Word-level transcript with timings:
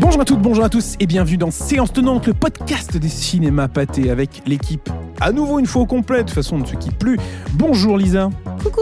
Bonjour 0.00 0.20
à 0.20 0.24
toutes, 0.24 0.40
bonjour 0.40 0.64
à 0.64 0.68
tous 0.68 0.96
et 0.98 1.06
bienvenue 1.06 1.36
dans 1.36 1.52
Séance 1.52 1.92
Tenante, 1.92 2.26
le 2.26 2.34
podcast 2.34 2.96
des 2.96 3.08
cinémas 3.08 3.68
pâtés 3.68 4.10
avec 4.10 4.42
l'équipe 4.46 4.90
à 5.20 5.30
nouveau 5.30 5.60
une 5.60 5.66
fois 5.66 5.82
au 5.82 5.86
complet, 5.86 6.24
de 6.24 6.30
façon 6.30 6.56
on 6.56 6.60
ne 6.60 6.66
se 6.66 6.74
quitte 6.74 6.98
plus. 6.98 7.18
Bonjour 7.52 7.96
Lisa. 7.96 8.30
Coucou 8.66 8.80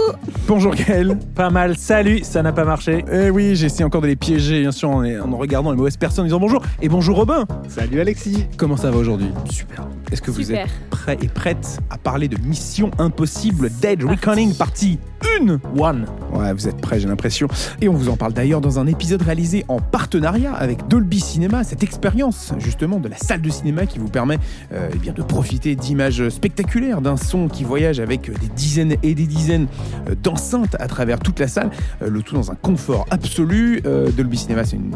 Bonjour 0.48 0.74
Gaël. 0.74 1.18
Pas 1.34 1.50
mal, 1.50 1.76
salut, 1.76 2.20
ça 2.22 2.42
n'a 2.42 2.52
pas 2.52 2.64
marché. 2.64 3.04
Eh 3.12 3.28
oui, 3.28 3.54
j'ai 3.54 3.66
essayé 3.66 3.84
encore 3.84 4.00
de 4.00 4.06
les 4.06 4.16
piéger, 4.16 4.62
bien 4.62 4.72
sûr, 4.72 4.88
en, 4.88 5.04
en 5.04 5.36
regardant 5.36 5.70
les 5.70 5.76
mauvaises 5.76 5.98
personnes 5.98 6.22
en 6.22 6.26
disant 6.26 6.40
bonjour. 6.40 6.62
Et 6.80 6.88
bonjour 6.88 7.16
Robin. 7.16 7.44
Salut 7.68 8.00
Alexis. 8.00 8.46
Comment 8.56 8.78
ça 8.78 8.90
va 8.90 8.96
aujourd'hui? 8.96 9.28
Super. 9.50 9.86
Est-ce 10.10 10.22
que 10.22 10.30
vous 10.30 10.42
Super. 10.42 10.64
êtes 10.66 10.90
prêts 10.90 11.18
et 11.20 11.28
prêtes 11.28 11.80
à 11.90 11.98
parler 11.98 12.28
de 12.28 12.38
Mission 12.40 12.90
Impossible 12.98 13.70
Dead 13.80 14.04
Reckoning 14.04 14.54
partie 14.54 14.98
1 15.40 15.58
One. 15.78 16.06
Ouais, 16.32 16.52
vous 16.52 16.68
êtes 16.68 16.80
prêts, 16.80 17.00
j'ai 17.00 17.08
l'impression. 17.08 17.48
Et 17.80 17.88
on 17.88 17.94
vous 17.94 18.08
en 18.08 18.16
parle 18.16 18.32
d'ailleurs 18.32 18.60
dans 18.60 18.78
un 18.78 18.86
épisode 18.86 19.22
réalisé 19.22 19.64
en 19.68 19.80
partenariat 19.80 20.52
avec 20.52 20.86
Dolby 20.88 21.20
Cinema, 21.20 21.64
cette 21.64 21.82
expérience 21.82 22.52
justement 22.58 23.00
de 23.00 23.08
la 23.08 23.16
salle 23.16 23.40
de 23.40 23.48
cinéma 23.50 23.86
qui 23.86 23.98
vous 23.98 24.08
permet 24.08 24.38
euh, 24.72 24.88
eh 24.94 24.98
bien, 24.98 25.12
de 25.12 25.22
profiter 25.22 25.74
d'images 25.74 26.28
spectaculaires, 26.28 27.00
d'un 27.00 27.16
son 27.16 27.48
qui 27.48 27.64
voyage 27.64 27.98
avec 28.00 28.30
des 28.30 28.48
dizaines 28.54 28.96
et 29.02 29.14
des 29.14 29.26
dizaines 29.26 29.66
euh, 30.08 30.14
d'enceintes 30.20 30.76
à 30.78 30.86
travers 30.86 31.18
toute 31.18 31.38
la 31.40 31.48
salle, 31.48 31.70
euh, 32.02 32.10
le 32.10 32.22
tout 32.22 32.34
dans 32.34 32.50
un 32.50 32.54
confort 32.54 33.06
absolu. 33.10 33.80
Euh, 33.86 34.10
Dolby 34.10 34.36
Cinema, 34.36 34.64
c'est 34.64 34.76
une, 34.76 34.94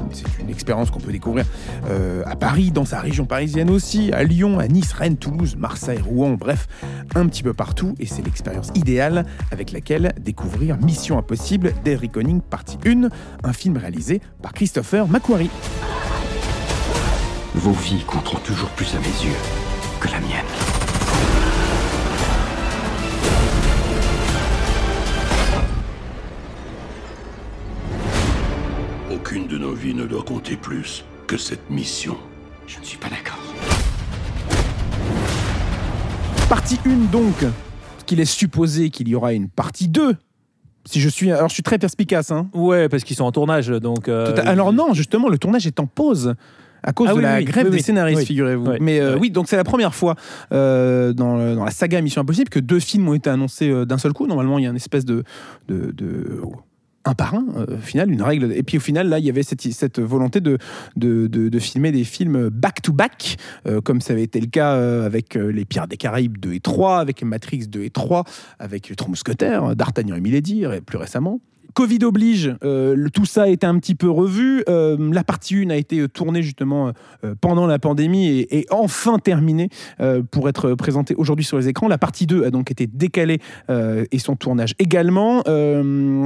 expérience 0.49 0.91
qu'on 0.91 1.01
peut 1.01 1.13
découvrir 1.13 1.45
à 2.27 2.37
Paris, 2.37 2.71
dans 2.71 2.85
sa 2.85 3.01
région 3.01 3.27
parisienne 3.27 3.71
aussi, 3.71 4.11
à 4.13 4.25
Lyon, 4.25 4.59
à 4.59 4.67
Nice, 4.67 4.93
Rennes, 4.93 5.17
Toulouse, 5.17 5.57
Marseille, 5.57 6.01
Rouen, 6.01 6.33
bref, 6.33 6.67
un 7.15 7.27
petit 7.27 7.43
peu 7.43 7.53
partout. 7.53 7.95
Et 7.99 8.07
c'est 8.07 8.25
l'expérience 8.25 8.71
idéale 8.75 9.27
avec 9.51 9.73
laquelle 9.73 10.13
découvrir 10.21 10.79
Mission 10.79 11.19
Impossible, 11.19 11.73
Dead 11.85 12.01
Reckoning, 12.01 12.41
partie 12.41 12.79
1, 12.87 13.09
un 13.45 13.53
film 13.53 13.77
réalisé 13.77 14.21
par 14.43 14.53
Christopher 14.53 15.07
McQuarrie. 15.09 15.51
Vos 17.55 17.73
vies 17.73 18.05
compteront 18.07 18.39
toujours 18.39 18.71
plus 18.71 18.95
à 18.95 18.99
mes 18.99 19.25
yeux 19.27 19.37
que 20.01 20.09
la 20.09 20.21
mienne. 20.21 20.78
Aucune 29.21 29.47
de 29.47 29.59
nos 29.59 29.73
vies 29.73 29.95
ne 29.95 30.05
doit 30.07 30.23
compter 30.23 30.57
plus 30.57 31.05
que 31.27 31.37
cette 31.37 31.71
mission. 31.71 32.17
Je 32.67 32.79
ne 32.79 32.85
suis 32.85 32.99
pas 32.99 33.09
d'accord. 33.09 33.39
Partie 36.49 36.79
1 36.87 37.11
donc, 37.11 37.35
parce 37.41 38.05
qu'il 38.07 38.21
est 38.21 38.25
supposé 38.25 38.91
qu'il 38.91 39.09
y 39.09 39.15
aura 39.15 39.33
une 39.33 39.49
partie 39.49 39.89
2. 39.89 40.15
Si 40.85 41.01
je 41.01 41.09
suis, 41.09 41.31
alors 41.33 41.49
je 41.49 41.55
suis 41.55 41.63
très 41.63 41.79
perspicace, 41.79 42.31
hein. 42.31 42.49
Ouais, 42.55 42.89
parce 42.89 43.05
qu'ils 43.05 43.17
sont 43.17 43.25
en 43.25 43.33
tournage, 43.33 43.69
donc. 43.69 44.09
euh, 44.09 44.33
Tout 44.33 44.41
à- 44.41 44.45
Alors 44.49 44.73
non, 44.73 44.95
justement, 44.95 45.29
le 45.29 45.37
tournage 45.39 45.67
est 45.67 45.81
en 45.81 45.87
pause. 45.87 46.35
À 46.85 46.93
cause 46.93 47.09
Ah 47.11 47.13
de 47.15 47.17
oui, 47.19 47.23
la 47.25 47.37
oui, 47.39 47.45
grève 47.45 47.65
oui, 47.67 47.71
des 47.73 47.77
oui. 47.79 47.83
scénaristes, 47.83 48.21
Oui. 48.21 48.27
figurez-vous. 48.27 48.71
Mais 48.81 49.01
euh, 49.01 49.19
oui, 49.19 49.31
donc 49.33 49.49
c'est 49.49 49.57
la 49.57 49.65
première 49.65 49.95
fois 49.97 50.15
euh, 50.53 51.13
dans, 51.13 51.37
le- 51.37 51.57
dans 51.57 51.65
la 51.65 51.73
saga 51.73 52.01
Mission 52.01 52.23
Impossible 52.23 52.49
que 52.51 52.61
deux 52.61 52.79
films 52.79 53.09
ont 53.09 53.15
été 53.15 53.29
annoncés 53.29 53.69
euh, 53.69 53.85
d'un 53.85 53.99
seul 53.99 54.13
coup. 54.13 54.29
Normalement, 54.29 54.59
il 54.59 54.63
y 54.65 54.67
a 54.67 54.71
une 54.71 54.77
espèce 54.77 55.05
de, 55.05 55.25
de, 55.67 55.91
de- 55.91 56.41
un 57.09 57.15
par 57.15 57.35
un, 57.35 57.47
euh, 57.57 57.77
au 57.77 57.81
final, 57.81 58.11
une 58.11 58.23
règle. 58.23 58.53
Et 58.53 58.63
puis 58.63 58.77
au 58.77 58.81
final, 58.81 59.09
là, 59.09 59.19
il 59.19 59.25
y 59.25 59.31
avait 59.31 59.43
cette, 59.43 59.99
volonté 59.99 60.41
de, 60.41 60.59
filmer 61.59 61.93
des 61.93 62.05
films 62.05 62.49
back-to-back, 62.51 63.37
euh, 63.67 63.81
comme 63.81 64.01
ça 64.01 64.13
avait 64.13 64.23
été 64.23 64.41
le 64.41 64.47
cas 64.47 64.75
euh, 64.75 65.07
avec 65.07 65.35
Les 65.35 65.65
Pirates 65.65 65.91
des 65.91 65.97
Caraïbes 65.97 66.39
2 66.39 66.53
et 66.53 66.61
3, 66.61 66.99
avec 66.99 67.23
Matrix 67.23 67.67
2 67.67 67.83
et 67.83 67.91
3, 67.91 68.25
avec 68.59 68.95
Trois 68.97 69.09
Mousquetaires, 69.09 69.75
D'Artagnan 69.75 70.17
et 70.17 70.21
Milady, 70.21 70.65
plus 70.87 70.99
récemment. 70.99 71.41
Covid 71.75 72.05
oblige, 72.05 72.55
euh, 72.65 73.09
tout 73.13 73.25
ça 73.25 73.45
a 73.45 73.49
été 73.49 73.67
un 73.67 73.79
petit 73.79 73.95
peu 73.95 74.11
revu. 74.11 74.65
Euh, 74.69 74.97
la 75.13 75.25
partie 75.25 75.57
1 75.57 75.71
a 75.71 75.77
été 75.77 76.09
tournée 76.09 76.43
justement 76.43 76.93
euh, 77.25 77.35
pendant 77.41 77.67
la 77.67 77.79
pandémie 77.79 78.27
et, 78.27 78.59
et 78.59 78.67
enfin 78.71 79.19
terminée 79.19 79.69
pour 80.31 80.49
être 80.49 80.75
présentée 80.75 81.15
aujourd'hui 81.15 81.45
sur 81.45 81.59
les 81.59 81.69
écrans. 81.69 81.89
La 81.89 81.99
partie 81.99 82.27
2 82.27 82.45
a 82.45 82.51
donc 82.51 82.71
été 82.71 82.87
décalée 82.87 83.41
et 83.69 84.19
son 84.19 84.37
tournage 84.37 84.75
également. 84.79 85.43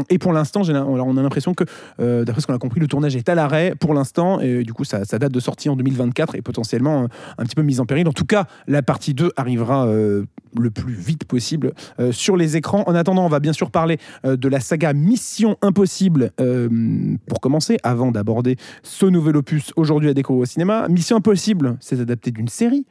Et 0.09 0.19
pour 0.19 0.33
l'instant, 0.33 0.63
on 0.69 1.17
a 1.17 1.23
l'impression 1.23 1.55
que, 1.55 1.65
d'après 1.99 2.41
ce 2.41 2.47
qu'on 2.47 2.55
a 2.55 2.59
compris, 2.59 2.81
le 2.81 2.87
tournage 2.87 3.17
est 3.17 3.29
à 3.29 3.35
l'arrêt 3.35 3.75
pour 3.79 3.95
l'instant. 3.95 4.41
Et 4.41 4.63
du 4.63 4.73
coup, 4.73 4.85
ça, 4.85 5.05
date 5.05 5.33
de 5.33 5.41
sortie 5.41 5.69
en 5.69 5.77
2024 5.77 6.35
et 6.35 6.43
potentiellement 6.43 7.09
un 7.39 7.45
petit 7.45 7.55
peu 7.55 7.63
mise 7.63 7.81
en 7.81 7.87
péril. 7.87 8.09
En 8.09 8.13
tout 8.13 8.27
cas, 8.27 8.47
la 8.67 8.83
partie 8.83 9.15
2 9.15 9.33
arrivera 9.37 9.87
le 9.87 10.71
plus 10.71 10.95
vite 10.95 11.25
possible 11.25 11.73
sur 12.11 12.37
les 12.37 12.57
écrans. 12.57 12.85
En 12.87 12.95
attendant, 12.95 13.25
on 13.25 13.31
va 13.31 13.41
bien 13.41 13.53
sûr 13.53 13.71
parler 13.71 13.99
de 14.25 14.49
la 14.49 14.61
saga 14.61 14.93
Mission 15.33 15.57
Impossible 15.63 16.31
euh, 16.43 16.69
pour 17.27 17.41
commencer, 17.41 17.79
avant 17.83 18.13
d'aborder 18.13 18.57
ce 18.83 19.07
nouvel 19.07 19.39
opus 19.39 19.73
aujourd'hui 19.77 20.11
à 20.11 20.15
découvrir 20.15 20.43
au 20.43 20.45
cinéma. 20.45 20.87
Mission 20.91 21.17
Impossible, 21.17 21.79
c'est 21.81 21.99
adapté 21.99 22.31
d'une 22.33 22.49
série, 22.49 22.85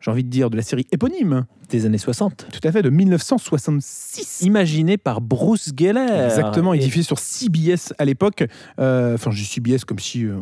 j'ai 0.00 0.10
envie 0.10 0.24
de 0.24 0.28
dire 0.30 0.50
de 0.50 0.56
la 0.56 0.62
série 0.62 0.86
éponyme, 0.92 1.44
Des 1.68 1.86
années 1.86 1.98
60. 1.98 2.46
tout 2.52 2.66
à 2.68 2.72
fait, 2.72 2.82
de 2.82 2.90
1966. 2.90 4.40
Imaginé 4.42 4.96
par 4.96 5.20
Bruce 5.20 5.70
Geller. 5.76 6.24
Exactement, 6.26 6.72
Et- 6.74 6.78
diffusé 6.78 7.02
sur 7.04 7.18
CBS 7.18 7.92
à 7.98 8.04
l'époque. 8.04 8.44
Euh, 8.78 9.14
Enfin, 9.14 9.30
j'ai 9.30 9.44
CBS 9.44 9.84
comme 9.84 9.98
si 9.98 10.24
euh, 10.24 10.36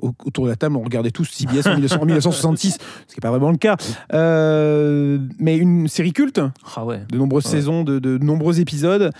autour 0.00 0.44
de 0.44 0.50
la 0.50 0.56
table 0.56 0.76
on 0.76 0.82
regardait 0.82 1.10
tous 1.10 1.24
CBS 1.24 1.66
en, 1.66 1.70
1900 1.74 1.96
en 2.00 2.04
1966, 2.04 2.72
ce 3.08 3.14
qui 3.14 3.18
n'est 3.18 3.22
pas 3.22 3.30
vraiment 3.30 3.50
le 3.50 3.56
cas. 3.56 3.76
Euh, 4.12 5.18
mais 5.38 5.56
une 5.56 5.88
série 5.88 6.12
culte, 6.12 6.40
Ah 6.76 6.84
ouais. 6.84 7.00
de 7.10 7.16
nombreuses 7.18 7.44
saisons, 7.44 7.82
de, 7.84 7.98
de 7.98 8.18
nombreux 8.18 8.60
épisodes 8.60 9.10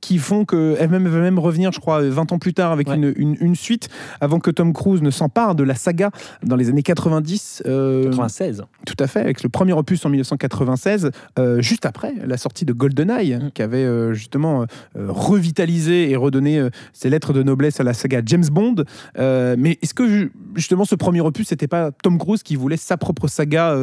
qui 0.00 0.18
font 0.18 0.44
qu'elle 0.44 0.88
même, 0.90 1.06
va 1.08 1.20
même 1.20 1.38
revenir, 1.38 1.72
je 1.72 1.80
crois, 1.80 2.00
20 2.02 2.32
ans 2.32 2.38
plus 2.38 2.54
tard 2.54 2.72
avec 2.72 2.88
Ouais. 2.88 2.96
une, 2.96 3.12
une- 3.16 3.36
une 3.40 3.54
suite 3.54 3.88
avant 4.20 4.38
que 4.38 4.50
Tom 4.50 4.72
Cruise 4.72 5.02
ne 5.02 5.10
s'empare 5.10 5.54
de 5.54 5.62
la 5.62 5.74
saga 5.74 6.10
dans 6.42 6.56
les 6.56 6.68
années 6.70 6.82
90. 6.82 7.62
euh, 7.66 8.04
96. 8.04 8.62
Tout 8.86 8.96
à 9.00 9.06
fait, 9.06 9.20
avec 9.20 9.42
le 9.42 9.48
premier 9.48 9.72
opus 9.72 10.04
en 10.06 10.08
1996, 10.08 11.10
euh, 11.38 11.60
juste 11.60 11.84
après 11.84 12.14
la 12.24 12.36
sortie 12.36 12.64
de 12.64 12.72
GoldenEye, 12.72 13.36
Mm. 13.36 13.50
qui 13.52 13.62
avait 13.62 13.84
euh, 13.84 14.14
justement 14.14 14.62
euh, 14.96 15.06
revitalisé 15.08 16.10
et 16.10 16.16
redonné 16.16 16.68
ses 16.92 17.10
lettres 17.10 17.32
de 17.32 17.42
noblesse 17.42 17.80
à 17.80 17.84
la 17.84 17.92
saga 17.92 18.20
James 18.24 18.46
Bond. 18.50 18.76
Mais 19.16 19.78
est-ce 19.82 19.94
que 19.94 20.06
ju- 20.08 20.32
justement 20.54 20.84
ce 20.84 20.94
premier 20.94 21.20
opus, 21.20 21.48
c'était 21.48 21.68
pas 21.68 21.90
Tom 21.92 22.18
Cruise 22.18 22.42
qui 22.42 22.56
voulait 22.56 22.76
sa 22.76 22.96
propre 22.96 23.28
saga 23.28 23.74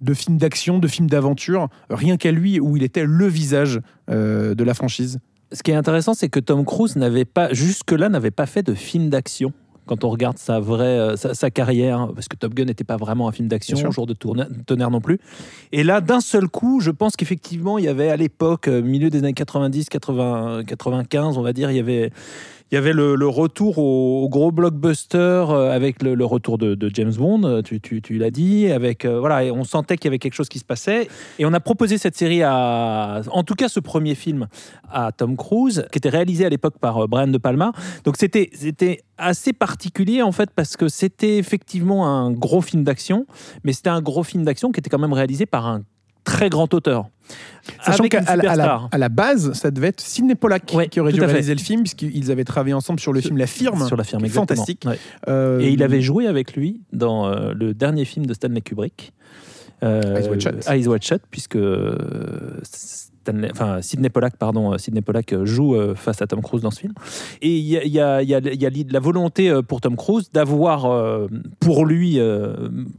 de 0.00 0.14
films 0.14 0.36
d'action, 0.38 0.78
de 0.78 0.88
films 0.88 1.08
d'aventure, 1.08 1.68
rien 1.90 2.16
qu'à 2.16 2.30
lui, 2.32 2.60
où 2.60 2.76
il 2.76 2.82
était 2.82 3.04
le 3.04 3.26
visage 3.26 3.80
de 4.08 4.64
la 4.64 4.74
franchise? 4.74 5.18
Ce 5.52 5.62
qui 5.62 5.70
est 5.70 5.74
intéressant, 5.74 6.14
c'est 6.14 6.28
que 6.30 6.40
Tom 6.40 6.64
Cruise 6.64 6.96
n'avait 6.96 7.24
pas, 7.26 7.52
jusque-là, 7.52 8.08
n'avait 8.08 8.30
pas 8.30 8.46
fait 8.46 8.62
de 8.62 8.72
film 8.74 9.10
d'action. 9.10 9.52
Quand 9.86 10.04
on 10.04 10.10
regarde 10.10 10.38
sa 10.38 10.60
vraie 10.60 10.84
euh, 10.98 11.16
sa, 11.16 11.34
sa 11.34 11.50
carrière, 11.50 12.08
parce 12.14 12.28
que 12.28 12.36
Top 12.36 12.54
Gun 12.54 12.66
n'était 12.66 12.84
pas 12.84 12.96
vraiment 12.96 13.28
un 13.28 13.32
film 13.32 13.48
d'action, 13.48 13.76
jour 13.90 14.06
de 14.06 14.14
tourne- 14.14 14.48
tonnerre 14.66 14.90
non 14.90 15.00
plus. 15.00 15.18
Et 15.72 15.82
là, 15.82 16.00
d'un 16.00 16.20
seul 16.20 16.48
coup, 16.48 16.80
je 16.80 16.90
pense 16.92 17.16
qu'effectivement, 17.16 17.78
il 17.78 17.84
y 17.84 17.88
avait 17.88 18.08
à 18.08 18.16
l'époque, 18.16 18.68
euh, 18.68 18.80
milieu 18.82 19.10
des 19.10 19.18
années 19.18 19.32
90, 19.32 19.88
80, 19.88 20.62
95, 20.66 21.36
on 21.36 21.42
va 21.42 21.52
dire, 21.52 21.70
il 21.70 21.76
y 21.76 21.80
avait, 21.80 22.12
il 22.72 22.76
y 22.76 22.78
avait 22.78 22.94
le, 22.94 23.28
retour 23.28 23.76
au, 23.76 24.30
gros 24.30 24.50
blockbuster 24.50 25.18
euh, 25.18 25.70
avec 25.70 26.02
le, 26.02 26.24
retour 26.24 26.56
de, 26.56 26.90
James 26.94 27.12
Bond, 27.12 27.44
euh, 27.44 27.60
tu, 27.60 28.00
l'as 28.16 28.30
dit, 28.30 28.72
avec 28.72 29.04
euh, 29.04 29.20
voilà, 29.20 29.52
on 29.52 29.62
sentait 29.64 29.98
qu'il 29.98 30.06
y 30.06 30.08
avait 30.08 30.18
quelque 30.18 30.32
chose 30.32 30.48
qui 30.48 30.58
se 30.58 30.64
passait. 30.64 31.06
Et 31.38 31.44
on 31.44 31.52
a 31.52 31.60
proposé 31.60 31.98
cette 31.98 32.16
série 32.16 32.42
à, 32.42 33.20
en 33.30 33.42
tout 33.42 33.56
cas, 33.56 33.68
ce 33.68 33.78
premier 33.78 34.14
film 34.14 34.48
à 34.90 35.12
Tom 35.12 35.36
Cruise, 35.36 35.84
qui 35.92 35.98
était 35.98 36.08
réalisé 36.08 36.46
à 36.46 36.48
l'époque 36.48 36.78
par 36.80 37.06
Brian 37.08 37.28
De 37.28 37.36
Palma. 37.36 37.72
Donc 38.04 38.16
c'était 38.16 38.48
c'était 38.54 39.02
assez 39.18 39.52
particulier 39.52 40.22
en 40.22 40.32
fait 40.32 40.50
parce 40.50 40.76
que 40.78 40.88
c'était 40.88 41.36
effectivement 41.36 42.08
un 42.08 42.30
gros 42.30 42.62
film 42.62 42.84
d'action, 42.84 43.26
mais 43.64 43.74
c'était 43.74 43.90
un 43.90 44.00
gros 44.00 44.22
film 44.22 44.44
d'action 44.44 44.72
qui 44.72 44.80
était 44.80 44.88
quand 44.88 44.98
même 44.98 45.12
réalisé 45.12 45.44
par 45.44 45.66
un 45.66 45.82
très 46.24 46.50
grand 46.50 46.72
auteur. 46.74 47.06
Sachant 47.84 48.04
qu'à 48.04 48.18
à 48.26 48.36
la, 48.36 48.88
à 48.90 49.08
base, 49.08 49.52
ça 49.52 49.70
devait 49.70 49.88
être 49.88 50.00
Sidney 50.00 50.34
Pollack 50.34 50.70
Ouais, 50.74 50.88
qui 50.88 51.00
aurait 51.00 51.12
dû 51.12 51.20
réaliser 51.22 51.54
le 51.54 51.60
film, 51.60 51.82
puisqu'ils 51.82 52.30
avaient 52.30 52.44
travaillé 52.44 52.74
ensemble 52.74 53.00
sur 53.00 53.12
le 53.12 53.20
Sur- 53.20 53.28
film 53.28 53.38
La 53.38 53.46
Firme. 53.46 53.86
Sur 53.86 53.96
la 53.96 54.04
firme, 54.04 54.26
fantastique. 54.28 54.82
Ouais. 54.86 54.98
Euh, 55.28 55.60
Et 55.60 55.70
il 55.70 55.82
avait 55.82 56.00
joué 56.02 56.26
avec 56.26 56.54
lui 56.54 56.82
dans 56.92 57.26
euh, 57.28 57.52
le 57.54 57.72
dernier 57.74 58.04
film 58.04 58.26
de 58.26 58.34
Stanley 58.34 58.60
Kubrick. 58.60 59.12
Euh, 59.82 60.16
Eyes 60.18 60.28
Wide 60.28 60.40
Shut. 60.40 60.68
Eyes 60.68 60.86
Wide 60.88 61.02
Shut, 61.02 61.22
puisque 61.30 61.56
euh, 61.56 61.96
Enfin, 63.50 63.80
Sidney 63.82 64.08
Pollack, 64.10 64.36
pardon, 64.36 64.72
euh, 64.72 64.78
Sidney 64.78 65.00
Pollack 65.02 65.32
euh, 65.32 65.44
joue 65.44 65.74
euh, 65.76 65.94
face 65.94 66.20
à 66.22 66.26
Tom 66.26 66.42
Cruise 66.42 66.62
dans 66.62 66.70
ce 66.70 66.80
film. 66.80 66.92
Et 67.40 67.56
il 67.56 67.64
y 67.64 67.76
a, 68.00 68.22
y 68.22 68.34
a- 68.34 68.40
la 68.90 69.00
volonté 69.00 69.52
pour 69.66 69.80
Tom 69.80 69.96
Cruise 69.96 70.30
d'avoir 70.32 71.28
pour 71.60 71.84
lui, 71.86 72.18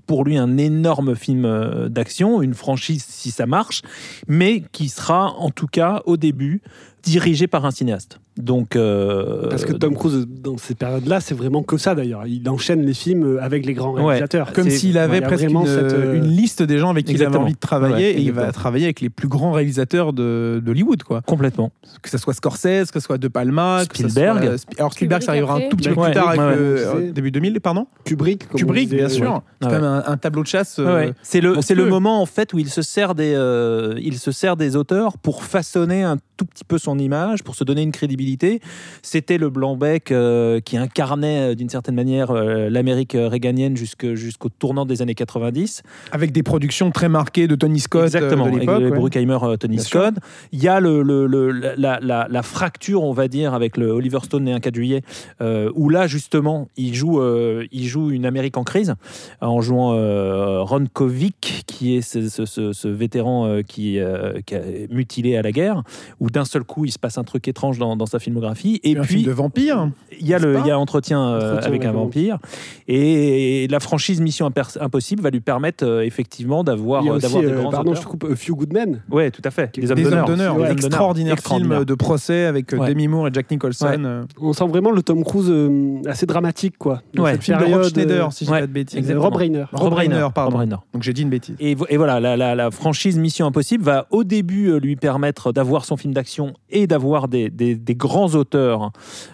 pour 0.07 0.23
lui 0.23 0.37
un 0.37 0.57
énorme 0.57 1.15
film 1.15 1.87
d'action, 1.89 2.41
une 2.41 2.53
franchise 2.53 3.03
si 3.07 3.31
ça 3.31 3.45
marche, 3.45 3.81
mais 4.27 4.63
qui 4.71 4.89
sera 4.89 5.33
en 5.37 5.49
tout 5.49 5.67
cas 5.67 6.01
au 6.05 6.17
début 6.17 6.61
dirigé 7.03 7.47
par 7.47 7.65
un 7.65 7.71
cinéaste. 7.71 8.19
Donc, 8.37 8.75
euh, 8.75 9.47
Parce 9.49 9.63
que 9.65 9.73
Tom 9.73 9.93
Cruise, 9.95 10.25
dans 10.27 10.57
ces 10.57 10.73
périodes-là, 10.73 11.19
c'est 11.19 11.35
vraiment 11.35 11.61
que 11.61 11.77
ça 11.77 11.93
d'ailleurs. 11.93 12.25
Il 12.25 12.47
enchaîne 12.49 12.83
les 12.83 12.93
films 12.95 13.37
avec 13.41 13.65
les 13.65 13.73
grands 13.73 13.93
Ouais. 13.93 14.03
réalisateurs. 14.05 14.53
Comme 14.53 14.69
C'est- 14.69 14.77
s'il 14.77 14.97
avait 14.97 15.17
a 15.17 15.21
presque 15.21 15.43
une, 15.43 15.49
vraiment 15.49 15.65
cette, 15.65 15.93
euh, 15.93 16.15
une 16.15 16.27
liste 16.27 16.63
des 16.63 16.79
gens 16.79 16.89
avec 16.89 17.05
qui 17.05 17.11
il 17.11 17.15
avait 17.17 17.25
Exactement. 17.25 17.43
envie 17.43 17.53
de 17.53 17.59
travailler 17.59 18.13
Ouais, 18.13 18.19
et 18.19 18.21
il 18.21 18.31
va 18.31 18.51
travailler 18.51 18.85
avec 18.85 19.01
les 19.01 19.09
plus 19.09 19.27
grands 19.27 19.51
réalisateurs 19.51 20.13
de- 20.13 20.61
d'Hollywood, 20.65 21.03
quoi. 21.03 21.21
complètement. 21.27 21.71
Que 22.01 22.09
ce 22.09 22.17
soit 22.17 22.33
Scorsese, 22.33 22.89
que 22.91 22.99
ce 22.99 23.05
soit 23.05 23.17
De 23.19 23.27
Palma, 23.27 23.83
que 23.87 23.97
ce 23.97 24.07
Spielberg. 24.09 24.43
soit- 24.45 24.55
Sp- 24.55 24.79
Alors 24.79 24.93
Spielberg, 24.93 25.21
ça 25.21 25.31
arrivera 25.31 25.55
un 25.57 25.69
tout 25.69 25.77
petit 25.77 25.89
peu 25.89 26.01
plus 26.01 26.11
tard 26.13 26.29
avec 26.29 26.39
Ouais, 26.39 26.47
ouais, 26.47 26.55
le 26.55 26.73
ouais. 26.75 26.81
euh, 27.09 27.11
début 27.11 27.31
2000, 27.31 27.59
pardon. 27.61 27.85
Kubrick, 28.05 28.47
comme 28.47 28.59
Kubrick, 28.59 28.85
disait, 28.85 28.95
bien 28.97 29.05
ouais. 29.07 29.11
sûr. 29.13 29.41
C'est 29.61 29.67
Ouais. 29.67 29.73
quand 29.73 29.81
même 29.81 29.83
un, 29.89 30.03
un 30.07 30.17
tableau 30.17 30.41
de 30.41 30.47
chasse. 30.47 30.77
Ouais, 30.79 30.85
euh, 30.85 30.95
ouais. 31.07 31.13
C'est 31.21 31.41
le, 31.41 31.61
c'est 31.61 31.75
le 31.75 31.85
moment 31.85 32.21
en 32.21 32.25
fait 32.25 32.53
où 32.53 32.59
il 32.59 32.69
se 32.69 32.81
sert 32.81 33.13
des, 33.13 33.33
euh, 33.35 33.93
il 34.01 34.17
se 34.17 34.31
sert 34.31 34.55
des 34.57 34.75
auteurs 34.75 35.17
pour 35.19 35.43
façonner 35.43 36.01
un 36.03 36.17
tout 36.37 36.45
petit 36.45 36.63
peu 36.63 36.79
son 36.79 36.92
image, 36.97 37.43
pour 37.43 37.55
se 37.55 37.63
donner 37.63 37.81
une 37.81 37.91
crédibilité. 37.91 38.59
C'était 39.01 39.37
le 39.37 39.49
Blanc-Bec 39.49 40.11
euh, 40.11 40.59
qui 40.59 40.77
incarnait 40.77 41.51
euh, 41.51 41.55
d'une 41.55 41.69
certaine 41.69 41.95
manière 41.95 42.31
euh, 42.31 42.69
l'Amérique 42.69 43.15
réganienne 43.19 43.75
jusqu'au 43.77 44.49
tournant 44.49 44.85
des 44.85 45.01
années 45.01 45.15
90. 45.15 45.83
Avec 46.11 46.31
des 46.31 46.43
productions 46.43 46.91
très 46.91 47.09
marquées 47.09 47.47
de 47.47 47.55
Tony 47.55 47.79
Scott 47.79 48.03
Exactement, 48.05 48.49
de 48.49 48.55
avec 48.57 48.69
ouais. 48.69 48.91
Bruckheimer, 48.91 49.37
Tony 49.59 49.75
Bien 49.75 49.83
sûr. 49.83 50.01
Scott. 50.01 50.15
Il 50.51 50.61
y 50.63 50.67
a 50.67 50.79
le, 50.79 51.01
le- 51.03 51.27
le- 51.27 51.51
la, 51.51 51.99
la- 52.01 52.27
la 52.29 52.41
fracture, 52.43 53.03
on 53.03 53.13
va 53.13 53.27
dire, 53.27 53.53
avec 53.53 53.77
le 53.77 53.89
Oliver 53.91 54.19
Stone 54.23 54.43
né 54.45 54.53
un 54.53 54.59
4 54.59 54.75
juillet, 54.75 55.01
où 55.75 55.89
là, 55.89 56.07
justement, 56.07 56.67
il 56.77 56.93
joue, 56.95 57.21
il 57.71 57.85
joue 57.87 58.11
une 58.11 58.25
Amérique 58.25 58.57
en 58.57 58.63
crise, 58.63 58.93
en 59.41 59.61
jouant 59.61 59.91
Ron 60.63 60.85
Kovic, 60.91 61.63
qui 61.67 61.95
est 61.95 62.01
ce, 62.01 62.29
ce- 62.29 62.45
ce- 62.45 62.73
ce 62.73 62.87
vétéran 62.87 63.59
qui, 63.67 63.99
qui 64.45 64.55
a 64.55 64.61
mutilé 64.89 65.37
à 65.37 65.41
la 65.41 65.51
guerre, 65.51 65.83
où 66.19 66.29
d'un 66.29 66.45
seul 66.45 66.63
coup, 66.63 66.82
il 66.85 66.91
se 66.91 66.99
passe 66.99 67.17
un 67.17 67.23
truc 67.23 67.47
étrange 67.47 67.77
dans, 67.77 67.95
dans 67.95 68.05
sa 68.05 68.19
filmographie. 68.19 68.79
Et 68.83 68.91
Et 68.91 68.97
un 68.97 69.03
film 69.03 69.21
puis, 69.21 69.27
de 69.27 69.31
vampire. 69.31 69.89
il 70.19 70.27
y 70.27 70.33
a 70.33 70.39
le, 70.39 70.57
il 70.59 70.67
y 70.67 70.71
a 70.71 70.77
entretien, 70.79 71.19
euh, 71.21 71.35
Entretien 71.53 71.55
avec 71.55 71.65
un 71.65 71.67
avec 71.67 71.85
un 71.85 71.91
vampire, 71.91 72.37
et 72.87 73.67
la 73.69 73.79
franchise 73.79 74.21
Mission 74.21 74.49
Impossible 74.79 75.21
va 75.21 75.29
lui 75.29 75.39
permettre 75.41 75.85
euh, 75.85 76.01
effectivement 76.05 76.63
d'avoir 76.63 77.03
d'avoir 77.03 77.41
des 77.43 77.49
euh, 77.49 77.61
grands 77.61 77.69
pardon, 77.71 77.91
auteurs. 77.91 78.01
je 78.03 78.07
te 78.07 78.11
coupe, 78.11 78.25
A 78.31 78.35
Few 78.35 78.55
Good 78.55 78.73
Men. 78.73 79.01
Ouais, 79.09 79.31
tout 79.31 79.41
à 79.45 79.51
fait. 79.51 79.77
Des 79.79 79.89
hommes 79.91 79.97
Des 79.97 80.05
hommes 80.05 80.11
d'honneur. 80.11 80.25
d'honneur. 80.27 80.53
Des 80.55 80.59
hommes 80.61 80.67
d'honneur. 80.67 80.85
Extraordinaire, 80.85 81.33
Extraordinaire. 81.33 81.77
film 81.79 81.85
de 81.85 81.93
procès 81.95 82.45
avec 82.45 82.71
Ouais. 82.73 82.89
Demi 82.89 83.07
Moore 83.07 83.27
et 83.27 83.31
Jack 83.33 83.49
Nicholson. 83.51 83.85
Ouais. 84.03 84.25
On 84.41 84.53
sent 84.53 84.67
vraiment 84.67 84.91
le 84.91 85.01
Tom 85.01 85.23
Cruise 85.23 85.47
euh, 85.49 85.97
assez 86.07 86.25
dramatique, 86.25 86.77
quoi. 86.77 87.01
Dans 87.13 87.23
Ouais. 87.23 87.33
cette 87.33 87.43
Film 87.43 87.57
de 87.59 87.65
Rob 87.65 87.83
Schneider, 87.83 88.31
si 88.33 88.45
je 88.45 88.49
dis 88.49 88.53
ouais, 88.53 88.61
pas 88.61 88.67
de 88.67 88.71
bêtises. 88.71 88.97
exactement. 88.97 89.23
Rob 89.25 89.35
Reiner. 89.35 89.65
Rob 89.71 89.93
Reiner, 89.93 90.27
pardon. 90.33 90.51
Rob 90.51 90.59
Reiner. 90.61 90.75
Donc 90.93 91.03
j'ai 91.03 91.13
dit 91.13 91.21
une 91.23 91.29
bêtise. 91.29 91.55
Et, 91.59 91.75
vo- 91.75 91.85
et 91.89 91.97
voilà, 91.97 92.19
la, 92.19 92.35
la- 92.37 92.55
la 92.55 92.71
franchise 92.71 93.17
Mission 93.17 93.45
Impossible 93.45 93.83
va 93.83 94.07
au 94.11 94.23
début 94.23 94.79
lui 94.79 94.95
permettre 94.95 95.51
d'avoir 95.51 95.85
son 95.85 95.97
film 95.97 96.13
d'action 96.13 96.53
et 96.73 96.87
d'avoir 96.87 97.27
des, 97.27 97.49
des- 97.49 97.75
des 97.75 97.95
grands 97.95 98.35
auteurs 98.35 98.91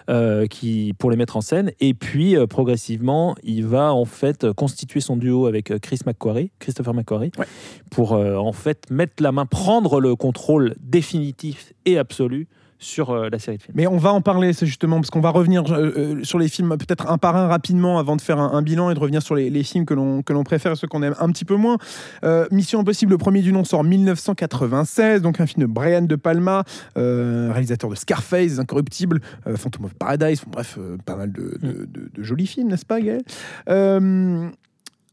euh, 0.08 0.46
qui, 0.46 0.92
pour 0.98 1.10
les 1.10 1.16
mettre 1.16 1.36
en 1.36 1.40
scène. 1.40 1.72
Et 1.80 1.94
puis, 1.94 2.36
euh, 2.36 2.46
progressivement, 2.46 3.34
il 3.42 3.66
va 3.66 3.92
en 3.92 4.04
fait 4.04 4.52
constituer 4.52 5.00
son 5.00 5.16
duo 5.16 5.46
avec 5.46 5.70
euh, 5.72 5.78
Chris 5.78 5.98
McQuarrie, 6.06 6.52
Christopher 6.60 6.94
McQuarrie, 6.94 7.32
Ouais. 7.38 7.46
pour 7.90 8.12
en 8.12 8.52
fait 8.52 8.90
mettre 8.90 9.22
la 9.22 9.32
main, 9.32 9.46
prendre 9.46 10.00
le 10.00 10.14
contrôle 10.16 10.74
définitif 10.80 11.72
et 11.86 11.98
absolu 11.98 12.46
sur 12.80 13.10
euh, 13.10 13.28
la 13.30 13.38
série 13.38 13.58
de 13.58 13.62
films. 13.62 13.74
Mais 13.76 13.86
on 13.86 13.98
va 13.98 14.12
en 14.12 14.20
parler, 14.22 14.52
c'est 14.52 14.66
justement, 14.66 14.96
parce 14.96 15.10
qu'on 15.10 15.20
va 15.20 15.30
revenir 15.30 15.62
euh, 15.70 15.92
euh, 15.96 16.24
sur 16.24 16.38
les 16.38 16.48
films, 16.48 16.76
peut-être 16.78 17.08
un 17.10 17.18
par 17.18 17.36
un 17.36 17.46
rapidement, 17.46 17.98
avant 17.98 18.16
de 18.16 18.20
faire 18.22 18.38
un, 18.40 18.52
un 18.52 18.62
bilan 18.62 18.90
et 18.90 18.94
de 18.94 18.98
revenir 18.98 19.22
sur 19.22 19.34
les, 19.34 19.50
les 19.50 19.62
films 19.62 19.84
que 19.86 19.94
l'on 19.94 20.22
que 20.22 20.32
l'on 20.32 20.42
préfère 20.44 20.72
et 20.72 20.76
ceux 20.76 20.88
qu'on 20.88 21.02
aime 21.02 21.14
un 21.20 21.28
petit 21.30 21.44
peu 21.44 21.56
moins. 21.56 21.76
Euh, 22.24 22.46
Mission 22.50 22.80
Impossible, 22.80 23.12
le 23.12 23.18
premier 23.18 23.42
du 23.42 23.52
nom, 23.52 23.62
sort 23.64 23.80
en 23.80 23.84
1996, 23.84 25.22
donc 25.22 25.40
un 25.40 25.46
film 25.46 25.66
de 25.66 25.70
Brian 25.72 26.02
De 26.02 26.16
Palma, 26.16 26.64
euh, 26.96 27.50
réalisateur 27.52 27.90
de 27.90 27.94
Scarface, 27.94 28.58
Incorruptible, 28.58 29.20
euh, 29.46 29.56
Phantom 29.56 29.84
of 29.84 29.94
Paradise, 29.94 30.42
bref, 30.46 30.78
pas 31.04 31.16
mal 31.16 31.30
de, 31.32 31.58
de- 31.60 31.84
de- 31.84 32.10
de 32.14 32.22
jolis 32.22 32.46
films, 32.46 32.68
n'est-ce 32.68 32.86
pas, 32.86 33.00
Gaël? 33.00 33.20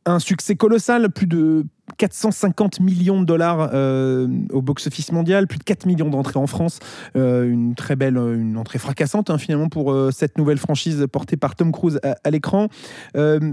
Un 0.06 0.20
succès 0.20 0.56
colossal, 0.56 1.10
plus 1.10 1.28
de 1.28 1.66
450 1.98 2.80
millions 2.82 3.22
de 3.22 3.26
dollars 3.26 3.70
euh, 3.74 4.28
au 4.52 4.62
box-office 4.62 5.12
mondial, 5.12 5.48
plus 5.48 5.58
de 5.58 5.64
4 5.64 5.86
millions 5.86 6.10
d'entrées 6.10 6.38
en 6.40 6.48
France, 6.48 6.80
euh, 7.16 7.50
une 7.50 7.76
très 7.76 7.96
belle 7.96 8.18
euh, 8.18 8.36
une 8.40 8.58
entrée 8.58 8.78
fracassante 8.78 9.30
hein, 9.30 9.38
finalement 9.38 9.70
pour 9.70 9.92
euh, 9.94 10.12
cette 10.12 10.38
nouvelle 10.38 10.58
franchise 10.58 11.08
portée 11.12 11.38
par 11.38 11.56
Tom 11.56 11.72
Cruise 11.72 12.00
à, 12.04 12.16
à 12.24 12.30
l'écran. 12.30 12.68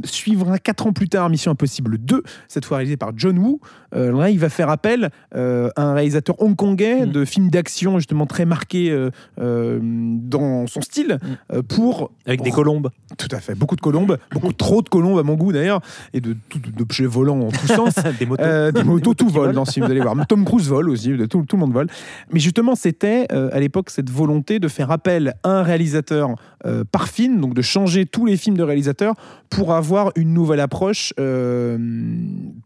Suivra 0.04 0.58
4 0.58 0.86
ans 0.88 0.92
plus 0.92 1.08
tard 1.08 1.30
Mission 1.30 1.52
Impossible 1.52 1.98
2, 1.98 2.22
cette 2.48 2.64
fois 2.64 2.78
réalisée 2.78 2.96
par 2.96 3.12
John 3.16 3.38
Woo. 3.38 3.60
Là, 3.92 4.30
il 4.30 4.38
va 4.40 4.48
faire 4.48 4.68
appel 4.70 5.10
à 5.32 5.38
un 5.76 5.94
réalisateur 5.94 6.40
hongkongais 6.42 7.06
Mm. 7.06 7.10
de 7.12 7.24
films 7.24 7.50
d'action 7.50 7.98
justement 7.98 8.26
très 8.26 8.44
marqué 8.44 8.90
dans 9.38 10.66
son 10.66 10.80
style 10.80 11.18
Mm. 11.52 11.62
pour 11.62 12.10
Avec 12.26 12.42
des 12.42 12.50
colombes. 12.50 12.90
tout 13.18 13.28
à 13.30 13.40
fait 13.40 13.54
beaucoup 13.54 13.76
de 13.76 13.80
colombes, 13.80 14.18
beaucoup 14.32 14.52
trop 14.52 14.82
de 14.82 14.88
colombes 14.88 15.18
à 15.18 15.22
mon 15.22 15.34
goût 15.34 15.52
d'ailleurs 15.52 15.80
et 16.12 16.20
de 16.20 16.36
d'objets 16.76 17.06
volants 17.06 17.40
en 17.40 17.50
tous 17.50 17.66
sens. 17.74 17.94
Des 18.24 18.30
motos. 18.30 18.42
Euh, 18.42 18.72
des 18.72 18.84
motos, 18.84 19.14
tout 19.14 19.28
vole 19.28 19.46
volent. 19.46 19.52
dans 19.54 19.64
ce 19.64 19.72
film, 19.72 19.86
vous 19.86 19.92
allez 19.92 20.00
voir. 20.00 20.14
Tom 20.26 20.44
Cruise 20.44 20.68
vole 20.68 20.90
aussi, 20.90 21.12
tout, 21.30 21.44
tout 21.46 21.56
le 21.56 21.60
monde 21.60 21.72
vole. 21.72 21.86
Mais 22.32 22.40
justement, 22.40 22.74
c'était 22.74 23.26
euh, 23.32 23.48
à 23.52 23.60
l'époque 23.60 23.90
cette 23.90 24.10
volonté 24.10 24.58
de 24.58 24.68
faire 24.68 24.90
appel 24.90 25.34
à 25.42 25.50
un 25.50 25.62
réalisateur 25.62 26.34
euh, 26.66 26.84
par 26.90 27.08
film, 27.08 27.40
donc 27.40 27.54
de 27.54 27.62
changer 27.62 28.06
tous 28.06 28.26
les 28.26 28.36
films 28.36 28.56
de 28.56 28.62
réalisateurs 28.62 29.14
pour 29.50 29.72
avoir 29.72 30.10
une 30.16 30.32
nouvelle 30.34 30.60
approche 30.60 31.12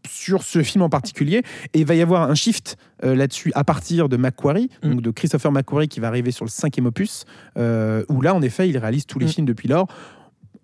sur 0.07 0.43
ce 0.43 0.63
film 0.63 0.81
en 0.83 0.89
particulier. 0.89 1.43
Et 1.73 1.79
il 1.79 1.85
va 1.85 1.95
y 1.95 2.01
avoir 2.01 2.29
un 2.29 2.35
shift 2.35 2.77
là-dessus 3.03 3.51
à 3.55 3.63
partir 3.63 4.09
de 4.09 4.17
Macquarie, 4.17 4.69
Mm. 4.83 4.89
donc 4.89 5.01
de 5.01 5.11
Christopher 5.11 5.51
Macquarie 5.51 5.87
qui 5.87 5.99
va 5.99 6.07
arriver 6.07 6.31
sur 6.31 6.45
le 6.45 6.49
cinquième 6.49 6.85
opus, 6.87 7.25
où 7.55 8.21
là, 8.21 8.33
en 8.33 8.41
effet, 8.41 8.67
il 8.69 8.77
réalise 8.77 9.05
tous 9.05 9.19
les 9.19 9.25
Mm. 9.25 9.29
films 9.29 9.45
depuis 9.47 9.67
lors. 9.67 9.87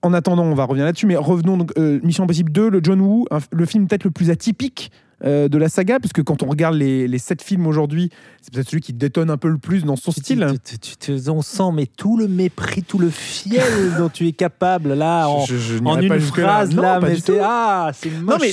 En 0.05 0.13
attendant, 0.13 0.43
on 0.43 0.53
va 0.53 0.65
revenir 0.65 0.85
là-dessus, 0.85 1.07
mais 1.07 1.15
revenons 1.15 1.57
donc 1.57 1.71
euh, 1.79 1.99
Mission 2.03 2.25
Impossible 2.25 2.51
2, 2.51 2.69
le 2.69 2.79
John 2.83 3.01
Woo, 3.01 3.25
un- 3.31 3.39
le 3.51 3.65
film 3.65 3.87
peut-être 3.87 4.03
le 4.03 4.11
plus 4.11 4.29
atypique 4.29 4.91
euh, 5.23 5.47
de 5.47 5.57
la 5.57 5.67
saga, 5.67 5.99
puisque 5.99 6.21
quand 6.21 6.43
on 6.43 6.47
regarde 6.47 6.75
les, 6.75 7.07
les 7.07 7.17
sept 7.17 7.41
films 7.41 7.65
aujourd'hui, 7.65 8.11
c'est 8.41 8.53
peut-être 8.53 8.69
celui 8.69 8.81
qui 8.81 8.93
détonne 8.93 9.29
un 9.31 9.37
peu 9.37 9.47
le 9.47 9.57
plus 9.57 9.83
dans 9.83 9.95
son 9.95 10.11
style. 10.11 10.45
Tu, 10.63 10.77
tu- 10.77 10.95
tu- 10.97 11.19
tu- 11.21 11.29
on 11.29 11.41
sent 11.41 11.71
mais 11.73 11.85
tout 11.87 12.17
le 12.17 12.27
mépris, 12.27 12.83
tout 12.83 12.99
le 12.99 13.09
fiel 13.09 13.63
dont 13.97 14.09
tu 14.09 14.27
es 14.27 14.31
capable 14.33 14.93
là 14.93 15.27
en, 15.27 15.43
Je- 15.45 15.57
je 15.57 15.77
en 15.83 15.99
une 15.99 16.19
phrase 16.19 16.75
Non, 16.75 16.81
là, 16.83 16.99
pas 16.99 17.07
mais 17.09 17.15
c'est 17.15 17.39
ah, 17.41 17.91
c'est 17.93 18.09
moche. 18.11 18.33
Non, 18.33 18.37
mais 18.39 18.51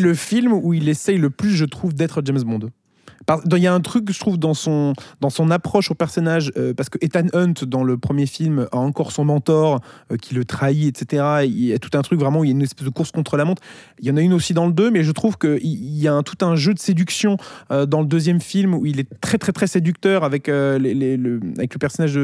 le 0.00 0.14
film 0.14 0.52
où 0.52 0.74
il 0.74 0.88
essaye 0.88 1.16
le 1.16 1.30
plus, 1.30 1.50
je 1.56 1.64
trouve, 1.64 1.94
d'être 1.94 2.20
James 2.24 2.42
Bond. 2.42 2.68
Il 3.56 3.58
y 3.62 3.66
a 3.66 3.72
un 3.74 3.80
truc, 3.80 4.10
je 4.12 4.18
trouve, 4.18 4.38
dans 4.38 4.54
son, 4.54 4.92
dans 5.20 5.30
son 5.30 5.50
approche 5.50 5.90
au 5.90 5.94
personnage, 5.94 6.52
euh, 6.56 6.74
parce 6.74 6.88
que 6.88 6.98
Ethan 7.00 7.26
Hunt, 7.32 7.54
dans 7.66 7.82
le 7.84 7.96
premier 7.98 8.26
film, 8.26 8.66
a 8.72 8.76
encore 8.78 9.12
son 9.12 9.24
mentor 9.24 9.80
euh, 10.12 10.16
qui 10.16 10.34
le 10.34 10.44
trahit, 10.44 10.88
etc. 11.00 11.44
Il 11.44 11.64
y 11.64 11.72
a 11.72 11.78
tout 11.78 11.90
un 11.96 12.02
truc 12.02 12.20
vraiment 12.20 12.40
où 12.40 12.44
il 12.44 12.48
y 12.48 12.50
a 12.50 12.56
une 12.56 12.62
espèce 12.62 12.84
de 12.84 12.90
course 12.90 13.10
contre 13.12 13.36
la 13.36 13.44
montre. 13.44 13.62
Il 14.00 14.06
y 14.06 14.10
en 14.10 14.16
a 14.16 14.20
une 14.20 14.32
aussi 14.32 14.54
dans 14.54 14.66
le 14.66 14.72
2, 14.72 14.90
mais 14.90 15.02
je 15.04 15.12
trouve 15.12 15.38
qu'il 15.38 15.58
il 15.64 15.98
y 15.98 16.08
a 16.08 16.12
un, 16.14 16.22
tout 16.22 16.44
un 16.44 16.56
jeu 16.56 16.74
de 16.74 16.78
séduction 16.78 17.36
euh, 17.70 17.86
dans 17.86 18.00
le 18.00 18.06
deuxième 18.06 18.40
film 18.40 18.74
où 18.74 18.84
il 18.86 19.00
est 19.00 19.08
très, 19.20 19.38
très, 19.38 19.52
très 19.52 19.66
séducteur 19.66 20.24
avec, 20.24 20.48
les- 20.48 20.78
les- 20.94 21.16
le, 21.16 21.40
avec 21.56 21.72
le 21.74 21.78
personnage 21.78 22.18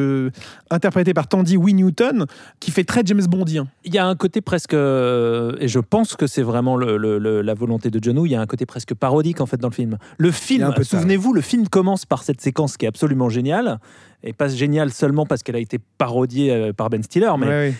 interprété 0.70 1.14
par 1.14 1.28
Tandy 1.28 1.56
Wee 1.56 1.74
Newton, 1.74 2.26
qui 2.60 2.70
fait 2.70 2.84
très 2.84 3.02
James 3.04 3.24
Bondien. 3.28 3.66
Il 3.84 3.94
y 3.94 3.98
a 3.98 4.06
un 4.06 4.14
côté 4.16 4.40
presque, 4.40 4.74
et 4.74 5.68
je 5.68 5.78
pense 5.78 6.16
que 6.16 6.26
c'est 6.26 6.42
vraiment 6.42 6.76
le- 6.76 6.96
le- 6.96 7.18
le- 7.18 7.42
la 7.42 7.54
volonté 7.54 7.90
de 7.90 7.98
John 8.02 8.18
Woo, 8.18 8.26
il 8.26 8.32
y 8.32 8.34
a 8.34 8.40
un 8.40 8.46
côté 8.46 8.66
presque 8.66 8.94
parodique 8.94 9.40
en 9.40 9.46
fait 9.46 9.56
dans 9.56 9.68
le 9.68 9.74
film. 9.74 9.96
Le 10.18 10.30
film, 10.30 10.62
souvenez-vous, 10.90 11.32
le 11.32 11.40
film 11.40 11.68
commence 11.68 12.04
par 12.06 12.22
cette 12.22 12.40
séquence 12.40 12.76
qui 12.76 12.84
est 12.84 12.88
absolument 12.88 13.28
géniale, 13.28 13.78
et 14.22 14.32
pas 14.34 14.48
géniale 14.48 14.92
seulement 14.92 15.24
parce 15.24 15.42
qu'elle 15.42 15.56
a 15.56 15.60
été 15.60 15.78
parodiée 15.98 16.50
euh, 16.50 16.72
par 16.72 16.90
Ben 16.90 17.02
Stiller, 17.02 17.30
mais 17.38 17.46
ouais. 17.46 17.74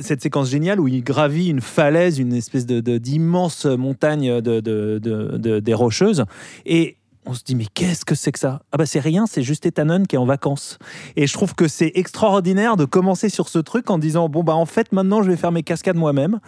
cette 0.00 0.22
séquence 0.22 0.48
géniale 0.48 0.78
où 0.78 0.86
il 0.86 1.02
gravit 1.02 1.48
une 1.48 1.60
falaise, 1.60 2.18
une 2.18 2.32
espèce 2.32 2.64
de 2.66 2.80
de- 2.80 2.98
d'immense 2.98 3.64
montagne 3.66 4.40
de, 4.40 4.60
de- 4.60 4.98
de- 4.98 5.36
de- 5.36 5.58
des 5.58 5.74
rocheuses, 5.74 6.24
et 6.66 6.96
on 7.26 7.34
se 7.34 7.44
dit 7.44 7.54
mais 7.54 7.66
qu'est-ce 7.74 8.04
que 8.04 8.14
c'est 8.14 8.32
que 8.32 8.38
ça? 8.38 8.62
Ah 8.72 8.76
bah 8.78 8.86
c'est 8.86 8.98
rien, 9.00 9.26
c'est 9.26 9.42
juste 9.42 9.66
Ethan 9.66 9.88
Hunt 9.90 10.04
qui 10.04 10.16
est 10.16 10.18
en 10.18 10.24
vacances. 10.24 10.78
Et 11.16 11.26
je 11.26 11.32
trouve 11.32 11.54
que 11.54 11.68
c'est 11.68 11.92
extraordinaire 11.94 12.76
de 12.76 12.84
commencer 12.84 13.28
sur 13.28 13.48
ce 13.48 13.58
truc 13.58 13.90
en 13.90 13.98
disant 13.98 14.28
bon 14.28 14.42
bah 14.42 14.54
en 14.54 14.66
fait 14.66 14.90
maintenant 14.92 15.22
je 15.22 15.30
vais 15.30 15.36
faire 15.36 15.52
mes 15.52 15.62
cascades 15.62 15.96
moi-même, 15.96 16.40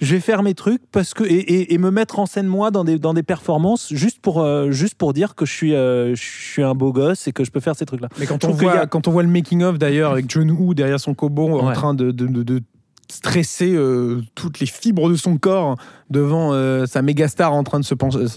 je 0.00 0.14
vais 0.14 0.20
faire 0.20 0.42
mes 0.42 0.54
trucs 0.54 0.82
parce 0.92 1.14
que 1.14 1.24
et, 1.24 1.34
et- 1.34 1.74
et 1.74 1.78
me 1.78 1.90
mettre 1.90 2.18
en 2.18 2.26
scène 2.26 2.46
moi 2.46 2.70
dans 2.70 2.84
des 2.84 2.98
dans 2.98 3.12
des 3.14 3.22
performances 3.24 3.92
juste 3.92 4.20
pour 4.20 4.40
euh, 4.40 4.70
juste 4.70 4.94
pour 4.94 5.12
dire 5.12 5.34
que 5.34 5.44
je 5.44 5.52
suis 5.52 5.74
euh, 5.74 6.14
je 6.14 6.22
suis 6.22 6.62
un 6.62 6.74
beau 6.74 6.92
gosse 6.92 7.26
et 7.28 7.32
que 7.32 7.44
je 7.44 7.50
peux 7.50 7.60
faire 7.60 7.74
ces 7.76 7.84
trucs 7.86 8.00
là. 8.00 8.08
Mais 8.18 8.26
quand 8.26 8.40
Je 8.42 8.48
on, 8.48 8.52
voit, 8.52 8.78
a- 8.80 8.86
quand 8.86 9.08
on 9.08 9.10
voit 9.10 9.22
le 9.24 9.28
making-of 9.28 9.78
d'ailleurs 9.78 10.12
avec 10.12 10.30
John 10.30 10.50
Woo 10.50 10.74
derrière 10.74 11.00
son 11.00 11.14
cobo 11.14 11.58
en 11.60 11.72
train 11.72 11.92
de, 11.94 12.10
de, 12.12 12.26
de- 12.26 12.42
de 12.44 12.62
stresser 13.10 13.72
euh, 13.74 14.20
toutes 14.34 14.60
les 14.60 14.66
fibres 14.66 15.08
de 15.10 15.16
son 15.16 15.36
corps 15.38 15.76
devant 16.10 16.52
euh, 16.52 16.86
sa 16.86 17.02
méga 17.02 17.28
star 17.28 17.52
en 17.52 17.62
train 17.62 17.78
de 17.78 17.84
se 17.84 17.94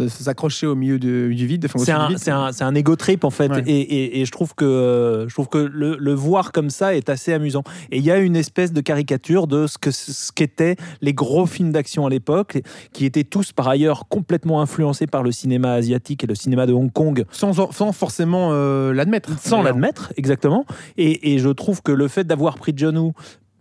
s'accrocher 0.08 0.68
au 0.68 0.76
milieu 0.76 1.00
de- 1.00 1.32
du 1.34 1.48
vide. 1.48 1.66
enfin, 1.66 1.80
C'est 1.80 1.92
un, 2.32 2.42
un, 2.46 2.52
c'est 2.52 2.64
un 2.64 2.76
ego 2.76 2.96
trip 2.96 3.24
en 3.24 3.30
fait, 3.32 3.50
Ouais. 3.52 3.64
et, 3.66 3.80
et- 3.82 4.22
et 4.22 4.26
je 4.26 4.32
trouve 4.32 4.54
que, 4.54 4.64
euh, 4.66 5.28
je 5.28 5.34
trouve 5.34 5.48
que 5.48 5.58
le, 5.58 5.98
le 6.00 6.14
voir 6.14 6.52
comme 6.52 6.70
ça 6.70 6.96
est 6.96 7.10
assez 7.10 7.34
amusant. 7.34 7.64
Et 7.92 7.98
il 7.98 8.04
y 8.06 8.12
a 8.12 8.18
une 8.18 8.36
espèce 8.36 8.74
de 8.74 8.82
caricature 8.82 9.48
de 9.48 9.66
ce 9.66 9.78
que 9.80 9.90
ce 9.92 10.32
qu'étaient 10.32 10.76
les 11.02 11.14
gros 11.14 11.46
films 11.48 11.72
d'action 11.72 12.06
à 12.06 12.10
l'époque, 12.10 12.62
qui 12.94 13.06
étaient 13.06 13.24
tous 13.24 13.52
par 13.54 13.68
ailleurs 13.68 14.08
complètement 14.08 14.62
influencés 14.62 15.08
par 15.08 15.24
le 15.24 15.32
cinéma 15.32 15.74
asiatique 15.74 16.24
et 16.24 16.28
le 16.28 16.36
cinéma 16.36 16.68
de 16.68 16.74
Hong 16.74 16.92
Kong, 16.92 17.26
sans, 17.32 17.54
sans 17.72 17.92
forcément 17.92 18.50
euh, 18.52 18.94
l'admettre. 18.94 19.30
sans 19.42 19.64
l'admettre 19.64 20.14
exactement. 20.18 20.66
Et, 20.98 21.34
et 21.34 21.40
je 21.40 21.50
trouve 21.50 21.82
que 21.82 21.92
le 21.92 22.08
fait 22.08 22.24
d'avoir 22.26 22.56
pris 22.56 22.74
John 22.76 22.98
Woo 22.98 23.14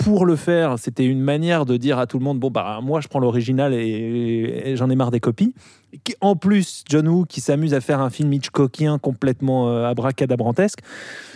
pour 0.04 0.26
le 0.26 0.37
faire, 0.37 0.78
c'était 0.78 1.04
une 1.04 1.21
manière 1.21 1.64
de 1.66 1.76
dire 1.76 1.99
à 1.99 2.06
tout 2.06 2.18
le 2.18 2.25
monde 2.25 2.38
bon 2.38 2.50
bah 2.50 2.80
moi 2.82 3.00
je 3.00 3.09
prends 3.09 3.18
l'original 3.21 3.73
et, 3.75 4.62
et 4.66 4.76
j'en 4.76 4.88
ai 4.90 4.97
marre 4.97 5.11
des 5.11 5.21
copies. 5.21 5.54
Qui- 6.04 6.14
En 6.21 6.37
plus, 6.37 6.85
John 6.88 7.06
Woo 7.09 7.25
qui 7.25 7.40
s'amuse 7.40 7.75
à 7.75 7.80
faire 7.80 8.00
un 8.00 8.11
film 8.11 8.32
Hitchcockien 8.32 8.99
complètement 8.99 9.68
euh, 9.68 9.85
abracadabrantesque. 9.85 10.78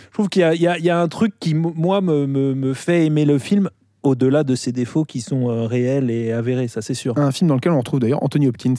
Je 0.09 0.13
trouve 0.13 0.29
qu'il 0.29 0.41
y 0.41 0.45
a, 0.45 0.53
il 0.55 0.61
y 0.61 0.67
a- 0.67 0.77
il 0.79 0.85
y 0.85 0.89
a 0.89 0.99
un 0.99 1.07
truc 1.07 1.33
qui 1.39 1.53
moi 1.53 2.01
me, 2.01 2.25
me- 2.25 2.55
me 2.55 2.73
fait 2.73 3.05
aimer 3.05 3.25
le 3.25 3.37
film 3.37 3.69
au-delà 4.03 4.43
de 4.43 4.55
ses 4.55 4.71
défauts 4.71 5.03
qui 5.05 5.21
sont 5.21 5.49
euh, 5.49 5.65
réels 5.67 6.09
et 6.09 6.31
avérés, 6.31 6.67
ça 6.67 6.81
c'est 6.81 6.93
sûr. 6.93 7.17
Un 7.17 7.31
film 7.31 7.47
dans 7.49 7.55
lequel 7.55 7.71
on 7.73 7.79
retrouve 7.79 7.99
d'ailleurs 7.99 8.23
Anthony 8.23 8.47
Hopkins. 8.47 8.73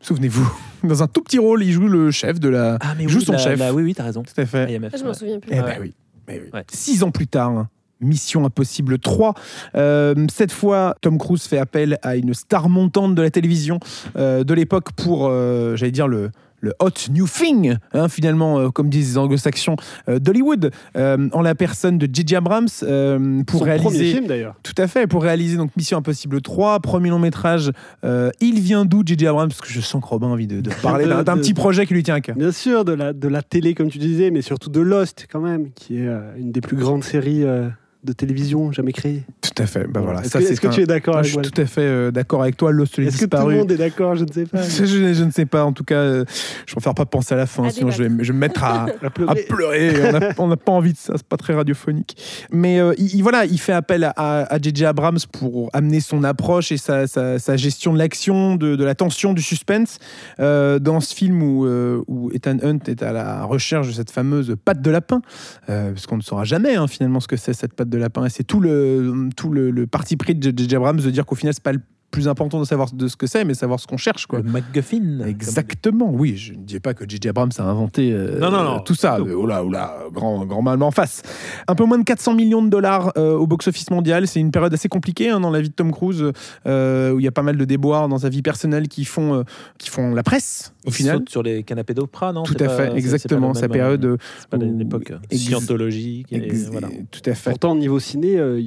Souvenez-vous, 0.00 0.48
dans 0.84 1.02
un 1.02 1.06
tout 1.08 1.22
petit 1.22 1.38
rôle, 1.38 1.62
il 1.64 1.72
joue 1.72 1.88
le 1.88 2.10
chef 2.10 2.38
de 2.38 2.48
la. 2.48 2.78
Ah 2.80 2.94
mais 2.96 3.04
il 3.04 3.08
joue 3.08 3.18
oui, 3.18 3.24
son 3.24 3.32
la- 3.32 3.38
chef. 3.38 3.58
la- 3.58 3.74
oui 3.74 3.82
oui 3.82 3.94
t'as 3.94 4.04
raison. 4.04 4.22
Tout 4.22 4.40
à 4.40 4.46
fait. 4.46 4.72
IMF, 4.72 4.92
Ah, 4.94 4.96
je 4.98 5.04
m'en 5.04 5.14
souviens 5.14 5.38
plus. 5.40 5.50
Eh 5.52 5.60
Ouais. 5.60 5.62
ben 5.62 5.78
oui. 5.80 5.94
Oui. 6.28 6.34
Ouais. 6.52 6.64
Six 6.72 7.02
ans 7.02 7.10
plus 7.10 7.26
tard, 7.26 7.50
hein, 7.50 7.68
Mission 8.00 8.44
Impossible 8.44 8.98
3. 8.98 9.34
Euh, 9.74 10.14
cette 10.32 10.52
fois, 10.52 10.94
Tom 11.00 11.18
Cruise 11.18 11.42
fait 11.44 11.58
appel 11.58 11.98
à 12.02 12.16
une 12.16 12.34
star 12.34 12.68
montante 12.68 13.14
de 13.14 13.22
la 13.22 13.30
télévision 13.30 13.80
euh, 14.16 14.44
de 14.44 14.54
l'époque 14.54 14.92
pour, 14.92 15.26
euh, 15.28 15.76
j'allais 15.76 15.92
dire, 15.92 16.08
le, 16.08 16.30
le 16.60 16.72
hot 16.80 16.90
new 17.10 17.26
thing, 17.28 17.76
hein, 17.92 18.08
finalement, 18.08 18.58
euh, 18.58 18.68
comme 18.70 18.88
disent 18.88 19.10
les 19.12 19.18
anglo-saxons 19.18 19.76
euh, 20.08 20.18
d'Hollywood, 20.18 20.70
euh, 20.96 21.28
en 21.32 21.42
la 21.42 21.54
personne 21.54 21.98
de 21.98 22.08
J.J. 22.10 22.36
Abrams, 22.36 22.66
pour 22.66 22.80
Son 22.80 23.44
premier 23.44 23.72
réaliser. 23.72 24.12
film 24.14 24.26
d'ailleurs. 24.26 24.54
Tout 24.62 24.74
à 24.78 24.86
fait, 24.88 25.06
pour 25.06 25.22
réaliser 25.22 25.56
donc 25.58 25.70
Mission 25.76 25.98
Impossible 25.98 26.40
3, 26.40 26.80
premier 26.80 27.10
long 27.10 27.18
métrage. 27.18 27.70
il 28.02 28.60
vient 28.60 28.84
d'où 28.84 29.02
J.J. 29.04 29.26
Abrams? 29.26 29.48
Parce 29.48 29.60
que 29.60 29.68
je 29.68 29.80
sens 29.80 30.02
que 30.02 30.08
Robin 30.08 30.28
a 30.28 30.30
envie 30.30 30.46
de, 30.46 30.60
de 30.60 30.70
parler 30.82 31.06
d'un- 31.06 31.36
petit 31.36 31.54
projet 31.54 31.86
qui 31.86 31.94
lui 31.94 32.02
tient 32.02 32.14
à 32.14 32.20
cœur. 32.20 32.36
Bien 32.36 32.52
sûr, 32.52 32.84
de 32.84 32.92
la, 32.92 33.12
de 33.12 33.28
la 33.28 33.42
télé, 33.42 33.74
comme 33.74 33.88
tu 33.88 33.98
disais, 33.98 34.30
mais 34.30 34.40
surtout 34.42 34.70
de 34.70 34.80
Lost, 34.80 35.26
quand 35.30 35.40
même, 35.40 35.70
qui 35.74 35.98
est 35.98 36.08
une 36.38 36.52
des 36.52 36.60
plus 36.62 36.76
grandes 36.76 37.04
séries 37.04 37.44
de 38.06 38.12
télévision 38.12 38.72
jamais 38.72 38.92
créées. 38.92 39.22
Tout 39.42 39.62
à 39.62 39.66
fait. 39.66 39.86
Bah 39.86 40.00
voilà, 40.00 40.20
Est-ce 40.20 40.30
ça 40.30 40.38
que, 40.40 40.68
tu 40.74 40.80
es 40.82 40.86
d'accord 40.86 41.14
Moi, 41.14 41.18
avec 41.20 41.24
je 41.26 41.30
suis 41.30 41.38
moi 41.38 41.50
tout 41.50 41.60
à 41.60 41.66
fait 41.66 41.80
euh, 41.82 42.10
d'accord 42.10 42.42
avec 42.42 42.56
toi. 42.56 42.72
Lost 42.72 42.96
les 42.98 43.08
Est-ce 43.08 43.18
que 43.18 43.24
tout 43.26 43.48
le 43.48 43.56
monde 43.56 43.72
est 43.72 43.76
d'accord? 43.76 44.14
Je 44.16 44.24
ne 44.24 44.32
sais 44.32 44.46
pas. 44.46 44.62
Je, 44.68 44.84
je- 44.84 45.12
je 45.14 45.24
ne 45.24 45.30
sais 45.30 45.46
pas, 45.46 45.64
en 45.64 45.72
tout 45.72 45.84
cas, 45.84 45.96
euh, 45.96 46.24
je 46.66 46.72
préfère 46.72 46.94
pas 46.94 47.04
penser 47.06 47.34
à 47.34 47.36
la 47.36 47.46
fin, 47.46 47.64
À 47.64 47.70
sinon 47.70 47.90
je 47.90 48.02
vais, 48.04 48.08
me- 48.08 48.22
je 48.22 48.28
vais 48.32 48.34
me 48.34 48.40
mettre 48.40 48.62
à, 48.64 48.84
À 49.02 49.06
à 49.06 49.10
pleurer. 49.10 49.92
On 50.38 50.48
n'a- 50.48 50.56
pas 50.56 50.72
envie 50.72 50.92
de 50.92 50.98
ça, 50.98 51.12
c'est 51.16 51.26
pas 51.26 51.36
très 51.36 51.54
radiophonique. 51.54 52.16
Mais 52.50 52.80
euh, 52.80 52.94
il, 52.98 53.14
il- 53.16 53.22
voilà, 53.22 53.44
il 53.44 53.58
fait 53.58 53.72
appel 53.72 54.04
à- 54.16 54.48
J.J. 54.62 54.84
Abrams 54.86 55.18
pour 55.32 55.70
amener 55.72 56.00
son 56.00 56.24
approche 56.24 56.72
et 56.72 56.76
sa, 56.76 57.06
sa- 57.06 57.38
sa 57.38 57.56
gestion 57.56 57.92
de 57.92 57.98
l'action, 57.98 58.56
de, 58.56 58.76
de 58.76 58.84
la 58.84 58.94
tension, 58.94 59.32
du 59.32 59.42
suspense. 59.42 59.98
Euh, 60.40 60.78
dans 60.78 61.00
ce 61.00 61.14
film 61.14 61.42
où, 61.42 61.66
euh, 61.66 62.02
où 62.06 62.30
Ethan 62.32 62.56
Hunt 62.62 62.78
est 62.86 63.02
à 63.02 63.12
la 63.12 63.44
recherche 63.44 63.88
de 63.88 63.92
cette 63.92 64.10
fameuse 64.10 64.54
patte 64.64 64.80
de 64.82 64.90
lapin, 64.90 65.20
euh, 65.68 65.92
parce 65.92 66.06
qu'on 66.06 66.16
ne 66.16 66.22
saura 66.22 66.44
jamais 66.44 66.74
hein, 66.76 66.86
finalement 66.86 67.20
ce 67.20 67.28
que 67.28 67.36
c'est 67.36 67.52
cette 67.52 67.74
patte 67.74 67.88
de 67.88 67.95
lapin. 67.98 68.28
C'est 68.28 68.44
tout 68.44 68.60
le, 68.60 69.28
tout 69.36 69.50
le, 69.50 69.70
le 69.70 69.86
parti 69.86 70.16
pris 70.16 70.34
de 70.34 70.56
J.J. 70.56 70.76
Abrams 70.76 71.00
de 71.00 71.10
dire 71.10 71.26
qu'au 71.26 71.34
final, 71.34 71.54
c'est 71.54 71.62
pas 71.62 71.72
le 71.72 71.80
plus 72.16 72.28
important 72.28 72.58
de 72.58 72.64
savoir 72.64 72.90
de 72.94 73.08
ce 73.08 73.16
que 73.16 73.26
c'est, 73.26 73.44
mais 73.44 73.52
savoir 73.52 73.78
ce 73.78 73.86
qu'on 73.86 73.98
cherche. 73.98 74.24
Quoi. 74.26 74.38
Le 74.40 74.50
MacGuffin. 74.50 75.18
comme. 75.18 75.28
Exactement, 75.28 76.10
oui. 76.10 76.34
Je 76.38 76.52
ne 76.54 76.58
dis 76.64 76.80
pas 76.80 76.94
que 76.94 77.04
J.J. 77.06 77.28
Abrams 77.28 77.50
a 77.58 77.62
inventé 77.62 78.10
euh, 78.10 78.38
Non, 78.38 78.50
non, 78.50 78.64
non. 78.64 78.80
tout 78.80 78.94
ça. 78.94 79.18
Non. 79.18 79.26
Euh, 79.26 79.34
Oula, 79.34 79.62
oula, 79.62 79.98
grand, 80.14 80.46
grand 80.46 80.62
mal 80.62 80.82
en 80.82 80.90
face. 80.90 81.20
Un 81.68 81.74
peu 81.74 81.84
moins 81.84 81.98
de 81.98 82.04
400 82.04 82.34
millions 82.34 82.62
de 82.62 82.70
dollars 82.70 83.12
euh, 83.18 83.34
au 83.36 83.46
box-office 83.46 83.90
mondial. 83.90 84.26
C'est 84.26 84.40
une 84.40 84.50
période 84.50 84.72
assez 84.72 84.88
compliquée 84.88 85.28
hein, 85.28 85.40
dans 85.40 85.50
la 85.50 85.60
vie 85.60 85.68
de 85.68 85.74
Tom 85.74 85.92
Cruise, 85.92 86.24
euh, 86.66 87.12
où 87.12 87.20
il 87.20 87.24
y 87.24 87.28
a 87.28 87.32
pas 87.32 87.42
mal 87.42 87.58
de 87.58 87.64
déboires 87.66 88.08
dans 88.08 88.16
sa 88.18 88.30
vie 88.30 88.40
personnelle 88.40 88.88
qui 88.88 89.04
font, 89.04 89.34
euh, 89.34 89.42
qui 89.76 89.90
font 89.90 90.14
la 90.14 90.22
presse, 90.22 90.72
au 90.86 90.88
Il 90.88 90.94
final. 90.94 91.16
saute 91.18 91.28
sur 91.28 91.42
les 91.42 91.64
canapés 91.64 91.92
d'Oprah, 91.92 92.32
non? 92.32 92.44
Tout 92.44 92.54
à 92.60 92.64
pas- 92.64 92.76
fait, 92.76 92.96
exactement. 92.96 93.52
Sa 93.52 93.68
période. 93.68 94.04
euh, 94.06 94.12
euh, 94.14 94.16
C'est 94.40 94.48
pas 94.48 94.56
l'époque 94.56 95.12
ex- 95.30 95.42
scientologique. 95.42 96.32
et 96.32 96.36
ex- 96.46 96.70
voilà. 96.70 96.88
Tout 97.10 97.20
à 97.28 97.34
fait. 97.34 97.50
Pourtant, 97.50 97.72
au 97.72 97.78
niveau 97.78 97.98
ciné, 98.00 98.38
euh, 98.38 98.58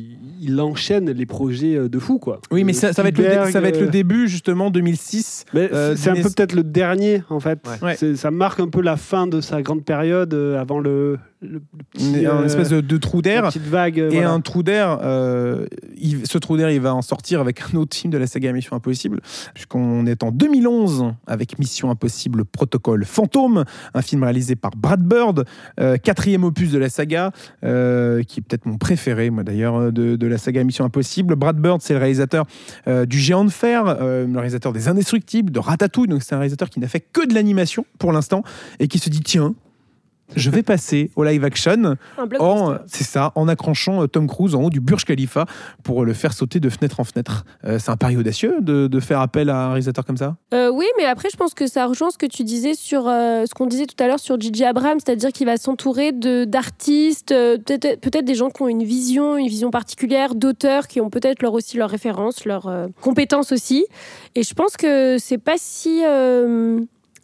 il 0.41 0.61
enchaîne 0.61 1.09
les 1.09 1.25
projets 1.25 1.75
euh, 1.75 1.89
de 1.89 1.97
fou, 1.99 2.19
quoi. 2.19 2.41
Oui, 2.51 2.63
mais 2.63 2.73
Euh, 2.75 2.79
ça, 2.79 2.93
ça 2.93 3.01
va 3.03 3.09
être 3.09 3.17
le, 3.17 3.23
ça 3.47 3.61
va 3.61 3.69
être 3.69 3.79
le 3.79 3.87
début, 3.87 4.27
justement, 4.27 4.69
2006. 4.69 5.45
mais 5.53 5.71
euh, 5.71 5.95
c'est 5.95 6.09
un 6.09 6.15
peu 6.15 6.29
peut-être 6.29 6.53
le 6.53 6.63
dernier, 6.63 7.23
en 7.29 7.39
fait. 7.39 7.59
Ouais. 7.81 7.95
Ça 8.15 8.31
marque 8.31 8.59
un 8.59 8.69
peu 8.69 8.81
la 8.81 8.97
fin 8.97 9.27
de 9.27 9.41
sa 9.41 9.61
grande 9.61 9.85
période 9.85 10.33
euh, 10.33 10.59
avant 10.59 10.79
le, 10.79 11.17
le, 11.41 11.61
petit, 11.91 12.25
un 12.25 12.41
euh, 12.41 12.45
espèce 12.45 12.69
de, 12.69 12.81
de 12.81 12.97
trou 12.97 13.21
d'air. 13.21 13.49
vague. 13.49 13.97
Et 13.97 14.09
voilà. 14.09 14.31
un 14.31 14.41
trou 14.41 14.61
d'air, 14.61 14.99
euh, 15.01 15.65
ce 16.25 16.37
trou 16.37 16.57
d'air, 16.57 16.69
il 16.69 16.81
va 16.81 16.93
en 16.93 17.01
sortir 17.01 17.39
avec 17.39 17.61
un 17.61 17.77
autre 17.77 17.95
film 17.95 18.11
de 18.11 18.17
la 18.17 18.27
saga 18.27 18.51
Mission 18.51 18.75
Impossible, 18.75 19.21
puisqu'on 19.53 20.05
est 20.05 20.23
en 20.23 20.31
2011 20.31 21.13
avec 21.27 21.57
Mission 21.57 21.89
Impossible 21.89 22.43
Protocole 22.43 23.05
Fantôme, 23.05 23.63
un 23.93 24.01
film 24.01 24.23
réalisé 24.23 24.55
par 24.55 24.71
Brad 24.71 25.01
Bird, 25.01 25.45
euh, 25.79 25.97
quatrième 25.97 26.43
opus 26.43 26.71
de 26.71 26.77
la 26.77 26.89
saga, 26.89 27.31
qui 27.61 27.67
est 27.67 28.43
peut-être 28.45 28.65
mon 28.65 28.77
préféré, 28.77 29.29
moi 29.29 29.43
d'ailleurs, 29.43 29.91
de, 29.91 30.15
de 30.15 30.27
la 30.27 30.37
saga 30.37 30.63
Mission 30.63 30.83
Impossible. 30.83 31.35
Brad 31.35 31.57
Bird, 31.57 31.81
c'est 31.81 31.93
le 31.93 31.99
réalisateur 31.99 32.45
du 33.07 33.17
Géant 33.17 33.45
de 33.45 33.49
Fer, 33.49 33.85
le 33.85 34.35
réalisateur 34.35 34.73
des 34.73 34.87
Indestructibles, 34.87 35.51
de 35.51 35.59
Ratatouille, 35.59 36.07
donc 36.07 36.23
c'est 36.23 36.35
un 36.35 36.39
réalisateur 36.39 36.69
qui 36.69 36.79
n'a 36.79 36.87
fait 36.87 36.99
que 36.99 37.25
de 37.25 37.33
l'animation 37.33 37.85
pour 37.97 38.11
l'instant, 38.11 38.43
et 38.79 38.87
qui 38.87 38.99
se 38.99 39.09
dit, 39.09 39.21
tiens, 39.21 39.53
je 40.35 40.49
vais 40.49 40.63
passer 40.63 41.11
au 41.15 41.23
live 41.23 41.43
action 41.43 41.95
en, 42.39 42.75
c'est 42.87 43.03
ça, 43.03 43.31
en 43.35 43.47
accrochant 43.47 44.03
euh, 44.03 44.07
Tom 44.07 44.27
Cruise 44.27 44.55
en 44.55 44.63
haut 44.63 44.69
du 44.69 44.79
Burj 44.79 45.05
Khalifa 45.05 45.45
pour 45.83 46.05
le 46.05 46.13
faire 46.13 46.33
sauter 46.33 46.59
de 46.59 46.69
fenêtre 46.69 46.99
en 46.99 47.03
fenêtre. 47.03 47.45
Euh, 47.65 47.79
c'est 47.79 47.89
un 47.89 47.97
pari 47.97 48.17
audacieux 48.17 48.57
de, 48.61 48.87
de 48.87 48.99
faire 48.99 49.19
appel 49.19 49.49
à 49.49 49.65
un 49.65 49.67
réalisateur 49.69 50.05
comme 50.05 50.17
ça? 50.17 50.35
Euh, 50.53 50.69
oui, 50.69 50.85
mais 50.97 51.05
après, 51.05 51.29
je 51.31 51.37
pense 51.37 51.53
que 51.53 51.67
ça 51.67 51.85
rejoint 51.85 52.11
ce 52.11 52.17
que 52.17 52.25
tu 52.25 52.43
disais 52.43 52.73
sur 52.73 53.07
euh, 53.07 53.45
ce 53.45 53.53
qu'on 53.53 53.65
disait 53.65 53.85
tout 53.85 54.01
à 54.03 54.07
l'heure 54.07 54.19
sur 54.19 54.39
Gigi 54.39 54.63
Abrams, 54.65 54.99
c'est-à-dire 55.03 55.31
qu'il 55.31 55.45
va 55.45 55.57
s'entourer 55.57 56.11
de 56.11 56.45
d'artistes, 56.45 57.29
peut-être 57.29 57.99
peut-être 58.01 58.25
des 58.25 58.35
gens 58.35 58.49
qui 58.49 58.61
ont 58.61 58.67
une 58.67 58.83
vision, 58.83 59.37
une 59.37 59.47
vision 59.47 59.71
particulière, 59.71 60.35
d'auteurs 60.35 60.87
qui 60.87 61.01
ont 61.01 61.09
peut-être 61.09 61.41
leur 61.41 61.53
aussi 61.53 61.77
leurs 61.77 61.89
références, 61.89 62.45
leurs 62.45 62.71
compétences 63.01 63.51
aussi. 63.51 63.85
Et 64.35 64.43
je 64.43 64.53
pense 64.53 64.77
que 64.77 65.17
c'est 65.19 65.37
pas 65.37 65.57
si 65.57 66.01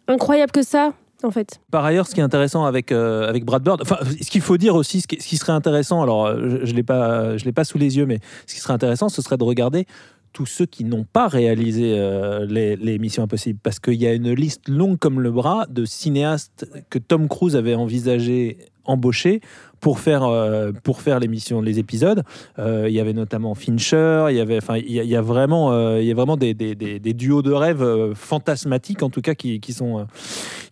incroyable 0.08 0.52
que 0.52 0.62
ça, 0.62 0.92
Par 1.70 1.84
ailleurs, 1.84 2.06
ce 2.06 2.14
qui 2.14 2.20
est 2.20 2.24
intéressant 2.24 2.64
avec, 2.64 2.92
euh, 2.92 3.32
Brad 3.42 3.62
Bird, 3.62 3.82
enfin, 3.82 3.98
ce 4.20 4.30
qu'il 4.30 4.40
faut 4.40 4.56
dire 4.56 4.74
aussi, 4.74 5.00
ce 5.00 5.06
qui, 5.06 5.36
serait 5.36 5.52
intéressant, 5.52 6.02
alors 6.02 6.26
euh, 6.26 6.60
je 6.64 6.72
ne 6.72 6.76
l'ai 6.76 6.82
pas 7.52 7.64
sous 7.64 7.78
les 7.78 7.96
yeux, 7.96 8.06
mais 8.06 8.20
ce 8.46 8.54
qui 8.54 8.60
serait 8.60 8.74
intéressant, 8.74 9.08
ce 9.08 9.22
serait 9.22 9.36
de 9.36 9.44
regarder 9.44 9.86
tous 10.36 10.44
ceux 10.44 10.66
qui 10.66 10.84
n'ont 10.84 11.06
pas 11.10 11.28
réalisé 11.28 11.94
euh, 11.96 12.44
les, 12.44 12.98
Missions 12.98 13.22
Impossibles, 13.22 13.58
parce 13.62 13.80
qu'il 13.80 13.94
y 13.94 14.06
a 14.06 14.12
une 14.12 14.32
liste 14.32 14.68
longue 14.68 14.98
comme 14.98 15.18
le 15.18 15.30
bras 15.30 15.64
de 15.70 15.86
cinéastes 15.86 16.70
que 16.90 16.98
Tom 16.98 17.26
Cruise 17.26 17.56
avait 17.56 17.74
envisagé 17.74 18.58
embaucher 18.84 19.40
pour 19.80 19.98
faire 19.98 20.24
euh, 20.24 20.72
pour 20.84 21.00
faire 21.00 21.20
les 21.20 21.26
les 21.26 21.78
épisodes. 21.78 22.22
Euh, 22.58 22.84
il 22.86 22.94
y 22.94 23.00
avait 23.00 23.14
notamment 23.14 23.54
Fincher, 23.54 24.26
il 24.28 24.36
y 24.36 24.40
avait, 24.40 24.58
enfin, 24.58 24.76
il 24.76 24.92
y 24.92 25.16
a, 25.16 25.22
vraiment, 25.22 25.72
euh, 25.72 26.02
il 26.02 26.06
y 26.06 26.10
a 26.10 26.14
vraiment 26.14 26.36
des, 26.36 26.52
duos 26.52 27.40
de 27.40 27.52
rêve 27.52 28.12
fantasmatiques 28.14 29.02
en 29.02 29.08
tout 29.08 29.22
cas 29.22 29.34
qui, 29.34 29.72
sont 29.72 30.06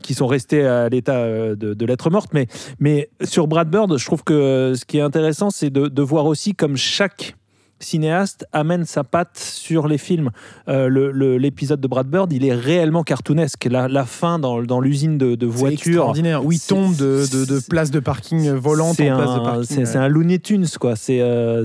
qui 0.02 0.12
sont 0.12 0.26
restés 0.26 0.66
à 0.66 0.90
l'état 0.90 1.26
de, 1.26 1.73
de 1.73 1.87
lettre 1.87 2.11
morte. 2.11 2.35
Mais 2.35 2.49
mais 2.78 3.09
sur 3.23 3.47
Brad 3.47 3.71
Bird, 3.71 3.97
je 3.97 4.04
trouve 4.04 4.25
que 4.25 4.75
ce 4.76 4.85
qui 4.85 4.99
est 4.99 5.06
intéressant, 5.11 5.49
c'est 5.49 5.71
de 5.71 6.02
voir 6.02 6.26
aussi 6.26 6.54
comme 6.54 6.76
chaque 6.76 7.35
cinéaste 7.81 8.47
amène 8.52 8.85
sa 8.85 9.04
patte 9.04 9.38
sur 9.38 9.88
les 9.88 9.99
films. 9.99 10.31
Euh, 10.69 10.88
le- 10.88 11.11
le- 11.11 11.37
L'épisode 11.38 11.81
de 11.81 11.88
Brad 11.88 12.07
Bird, 12.07 12.33
il 12.33 12.45
est 12.45 12.54
réellement 12.54 13.02
cartoonesque. 13.02 13.66
La, 13.71 13.88
la 13.88 14.04
fin 14.04 14.38
dans, 14.38 14.62
dans 14.62 14.81
l'usine 14.81 15.19
de, 15.19 15.47
voitures, 15.47 15.73
extraordinaire. 15.93 16.45
Où 16.45 16.52
il 16.52 16.61
tombe 16.61 16.97
de, 16.97 17.25
de, 17.31 17.45
de 17.45 17.61
place 17.69 17.90
de 17.90 18.00
parking 18.00 18.50
volante 18.52 18.90
en 18.93 18.95
c'est 18.95 19.07
place 19.07 19.19
de 19.19 19.40
un, 19.40 19.45
parking. 19.45 19.64
c'est- 19.64 19.85
c'est 19.85 19.99
un 19.99 20.09
Looney 20.09 20.38
Tunes, 20.38 20.66
quoi. 20.81 20.97
C'est 20.97 21.21
euh, 21.21 21.64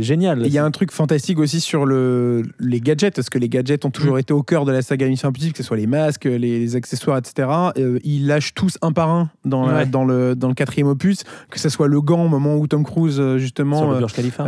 génial. 0.00 0.42
Il 0.46 0.52
y 0.52 0.58
a 0.58 0.64
un 0.64 0.70
truc 0.70 0.92
fantastique 0.92 1.38
aussi 1.38 1.60
sur 1.60 1.86
le, 1.86 2.42
les 2.58 2.80
gadgets, 2.80 3.14
parce 3.14 3.30
que 3.30 3.38
les 3.38 3.48
gadgets 3.48 3.84
ont 3.84 3.90
toujours 3.90 4.18
été 4.18 4.32
au 4.32 4.42
cœur 4.42 4.64
de 4.64 4.72
la 4.72 4.82
saga 4.82 5.06
Mission 5.08 5.28
Impossible, 5.28 5.52
que 5.52 5.58
ce 5.58 5.64
soit 5.64 5.76
les 5.76 5.86
masques, 5.86 6.24
les, 6.24 6.38
les 6.38 6.76
accessoires, 6.76 7.18
etc. 7.18 7.48
Euh, 7.78 7.98
ils 8.04 8.26
lâchent 8.26 8.54
tous 8.54 8.76
un 8.82 8.92
par 8.92 9.08
un 9.10 9.30
dans, 9.44 9.66
la- 9.66 9.70
Ouais. 9.80 9.86
dans, 9.86 10.04
le, 10.04 10.34
dans 10.34 10.48
le 10.48 10.54
quatrième 10.54 10.88
opus, 10.88 11.22
que 11.50 11.58
ce 11.58 11.68
soit 11.68 11.88
le 11.88 12.00
gant 12.00 12.24
au 12.24 12.28
moment 12.28 12.56
où 12.56 12.66
Tom 12.66 12.84
Cruise, 12.84 13.18
euh, 13.20 13.32
sur 13.32 13.38
justement, 13.38 13.92
le 13.92 13.98
Burj 13.98 14.12
Khalifa. 14.12 14.44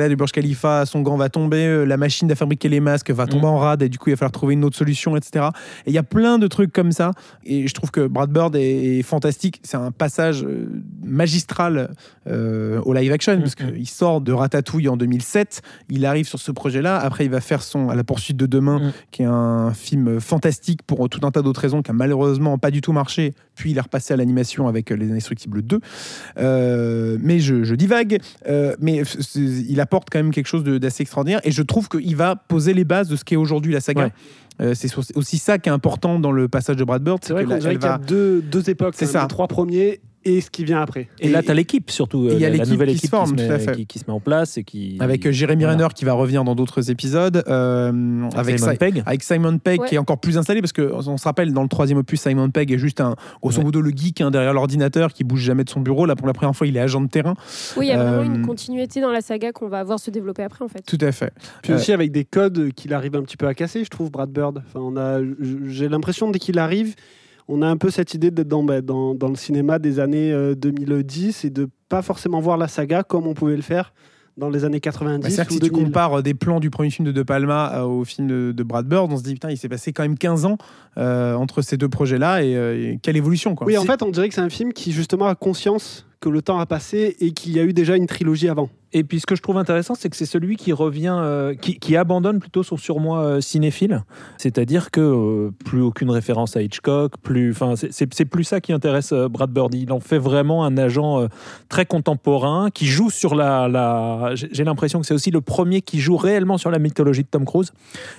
L'escalade 0.00 0.10
du 0.10 0.16
Burj 0.16 0.32
Khalifa, 0.32 0.86
son 0.86 1.00
gant 1.02 1.16
va 1.16 1.28
tomber, 1.28 1.66
euh, 1.66 1.84
la 1.84 1.96
machine 1.96 2.30
à 2.32 2.34
fabriquer 2.34 2.68
les 2.68 2.80
masques 2.80 3.10
va 3.10 3.26
tomber 3.26 3.40
Mm. 3.46 3.50
en 3.50 3.58
rade 3.58 3.82
et 3.82 3.88
du 3.88 3.98
coup 3.98 4.08
il 4.10 4.12
va 4.12 4.16
falloir 4.16 4.32
trouver 4.32 4.54
une 4.54 4.64
autre 4.64 4.76
solution, 4.76 5.16
etc. 5.16 5.46
Et 5.86 5.90
il 5.90 5.92
y 5.94 5.98
a 5.98 6.02
plein 6.02 6.38
de 6.38 6.46
trucs 6.46 6.72
comme 6.72 6.92
ça. 6.92 7.12
Et 7.44 7.66
je 7.68 7.74
trouve 7.74 7.90
que 7.90 8.06
Brad 8.06 8.30
Bird 8.30 8.54
est, 8.56 8.98
est 8.98 9.02
fantastique. 9.02 9.60
C'est 9.62 9.76
un 9.76 9.90
passage 9.90 10.44
euh, 10.44 10.66
magistral 11.04 11.90
euh, 12.26 12.80
au 12.84 12.92
live 12.94 13.12
action 13.12 13.38
parce 13.40 13.54
Mm. 13.60 13.72
qu'il 13.74 13.88
sort 13.88 14.20
de 14.20 14.32
Ratatouille 14.32 14.88
en 14.88 14.96
2007. 14.96 15.62
Il 15.90 16.06
arrive 16.06 16.26
sur 16.28 16.38
ce 16.38 16.52
projet-là. 16.52 16.96
Après, 16.98 17.24
il 17.24 17.30
va 17.30 17.40
faire 17.40 17.62
son 17.62 17.88
À 17.90 17.94
la 17.94 18.04
poursuite 18.04 18.36
de 18.36 18.46
demain, 18.46 18.78
Mm. 18.78 18.92
qui 19.10 19.22
est 19.22 19.26
un 19.26 19.72
film 19.74 20.20
fantastique 20.20 20.82
pour 20.86 21.08
tout 21.08 21.20
un 21.26 21.30
tas 21.30 21.42
d'autres 21.42 21.60
raisons, 21.60 21.82
qui 21.82 21.90
a 21.90 21.94
malheureusement 21.94 22.56
pas 22.58 22.70
du 22.70 22.80
tout 22.80 22.92
marché. 22.92 23.34
Puis 23.54 23.72
il 23.72 23.78
est 23.78 23.80
repassé 23.82 24.14
à 24.14 24.16
l'animation 24.16 24.68
avec 24.68 24.90
Les 24.90 25.10
Indestructibles 25.10 25.62
2. 25.62 25.80
Euh, 26.38 27.18
mais 27.20 27.40
je, 27.40 27.62
je 27.64 27.74
divague. 27.74 28.20
Euh, 28.48 28.74
mais 28.80 29.02
il 29.36 29.80
apporte 29.90 30.08
quand 30.10 30.20
même 30.20 30.30
quelque 30.30 30.46
chose 30.46 30.62
d'assez 30.62 31.02
extraordinaire. 31.02 31.40
Et 31.42 31.50
je 31.50 31.62
trouve 31.62 31.88
qu'il 31.88 32.14
va 32.14 32.36
poser 32.36 32.74
les 32.74 32.84
bases 32.84 33.08
de 33.08 33.16
ce 33.16 33.24
qu'est 33.24 33.36
aujourd'hui 33.36 33.72
la 33.72 33.80
saga. 33.80 34.04
Ouais. 34.04 34.12
Euh, 34.60 34.74
c'est 34.74 34.88
aussi 35.16 35.38
ça 35.38 35.58
qui 35.58 35.68
est 35.68 35.72
important 35.72 36.20
dans 36.20 36.30
le 36.30 36.46
passage 36.48 36.76
de 36.76 36.84
Brad 36.84 37.02
Bird. 37.02 37.18
C'est 37.22 37.32
vrai 37.32 37.44
qu'on 37.44 37.58
dirait 37.58 37.74
qu'il 37.74 37.84
y 37.84 37.88
a 37.88 37.98
deux, 37.98 38.40
deux 38.40 38.70
époques. 38.70 38.94
C'est 38.96 39.06
même, 39.06 39.12
ça. 39.12 39.22
Les 39.22 39.28
trois 39.28 39.48
premiers 39.48 40.00
et 40.24 40.40
ce 40.40 40.50
qui 40.50 40.64
vient 40.64 40.80
après. 40.82 41.08
Et, 41.18 41.28
là, 41.30 41.42
tu 41.42 41.50
as 41.50 41.54
l'équipe 41.54 41.90
surtout, 41.90 42.28
il 42.30 42.38
y 42.38 42.44
a 42.44 42.48
euh, 42.48 42.50
la, 42.50 42.56
l'équipe 42.56 42.72
nouvelle 42.72 42.88
qui 42.90 42.94
se 42.94 43.00
équipe 43.00 43.10
forme, 43.10 43.36
qui, 43.36 43.42
se 43.42 43.46
tout 43.48 43.52
à 43.54 43.56
met, 43.58 43.64
fait. 43.64 43.72
qui- 43.76 43.86
qui 43.86 43.98
se 43.98 44.04
met 44.06 44.12
en 44.12 44.20
place 44.20 44.58
et 44.58 44.64
qui. 44.64 44.96
Avec 45.00 45.24
euh, 45.26 45.32
Jérémy 45.32 45.62
Voilà. 45.64 45.76
Renner 45.78 45.94
qui 45.94 46.04
va 46.04 46.12
revenir 46.12 46.44
dans 46.44 46.54
d'autres 46.54 46.90
épisodes. 46.90 47.42
euh, 47.48 48.28
avec 48.34 48.58
Simon 48.58 48.72
Si- 48.72 48.76
Pegg. 48.78 49.02
avec 49.06 49.22
Simon 49.22 49.58
Pegg 49.58 49.80
Ouais. 49.80 49.88
qui 49.88 49.94
est 49.94 49.98
encore 49.98 50.18
plus 50.18 50.36
installé 50.38 50.60
parce 50.60 50.72
que 50.72 50.90
on 50.92 51.16
se 51.16 51.24
rappelle 51.24 51.52
dans 51.52 51.62
le 51.62 51.68
troisième 51.68 51.98
opus 51.98 52.20
Simon 52.20 52.50
Pegg 52.50 52.70
est 52.72 52.78
juste 52.78 53.00
un 53.00 53.16
grosso 53.42 53.58
Ouais. 53.58 53.64
modo 53.64 53.80
le 53.80 53.90
geek 53.90 54.20
hein, 54.20 54.30
derrière 54.30 54.52
l'ordinateur 54.52 55.12
qui 55.12 55.24
bouge 55.24 55.40
jamais 55.40 55.64
de 55.64 55.70
son 55.70 55.80
bureau 55.80 56.06
là 56.06 56.16
pour 56.16 56.26
la 56.26 56.32
première 56.32 56.54
fois 56.54 56.66
il 56.66 56.76
est 56.76 56.80
agent 56.80 57.00
de 57.00 57.08
terrain 57.08 57.34
Oui, 57.76 57.86
il 57.86 57.88
y 57.88 57.92
a 57.92 57.96
vraiment 58.02 58.22
Euh, 58.30 58.34
une 58.36 58.46
continuité 58.46 59.00
dans 59.00 59.10
la 59.12 59.20
saga 59.22 59.52
qu'on 59.52 59.68
va 59.68 59.82
voir 59.84 59.98
se 59.98 60.10
développer 60.10 60.42
après, 60.42 60.64
en 60.64 60.68
fait. 60.68 60.82
tout 60.82 60.98
à 61.00 61.12
fait 61.12 61.32
Puis 61.62 61.72
Euh, 61.72 61.76
aussi 61.76 61.92
avec 61.92 62.12
des 62.12 62.24
codes 62.24 62.72
qu'il 62.74 62.92
arrive 62.94 63.16
un 63.16 63.22
petit 63.22 63.36
peu 63.36 63.46
à 63.46 63.54
casser, 63.54 63.84
je 63.84 63.88
trouve, 63.90 64.10
Brad 64.10 64.30
Bird. 64.30 64.62
Enfin, 64.66 64.80
on 64.80 64.96
a, 64.96 65.20
j'ai 65.66 65.88
l'impression 65.88 66.30
dès 66.30 66.38
qu'il 66.38 66.58
arrive, 66.58 66.94
on 67.52 67.62
a 67.62 67.66
un 67.68 67.76
peu 67.76 67.90
cette 67.90 68.14
idée 68.14 68.30
d'être 68.30 68.48
dans, 68.48 68.62
bah, 68.62 68.80
dans, 68.80 69.14
dans 69.14 69.28
le 69.28 69.34
cinéma 69.34 69.78
des 69.78 69.98
années 70.00 70.32
euh, 70.32 70.54
2010 70.54 71.44
et 71.44 71.50
de 71.50 71.68
pas 71.88 72.02
forcément 72.02 72.40
voir 72.40 72.56
la 72.56 72.68
saga 72.68 73.02
comme 73.02 73.26
on 73.26 73.34
pouvait 73.34 73.56
le 73.56 73.62
faire 73.62 73.92
dans 74.36 74.48
les 74.48 74.64
années 74.64 74.80
90 74.80 75.22
Bah, 75.22 75.28
C'est-à-dire 75.28 75.46
que 75.48 75.50
ou 75.50 75.54
si 75.56 75.60
tu 75.60 75.68
2000. 75.70 75.84
compares 75.86 76.18
euh, 76.18 76.22
des 76.22 76.34
plans 76.34 76.60
du 76.60 76.70
premier 76.70 76.90
film 76.90 77.06
de 77.06 77.12
De 77.12 77.22
Palma 77.22 77.74
euh, 77.74 77.82
au 77.82 78.04
film 78.04 78.28
de, 78.28 78.52
de 78.52 78.62
Brad 78.62 78.86
Bird 78.86 79.12
on 79.12 79.16
se 79.16 79.22
dit 79.22 79.34
putain 79.34 79.50
il 79.50 79.56
s'est 79.58 79.68
passé 79.68 79.92
quand 79.92 80.02
même 80.04 80.16
15 80.16 80.44
ans 80.46 80.56
euh, 80.98 81.34
entre 81.34 81.60
ces 81.62 81.76
deux 81.76 81.88
projets 81.88 82.18
là 82.18 82.42
et, 82.42 82.54
euh, 82.56 82.92
et 82.92 82.98
quelle 83.02 83.16
évolution 83.16 83.54
quoi 83.54 83.66
Oui, 83.66 83.76
en 83.76 83.84
fait, 83.84 84.02
on 84.02 84.10
dirait 84.10 84.28
que 84.28 84.34
c'est 84.34 84.40
un 84.40 84.48
film 84.48 84.72
qui 84.72 84.92
justement 84.92 85.26
a 85.26 85.34
conscience 85.34 86.06
que 86.20 86.28
le 86.28 86.42
temps 86.42 86.58
a 86.60 86.66
passé 86.66 87.16
et 87.20 87.32
qu'il 87.32 87.52
y 87.52 87.58
a 87.58 87.64
eu 87.64 87.72
déjà 87.72 87.96
une 87.96 88.06
trilogie 88.06 88.48
avant. 88.48 88.68
Et 88.92 89.04
puis 89.04 89.20
ce 89.20 89.26
que 89.26 89.36
je 89.36 89.42
trouve 89.42 89.56
intéressant, 89.56 89.94
c'est 89.94 90.08
que 90.10 90.16
c'est 90.16 90.26
celui 90.26 90.56
qui 90.56 90.72
revient, 90.72 91.14
euh, 91.16 91.54
qui, 91.54 91.78
qui 91.78 91.96
abandonne 91.96 92.40
plutôt 92.40 92.62
son 92.64 92.76
surmoi 92.76 93.20
euh, 93.20 93.40
cinéphile. 93.40 94.02
C'est-à-dire 94.36 94.90
que 94.90 95.00
euh, 95.00 95.50
plus 95.64 95.80
aucune 95.80 96.10
référence 96.10 96.56
à 96.56 96.62
Hitchcock, 96.62 97.12
plus, 97.22 97.52
enfin, 97.52 97.74
c'est- 97.76 98.24
plus 98.24 98.42
ça 98.44 98.60
qui 98.60 98.72
intéresse 98.72 99.12
Brad 99.12 99.50
Bird. 99.50 99.74
Il 99.74 99.92
en 99.92 100.00
fait 100.00 100.18
vraiment 100.18 100.64
un 100.64 100.76
agent 100.76 101.28
très 101.68 101.86
contemporain 101.86 102.70
qui 102.72 102.86
joue 102.86 103.10
sur 103.10 103.34
la. 103.34 103.68
la 103.68 104.30
J'ai 104.34 104.48
j'ai 104.52 104.64
l'impression 104.64 105.00
que 105.00 105.06
c'est 105.06 105.14
aussi 105.14 105.30
le 105.30 105.40
premier 105.40 105.80
qui 105.82 106.00
joue 106.00 106.16
réellement 106.16 106.58
sur 106.58 106.70
la 106.70 106.78
mythologie 106.78 107.22
de 107.22 107.28
Tom 107.28 107.44
Cruise, 107.44 107.72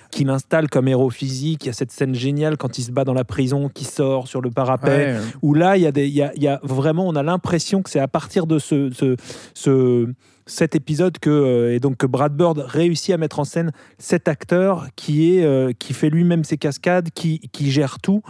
qui 0.10 0.24
l'installe 0.24 0.70
comme 0.70 0.88
héros 0.88 1.10
physique. 1.10 1.66
Il 1.66 1.68
y 1.68 1.70
a 1.70 1.74
cette 1.74 1.92
scène 1.92 2.16
géniale 2.16 2.56
quand 2.58 2.78
il 2.78 2.84
se 2.84 2.92
bat 2.92 3.04
dans 3.04 3.14
la 3.14 3.26
prison, 3.26 3.70
qui 3.70 3.84
sort 3.86 4.28
sur 4.28 4.42
le 4.42 4.50
parapet 4.52 5.16
Ouais. 5.16 5.18
où 5.42 5.54
là, 5.54 5.76
il 5.78 5.84
y, 5.84 5.88
a 5.88 5.92
des- 5.92 6.08
il 6.08 6.14
y, 6.14 6.22
a, 6.22 6.32
il 6.36 6.42
y 6.44 6.48
a 6.48 6.60
vraiment, 6.64 7.08
on 7.08 7.16
a 7.16 7.24
l'impression 7.24 7.82
que 7.82 7.90
c'est 7.90 8.00
à 8.00 8.08
partir 8.08 8.48
de 8.48 8.58
ce, 8.60 8.90
ce, 8.92 9.16
ce- 9.54 10.08
cet 10.52 10.76
épisode 10.76 11.18
que, 11.18 11.30
euh, 11.30 11.80
donc 11.80 11.98
que 11.98 12.06
Brad 12.06 12.36
Bird 12.36 12.60
réussit 12.60 13.14
à 13.14 13.18
mettre 13.18 13.40
en 13.40 13.46
scène 13.46 13.72
cet 13.98 14.28
acteur 14.28 14.88
qui, 14.96 15.38
est, 15.38 15.46
euh, 15.46 15.72
qui 15.78 15.94
fait 15.94 16.10
lui-même 16.10 16.44
ses 16.44 16.58
cascades, 16.58 17.10
qui, 17.12 17.40
qui 17.52 17.72
gère 17.72 18.00
tout, 18.00 18.22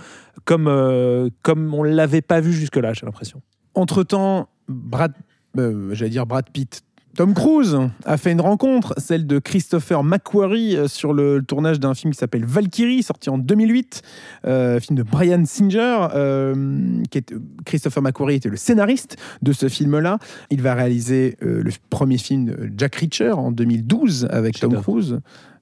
comme, 0.45 0.67
euh, 0.67 1.29
comme 1.41 1.73
on 1.73 1.83
ne 1.83 1.89
l'avait 1.89 2.21
pas 2.21 2.39
vu 2.39 2.53
jusque-là, 2.53 2.93
j'ai 2.93 3.05
l'impression. 3.05 3.41
Entre 3.73 4.03
temps, 4.03 4.49
Brad, 4.67 5.13
j'allais 5.55 6.09
dire 6.09 6.25
Brad 6.25 6.49
Pitt. 6.51 6.83
Tom 7.15 7.33
Cruise 7.33 7.77
a 8.05 8.17
fait 8.17 8.31
une 8.31 8.41
rencontre, 8.41 8.93
celle 8.97 9.27
de 9.27 9.39
Christopher 9.39 10.03
McQuarrie 10.03 10.77
euh, 10.77 10.87
sur 10.87 11.13
le, 11.13 11.43
tournage 11.45 11.79
d'un 11.79 11.93
film 11.93 12.13
qui 12.13 12.19
s'appelle 12.19 12.45
Valkyrie, 12.45 13.03
sorti 13.03 13.29
en 13.29 13.37
2008, 13.37 14.01
euh, 14.45 14.79
film 14.79 14.97
de 14.97 15.03
Brian 15.03 15.43
Singer. 15.45 16.07
euh, 16.13 17.03
qui 17.09 17.17
est, 17.17 17.33
Christopher 17.65 18.01
McQuarrie 18.01 18.35
était 18.35 18.49
le 18.49 18.57
scénariste 18.57 19.17
de 19.41 19.51
ce 19.53 19.67
film-là. 19.67 20.19
Il 20.49 20.61
va 20.61 20.73
réaliser 20.73 21.37
euh, 21.43 21.61
le 21.63 21.71
premier 21.89 22.17
film 22.17 22.45
de 22.45 22.71
Jack 22.77 22.95
Reacher 22.95 23.31
en 23.31 23.51
2012 23.51 24.27
avec 24.29 24.59
Tom. 24.59 24.81
Cruise. 24.81 25.19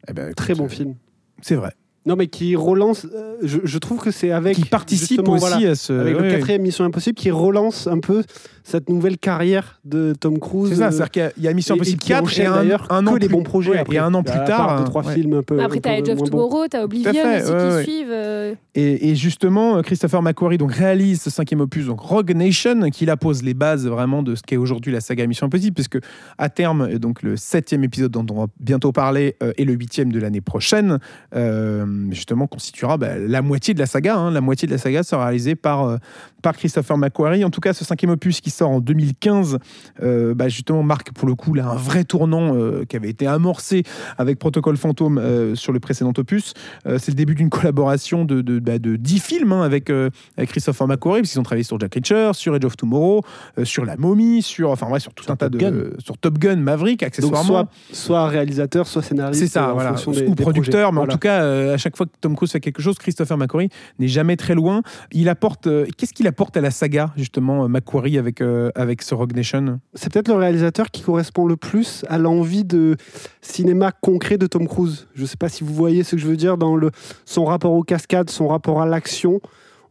Eh 0.08 0.14
ben, 0.14 0.26
écoute, 0.26 0.36
Très 0.36 0.54
bon 0.54 0.70
film. 0.70 0.96
C'est 1.42 1.56
vrai. 1.56 1.74
Non, 2.06 2.16
mais 2.16 2.28
qui 2.28 2.56
relance. 2.56 3.06
euh, 3.14 3.36
je, 3.44 3.60
je 3.64 3.78
trouve 3.78 4.00
que 4.00 4.10
c'est 4.12 4.32
avec. 4.32 4.56
Qui 4.56 4.66
participe 4.66 5.10
justement, 5.10 5.34
aussi 5.34 5.40
voilà, 5.42 5.72
à 5.72 5.76
ce. 5.76 5.94
avec 5.94 6.16
le 6.16 6.22
ouais. 6.24 6.30
quatrième 6.32 6.62
Mission 6.62 6.86
Impossible 6.86 7.16
qui 7.16 7.30
relance 7.30 7.88
un 7.88 8.00
peu 8.00 8.24
cette 8.64 8.90
nouvelle 8.90 9.18
carrière 9.18 9.80
de 9.84 10.14
Tom 10.20 10.40
Cruise. 10.40 10.70
C'est 10.70 10.76
ça, 10.78 10.92
c'est-à-dire 10.92 11.12
qu'il 11.12 11.22
y 11.22 11.26
a- 11.26 11.32
il 11.38 11.44
y 11.44 11.48
a 11.48 11.54
Mission 11.54 11.76
et- 11.76 11.78
et 11.78 11.82
Impossible 11.82 12.00
qui 12.02 12.08
4 12.10 12.20
et 12.20 12.24
enchaîne 12.24 12.48
un, 12.48 12.56
d'ailleurs 12.56 12.88
un 12.92 13.04
que 13.04 13.10
an 13.10 13.14
les 13.16 13.28
plus- 13.28 13.36
bons 13.36 13.44
projets 13.44 13.72
ouais, 13.72 13.78
après. 13.80 13.96
et 13.96 14.00
un 14.00 14.14
an 14.14 14.24
plus 14.24 14.34
À 14.34 14.38
part 14.40 14.48
tard. 14.48 14.78
deux, 14.80 14.86
trois 14.86 15.04
ouais. 15.06 15.14
films 15.14 15.34
un 15.34 15.44
peu. 15.44 15.60
Après, 15.62 15.78
un 15.78 15.82
t'as 15.82 15.90
peu 15.96 15.98
Edge 16.00 16.10
of 16.10 16.16
moins 16.18 16.26
bons. 16.26 16.32
Tomorrow, 16.32 16.68
t'as 16.70 16.84
Oblivion 16.84 17.12
fait, 17.12 17.42
aussi 17.44 17.52
ouais, 17.52 17.58
qui 17.58 17.76
ouais. 17.76 17.84
suivent. 17.84 18.08
euh, 18.12 18.54
Et, 18.76 19.10
et 19.10 19.16
justement, 19.16 19.78
euh, 19.78 19.82
Christopher 19.82 20.22
McQuarrie 20.22 20.58
donc, 20.58 20.72
réalise 20.74 21.22
ce 21.22 21.30
cinquième 21.30 21.60
opus, 21.62 21.86
donc 21.88 22.00
Rogue 22.00 22.34
Nation, 22.36 22.90
qui 22.92 23.06
là 23.06 23.18
pose 23.18 23.44
les 23.44 23.54
bases 23.54 23.88
vraiment 23.88 24.24
de 24.24 24.36
ce 24.36 24.42
qu'est 24.44 24.58
aujourd'hui 24.58 24.92
la 24.94 25.02
saga 25.02 25.28
Mission 25.28 25.48
Impossible, 25.48 25.74
puisque 25.74 25.98
à 26.38 26.50
terme, 26.50 26.82
euh, 26.84 26.98
donc 27.00 27.24
le 27.24 27.36
septième 27.36 27.84
épisode 27.84 28.12
dont 28.12 28.26
on 28.32 28.42
va 28.42 28.48
bientôt 28.60 28.92
parler 28.94 29.36
euh, 29.44 29.52
et 29.58 29.66
le 29.66 29.74
huitième 29.74 30.12
de 30.14 30.20
l'année 30.20 30.42
prochaine, 30.42 31.00
euh, 31.36 31.86
justement 32.12 32.48
constituera 32.48 32.98
bah, 32.98 33.18
la 33.18 33.42
moitié 33.42 33.74
de 33.74 33.80
la 33.80 33.86
saga. 33.86 34.16
hein. 34.18 34.32
la 34.32 34.42
moitié 34.42 34.68
de 34.68 34.72
la 34.74 34.78
saga 34.78 35.04
sera 35.04 35.26
réalisée 35.26 35.56
par, 35.56 35.84
euh, 35.84 35.98
par 36.42 36.56
Christopher 36.58 36.98
McQuarrie. 36.98 37.44
En 37.46 37.50
tout 37.50 37.62
cas, 37.62 37.74
ce 37.74 37.84
cinquième 37.86 38.12
opus 38.12 38.42
qui 38.42 38.50
sort 38.50 38.70
en 38.70 38.80
2015, 38.80 39.58
euh, 40.02 40.34
bah, 40.34 40.50
justement 40.50 40.84
marque 40.84 41.12
pour 41.14 41.28
le 41.28 41.36
coup 41.36 41.54
là 41.54 41.68
un 41.68 41.76
vrai 41.76 42.04
tournant 42.04 42.56
euh, 42.56 42.84
qui 42.88 42.96
avait 42.96 43.10
été 43.10 43.28
amorcé 43.28 43.84
avec 44.18 44.40
Protocol 44.40 44.78
Fantôme 44.78 45.18
euh, 45.18 45.56
sur 45.56 45.72
le 45.74 45.80
précédent 45.80 46.14
opus. 46.18 46.54
Euh, 46.86 46.98
c'est 47.00 47.12
le 47.12 47.16
début 47.16 47.36
d'une 47.36 47.50
collaboration 47.50 48.26
de, 48.26 48.42
de, 48.42 48.60
bah, 48.60 48.80
de 48.80 48.96
10 48.96 49.20
films 49.20 49.52
hein, 49.52 49.62
avec, 49.62 49.90
euh, 49.90 50.10
avec 50.38 50.50
Christopher 50.50 50.88
McQuarrie, 50.88 51.22
parce 51.22 51.32
qu'ils 51.32 51.40
ont 51.40 51.44
travaillé 51.44 51.64
sur 51.64 51.80
Jack 51.80 51.94
Reacher, 51.96 52.32
sur 52.34 52.56
Edge 52.56 52.66
of 52.66 52.78
Tomorrow, 52.78 53.24
euh, 53.58 53.66
sur 53.66 53.86
La 53.86 53.98
Momie, 53.98 54.42
sur, 54.42 54.72
enfin, 54.72 54.88
ouais, 54.90 55.00
sur 55.00 55.14
tout 55.14 55.24
Sur 55.24 55.34
un 55.34 55.36
tas 55.36 55.50
Top 55.50 55.54
de. 55.54 55.58
Gun. 55.60 55.74
sur 56.00 56.18
Top 56.18 56.38
Gun, 56.38 56.56
Maverick, 56.58 57.00
Donc, 57.02 57.08
accessoirement. 57.08 57.44
soit, 57.44 57.68
soit 57.92 58.28
réalisateur, 58.28 58.88
soit 58.88 59.02
scénariste. 59.02 59.40
C'est 59.42 59.48
ça, 59.48 59.70
euh, 59.70 59.74
voilà. 59.74 59.92
des- 59.92 60.08
ou 60.28 60.36
des 60.36 60.44
producteur, 60.44 60.92
projets. 60.92 61.06
mais 61.08 61.12
en 61.12 61.14
tout 61.14 61.20
cas, 61.20 61.42
euh, 61.44 61.74
chaque 61.80 61.98
fois 61.98 62.06
que 62.06 62.12
Tom 62.22 62.36
Cruise 62.36 62.52
fait 62.52 62.60
quelque 62.60 62.82
chose, 62.82 62.98
Christopher 62.98 63.38
McQuarrie 63.38 63.70
n'est 63.98 64.08
jamais 64.08 64.36
très 64.36 64.56
loin. 64.56 64.82
Il 65.12 65.30
apporte, 65.30 65.68
euh, 65.68 65.86
qu'est-ce 65.98 66.14
qu'il 66.14 66.28
apporte 66.28 66.56
à 66.58 66.62
la 66.62 66.72
saga 66.72 67.12
justement, 67.16 67.64
euh, 67.64 67.68
McQuarrie 67.68 68.18
avec 68.18 68.42
euh, 68.42 68.70
avec 68.76 69.02
ce 69.02 69.16
Rogue 69.16 69.36
Nation? 69.36 69.80
C'est 69.94 70.12
peut-être 70.14 70.28
le 70.28 70.36
réalisateur 70.36 70.92
qui 70.92 71.02
correspond 71.02 71.46
le 71.46 71.56
plus 71.56 72.06
à 72.10 72.18
l'envie 72.18 72.64
de 72.64 72.96
cinéma 73.42 73.92
concret 73.92 74.38
de 74.38 74.48
Tom 74.48 74.68
Cruise. 74.68 75.08
Je 75.16 75.24
ne 75.24 75.28
sais 75.28 75.38
pas 75.38 75.50
si 75.50 75.64
vous 75.64 75.74
voyez 75.74 76.04
ce 76.04 76.16
que 76.16 76.22
je 76.22 76.28
veux 76.28 76.38
dire 76.38 76.58
dans 76.58 76.76
le, 76.76 76.92
son 77.26 77.46
rapport 77.46 77.74
aux 77.74 77.84
cascades, 77.84 78.30
son 78.30 78.48
rapport 78.48 78.82
à 78.82 78.86
l'action. 78.86 79.42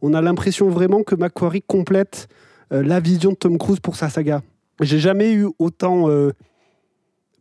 On 0.01 0.13
a 0.13 0.21
l'impression 0.21 0.69
vraiment 0.69 1.03
que 1.03 1.15
McQuarrie 1.15 1.63
complète 1.63 2.29
la 2.71 2.99
vision 2.99 3.31
de 3.31 3.35
Tom 3.35 3.57
Cruise 3.57 3.79
pour 3.79 3.95
sa 3.95 4.09
saga. 4.09 4.43
J'ai 4.79 4.99
jamais 4.99 5.33
eu 5.33 5.47
autant 5.57 6.07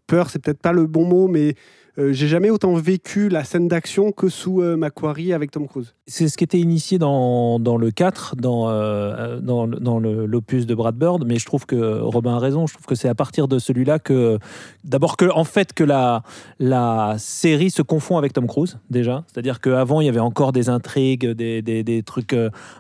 peur, 0.09 0.31
c'est 0.31 0.41
peut-être 0.41 0.61
pas 0.61 0.73
le 0.73 0.87
bon 0.87 1.05
mot, 1.05 1.29
mais 1.29 1.55
euh, 1.99 2.13
j'ai 2.13 2.29
jamais 2.29 2.51
autant 2.51 2.75
vécu 2.75 3.29
la 3.29 3.45
scène 3.45 3.69
d'action 3.69 4.13
que 4.13 4.29
sous 4.29 4.63
euh, 4.63 4.77
Macquarie 4.77 5.33
avec 5.33 5.51
Tom 5.51 5.67
Cruise. 5.67 5.95
C'est 6.07 6.29
ce 6.29 6.37
qui 6.39 6.45
était 6.45 6.59
initié 6.59 6.99
dans, 6.99 7.59
dans 7.59 7.77
le 7.77 7.91
4, 7.91 8.37
dans, 8.37 8.69
euh, 8.71 9.41
dans, 9.41 9.67
dans 9.67 9.99
l'opus 9.99 10.67
de 10.67 10.75
Brad 10.75 10.95
Bird, 10.95 11.25
mais 11.27 11.39
je 11.39 11.45
trouve 11.45 11.67
que 11.67 12.01
Robin 12.01 12.35
a 12.37 12.39
raison. 12.39 12.67
Je 12.67 12.75
trouve 12.75 12.87
que 12.87 12.95
c'est 12.95 13.09
à 13.09 13.15
partir 13.15 13.49
de 13.49 13.59
celui-là 13.59 13.99
que, 13.99 14.39
d'abord, 14.85 15.17
que, 15.17 15.27
en 15.31 15.45
fait, 15.45 15.73
que 15.73 15.85
la, 15.85 16.23
la 16.61 17.17
série 17.19 17.71
se 17.71 17.83
confond 17.83 18.17
avec 18.17 18.33
Tom 18.33 18.47
Cruise, 18.47 18.79
déjà. 18.91 19.25
C'est-à-dire 19.27 19.61
qu'avant, 19.61 20.01
il 20.01 20.07
y 20.07 20.09
avait 20.09 20.19
encore 20.21 20.53
des 20.53 20.69
intrigues, 20.69 21.27
des, 21.27 21.63
des, 21.63 21.83
des 21.83 22.03
trucs 22.03 22.35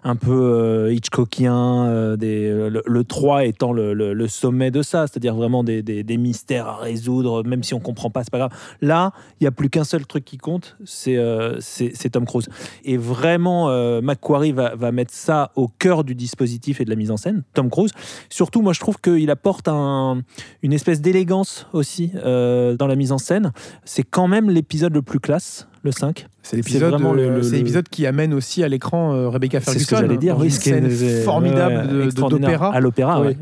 un 0.04 0.16
peu 0.16 0.90
Hitchcockiens, 0.92 2.16
le, 2.16 2.82
le 2.84 3.04
3 3.04 3.44
étant 3.44 3.72
le, 3.72 3.94
le- 3.94 4.28
sommet 4.28 4.70
de 4.70 4.82
ça, 4.82 5.06
c'est-à-dire 5.06 5.34
vraiment 5.34 5.64
des, 5.64 5.82
des, 5.82 6.02
des 6.04 6.16
mystères 6.18 6.66
à 6.68 6.76
résoudre, 6.76 7.42
même 7.44 7.62
si 7.62 7.72
on 7.74 7.80
comprend 7.80 8.10
pas, 8.10 8.22
c'est 8.24 8.30
pas 8.30 8.38
grave. 8.38 8.52
Là, 8.82 9.07
il 9.40 9.44
n'y 9.44 9.46
a 9.46 9.50
plus 9.50 9.70
qu'un 9.70 9.84
seul 9.84 10.06
truc 10.06 10.24
qui 10.24 10.38
compte, 10.38 10.76
c'est 10.84 11.16
euh, 11.16 11.58
Tom 12.12 12.24
Cruise. 12.26 12.48
Et 12.84 12.96
vraiment, 12.96 13.68
euh, 13.70 14.00
McQuarrie 14.00 14.52
va, 14.52 14.92
mettre 14.92 15.12
ça 15.12 15.52
au 15.56 15.68
cœur 15.68 16.04
du 16.04 16.14
dispositif 16.14 16.80
et 16.80 16.84
de 16.84 16.90
la 16.90 16.96
mise 16.96 17.10
en 17.10 17.16
scène, 17.16 17.42
Tom 17.54 17.70
Cruise. 17.70 17.92
Surtout, 18.30 18.62
moi, 18.62 18.72
je 18.72 18.80
trouve 18.80 18.98
qu'il 19.00 19.30
apporte 19.30 19.68
un- 19.68 20.22
une 20.62 20.72
espèce 20.72 21.00
d'élégance 21.00 21.66
aussi 21.72 22.12
euh, 22.16 22.76
dans 22.76 22.86
la 22.86 22.96
mise 22.96 23.12
en 23.12 23.18
scène. 23.18 23.52
C'est 23.84 24.02
quand 24.02 24.28
même 24.28 24.50
l'épisode 24.50 24.94
le 24.94 25.02
plus 25.02 25.20
classe, 25.20 25.68
le 25.82 25.92
5. 25.92 26.26
C'est 26.42 26.56
l'épisode, 26.56 26.90
vraiment 26.92 27.12
le- 27.12 27.22
euh, 27.22 27.42
c'est 27.42 27.56
l'épisode 27.56 27.88
qui 27.88 28.06
amène 28.06 28.32
aussi 28.32 28.64
à 28.64 28.68
l'écran 28.68 29.12
euh, 29.14 29.28
Rebecca 29.28 29.58
C'est 29.60 29.66
Ferguson. 29.66 29.84
ce 29.84 29.90
que 29.90 29.96
j'allais 30.00 30.16
dire. 30.16 30.36
Oui, 30.38 30.46
une 30.46 30.50
scène 30.50 30.90
formidable 31.24 32.12
d'opéra. 32.12 32.74
À 32.74 32.80
l'opéra, 32.80 33.20
Oui. 33.20 33.36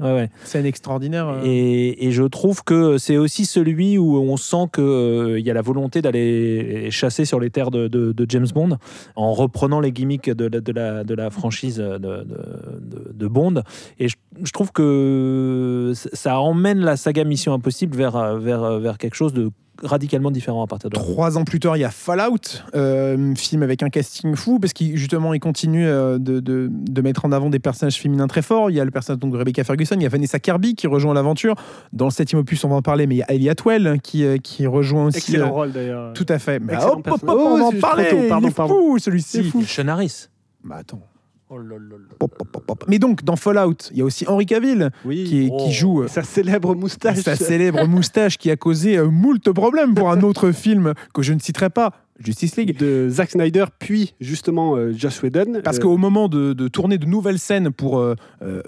Scène 0.45 0.67
extraordinaire. 0.67 1.29
euh. 1.29 1.41
Et, 1.45 2.11
je 2.11 2.23
trouve 2.25 2.65
que 2.65 2.99
c'est 2.99 3.17
aussi 3.17 3.45
celui 3.47 3.97
où 3.99 4.17
on 4.19 4.37
sent 4.37 4.67
qu'il 4.75 5.39
y 5.45 5.51
a 5.51 5.55
la 5.55 5.63
volonté 5.63 6.03
d'aller 6.03 6.89
chasser 6.91 7.25
sur 7.25 7.39
les 7.41 7.51
terres 7.51 7.71
de, 7.71 7.89
de- 7.89 8.13
de 8.13 8.27
James 8.29 8.47
Bond 8.53 8.77
en 9.15 9.33
reprenant 9.33 9.81
les 9.81 9.93
gimmicks 9.93 10.31
de 10.31 10.47
la, 10.47 10.61
de 10.61 10.73
la, 10.73 11.05
de 11.05 11.15
la 11.15 11.31
franchise 11.31 11.77
de, 11.77 11.99
de- 11.99 12.25
de- 12.27 13.13
de 13.15 13.27
Bond. 13.29 13.63
Et 13.99 14.09
je, 14.09 14.17
je 14.43 14.51
trouve 14.53 14.73
que 14.73 15.93
ça 15.95 16.39
emmène 16.41 16.81
la 16.81 16.97
saga 16.97 17.25
Mission 17.25 17.53
Impossible 17.53 17.97
vers, 17.97 18.37
vers, 18.37 18.79
vers 18.81 18.99
quelque 18.99 19.15
chose 19.15 19.33
de 19.33 19.51
radicalement 19.83 20.31
différent 20.31 20.63
à 20.63 20.67
partir 20.67 20.91
de 20.91 20.97
là. 20.97 21.03
Trois 21.03 21.37
ans 21.39 21.45
plus 21.45 21.61
tard, 21.61 21.77
il 21.77 21.81
y 21.81 21.85
a 21.85 21.91
Fallout, 21.91 22.63
euh, 22.75 23.35
film 23.35 23.63
avec 23.63 23.83
un 23.83 23.89
casting 23.91 24.35
fou, 24.35 24.59
parce 24.59 24.73
qu'il 24.73 24.97
justement 24.97 25.35
il 25.35 25.41
continue 25.41 25.87
euh, 25.87 26.19
de, 26.19 26.41
de- 26.41 26.69
de 26.71 27.01
mettre 27.03 27.25
en 27.25 27.33
avant 27.33 27.51
des 27.51 27.59
personnages 27.59 27.99
féminins 28.01 28.27
très 28.27 28.43
forts. 28.43 28.71
Il 28.71 28.77
y 28.77 28.81
a 28.81 28.85
le 28.85 28.91
personnage 28.91 29.21
donc, 29.21 29.33
de 29.33 29.39
Rebecca 29.39 29.65
Ferguson, 29.65 29.95
il 29.97 30.03
y 30.03 30.07
a 30.07 30.09
Vanessa 30.09 30.39
Kirby 30.39 30.75
qui 30.75 30.87
rejoint 30.87 31.15
l'aventure. 31.15 31.55
Dans 31.93 32.07
le 32.07 32.11
septième 32.11 32.41
opus, 32.41 32.63
on 32.65 32.69
va 32.69 32.77
en 32.77 32.83
parler, 32.83 33.07
mais 33.07 33.17
il 33.17 33.19
y 33.19 33.23
a 33.23 33.31
Ellie 33.33 33.49
Atwell 33.51 33.99
qui, 34.03 34.25
euh, 34.25 34.39
qui 34.39 34.67
rejoint 34.67 35.07
aussi. 35.07 35.19
Excellent 35.19 35.49
euh, 35.49 35.51
rôle 35.51 35.73
d'ailleurs. 35.73 36.13
tout 36.13 36.27
à 36.29 36.39
fait. 36.39 36.59
Mais 36.61 36.77
hop, 36.77 36.83
hop, 36.83 36.97
hop, 36.97 37.03
personnage. 37.05 37.37
on 37.37 37.57
va 37.57 37.65
Oh, 37.65 37.67
en 37.67 37.71
tôt, 37.71 37.77
pardon, 37.81 38.03
il 38.43 38.47
est 38.49 38.51
pardon. 38.55 38.75
fou 38.75 38.99
celui-ci. 38.99 39.53
Sean 39.67 39.89
Harris. 39.89 40.27
Bah 40.65 40.77
attends. 40.81 41.01
Oh 41.49 41.59
là 41.59 41.77
là 41.77 41.97
là. 41.97 42.15
Pop, 42.19 42.37
pop, 42.37 42.49
pop, 42.51 42.67
pop. 42.67 42.85
Mais 42.89 42.99
donc, 42.99 43.23
dans 43.23 43.37
Fallout, 43.37 43.77
il 43.93 43.99
y 43.99 44.01
a 44.03 44.05
aussi 44.05 44.25
Henry 44.27 44.47
Cavill 44.47 44.91
Oui. 45.05 45.25
qui, 45.25 45.45
est- 45.45 45.49
Oh. 45.53 45.65
qui 45.65 45.73
joue 45.73 46.03
euh, 46.03 46.09
Sa 46.09 46.25
célèbre 46.25 46.75
moustache. 46.75 47.19
sa 47.19 47.37
célèbre 47.37 47.87
moustache 47.87 48.37
qui 48.37 48.51
a 48.51 48.57
causé 48.57 48.97
euh, 48.99 49.09
moult 49.09 49.53
problèmes 49.53 49.95
pour 49.95 50.11
un 50.11 50.23
autre 50.23 50.51
film 50.51 50.93
que 51.15 51.23
je 51.23 51.33
ne 51.33 51.39
citerai 51.39 51.71
pas, 51.71 51.93
Justice 52.19 52.57
League. 52.57 52.77
de 52.79 53.09
Zack 53.11 53.31
Snyder, 53.31 53.67
puis 53.79 54.15
justement 54.21 54.75
euh, 54.77 54.93
Joss 54.93 55.23
Whedon. 55.23 55.61
Parce 55.63 55.79
Euh, 55.79 55.83
qu'au 55.83 55.97
moment 55.99 56.27
de, 56.29 56.53
de 56.53 56.67
tourner 56.67 56.99
de 56.99 57.07
nouvelles 57.07 57.39
scènes 57.39 57.71
pour 57.71 58.05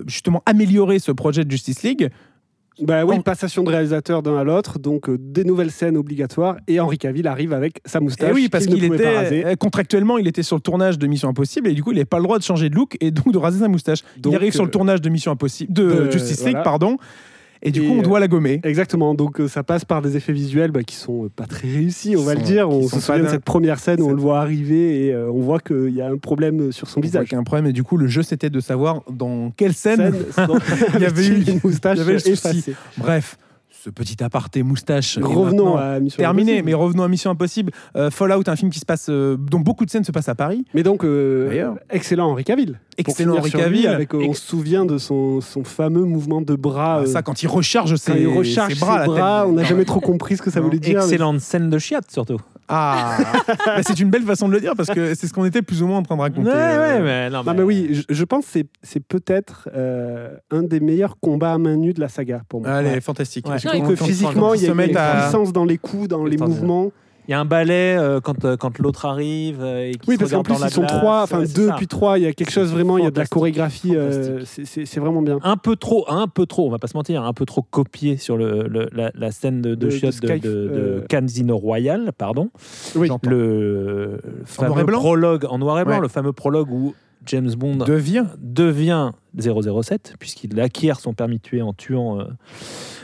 justement 0.06 0.42
améliorer 0.46 1.00
ce 1.00 1.10
projet 1.10 1.44
de 1.44 1.50
Justice 1.50 1.82
League, 1.82 2.10
Bah 2.80 3.04
oui, 3.04 3.18
passation 3.20 3.64
de 3.64 3.70
réalisateur 3.70 4.22
d'un 4.22 4.36
à 4.36 4.44
l'autre, 4.44 4.78
donc 4.78 5.08
euh, 5.08 5.16
des 5.18 5.44
nouvelles 5.44 5.70
scènes 5.70 5.96
obligatoires, 5.96 6.56
et 6.68 6.78
Henri 6.80 6.98
Cavill 6.98 7.26
arrive 7.26 7.52
avec 7.52 7.80
sa 7.84 8.00
moustache. 8.00 8.30
eh 8.30 8.34
oui, 8.34 8.48
parce 8.48 8.66
qu'il 8.66 8.80
pas 8.88 9.10
raser. 9.12 9.40
était 9.40 9.48
euh, 9.48 9.54
contractuellement, 9.56 10.18
il 10.18 10.28
était 10.28 10.42
sur 10.42 10.56
le 10.56 10.62
tournage 10.62 10.98
de 10.98 11.06
Mission 11.06 11.28
Impossible 11.28 11.68
et 11.68 11.74
du 11.74 11.82
coup, 11.82 11.90
il 11.90 11.94
n'avait 11.96 12.04
pas 12.04 12.18
le 12.18 12.24
droit 12.24 12.38
de 12.38 12.44
changer 12.44 12.70
de 12.70 12.74
look 12.74 12.96
et 13.00 13.10
donc 13.10 13.32
de 13.32 13.38
raser 13.38 13.60
sa 13.60 13.68
moustache. 13.68 14.00
Donc, 14.18 14.32
il 14.32 14.36
arrive 14.36 14.52
sur 14.52 14.62
le 14.62 14.68
euh, 14.68 14.72
tournage 14.72 15.00
de 15.00 15.08
Mission 15.08 15.32
Impossible, 15.32 15.72
de, 15.72 15.82
de- 16.04 16.10
Justice 16.10 16.38
League, 16.40 16.50
voilà. 16.50 16.62
pardon, 16.62 16.96
et 17.62 17.71
du 17.71 17.83
Et, 17.83 17.87
coup, 17.87 17.92
on 17.94 18.01
euh, 18.01 18.03
doit 18.03 18.21
la 18.21 18.29
gommer. 18.29 18.61
Exactement, 18.64 19.14
donc 19.14 19.40
euh, 19.40 19.49
ça 19.49 19.62
passe 19.62 19.85
par 19.85 20.03
des 20.03 20.16
effets 20.16 20.33
visuels 20.33 20.71
bah, 20.71 20.83
qui 20.83 20.94
sont 20.97 21.25
euh, 21.25 21.29
pas 21.29 21.47
très 21.47 21.68
réussis, 21.68 22.14
on 22.16 22.23
va 22.23 22.35
le 22.35 22.42
dire. 22.42 22.68
On 22.68 22.87
se 22.88 23.01
souvient 23.01 23.23
de 23.25 23.29
cette 23.29 23.44
première 23.44 23.79
scène 23.79 24.01
où 24.01 24.07
on 24.09 24.12
le 24.14 24.21
voit 24.21 24.40
arriver 24.40 25.07
et 25.07 25.12
euh, 25.14 25.31
on 25.31 25.40
voit 25.40 25.61
qu'il 25.61 25.90
y 25.94 26.01
a 26.01 26.09
un 26.09 26.16
problème 26.18 26.73
sur 26.73 26.88
son 26.88 27.01
On 27.01 27.03
visage. 27.03 27.25
qu'il 27.27 27.33
y 27.33 27.37
a 27.37 27.40
un 27.40 27.44
problème 27.44 27.66
et 27.66 27.73
du 27.73 27.83
coup, 27.83 27.97
le 27.97 28.07
jeu, 28.07 28.23
c'était 28.23 28.51
de 28.51 28.61
savoir 28.61 29.03
dans 29.11 29.51
quelle 29.57 29.75
scène. 29.75 30.12
Scène 30.33 30.47
Il 30.94 31.01
y 31.01 31.05
avait 31.07 31.27
eu- 31.27 31.42
une 31.49 31.61
moustache 31.64 31.99
il 32.01 32.11
effacée. 32.33 32.75
Bref, 32.97 33.37
ce 33.88 33.90
petit 33.90 34.22
aparté 34.22 34.62
moustache. 34.62 35.18
Revenons 35.20 35.77
à 35.77 35.98
Mission 35.98 36.18
Terminé, 36.18 36.53
Impossible. 36.53 36.66
mais 36.66 36.74
revenons 36.74 37.03
à 37.05 37.09
Mission 37.09 37.31
Impossible. 37.31 37.72
Euh, 37.96 38.11
Fallout, 38.11 38.42
un 38.46 38.57
film 38.57 38.70
qui 38.70 38.79
se 38.79 38.85
passe, 38.85 39.07
euh, 39.09 39.37
dont 39.38 39.61
beaucoup 39.61 39.85
de 39.87 39.90
scènes 39.90 40.05
se 40.05 40.12
passent 40.12 40.29
à 40.29 40.35
Paris. 40.35 40.64
Mais 40.74 40.83
donc, 40.83 41.05
euh, 41.05 41.48
D'ailleurs. 41.48 41.77
excellent 41.90 42.31
Henri 42.31 42.44
Cavill. 42.44 42.79
Excellent 42.98 43.37
Henri 43.38 43.51
Cavill. 43.51 43.87
avec, 43.87 44.14
euh, 44.14 44.27
on 44.29 44.35
se 44.35 44.42
souvient 44.46 44.85
de 44.85 44.98
son, 44.98 45.40
son 45.40 45.64
fameux 45.64 46.05
mouvement 46.05 46.42
de 46.42 46.55
bras. 46.55 46.96
Ah, 46.98 47.03
euh, 47.03 47.07
ça, 47.07 47.22
quand 47.22 47.42
il 47.42 47.46
recharge 47.48 47.94
ses, 47.96 48.12
quand 48.12 48.18
il 48.18 48.27
recharge 48.29 48.74
ses 48.74 48.81
bras, 48.81 49.05
ses 49.07 49.48
on 49.48 49.53
n'a 49.53 49.64
jamais 49.64 49.85
trop 49.87 50.01
compris 50.01 50.37
ce 50.37 50.42
que 50.42 50.51
ça 50.51 50.61
Non. 50.61 50.66
voulait 50.66 50.79
dire. 50.81 50.98
Excellente 50.98 51.40
scène 51.40 51.70
de 51.70 51.79
chiate 51.79 52.11
surtout. 52.11 52.38
Ah, 52.68 53.16
Bah, 53.66 53.83
c'est 53.83 53.98
une 54.00 54.11
belle 54.11 54.22
façon 54.22 54.48
de 54.48 54.52
le 54.54 54.61
dire 54.61 54.74
parce 54.76 54.90
que 54.90 55.14
c'est 55.14 55.26
ce 55.26 55.33
qu'on 55.33 55.44
était 55.44 55.62
plus 55.62 55.83
ou 55.83 55.87
moins 55.87 55.98
en 55.98 56.02
train 56.02 56.16
de 56.16 56.20
raconter. 56.20 56.50
mais 56.50 57.31
non, 57.31 57.42
Non, 57.44 57.54
mais 57.54 57.62
oui, 57.62 57.88
je, 57.92 58.02
je 58.09 58.24
pense 58.24 58.44
que 58.46 58.50
c'est- 58.52 58.68
c'est 58.83 59.00
peut-être 59.00 59.68
euh, 59.74 60.37
un 60.50 60.62
des 60.62 60.81
meilleurs 60.81 61.16
combats 61.20 61.54
à 61.54 61.59
main 61.59 61.76
nue 61.76 61.92
de 61.94 62.00
la 62.00 62.09
saga 62.09 62.42
pour 62.48 62.61
moi. 62.61 62.70
Allez, 62.70 62.90
Ouais. 62.90 63.00
fantastique. 63.00 63.48
Ouais. 63.48 63.59
Je 63.59 63.68
quand- 63.68 63.88
que 63.88 63.96
physiquement, 63.96 64.54
il 64.54 64.61
y 64.61 64.64
ils 64.64 64.66
a 64.66 64.68
se 64.68 64.72
une 64.72 64.76
mettent 64.76 64.96
à- 64.96 65.22
puissance 65.22 65.52
dans 65.52 65.64
les 65.64 65.78
coups, 65.78 66.09
dans 66.09 66.24
les 66.24 66.37
mouvements. 66.37 66.90
Il 67.28 67.32
y 67.32 67.34
a 67.34 67.40
un 67.40 67.44
ballet 67.44 67.94
euh, 67.98 68.20
quand, 68.20 68.46
euh, 68.46 68.56
quand 68.56 68.78
l'autre 68.78 69.04
arrive. 69.04 69.58
euh, 69.60 69.90
et 69.90 69.92
Oui, 70.08 70.16
parce 70.16 70.30
qu'en 70.30 70.42
plus, 70.42 70.54
ils 70.54 70.70
sont 70.70 70.80
glace. 70.80 70.98
trois, 70.98 71.22
enfin 71.24 71.40
Ouais, 71.40 71.46
deux 71.46 71.68
ça. 71.68 71.74
puis 71.74 71.86
trois. 71.86 72.18
Il 72.18 72.24
y 72.24 72.26
a 72.26 72.32
quelque 72.32 72.50
chose 72.50 72.72
vraiment, 72.72 72.96
il 72.96 73.04
y 73.04 73.06
a 73.06 73.10
de 73.10 73.18
la 73.18 73.26
chorégraphie. 73.26 73.94
euh, 73.94 74.40
c'est- 74.46 74.98
vraiment 74.98 75.20
bien. 75.20 75.38
un 75.42 75.56
peu 75.58 75.76
trop, 75.76 76.06
un 76.08 76.26
peu 76.26 76.46
trop, 76.46 76.66
on 76.66 76.70
va 76.70 76.78
pas 76.78 76.86
se 76.86 76.96
mentir, 76.96 77.22
un 77.22 77.34
peu 77.34 77.44
trop 77.44 77.60
copié 77.60 78.16
sur 78.16 78.38
le, 78.38 78.66
le- 78.66 78.88
la, 78.92 79.10
la 79.14 79.30
scène 79.30 79.60
de, 79.60 79.70
de, 79.70 79.74
De- 79.74 79.86
de 79.86 79.90
chiottes 79.90 80.20
de, 80.22 80.26
Sky- 80.26 80.40
de- 80.40 80.48
de 80.48 80.70
euh, 80.74 81.00
Casino 81.06 81.58
Royale, 81.58 82.12
pardon. 82.16 82.48
Oui. 82.96 83.08
Le 83.24 84.06
noir 84.16 84.18
et 84.42 84.46
fameux 84.46 84.84
blanc 84.84 84.98
prologue 84.98 85.44
en 85.50 85.58
noir 85.58 85.80
et 85.80 85.84
blanc, 85.84 85.96
Ouais. 85.96 86.00
le 86.02 86.08
fameux 86.08 86.32
prologue 86.32 86.70
où 86.70 86.94
James 87.26 87.50
Bond 87.57 87.76
devient. 87.76 88.24
devient 88.38 89.11
007 89.38 90.14
puisqu'il 90.18 90.59
acquiert 90.61 90.98
son 91.00 91.12
permis 91.12 91.37
de 91.37 91.42
tuer 91.42 91.62
en 91.62 91.72
tuant, 91.72 92.18
euh, 92.20 92.24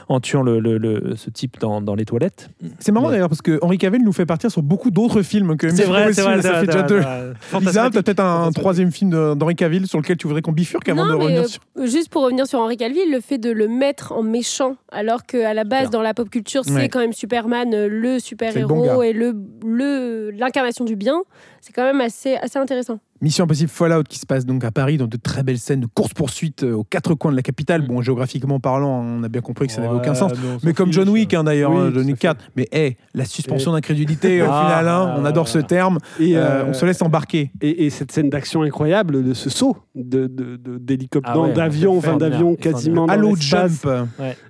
en 0.08 0.20
tuant 0.20 0.42
le, 0.42 0.58
le- 0.58 0.78
le- 0.78 1.14
ce 1.16 1.30
type 1.30 1.58
dans, 1.60 1.80
dans 1.80 1.94
les 1.94 2.04
toilettes. 2.04 2.48
C'est 2.78 2.90
marrant 2.92 3.06
Mais- 3.08 3.12
d'ailleurs 3.14 3.28
parce 3.28 3.42
que 3.42 3.58
Henri 3.62 3.78
Cavill 3.78 4.02
nous 4.02 4.12
fait 4.12 4.26
partir 4.26 4.50
sur 4.50 4.62
beaucoup 4.62 4.90
d'autres 4.90 5.22
films 5.22 5.56
que 5.56 5.68
C'est 5.68 5.84
vrai, 5.84 6.12
c'est 6.12 6.22
vrai. 6.22 6.40
Ça 6.42 6.60
fait 6.60 6.66
déjà 6.66 6.82
deux. 6.82 6.96
Lisa, 6.98 7.34
Fantastique. 7.42 7.82
t'as 7.92 8.02
peut-être 8.02 8.20
un 8.20 8.50
troisième 8.52 8.90
film 8.90 9.10
d'Henri 9.34 9.54
Cavill 9.54 9.86
sur 9.86 9.98
lequel 10.00 10.16
tu 10.16 10.26
voudrais 10.26 10.42
qu'on 10.42 10.52
bifurque 10.52 10.88
avant 10.88 11.04
Non, 11.04 11.12
de 11.18 11.22
revenir 11.22 11.42
euh, 11.42 11.46
sur. 11.46 11.62
Juste 11.84 12.08
pour 12.08 12.22
revenir 12.24 12.46
sur 12.46 12.58
Henri 12.60 12.76
Calvi, 12.76 13.00
le 13.10 13.20
fait 13.20 13.38
de 13.38 13.50
le 13.50 13.68
mettre 13.68 14.12
en 14.12 14.22
méchant, 14.22 14.76
alors 14.90 15.24
qu'à 15.24 15.52
la 15.54 15.64
base, 15.64 15.90
dans 15.90 16.02
la 16.02 16.14
pop 16.14 16.28
culture, 16.30 16.64
c'est 16.64 16.72
Ouais. 16.72 16.88
quand 16.88 17.00
même 17.00 17.12
Superman, 17.12 17.72
euh, 17.74 17.88
le 17.88 18.18
C'est 18.18 18.30
le 18.58 18.66
bon 18.66 18.82
super-héros 18.82 19.02
et 19.02 19.12
le 19.12 19.34
le- 19.64 20.30
l'incarnation 20.30 20.84
du 20.84 20.96
bien, 20.96 21.22
c'est 21.60 21.72
quand 21.72 21.84
même 21.84 22.00
assez, 22.00 22.34
assez 22.36 22.58
intéressant. 22.58 22.98
Mission 23.24 23.44
Impossible 23.44 23.70
Fallout 23.70 24.02
qui 24.02 24.18
se 24.18 24.26
passe 24.26 24.44
donc 24.44 24.64
à 24.64 24.70
Paris 24.70 24.98
dans 24.98 25.06
de 25.06 25.16
très 25.16 25.42
belles 25.42 25.58
scènes 25.58 25.80
de 25.80 25.86
course-poursuite 25.86 26.62
euh, 26.62 26.74
aux 26.74 26.84
quatre 26.84 27.14
coins 27.14 27.30
de 27.30 27.36
la 27.36 27.42
capitale. 27.42 27.80
Bon, 27.86 28.02
géographiquement 28.02 28.60
parlant, 28.60 29.02
on 29.02 29.22
a 29.22 29.28
bien 29.30 29.40
compris 29.40 29.66
que 29.66 29.72
ça 29.72 29.80
n'avait 29.80 29.94
Ouais, 29.94 29.98
aucun 30.00 30.14
sens. 30.14 30.32
mais 30.62 30.74
comme. 30.74 30.92
John 30.92 31.08
Wick, 31.08 31.32
hein, 31.32 31.42
d'ailleurs, 31.42 31.70
Oui, 31.72 31.78
hein, 31.80 31.90
John 31.94 32.04
Wick 32.04 32.16
fait. 32.16 32.20
4. 32.28 32.44
Mais 32.54 32.68
hey, 32.70 32.96
la 33.14 33.24
suspension 33.24 33.72
d'incrédulité, 33.72 34.42
au 34.42 34.46
Ah, 34.50 34.62
final, 34.66 34.88
hein, 34.88 35.14
on 35.18 35.24
adore 35.24 35.48
ce 35.48 35.58
terme. 35.58 35.98
Et, 36.20 36.36
Euh, 36.36 36.40
euh, 36.40 36.64
on 36.68 36.74
se 36.74 36.84
laisse 36.84 37.00
embarquer. 37.00 37.50
et, 37.62 37.86
et 37.86 37.90
cette 37.90 38.12
scène 38.12 38.28
d'action 38.28 38.60
incroyable 38.62 39.24
de 39.24 39.32
ce 39.32 39.48
saut 39.48 39.78
de- 39.94 40.26
de- 40.26 40.56
de- 40.56 40.76
d'hélicoptère, 40.76 41.32
Ah 41.32 41.38
non, 41.38 41.44
ouais, 41.44 41.52
d'avion, 41.54 41.98
d'avion 42.18 42.54
quasiment 42.56 43.06
Halo 43.06 43.34
Jump. 43.36 43.88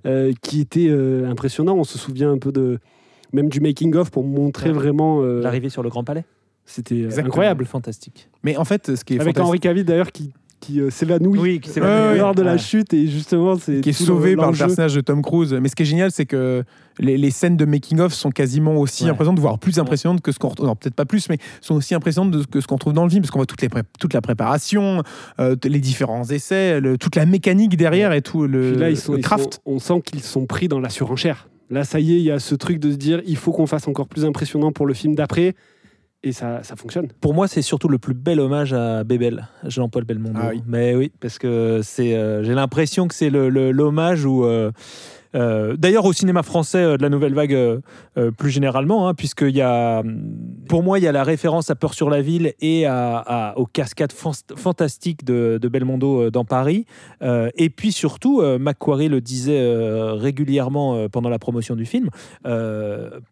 euh, 0.05 0.33
qui 0.43 0.61
était 0.61 0.89
euh, 0.91 1.31
impressionnant. 1.31 1.77
On 1.77 1.85
se 1.85 1.97
souvient 1.97 2.33
un 2.33 2.39
peu 2.39 2.51
de 2.51 2.81
même 3.33 3.49
du 3.49 3.61
making 3.61 3.95
of 3.95 4.11
pour 4.11 4.25
montrer 4.25 4.71
Ouais. 4.71 4.75
vraiment. 4.75 5.21
euh, 5.23 5.41
L'arrivée 5.43 5.69
sur 5.69 5.83
le 5.85 5.91
Grand 5.91 6.03
Palais. 6.03 6.25
C'était 6.67 7.03
euh, 7.03 7.19
incroyable. 7.19 7.67
Fantastique. 7.67 8.29
Mais 8.43 8.57
en 8.57 8.65
fait, 8.65 8.97
ce 8.97 9.05
qui 9.05 9.15
est 9.15 9.21
Avec 9.21 9.35
fantastique- 9.37 9.49
Henri 9.49 9.61
Cavill 9.61 9.85
d'ailleurs 9.85 10.13
qui, 10.13 10.33
qui 10.61 10.81
euh, 10.81 10.89
s'évanouit 10.91 11.39
Oui, 11.39 11.61
qui 11.61 11.69
s'évanouit, 11.69 12.19
lors 12.19 12.35
de 12.35 12.41
la 12.43 12.53
Ouais. 12.53 12.59
chute 12.59 12.95
et 12.95 13.07
justement 13.07 13.57
c'est 13.59 13.83
qui 13.83 13.91
est 13.91 13.93
tout 13.99 14.05
sauvé 14.05 14.35
par 14.35 14.47
le 14.47 14.53
l'enjeu. 14.53 14.65
personnage 14.67 14.95
de 14.95 15.01
Tom 15.03 15.21
Cruise. 15.21 15.53
Mais 15.53 15.69
ce 15.69 15.77
qui 15.77 15.83
est 15.83 15.87
génial, 15.87 16.11
c'est 16.11 16.25
que 16.25 16.65
les, 16.99 17.19
les 17.19 17.31
scènes 17.31 17.59
de 17.59 17.67
making-of 17.67 18.15
sont 18.15 18.31
quasiment 18.31 18.77
aussi 18.77 19.05
Ouais. 19.05 19.11
impressionnantes, 19.11 19.41
voire 19.41 19.59
plus 19.59 19.79
impressionnantes 19.79 20.23
que 20.23 20.33
ce 20.33 20.39
qu'on 20.39 20.49
retrouve. 20.49 20.67
Non, 20.69 20.75
peut-être 20.77 20.95
pas 20.95 21.05
plus, 21.05 21.29
mais 21.29 21.37
sont 21.61 21.75
aussi 21.75 21.95
impressionnantes 21.95 22.31
de- 22.31 22.45
que 22.45 22.61
ce 22.63 22.67
qu'on 22.67 22.79
trouve 22.79 22.95
dans 22.95 23.05
le 23.05 23.11
film, 23.11 23.21
parce 23.21 23.31
qu'on 23.31 23.41
voit 23.41 23.47
toutes 23.47 23.61
les 23.63 23.69
pré- 23.69 23.83
toute 24.01 24.15
la 24.15 24.23
préparation, 24.23 25.03
euh, 25.41 25.57
les 25.65 25.81
différents 25.81 26.25
essais, 26.25 26.81
le- 26.81 26.97
toute 26.97 27.17
la 27.17 27.27
mécanique 27.27 27.77
derrière 27.77 28.13
et 28.15 28.23
tout 28.23 28.47
le, 28.47 28.71
Puis 28.73 28.81
là, 28.81 28.89
ils 28.89 28.97
sont, 28.97 29.13
le 29.13 29.19
ils 29.19 29.23
craft. 29.25 29.55
sont- 29.55 29.61
on 29.67 29.79
sent 29.79 30.01
qu'ils 30.07 30.23
sont 30.23 30.47
pris 30.47 30.69
dans 30.69 30.81
la 30.81 30.89
surenchère. 30.89 31.49
Là, 31.71 31.83
ça 31.85 31.99
y 32.01 32.13
est, 32.15 32.17
il 32.19 32.23
y 32.25 32.31
a 32.31 32.39
ce 32.39 32.55
truc 32.55 32.79
de 32.79 32.91
se 32.93 32.97
dire 32.97 33.21
il 33.27 33.37
faut 33.37 33.51
qu'on 33.53 33.67
fasse 33.67 33.87
encore 33.89 34.07
plus 34.09 34.25
impressionnant 34.25 34.71
pour 34.73 34.87
le 34.87 34.95
film 34.95 35.15
d'après. 35.15 35.55
Et 36.27 36.33
ça, 36.33 36.63
ça 36.63 36.75
fonctionne. 36.75 37.09
Pour 37.21 37.35
moi, 37.35 37.47
c'est 37.49 37.61
surtout 37.63 37.89
le 37.89 37.99
plus 37.99 38.15
bel 38.15 38.41
hommage 38.41 38.73
à 38.73 39.05
Bébel, 39.05 39.47
Jean-Paul 39.65 40.05
Belmondo. 40.05 40.39
Ah 40.43 40.49
oui. 40.53 40.63
Mais 40.67 40.95
oui, 40.97 41.13
parce 41.21 41.39
que 41.39 41.81
c'est, 41.83 42.15
euh, 42.17 42.43
j'ai 42.43 42.55
l'impression 42.55 43.07
que 43.09 43.15
c'est 43.15 43.31
le, 43.31 43.49
le- 43.51 43.71
l'hommage 43.73 44.25
où. 44.25 44.45
Euh, 45.35 45.77
D'ailleurs, 45.77 46.05
au 46.05 46.13
cinéma 46.13 46.43
français 46.43 46.79
euh, 46.79 46.97
de 46.97 47.03
la 47.03 47.09
nouvelle 47.09 47.35
vague, 47.35 47.53
euh, 47.55 47.81
plus 48.37 48.51
généralement, 48.51 49.09
hein, 49.09 49.15
puisqu'il 49.15 49.55
y 49.57 49.61
a, 49.61 50.03
pour 50.69 50.83
moi, 50.83 50.99
il 50.99 51.05
y 51.05 51.09
a 51.09 51.13
la 51.13 51.25
référence 51.25 51.71
à 51.71 51.75
Peur 51.75 51.95
sur 51.95 52.11
la 52.11 52.21
ville 52.23 52.53
et 52.61 52.87
à, 52.87 53.17
à- 53.19 53.59
aux 53.59 53.67
cascades 53.67 54.13
fan- 54.13 54.33
fantastiques 54.57 55.25
de, 55.25 55.59
de 55.61 55.69
Belmondo 55.69 56.31
dans 56.31 56.45
Paris. 56.45 56.87
Euh, 57.23 57.49
et 57.57 57.71
puis 57.71 57.93
surtout, 57.93 58.43
Macquarie 58.61 59.09
le 59.09 59.21
disait 59.21 59.61
régulièrement 60.13 61.09
pendant 61.09 61.29
la 61.29 61.39
promotion 61.39 61.75
du 61.77 61.85
film, 61.87 62.09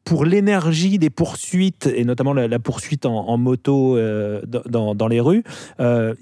pour 0.05 0.25
l'énergie 0.25 0.99
des 0.99 1.11
poursuites, 1.11 1.89
et 1.95 2.05
notamment 2.05 2.33
la, 2.33 2.49
la 2.49 2.59
poursuite 2.59 3.07
en, 3.07 3.29
en 3.29 3.39
moto 3.39 3.97
dans- 4.47 5.09
les 5.09 5.21
rues, 5.21 5.43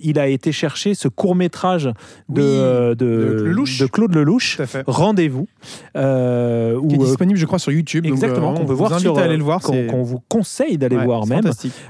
il 0.01 0.19
a 0.19 0.27
été 0.29 0.53
chercher 0.53 0.95
ce 0.95 1.09
court-métrage 1.09 1.85
de, 2.29 2.91
Oui, 2.91 2.97
de, 2.97 3.87
Claude 3.87 4.15
Lelouch. 4.15 4.59
Rendez-vous, 4.87 5.47
euh, 5.97 6.81
Qui 6.89 6.95
est 6.95 6.99
euh, 7.01 7.05
disponible, 7.05 7.39
je 7.39 7.47
crois, 7.47 7.59
sur 7.59 7.73
YouTube. 7.73 8.07
Exactement, 8.07 8.53
euh, 8.53 8.55
qu'on 8.57 8.63
on 8.63 8.67
peut 8.67 8.73
vous 8.73 8.79
voir 8.79 9.01
sur, 9.01 9.19
à 9.19 9.23
aller 9.23 9.35
euh, 9.35 9.39
le 9.39 9.43
voir. 9.45 9.61
qu'on 9.61 10.03
vous 10.03 10.21
conseille 10.29 10.79
d'aller 10.79 10.97
Ouais, 10.97 11.05
voir 11.05 11.27
même, 11.27 11.45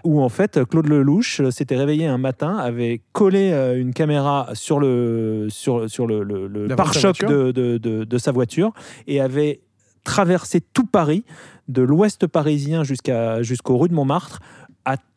où 0.05 0.21
en 0.23 0.29
fait 0.29 0.65
Claude 0.69 0.87
Lelouch 0.87 1.41
s'était 1.51 1.77
réveillé 1.77 2.07
un 2.07 2.19
matin, 2.19 2.57
avait 2.57 3.01
collé 3.13 3.51
une 3.77 3.93
caméra 3.93 4.49
sur 4.55 4.79
le, 4.81 5.47
sur, 5.51 5.89
sur 5.91 6.07
le, 6.07 6.69
pare-choc 6.77 7.25
de, 7.25 7.51
de, 7.53 7.79
de- 7.79 8.05
de 8.05 8.19
sa 8.19 8.33
voiture 8.33 8.73
et 9.07 9.21
avait 9.21 9.61
traversé 10.05 10.61
tout 10.61 10.87
Paris, 10.87 11.25
de 11.69 11.83
l'ouest 11.83 12.27
parisien 12.27 12.85
jusqu'à 12.85 13.43
jusqu'aux 13.43 13.77
rues 13.77 13.89
de 13.89 13.95
Montmartre, 13.95 14.41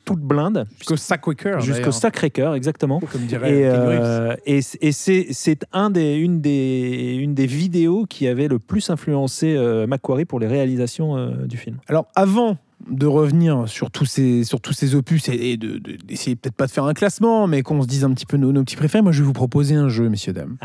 toute 0.05 0.19
blinde, 0.19 0.67
Jusqu'au 0.77 0.97
Sacré-Cœur. 0.97 1.61
jusqu'au. 1.61 1.91
Sacré-Cœur, 1.91 2.55
exactement. 2.55 2.99
Comme 3.11 3.25
dirait 3.25 3.53
Et, 3.53 3.65
euh, 3.65 4.35
et, 4.45 4.61
c'est 4.61 5.65
un 5.71 5.89
des, 5.89 6.15
une, 6.15 6.41
des, 6.41 7.15
une 7.19 7.33
des 7.33 7.45
vidéos 7.45 8.05
qui 8.07 8.27
avait 8.27 8.47
le 8.47 8.59
plus 8.59 8.89
influencé 8.89 9.55
euh, 9.55 9.87
Macquarie 9.87 10.25
pour 10.25 10.39
les 10.39 10.47
réalisations 10.47 11.17
euh, 11.17 11.45
du 11.45 11.57
film. 11.57 11.77
Alors, 11.87 12.07
avant 12.15 12.57
de 12.89 13.05
revenir 13.05 13.67
sur 13.67 13.89
tous 13.91 14.05
ces, 14.05 14.43
sur 14.43 14.59
tous 14.61 14.73
ces 14.73 14.95
opus 14.95 15.29
et, 15.29 15.51
et 15.51 15.57
de, 15.57 15.77
de- 15.77 15.95
d'essayer 16.05 16.35
peut-être 16.35 16.55
pas 16.55 16.65
de 16.67 16.71
faire 16.71 16.85
un 16.85 16.93
classement, 16.93 17.47
mais 17.47 17.61
qu'on 17.61 17.81
se 17.81 17.87
dise 17.87 18.03
un 18.03 18.11
petit 18.13 18.25
peu 18.25 18.37
nos, 18.37 18.51
nos 18.51 18.63
petits 18.63 18.75
préférés, 18.75 19.01
moi 19.01 19.11
je 19.11 19.19
vais 19.21 19.25
vous 19.25 19.33
proposer 19.33 19.75
un 19.75 19.89
jeu, 19.89 20.09
messieurs, 20.09 20.33
dames. 20.33 20.57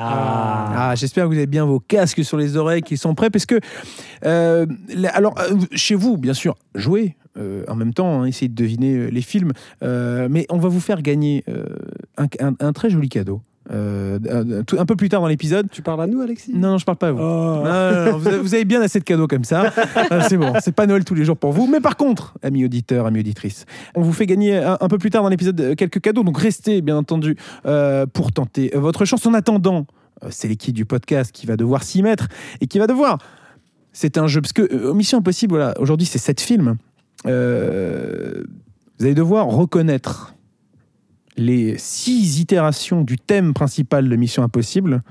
Ah, 0.77 0.95
j'espère 0.97 1.25
que 1.25 1.29
vous 1.29 1.37
avez 1.37 1.47
bien 1.47 1.65
vos 1.65 1.81
casques 1.81 2.25
sur 2.25 2.37
les 2.37 2.57
oreilles, 2.57 2.83
qu'ils 2.83 2.99
sont 2.99 3.15
prêts, 3.15 3.31
parce 3.31 3.47
que, 3.47 3.61
euh, 4.25 4.67
alors, 5.13 5.39
euh, 5.39 5.55
chez 5.73 5.95
vous, 5.95 6.17
bien 6.17 6.35
sûr, 6.35 6.57
jouez. 6.75 7.17
euh, 7.37 7.63
en 7.69 7.77
même 7.77 7.95
temps, 7.95 8.23
hein, 8.23 8.27
essayez 8.27 8.49
de 8.49 8.55
deviner 8.55 9.11
les 9.13 9.23
films, 9.23 9.53
euh, 9.85 10.27
mais 10.29 10.45
on 10.51 10.59
va 10.59 10.69
vous 10.69 10.81
faire 10.81 11.03
gagner 11.03 11.45
un, 12.17 12.25
un- 12.41 12.55
un 12.59 12.73
très 12.73 12.91
joli 12.91 13.09
cadeau. 13.09 13.43
Euh, 13.71 14.19
un, 14.79 14.87
peu 14.87 14.97
plus 14.97 15.09
tard 15.09 15.21
dans 15.21 15.27
l'épisode. 15.27 15.69
Tu 15.71 15.83
parles 15.83 16.01
à 16.03 16.07
nous, 16.07 16.21
Alexis? 16.21 16.53
Non, 16.55 16.71
non, 16.71 16.79
je 16.79 16.85
parle 16.85 16.99
pas 16.99 17.09
à 17.09 17.13
vous. 17.13 17.21
Oh. 17.21 17.23
Non, 17.23 17.65
non, 17.65 18.13
non, 18.13 18.19
vous, 18.19 18.29
avez, 18.29 18.39
vous 18.39 18.55
avez 18.55 18.65
bien 18.65 18.81
assez 18.81 18.99
de 18.99 19.05
cadeaux 19.05 19.27
comme 19.27 19.45
ça. 19.45 19.73
Ah, 20.11 20.23
c'est 20.29 20.37
bon, 20.37 20.53
c'est 20.61 20.75
pas 20.75 20.87
Noël 20.87 21.05
tous 21.05 21.15
les 21.15 21.25
jours 21.25 21.37
pour 21.37 21.53
vous. 21.53 21.67
Mais 21.67 21.81
par 21.81 21.97
contre, 21.97 22.35
amis 22.43 22.65
auditeurs, 22.65 23.07
amis 23.07 23.21
auditrices, 23.21 23.67
on 23.95 24.03
vous 24.03 24.13
fait 24.13 24.27
gagner 24.27 24.57
un, 24.57 24.79
un 24.81 24.89
peu 24.89 24.99
plus 24.99 25.11
tard 25.11 25.23
dans 25.23 25.29
l'épisode 25.29 25.61
euh, 25.61 25.75
quelques 25.75 26.01
cadeaux. 26.01 26.23
Donc 26.23 26.39
restez, 26.39 26.81
bien 26.81 26.97
entendu, 26.97 27.37
euh, 27.67 28.07
pour 28.07 28.33
tenter 28.33 28.75
euh, 28.75 28.81
votre 28.81 29.05
chance. 29.05 29.27
En 29.27 29.35
attendant, 29.35 29.87
euh, 30.25 30.29
c'est 30.31 30.49
l'équipe 30.49 30.75
du 30.75 30.85
podcast 30.85 31.33
qui 31.33 31.47
va 31.47 31.57
devoir 31.57 31.83
s'y 31.83 32.03
mettre 32.03 32.29
et 32.61 32.67
qui 32.67 32.79
va 32.79 32.87
devoir. 32.87 33.19
C'est 33.93 34.19
un 34.19 34.27
jeu, 34.27 34.41
parce 34.41 34.53
que 34.53 34.63
euh, 34.63 34.95
Mission 34.95 35.19
Impossible, 35.19 35.55
voilà, 35.55 35.75
aujourd'hui 35.81 36.07
c'est 36.07 36.19
sept 36.19 36.41
films. 36.41 36.77
Euh, 37.27 38.45
vous 38.99 39.05
allez 39.05 39.15
devoir 39.15 39.47
reconnaître 39.47 40.35
les 41.39 41.79
six 41.79 42.41
itérations 42.41 43.03
du 43.03 43.17
thème 43.17 43.55
principal 43.55 44.09
de 44.09 44.17
Mission 44.17 44.43
Impossible 44.43 45.03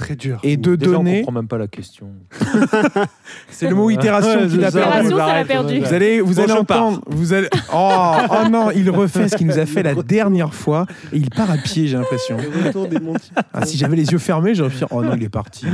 Très 0.00 0.16
dur. 0.16 0.40
et 0.42 0.56
de 0.56 0.74
Déjà, 0.76 0.90
on 0.92 0.98
donner. 0.98 1.18
comprend 1.20 1.32
même 1.40 1.48
pas 1.48 1.58
la 1.58 1.68
question. 1.68 2.08
C'est 3.50 3.68
le 3.68 3.74
mot 3.74 3.90
itération 3.90 4.38
perdu. 4.38 4.60
Ça 4.60 4.70
l'a 4.70 5.44
perdu. 5.44 5.78
Vous 5.80 5.92
allez, 5.94 6.20
vous 6.20 6.34
Bon, 6.34 6.42
allez 6.42 6.52
entendre. 6.52 7.00
Vous 7.06 7.32
allez. 7.32 7.48
Oh, 7.72 8.12
oh 8.30 8.48
non, 8.50 8.70
il 8.70 8.88
refait 8.90 9.28
ce 9.28 9.36
qu'il 9.36 9.46
nous 9.46 9.58
a 9.58 9.66
fait 9.66 9.82
la 9.82 9.94
dernière 9.94 10.54
fois 10.54 10.86
et 11.12 11.16
il 11.18 11.30
part 11.30 11.50
à 11.50 11.56
pied, 11.56 11.86
j'ai 11.86 11.96
l'impression. 11.96 12.36
Ah, 13.52 13.66
si 13.66 13.76
j'avais 13.76 13.96
les 13.96 14.10
yeux 14.10 14.18
fermés, 14.18 14.54
j'aurais 14.54 14.70
pu 14.70 14.76
dire 14.78 14.88
Oh 14.90 15.02
non, 15.02 15.14
il 15.14 15.22
est 15.22 15.28
parti. 15.28 15.66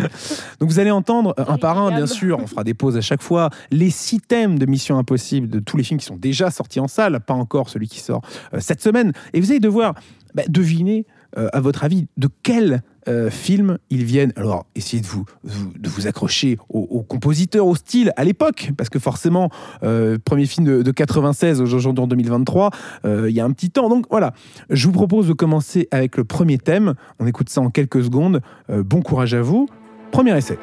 Donc 0.60 0.70
vous 0.70 0.78
allez 0.78 0.90
entendre 0.90 1.34
euh, 1.38 1.44
un 1.48 1.58
par 1.58 1.78
un, 1.78 1.90
bien 1.90 2.06
sûr. 2.06 2.38
On 2.42 2.46
fera 2.46 2.64
des 2.64 2.74
pauses 2.74 2.96
à 2.96 3.00
chaque 3.00 3.22
fois. 3.22 3.50
Les 3.70 3.90
six 3.90 4.20
thèmes 4.20 4.58
de 4.58 4.66
Mission 4.66 4.98
Impossible 4.98 5.48
de 5.48 5.60
tous 5.60 5.76
les 5.76 5.84
films 5.84 6.00
qui 6.00 6.06
sont 6.06 6.16
déjà 6.16 6.50
sortis 6.50 6.80
en 6.80 6.88
salle, 6.88 7.20
pas 7.20 7.34
encore 7.34 7.68
celui 7.68 7.88
qui 7.88 8.00
sort 8.00 8.22
euh, 8.54 8.58
cette 8.60 8.82
semaine. 8.82 9.12
Et 9.32 9.40
vous 9.40 9.50
allez 9.50 9.60
devoir 9.60 9.94
bah, 10.34 10.42
deviner, 10.48 11.06
euh, 11.38 11.48
à 11.52 11.60
votre 11.60 11.84
avis, 11.84 12.06
de 12.16 12.28
quel 12.42 12.82
euh, 13.08 13.30
film 13.30 13.78
ils 13.90 14.04
viennent. 14.04 14.32
Alors, 14.36 14.66
essayez 14.74 15.02
de 15.02 15.06
vous, 15.06 15.24
de 15.44 15.88
vous 15.88 16.06
accrocher 16.06 16.58
au, 16.68 16.80
au 16.80 17.02
compositeur, 17.02 17.66
au 17.66 17.74
style, 17.74 18.12
à 18.16 18.24
l'époque, 18.24 18.70
parce 18.76 18.90
que 18.90 18.98
forcément, 18.98 19.50
euh, 19.82 20.18
premier 20.24 20.46
film 20.46 20.66
de, 20.66 20.82
de 20.82 20.90
96, 20.90 21.60
aujourd'hui 21.60 22.02
en 22.02 22.06
2023, 22.06 22.70
euh, 23.04 23.30
il 23.30 23.36
y 23.36 23.40
a 23.40 23.44
un 23.44 23.52
petit 23.52 23.70
temps. 23.70 23.88
Donc 23.88 24.06
voilà, 24.10 24.34
je 24.70 24.86
vous 24.86 24.92
propose 24.92 25.28
de 25.28 25.32
commencer 25.32 25.88
avec 25.90 26.16
le 26.16 26.24
premier 26.24 26.58
thème. 26.58 26.94
On 27.18 27.26
écoute 27.26 27.48
ça 27.48 27.60
en 27.60 27.70
quelques 27.70 28.02
secondes. 28.04 28.40
Euh, 28.70 28.82
bon 28.82 29.02
courage 29.02 29.34
à 29.34 29.42
vous. 29.42 29.68
Premier 30.10 30.36
essai. 30.36 30.58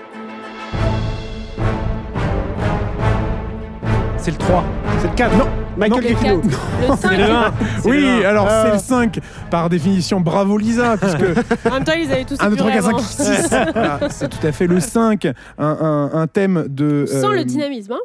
C'est 4.24 4.32
le 4.32 4.38
3. 4.38 4.64
C'est 5.02 5.08
le 5.10 5.14
4. 5.16 5.38
Non. 5.38 5.46
Michael 5.76 6.02
Le 6.04 6.08
Giacchino. 6.10 6.42
4, 6.42 6.90
le 6.90 6.96
5. 6.96 7.18
le 7.18 7.24
1. 7.24 7.54
Oui, 7.86 8.26
alors 8.26 8.48
Ah. 8.50 8.64
c'est 8.68 8.74
le 8.74 8.80
5. 8.80 9.20
Par 9.52 9.70
définition, 9.70 10.22
bravo 10.22 10.58
Lisa, 10.58 10.96
puisque 10.98 11.24
En 11.70 11.74
même 11.74 11.84
temps, 11.84 11.92
ils 11.98 12.12
avaient 12.12 12.24
tous 12.24 12.38
1, 12.40 12.50
2, 12.52 12.56
3, 12.56 12.72
4, 12.72 12.84
5, 12.84 12.90
avant. 12.90 13.00
6. 13.00 13.50
Voilà, 13.74 14.00
c'est 14.10 14.30
tout 14.30 14.48
à 14.48 14.52
fait 14.54 14.68
le 14.68 14.80
5. 14.80 15.26
Un, 15.26 15.32
un- 15.60 16.12
un 16.14 16.28
thème 16.28 16.66
de. 16.70 17.06
Sans 17.06 17.32
euh, 17.32 17.36
le 17.36 17.44
dynamisme. 17.44 17.92
Hein. 17.94 18.00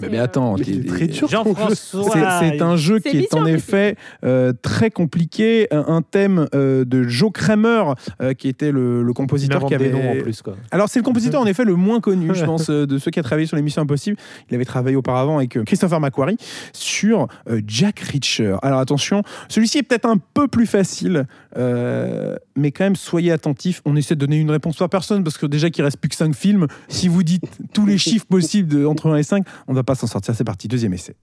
Mais, 0.00 0.08
mais 0.10 0.18
attends. 0.18 0.56
C'est 0.56 2.62
un 2.62 2.76
jeu 2.76 2.98
qui 2.98 3.18
est 3.18 3.34
en 3.34 3.46
effet 3.46 3.96
euh, 4.24 4.52
très 4.62 4.90
compliqué. 4.90 5.68
Un, 5.70 5.84
un 5.88 6.02
thème 6.02 6.46
euh, 6.54 6.84
de 6.84 7.04
Joe 7.04 7.32
Kramer, 7.32 7.84
euh, 8.20 8.34
qui 8.34 8.48
était 8.48 8.72
le, 8.72 9.10
compositeur 9.14 9.62
qui 9.62 9.68
des 9.68 9.74
avait. 9.74 9.90
noms 9.90 10.18
en 10.18 10.22
plus. 10.22 10.42
Quoi. 10.42 10.56
Alors, 10.70 10.88
c'est 10.88 10.98
le 10.98 11.04
compositeur, 11.04 11.40
en 11.40 11.46
effet, 11.46 11.64
le 11.64 11.74
moins 11.74 12.00
connu, 12.00 12.34
je 12.34 12.44
pense, 12.44 12.70
euh, 12.70 12.86
de 12.86 12.98
ceux 12.98 13.10
qui 13.10 13.20
a 13.20 13.22
travaillé 13.22 13.46
sur 13.46 13.56
l'émission 13.56 13.82
Impossible. 13.82 14.16
Il 14.50 14.54
avait 14.54 14.64
travaillé 14.64 14.96
auparavant 14.96 15.38
avec 15.38 15.56
euh, 15.56 15.64
Christopher 15.64 16.00
McQuarrie 16.00 16.36
sur 16.72 17.28
euh, 17.48 17.60
Jack 17.66 18.00
Reacher. 18.00 18.56
Alors, 18.62 18.80
attention, 18.80 19.22
celui-ci 19.48 19.78
est 19.78 19.82
peut-être 19.82 20.06
un 20.06 20.18
peu 20.34 20.48
plus 20.48 20.66
facile, 20.66 21.26
euh, 21.56 22.36
mais 22.56 22.70
quand 22.70 22.84
même, 22.84 22.96
soyez 22.96 23.32
attentifs. 23.32 23.82
On 23.84 23.96
essaie 23.96 24.14
de 24.14 24.20
donner 24.20 24.38
une 24.38 24.50
réponse 24.50 24.76
par 24.76 24.88
personne, 24.88 25.24
parce 25.24 25.38
que 25.38 25.46
déjà 25.46 25.70
qu'il 25.70 25.84
reste 25.84 25.98
plus 25.98 26.08
que 26.08 26.16
5 26.16 26.34
films, 26.34 26.66
si 26.88 27.08
vous 27.08 27.22
dites 27.22 27.44
tous 27.72 27.86
les 27.86 27.98
chiffres 27.98 28.26
possibles 28.26 28.68
de, 28.68 28.86
entre 28.86 29.10
1 29.10 29.16
et 29.16 29.22
5, 29.22 29.44
on 29.68 29.72
ne 29.72 29.76
va 29.82 29.84
pas 29.84 29.94
s'en 29.96 30.06
sortir. 30.06 30.34
C'est 30.34 30.44
parti, 30.44 30.68
deuxième 30.68 30.94
essai. 30.94 31.16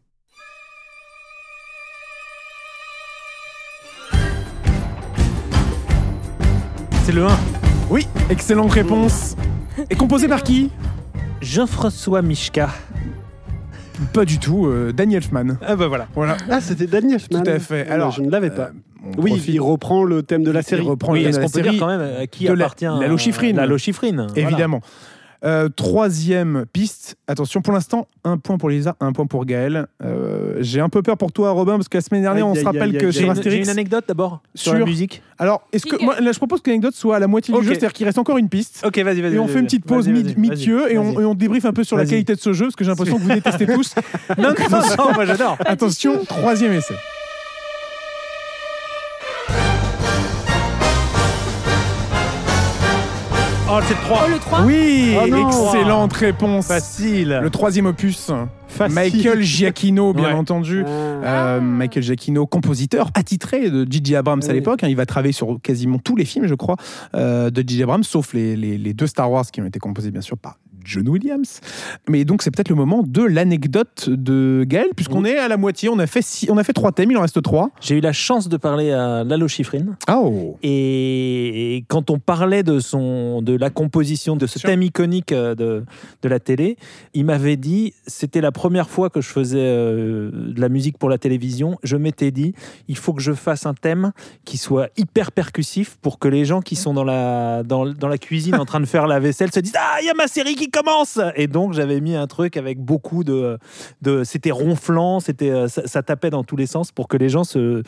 C'est 7.04 7.12
le 7.12 7.26
1. 7.26 7.30
Oui, 7.90 8.08
excellente 8.30 8.72
réponse. 8.72 9.36
Et 9.90 9.96
composé 9.96 10.28
par 10.28 10.44
qui? 10.44 10.70
Jean-François 11.42 12.22
Mishka. 12.22 12.70
Pas 14.14 14.26
du 14.26 14.40
tout, 14.40 14.68
euh, 14.68 14.92
Daniel 14.94 15.24
Elfman. 15.24 15.58
Ah 15.66 15.76
bah 15.76 15.88
voilà. 15.88 16.08
Voilà. 16.16 16.38
Ah, 16.50 16.62
c'était 16.62 16.88
Daniel. 16.88 17.20
Tout 17.28 17.42
à 17.46 17.60
fait. 17.60 17.86
Ah, 17.90 17.94
Alors, 17.94 18.12
je 18.12 18.22
ne 18.22 18.30
l'avais 18.30 18.50
pas. 18.50 18.70
Euh, 19.06 19.12
oui, 19.18 19.32
profite- 19.32 19.54
il 19.54 19.60
reprend 19.62 20.04
le 20.04 20.24
thème 20.24 20.44
de 20.44 20.52
la 20.52 20.62
série. 20.62 20.84
Il 20.84 20.90
reprend 20.90 21.14
Oui, 21.14 21.20
le 21.24 21.26
thème 21.26 21.34
de 21.34 21.38
la 21.40 21.44
qu'on 21.46 21.52
peut 21.52 21.60
série. 21.64 21.70
dire 21.72 21.80
quand 21.80 21.88
même 21.88 22.02
à 22.22 22.28
qui 22.28 22.46
de 22.46 22.54
la- 22.54 22.66
appartient 22.66 22.86
la 22.86 23.08
Lochifrine. 23.08 23.56
La 23.56 23.66
Lochifrine. 23.66 24.28
voilà. 24.36 24.68
Euh, 25.46 25.70
troisième 25.70 26.66
piste. 26.74 27.16
Attention, 27.28 27.62
pour 27.62 27.72
l'instant, 27.74 28.08
un 28.26 28.38
point 28.38 28.58
pour 28.58 28.70
Lisa, 28.70 28.96
un 29.00 29.14
point 29.14 29.26
pour 29.26 29.46
Gaël. 29.46 29.88
Euh, 30.04 30.58
J'ai 30.60 30.82
un 30.82 30.90
peu 30.90 31.02
peur 31.02 31.18
pour 31.18 31.32
toi, 31.32 31.52
Robin, 31.52 31.76
parce 31.78 31.88
que 31.88 31.98
la 31.98 32.02
semaine 32.02 32.24
dernière, 32.24 32.46
Aïe, 32.46 32.52
on 32.52 32.56
se 32.56 32.66
rappelle 32.66 32.98
que 32.98 33.12
sur 33.12 33.22
une, 33.22 33.28
j'ai 33.28 33.40
Astérix. 33.40 33.66
une 33.68 33.72
anecdote 33.72 34.04
d'abord 34.08 34.42
sur, 34.54 34.74
la 34.74 34.84
musique. 34.84 35.22
Alors, 35.38 35.62
est-ce 35.72 35.86
que 35.86 35.96
Qui- 35.96 36.04
moi, 36.04 36.20
là, 36.20 36.32
je 36.34 36.38
propose 36.38 36.62
que 36.62 36.70
l'anecdote 36.70 36.94
soit 36.94 37.16
à 37.16 37.20
la 37.20 37.28
moitié 37.28 37.54
du 37.54 37.62
jeu, 37.64 37.70
c'est-à-dire 37.70 37.94
qu'il 37.94 38.06
reste 38.06 38.18
encore 38.18 38.38
une 38.38 38.50
piste. 38.50 38.84
Ok, 38.86 38.98
vas-y, 39.00 39.22
vas-y. 39.22 39.36
Et 39.36 39.40
on 39.40 39.46
vas-y, 39.46 39.54
fait 39.54 39.60
une 39.60 39.66
petite 39.66 39.86
pause 39.86 40.08
mid-dieu 40.10 40.92
et 40.92 40.98
on, 40.98 41.14
vas-y. 41.14 41.24
et 41.24 41.26
on 41.26 41.36
débriefe 41.36 41.66
un 41.66 41.74
peu 41.74 41.84
sur 41.84 41.96
la 41.96 42.06
qualité 42.06 42.36
de 42.36 42.40
ce 42.40 42.52
jeu, 42.52 42.66
parce 42.66 42.76
que 42.76 42.84
j'ai 42.84 42.90
l'impression 42.90 43.18
que 43.18 43.24
vous 43.24 43.30
détestez 43.30 43.66
tous. 43.66 43.96
Non, 44.38 44.50
non, 44.50 44.82
non, 44.98 45.14
moi 45.14 45.26
j'adore. 45.26 45.58
Attention, 45.66 46.24
troisième 46.26 46.74
essai. 46.74 46.96
Oh, 53.72 53.80
c'est 53.88 53.94
le 53.94 54.00
3. 54.02 54.22
Oh, 54.26 54.30
le 54.32 54.40
3. 54.40 54.62
Oui, 54.66 55.16
Oh 55.20 55.26
excellente 55.48 56.14
réponse. 56.14 56.68
Facile. 56.68 57.40
Le 57.42 57.50
troisième 57.52 57.86
opus, 57.86 58.32
Facile. 58.68 58.96
Michael 58.96 59.42
Giacchino, 59.42 60.14
bien 60.14 60.26
Ouais. 60.30 60.34
entendu. 60.34 60.84
Ah. 60.88 60.90
Euh, 61.58 61.62
Michael 61.62 62.02
Giacchino, 62.04 62.48
compositeur 62.48 63.12
attitré 63.14 63.70
de 63.70 63.86
Gigi 63.90 64.16
Abrams 64.16 64.42
à 64.48 64.54
l'époque. 64.54 64.84
hein. 64.84 64.88
il 64.88 64.96
va 64.96 65.06
travailler 65.06 65.34
sur 65.34 65.60
quasiment 65.62 66.00
tous 66.00 66.16
les 66.16 66.26
films, 66.26 66.48
je 66.48 66.56
crois, 66.56 66.78
euh, 67.16 67.52
de 67.52 67.62
Gigi 67.62 67.84
Abrams, 67.84 68.04
sauf 68.04 68.34
les, 68.34 68.56
les- 68.56 68.78
les 68.80 68.94
deux 68.94 69.08
Star 69.08 69.32
Wars 69.32 69.46
qui 69.46 69.62
ont 69.62 69.66
été 69.66 69.78
composés, 69.80 70.10
bien 70.12 70.22
sûr, 70.22 70.38
par 70.38 70.58
John 70.90 71.08
Williams. 71.08 71.62
Mais 72.10 72.26
donc, 72.26 72.42
c'est 72.42 72.52
peut-être 72.52 72.70
le 72.70 72.76
moment 72.76 73.04
de 73.06 73.24
l'anecdote 73.24 74.10
de 74.10 74.64
Gaël, 74.68 74.88
puisqu'on 74.96 75.24
est 75.26 75.38
à 75.38 75.48
la 75.48 75.58
moitié. 75.58 75.90
On 75.90 76.00
a, 76.00 76.08
fait 76.08 76.22
six- 76.24 76.50
on 76.50 76.58
a 76.58 76.64
fait 76.64 76.74
trois 76.74 76.92
thèmes, 76.92 77.12
il 77.12 77.18
en 77.18 77.22
reste 77.22 77.42
trois. 77.42 77.70
J'ai 77.82 77.96
eu 77.98 78.02
la 78.02 78.14
chance 78.14 78.50
de 78.50 78.58
parler 78.58 78.92
à 78.92 79.24
Lalo 79.24 79.48
Schifrin. 79.48 79.86
Oh 80.12 80.58
Et 80.64 81.76
et 81.78 81.84
quand 81.88 82.10
on 82.10 82.20
parlait 82.20 82.64
de, 82.64 82.80
son, 82.80 83.42
de 83.42 83.56
la 83.56 83.70
composition 83.70 84.36
de 84.36 84.48
ce 84.48 84.60
thème 84.60 84.82
iconique 84.82 85.32
euh, 85.32 85.54
de, 85.56 85.84
de 86.22 86.30
la 86.30 86.40
télé, 86.40 86.78
il 87.14 87.26
m'avait 87.26 87.58
dit, 87.58 87.94
c'était 88.08 88.42
la 88.42 88.52
première 88.52 88.90
fois 88.90 89.10
que 89.10 89.22
je 89.22 89.28
faisais 89.30 89.58
euh, 89.60 90.32
de 90.32 90.60
la 90.60 90.70
musique 90.70 90.98
pour 90.98 91.10
la 91.10 91.18
télévision, 91.18 91.78
je 91.84 91.96
m'étais 91.98 92.32
dit, 92.32 92.54
il 92.88 92.98
faut 92.98 93.14
que 93.14 93.22
je 93.22 93.34
fasse 93.34 93.66
un 93.66 93.74
thème 93.74 94.12
qui 94.46 94.58
soit 94.58 94.90
hyper 94.98 95.32
percussif 95.32 95.98
pour 96.02 96.18
que 96.20 96.28
les 96.28 96.46
gens 96.46 96.62
qui 96.62 96.76
sont 96.76 96.94
dans 96.94 97.04
la, 97.04 97.64
dans, 97.64 97.86
dans 97.86 98.08
la 98.08 98.18
cuisine 98.18 98.56
en 98.56 98.66
train 98.66 98.80
de 98.80 98.86
faire 98.86 99.06
la 99.08 99.20
vaisselle 99.20 99.52
se 99.52 99.60
disent, 99.60 99.74
ah, 99.78 99.98
il 100.02 100.06
y 100.08 100.10
a 100.10 100.14
ma 100.16 100.28
série 100.28 100.56
qui 100.56 100.70
commence 100.70 100.79
Et 101.36 101.48
donc 101.48 101.74
j'avais 101.74 102.00
mis 102.02 102.16
un 102.16 102.28
truc 102.28 102.58
avec 102.58 102.80
beaucoup 102.80 103.24
de... 103.24 103.58
de 104.02 104.24
c'était 104.24 104.52
ronflant, 104.52 105.20
c'était, 105.20 105.50
euh, 105.52 105.68
ça, 105.68 105.88
ça 105.88 106.04
tapait 106.04 106.30
dans 106.30 106.44
tous 106.44 106.56
les 106.56 106.68
sens 106.68 106.92
pour 106.92 107.08
que 107.08 107.18
les 107.18 107.30
gens 107.30 107.44
se 107.44 107.84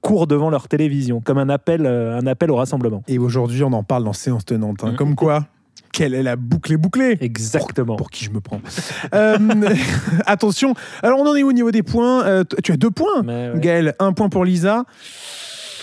courent 0.00 0.26
devant 0.26 0.50
leur 0.50 0.68
télévision, 0.68 1.20
comme 1.20 1.38
un 1.38 1.48
appel, 1.48 1.86
euh, 1.86 2.18
un 2.18 2.26
appel 2.26 2.50
au 2.50 2.56
rassemblement. 2.56 3.02
Et 3.08 3.18
aujourd'hui, 3.18 3.62
on 3.64 3.72
en 3.72 3.82
parle 3.82 4.04
dans 4.04 4.12
Séance 4.12 4.44
Tenante. 4.44 4.84
hein. 4.84 4.90
Mhm. 4.90 4.96
Comme 4.96 5.14
quoi, 5.14 5.46
quelle 5.92 6.14
est 6.14 6.22
la 6.22 6.36
boucle 6.36 6.72
est 6.72 6.76
bouclée 6.76 7.18
Exactement. 7.20 7.96
pour 7.96 8.10
qui 8.10 8.24
je 8.24 8.30
me 8.30 8.40
prends. 8.40 8.60
Euh, 9.14 9.38
attention, 10.26 10.74
alors 11.02 11.18
on 11.20 11.26
en 11.26 11.34
est 11.34 11.42
au 11.42 11.52
niveau 11.52 11.70
des 11.70 11.82
points? 11.82 12.24
Euh, 12.24 12.44
tu 12.62 12.72
as 12.72 12.76
deux 12.76 12.90
points, 12.90 13.22
ouais. 13.24 13.52
Gaël. 13.56 13.94
Un 13.98 14.12
point 14.12 14.28
pour 14.28 14.44
Lisa. 14.44 14.84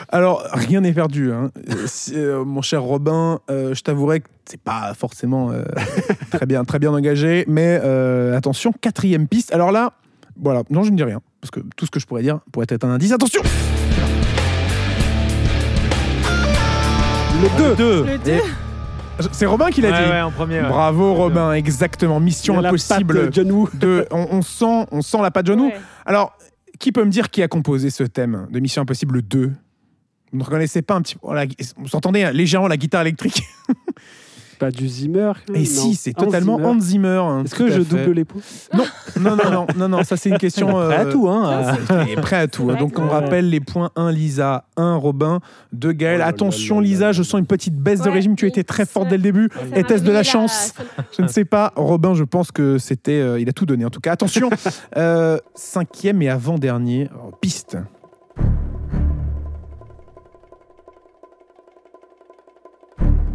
Alors, 0.09 0.43
rien 0.53 0.81
n'est 0.81 0.93
perdu. 0.93 1.31
hein. 1.31 1.49
Euh, 1.69 1.73
si, 1.85 2.13
euh, 2.15 2.43
mon 2.45 2.61
cher 2.61 2.81
Robin, 2.83 3.39
euh, 3.49 3.73
je 3.73 3.81
t'avouerai 3.81 4.21
que 4.21 4.27
c'est 4.45 4.59
pas 4.61 4.93
forcément 4.93 5.51
euh, 5.51 5.63
très, 6.31 6.45
bien, 6.45 6.63
très 6.65 6.79
bien 6.79 6.91
engagé, 6.93 7.45
mais 7.47 7.79
euh, 7.83 8.35
attention, 8.37 8.71
quatrième 8.79 9.27
piste. 9.27 9.53
Alors 9.53 9.71
là, 9.71 9.93
voilà, 10.41 10.63
non, 10.69 10.83
je 10.83 10.91
ne 10.91 10.97
dis 10.97 11.03
rien, 11.03 11.19
parce 11.41 11.51
que 11.51 11.59
tout 11.75 11.85
ce 11.85 11.91
que 11.91 11.99
je 11.99 12.05
pourrais 12.05 12.21
dire 12.23 12.39
pourrait 12.51 12.67
être 12.69 12.83
un 12.83 12.91
indice. 12.91 13.11
Attention 13.11 13.41
Le 17.41 17.57
2 17.57 17.75
Deux. 17.75 18.03
Le 18.05 18.17
deux. 18.17 18.31
Et- 18.31 18.41
C'est 19.31 19.45
Robin 19.47 19.69
qui 19.71 19.81
l'a 19.81 19.89
Ouais, 19.91 20.03
dit. 20.05 20.09
ouais, 20.11 20.21
en 20.21 20.31
premier. 20.31 20.61
ouais. 20.61 20.67
Bravo 20.69 21.13
Robin, 21.15 21.53
exactement. 21.53 22.19
Mission 22.19 22.59
impossible. 22.63 23.29
John 23.31 23.51
Woo. 23.51 23.69
De, 23.73 24.05
on, 24.11 24.27
on 24.31 24.41
sent, 24.43 24.85
on 24.91 25.01
sent 25.01 25.17
la 25.21 25.31
patte 25.31 25.47
John 25.47 25.59
Woo. 25.59 25.67
Ouais. 25.67 25.75
Alors, 26.05 26.37
qui 26.79 26.91
peut 26.91 27.03
me 27.03 27.09
dire 27.09 27.29
qui 27.31 27.41
a 27.41 27.47
composé 27.47 27.89
ce 27.89 28.03
thème 28.03 28.47
de 28.51 28.59
Mission 28.59 28.83
Impossible 28.83 29.21
2 29.23 29.51
Vous 30.31 30.39
ne 30.39 30.43
reconnaissez 30.43 30.81
pas 30.81 30.95
un 30.95 31.01
petit 31.01 31.15
peu 31.15 31.27
Vous 31.77 31.95
entendez 31.95 32.23
hein, 32.23 32.31
légèrement 32.31 32.67
la 32.67 32.77
guitare 32.77 33.01
électrique 33.01 33.43
Pas 34.59 34.71
du 34.71 34.87
Zimmer. 34.87 35.33
Et 35.53 35.65
si, 35.65 35.93
c'est 35.93 36.13
totalement. 36.13 36.55
Hans 36.55 36.79
Zimmer. 36.79 37.09
hein, 37.21 37.43
Est-ce 37.45 37.55
tout 37.55 37.65
que 37.67 37.71
à 37.71 37.75
je 37.77 37.81
fait. 37.83 37.95
double 38.05 38.13
l'épaule 38.15 38.41
Non, 38.73 38.85
non, 39.19 39.35
non, 39.35 39.51
non, 39.51 39.67
non, 39.77 39.87
non, 39.89 40.03
ça 40.03 40.17
c'est 40.17 40.29
une 40.29 40.39
question. 40.39 40.69
Prêt 40.73 40.95
à 40.95 41.01
euh, 41.05 41.11
tout, 41.11 41.29
hein. 41.29 41.77
Il 42.07 42.13
est 42.13 42.15
prêt 42.15 42.37
à 42.37 42.47
tout. 42.47 42.71
hein. 42.71 42.75
Donc 42.79 42.97
on 42.97 43.07
rappelle 43.07 43.51
les 43.51 43.59
points 43.59 43.91
1 43.95 44.11
Lisa, 44.11 44.65
1 44.75 44.95
Robin, 44.95 45.41
2 45.73 45.91
Gaël. 45.91 46.15
Oh 46.15 46.17
là 46.17 46.25
là 46.25 46.29
Attention 46.29 46.77
là 46.77 46.81
là 46.81 46.87
Lisa, 46.87 47.11
je 47.11 47.21
sens 47.21 47.39
une 47.39 47.45
petite 47.45 47.75
baisse 47.75 48.01
de 48.01 48.09
régime. 48.09 48.35
Tu 48.35 48.47
étais 48.47 48.63
très 48.63 48.87
forte 48.87 49.09
dès 49.09 49.17
le 49.17 49.21
début. 49.23 49.49
Était-ce 49.75 50.01
de 50.01 50.11
la 50.11 50.23
chance 50.23 50.73
Je 51.15 51.21
ne 51.21 51.27
sais 51.27 51.45
pas. 51.45 51.71
Robin, 51.75 52.15
je 52.15 52.23
pense 52.23 52.51
que 52.51 52.79
c'était. 52.79 53.11
euh, 53.21 53.39
il 53.39 53.47
a 53.49 53.53
tout 53.53 53.67
donné 53.67 53.85
en 53.85 53.91
tout 53.91 54.01
cas. 54.01 54.13
Attention, 54.13 54.49
euh, 54.97 55.37
cinquième 55.53 56.19
et 56.23 56.29
avant-dernier 56.29 57.09
piste. 57.41 57.77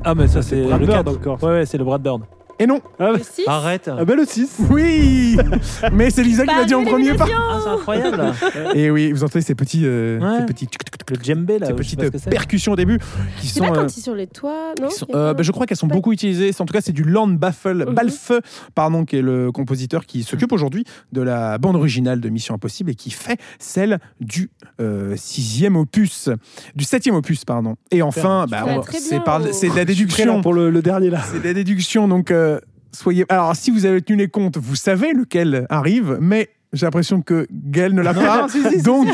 Ah, 0.05 0.15
mais 0.15 0.29
ça, 0.29 0.43
c'est 0.43 0.57
le 0.65 0.87
Bird 0.87 1.05
4. 1.05 1.09
encore. 1.09 1.43
Ouais, 1.43 1.51
ouais, 1.51 1.67
c'est 1.67 1.79
le 1.79 1.85
Brad 1.85 2.03
Bird. 2.03 2.23
Et 2.62 2.66
non, 2.66 2.81
ah, 3.01 3.09
Le 3.11 3.16
bah- 3.18 3.25
six. 3.29 3.42
Arrête. 3.48 3.90
ah 3.92 4.05
bah 4.05 4.14
le 4.14 4.25
6 4.25 4.59
oui 4.70 5.37
Mais 5.92 6.11
c'est 6.11 6.22
Lisa 6.22 6.46
qui 6.46 6.55
l'a 6.55 6.64
dit 6.64 6.75
en 6.75 6.85
premier 6.85 7.12
pas. 7.14 7.27
Ah, 7.29 7.59
c'est 7.61 7.68
incroyable. 7.70 8.22
Et 8.77 8.88
oui, 8.88 9.11
vous 9.11 9.25
entendez 9.25 9.42
ces 9.44 9.57
petits, 9.57 9.83
euh, 9.85 10.20
Ouais. 10.20 10.38
ces 10.40 10.46
petits, 10.46 10.68
le 11.11 11.16
djembé, 11.20 11.59
là. 11.59 11.66
ces 11.66 11.72
je 11.72 11.77
sais 11.83 11.83
petites 11.83 11.98
pas 11.98 12.05
ce 12.07 12.11
que 12.12 12.18
c'est. 12.18 12.31
percussions 12.31 12.72
au 12.72 12.77
début 12.77 12.98
qui 13.40 13.48
C'est 13.48 13.59
sont. 13.59 13.64
pas 13.64 13.70
euh, 13.72 13.75
quand 13.75 13.87
ils 13.87 13.90
sont 13.90 14.01
sur 14.01 14.14
les 14.14 14.29
toits, 14.29 14.75
non 14.81 14.87
qui 14.88 14.94
sont- 14.94 15.07
Il 15.09 15.12
y 15.12 15.16
a 15.16 15.18
euh, 15.18 15.27
pas- 15.31 15.35
bah, 15.38 15.42
je 15.42 15.51
crois 15.51 15.66
qu'elles 15.66 15.77
sont 15.77 15.88
beaucoup 15.88 16.12
utilisées. 16.12 16.53
En 16.61 16.64
tout 16.64 16.72
cas, 16.72 16.81
c'est 16.81 16.92
du 16.92 17.03
Lorne 17.03 17.37
Baffle, 17.37 17.85
Mhm. 17.88 17.94
Balfe, 17.94 18.33
pardon, 18.77 19.05
qui 19.05 19.16
est 19.16 19.22
le 19.22 19.51
compositeur 19.51 20.07
qui 20.07 20.22
s'occupe 20.22 20.53
aujourd'hui 20.53 20.85
de 21.11 21.20
la 21.20 21.59
bande 21.59 21.75
originale 21.75 22.20
de 22.20 22.29
Mission 22.29 22.55
Impossible 22.55 22.90
et 22.90 22.94
qui 22.94 23.11
fait 23.11 23.40
celle 23.59 23.98
du 24.20 24.51
euh, 24.81 25.14
sixième 25.16 25.75
opus, 25.77 26.29
du 26.77 26.85
septième 26.85 27.16
opus, 27.16 27.44
pardon. 27.44 27.75
Et 27.90 28.03
enfin, 28.03 28.46
bah, 28.48 28.64
on- 28.68 28.81
très 28.83 28.98
c'est 29.01 29.16
bien, 29.16 29.20
par- 29.20 29.40
oh. 29.44 29.48
c'est 29.53 29.68
de 29.68 29.75
la 29.75 29.85
Je 29.85 29.92
suis 29.92 30.07
prêt, 30.07 30.18
là, 30.25 30.33
déduction. 30.35 30.42
pour 30.42 30.55
le, 30.55 30.70
le 30.70 30.83
dernier 30.83 31.11
là. 31.11 31.20
C'est 31.29 31.40
de 31.40 31.44
la 31.44 31.55
déduction, 31.55 32.07
donc 32.07 32.31
euh, 32.31 32.52
soyez. 32.92 33.24
Alors, 33.28 33.55
si 33.57 33.70
vous 33.70 33.87
avez 33.87 34.02
tenu 34.02 34.18
les 34.18 34.28
comptes, 34.28 34.59
vous 34.59 34.76
savez 34.76 35.12
lequel 35.12 35.66
arrive, 35.68 36.18
mais 36.20 36.50
j'ai 36.72 36.87
l'impression 36.87 37.20
que 37.20 37.46
Gaël 37.50 37.94
ne 37.94 38.02
l'a 38.02 38.14
pas. 38.14 38.46
donc, 38.85 39.09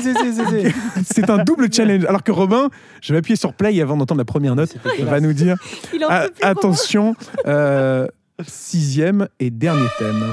c'est 1.04 1.28
un 1.28 1.38
double 1.44 1.72
challenge. 1.72 2.04
Alors 2.04 2.22
que 2.22 2.32
Robin, 2.32 2.68
je 3.00 3.12
vais 3.12 3.18
appuyer 3.18 3.36
sur 3.36 3.52
play 3.52 3.80
avant 3.80 3.96
d'entendre 3.96 4.20
la 4.20 4.24
première 4.24 4.54
note, 4.54 4.76
va 5.00 5.20
nous 5.20 5.32
dire 5.32 5.56
Il 5.92 6.04
en 6.04 6.08
peut 6.08 6.14
plus, 6.14 6.44
Robin. 6.44 6.50
attention, 6.50 7.16
euh, 7.46 8.06
sixième 8.46 9.28
et 9.40 9.50
dernier 9.50 9.88
thème. 9.98 10.24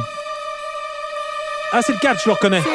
Ah, 1.73 1.81
c'est 1.81 1.93
le 1.93 1.99
4, 1.99 2.21
je 2.21 2.29
le 2.29 2.33
reconnais. 2.33 2.61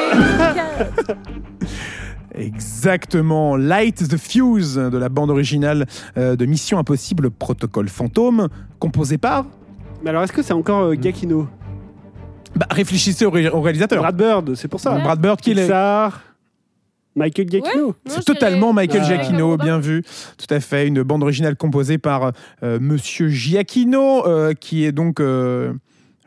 Exactement, 2.35 3.57
Light 3.57 4.09
the 4.09 4.17
Fuse 4.17 4.75
de 4.77 4.99
la 4.99 5.09
bande 5.09 5.31
originale 5.31 5.87
euh, 6.17 6.37
de 6.37 6.47
Mission 6.47 6.79
Impossible 6.79 7.31
Protocole 7.31 7.89
Fantôme, 7.89 8.49
composé 8.79 9.19
par. 9.19 9.47
Mais 10.03 10.11
alors 10.11 10.23
est-ce 10.23 10.33
que 10.33 10.43
c'est 10.43 10.53
encore 10.53 10.83
euh, 10.85 10.95
Giacchino 10.95 11.47
Bah, 12.57 12.67
réfléchissez 12.71 13.27
au, 13.27 13.31
ré- 13.31 13.49
au 13.49 13.61
réalisateur. 13.61 14.01
Brad 14.01 14.17
Bird, 14.17 14.55
c'est 14.55 14.69
pour 14.69 14.81
ça. 14.81 14.95
Ouais. 14.95 15.03
Brad 15.03 15.21
Bird, 15.21 15.41
qui 15.41 15.51
est. 15.53 15.55
Pixar, 15.55 16.23
Michael 17.17 17.49
Giacchino. 17.51 17.87
Non, 17.89 17.95
C'est 18.07 18.21
je 18.21 18.25
totalement 18.25 18.73
dirais- 18.73 18.87
Michael. 18.87 19.05
Giacchino, 19.05 19.57
bien 19.57 19.79
vu. 19.79 20.03
Tout 20.39 20.53
à 20.55 20.61
fait, 20.61 20.87
une 20.87 21.03
bande 21.03 21.23
originale 21.23 21.57
composée 21.57 21.99
par 21.99 22.33
euh, 22.63 22.79
Monsieur 22.81 23.29
Giacchino, 23.29 24.27
euh, 24.27 24.55
qui 24.55 24.85
est 24.85 24.93
donc 24.93 25.21
euh, 25.21 25.73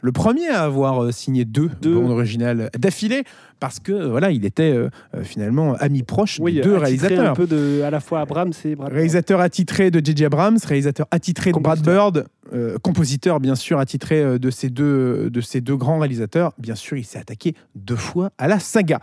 le 0.01 0.11
premier 0.11 0.49
à 0.49 0.63
avoir 0.63 1.01
euh, 1.03 1.11
signé 1.11 1.45
deux, 1.45 1.69
Deux. 1.81 1.95
bandes 1.95 2.11
originales 2.11 2.69
d'affilée, 2.77 3.23
parce 3.59 3.79
que 3.79 3.93
euh, 3.93 4.07
voilà, 4.09 4.29
il 4.31 4.45
était 4.45 4.71
euh, 4.73 4.89
euh, 5.15 5.23
finalement 5.23 5.73
ami 5.79 6.03
proche 6.03 6.37
Oui, 6.41 6.55
des 6.55 6.61
deux 6.61 6.75
attitré 6.75 6.85
réalisateurs. 7.07 7.31
un 7.31 7.33
peu 7.35 7.47
de, 7.47 7.81
à 7.81 7.89
la 7.89 8.01
fois 8.01 8.19
Abrams 8.19 8.51
et 8.65 8.75
Brad 8.75 8.89
Bird. 8.89 8.93
Réalisateur 8.93 9.39
attitré 9.39 9.89
de 9.89 10.05
J.J. 10.05 10.25
Abrams, 10.25 10.57
réalisateur 10.67 11.07
attitré 11.09 11.51
de 11.53 11.59
Brad 11.59 11.77
Compositeur. 11.79 12.11
Bird, 12.11 12.27
euh, 12.51 12.77
compositeur 12.81 13.39
bien 13.39 13.55
sûr 13.55 13.79
attitré 13.79 14.21
euh, 14.21 14.37
de 14.37 14.49
ces 14.49 14.69
deux 14.69 15.29
de 15.29 15.41
ces 15.41 15.61
deux 15.61 15.77
grands 15.77 15.99
réalisateurs. 15.99 16.53
Bien 16.57 16.75
sûr, 16.75 16.97
il 16.97 17.05
s'est 17.05 17.19
attaqué 17.19 17.55
deux 17.75 17.95
fois 17.95 18.31
à 18.37 18.47
la 18.47 18.59
saga. 18.59 18.99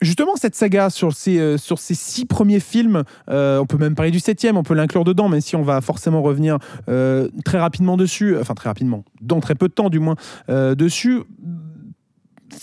Justement, 0.00 0.36
cette 0.36 0.54
saga 0.54 0.90
sur 0.90 1.12
ces 1.12 1.38
euh, 1.38 1.56
sur 1.56 1.78
ces 1.78 1.94
six 1.94 2.26
premiers 2.26 2.60
films, 2.60 3.04
euh, 3.30 3.58
on 3.58 3.66
peut 3.66 3.78
même 3.78 3.94
parler 3.94 4.10
du 4.10 4.20
septième, 4.20 4.56
on 4.56 4.62
peut 4.62 4.74
l'inclure 4.74 5.04
dedans, 5.04 5.28
même 5.28 5.40
si 5.40 5.56
on 5.56 5.62
va 5.62 5.80
forcément 5.80 6.22
revenir 6.22 6.58
euh, 6.88 7.28
très 7.44 7.58
rapidement 7.58 7.96
dessus, 7.96 8.36
enfin 8.38 8.54
très 8.54 8.68
rapidement, 8.68 9.04
dans 9.20 9.40
très 9.40 9.54
peu 9.54 9.68
de 9.68 9.74
temps 9.74 9.90
du 9.90 9.98
moins 9.98 10.16
euh, 10.48 10.74
dessus. 10.74 11.22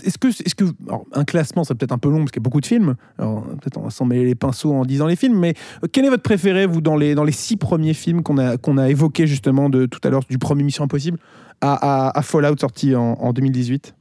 Est-ce 0.03 0.17
que, 0.17 0.27
est-ce 0.27 0.55
que 0.55 0.65
un 1.13 1.23
classement, 1.25 1.63
c'est 1.63 1.75
peut-être 1.75 1.91
un 1.91 1.97
peu 1.97 2.09
long 2.09 2.19
parce 2.19 2.31
qu'il 2.31 2.39
y 2.41 2.43
a 2.43 2.47
beaucoup 2.47 2.61
de 2.61 2.65
films. 2.65 2.95
Peut-être 3.17 3.77
on 3.77 3.81
va 3.81 3.89
s'en 3.89 4.05
mêler 4.05 4.25
les 4.25 4.35
pinceaux 4.35 4.73
en 4.73 4.85
disant 4.85 5.07
les 5.07 5.15
films, 5.15 5.37
mais 5.39 5.53
euh, 5.83 5.87
quel 5.91 6.05
est 6.05 6.09
votre 6.09 6.23
préféré, 6.23 6.65
vous, 6.65 6.81
dans 6.81 6.95
les, 6.95 7.15
dans 7.15 7.23
les 7.23 7.31
six 7.31 7.57
premiers 7.57 7.93
films 7.93 8.23
qu'on 8.23 8.37
a, 8.37 8.57
qu'on 8.57 8.77
a 8.77 8.89
évoqués 8.89 9.27
justement 9.27 9.69
de, 9.69 9.85
tout 9.85 9.99
à 10.03 10.09
l'heure, 10.09 10.23
du 10.29 10.37
premier 10.37 10.63
Mission 10.63 10.83
Impossible 10.83 11.17
à, 11.61 12.19
Fallout 12.23 12.57
sorti 12.57 12.95
en, 12.95 13.13
en 13.19 13.33
2018 13.33 13.93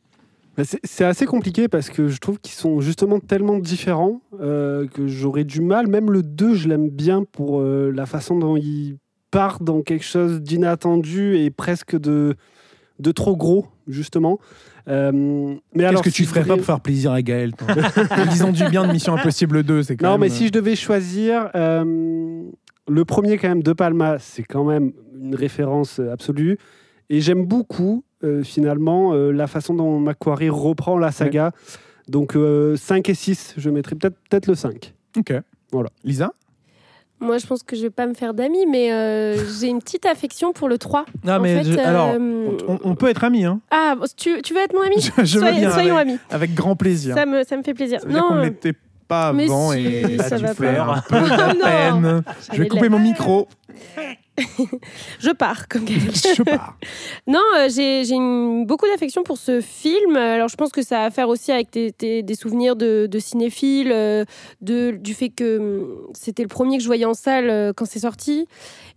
Bah, 0.56 0.64
c'est- 0.64 0.80
C'est 0.84 1.04
assez 1.04 1.26
compliqué 1.26 1.66
parce 1.68 1.90
que 1.90 2.08
je 2.08 2.18
trouve 2.18 2.38
qu'ils 2.38 2.54
sont 2.54 2.80
justement 2.80 3.18
tellement 3.20 3.58
différents 3.58 4.20
euh, 4.40 4.86
que 4.86 5.06
j'aurais 5.08 5.44
du 5.44 5.60
mal. 5.60 5.88
Même 5.88 6.10
le 6.10 6.22
2, 6.22 6.54
je 6.54 6.68
l'aime 6.68 6.88
bien 6.88 7.24
pour 7.24 7.60
euh, 7.60 7.90
la 7.94 8.06
façon 8.06 8.38
dont 8.38 8.56
il 8.56 8.98
part 9.30 9.60
dans 9.60 9.82
quelque 9.82 10.04
chose 10.04 10.40
d'inattendu 10.40 11.36
et 11.36 11.50
presque 11.50 11.98
de, 11.98 12.36
de 12.98 13.12
trop 13.12 13.36
gros, 13.36 13.66
justement. 13.86 14.38
Euh, 14.88 15.54
mais 15.74 15.88
Qu'est-ce 15.90 16.02
que 16.02 16.08
tu 16.10 16.22
si 16.22 16.28
ferais 16.28 16.44
pas 16.44 16.56
pour 16.56 16.64
faire 16.64 16.80
plaisir 16.80 17.12
à 17.12 17.20
Gaël 17.22 17.52
disant 18.30 18.52
du 18.52 18.64
bien 18.68 18.86
de 18.86 18.92
Mission 18.92 19.14
Impossible 19.16 19.62
2, 19.62 19.82
c'est 19.82 19.96
quand 19.96 20.06
Non, 20.06 20.12
même... 20.12 20.20
mais 20.22 20.28
si 20.30 20.46
je 20.46 20.52
devais 20.52 20.76
choisir, 20.76 21.50
euh, 21.54 22.42
le 22.88 23.04
premier, 23.04 23.36
quand 23.36 23.48
même, 23.48 23.62
De 23.62 23.72
Palma, 23.72 24.18
c'est 24.18 24.44
quand 24.44 24.64
même 24.64 24.92
une 25.20 25.34
référence 25.34 26.00
euh, 26.00 26.12
absolue. 26.12 26.58
Et 27.10 27.20
j'aime 27.20 27.44
beaucoup, 27.44 28.04
euh, 28.24 28.42
finalement, 28.42 29.12
euh, 29.12 29.30
la 29.30 29.46
façon 29.46 29.74
dont 29.74 29.98
Macquarie 29.98 30.50
reprend 30.50 30.98
la 30.98 31.10
saga. 31.12 31.52
Donc, 32.08 32.36
euh, 32.36 32.76
5 32.76 33.08
et 33.10 33.14
6, 33.14 33.54
je 33.56 33.70
mettrais 33.70 33.94
peut-être 33.94 34.16
peut 34.30 34.50
le 34.52 34.54
5. 34.54 34.94
Ok. 35.16 35.34
Voilà. 35.72 35.90
Lisa? 36.04 36.32
Moi, 37.20 37.38
je 37.38 37.46
pense 37.46 37.62
que 37.64 37.74
je 37.74 37.82
vais 37.82 37.90
pas 37.90 38.06
me 38.06 38.14
faire 38.14 38.32
d'amis, 38.32 38.64
mais 38.66 38.92
euh, 38.92 39.36
j'ai 39.58 39.66
une 39.68 39.80
petite 39.80 40.06
affection 40.06 40.52
pour 40.52 40.68
le 40.68 40.78
3. 40.78 41.04
Ah, 41.26 41.38
En 41.38 41.40
mais 41.40 41.62
fait, 41.64 41.72
je- 41.72 41.78
alors, 41.78 42.10
euh, 42.14 42.50
on, 42.68 42.78
on 42.84 42.94
peut 42.94 43.08
être 43.08 43.24
amis, 43.24 43.44
hein 43.44 43.60
Ah, 43.72 43.94
tu, 44.16 44.40
tu 44.42 44.54
veux 44.54 44.60
être 44.60 44.72
mon 44.74 44.82
ami 44.82 44.96
Je, 45.18 45.24
je 45.24 45.38
bien, 45.40 45.70
Soyons 45.72 45.96
avec, 45.96 46.08
amis. 46.08 46.18
avec 46.30 46.54
grand 46.54 46.76
plaisir. 46.76 47.14
Ça 47.16 47.26
me, 47.26 47.42
ça 47.42 47.56
me 47.56 47.62
fait 47.64 47.74
plaisir. 47.74 48.00
Ça 48.02 48.08
Non, 48.08 48.36
l'était 48.36 48.74
pas 49.08 49.32
Mais 49.32 49.44
avant 49.46 49.72
si, 49.72 49.78
et 49.78 50.18
ça 50.18 50.36
tu 50.36 50.44
va 50.44 50.50
un 50.50 50.54
peu 50.54 50.66
de 51.16 51.58
Non. 51.58 51.64
peine. 51.64 52.22
Je 52.52 52.62
vais 52.62 52.68
couper 52.68 52.88
mon 52.88 52.98
micro. 53.00 53.48
je 55.18 55.30
pars 55.30 55.68
comme. 55.68 55.86
Je 55.88 56.42
pars. 56.42 56.76
Non, 57.26 57.40
euh, 57.58 57.68
j'ai 57.68 58.10
une- 58.10 58.64
beaucoup 58.66 58.86
d'affection 58.86 59.22
pour 59.22 59.38
ce 59.38 59.60
film. 59.60 60.16
Alors, 60.16 60.48
je 60.48 60.56
pense 60.56 60.70
que 60.70 60.82
ça 60.82 61.02
a 61.02 61.04
à 61.06 61.10
faire 61.10 61.28
aussi 61.28 61.52
avec 61.52 61.70
tes- 61.70 61.92
tes- 61.92 62.22
des 62.22 62.34
souvenirs 62.34 62.76
de, 62.76 63.06
de 63.10 63.18
cinéphile, 63.18 63.90
euh, 63.92 64.24
de, 64.60 64.90
du 64.92 65.14
fait 65.14 65.28
que 65.30 65.58
hum, 65.58 65.96
c'était 66.14 66.42
le 66.42 66.48
premier 66.48 66.76
que 66.76 66.82
je 66.82 66.88
voyais 66.88 67.04
en 67.06 67.14
salle 67.14 67.48
euh, 67.50 67.72
quand 67.74 67.86
c'est 67.86 68.00
sorti. 68.00 68.46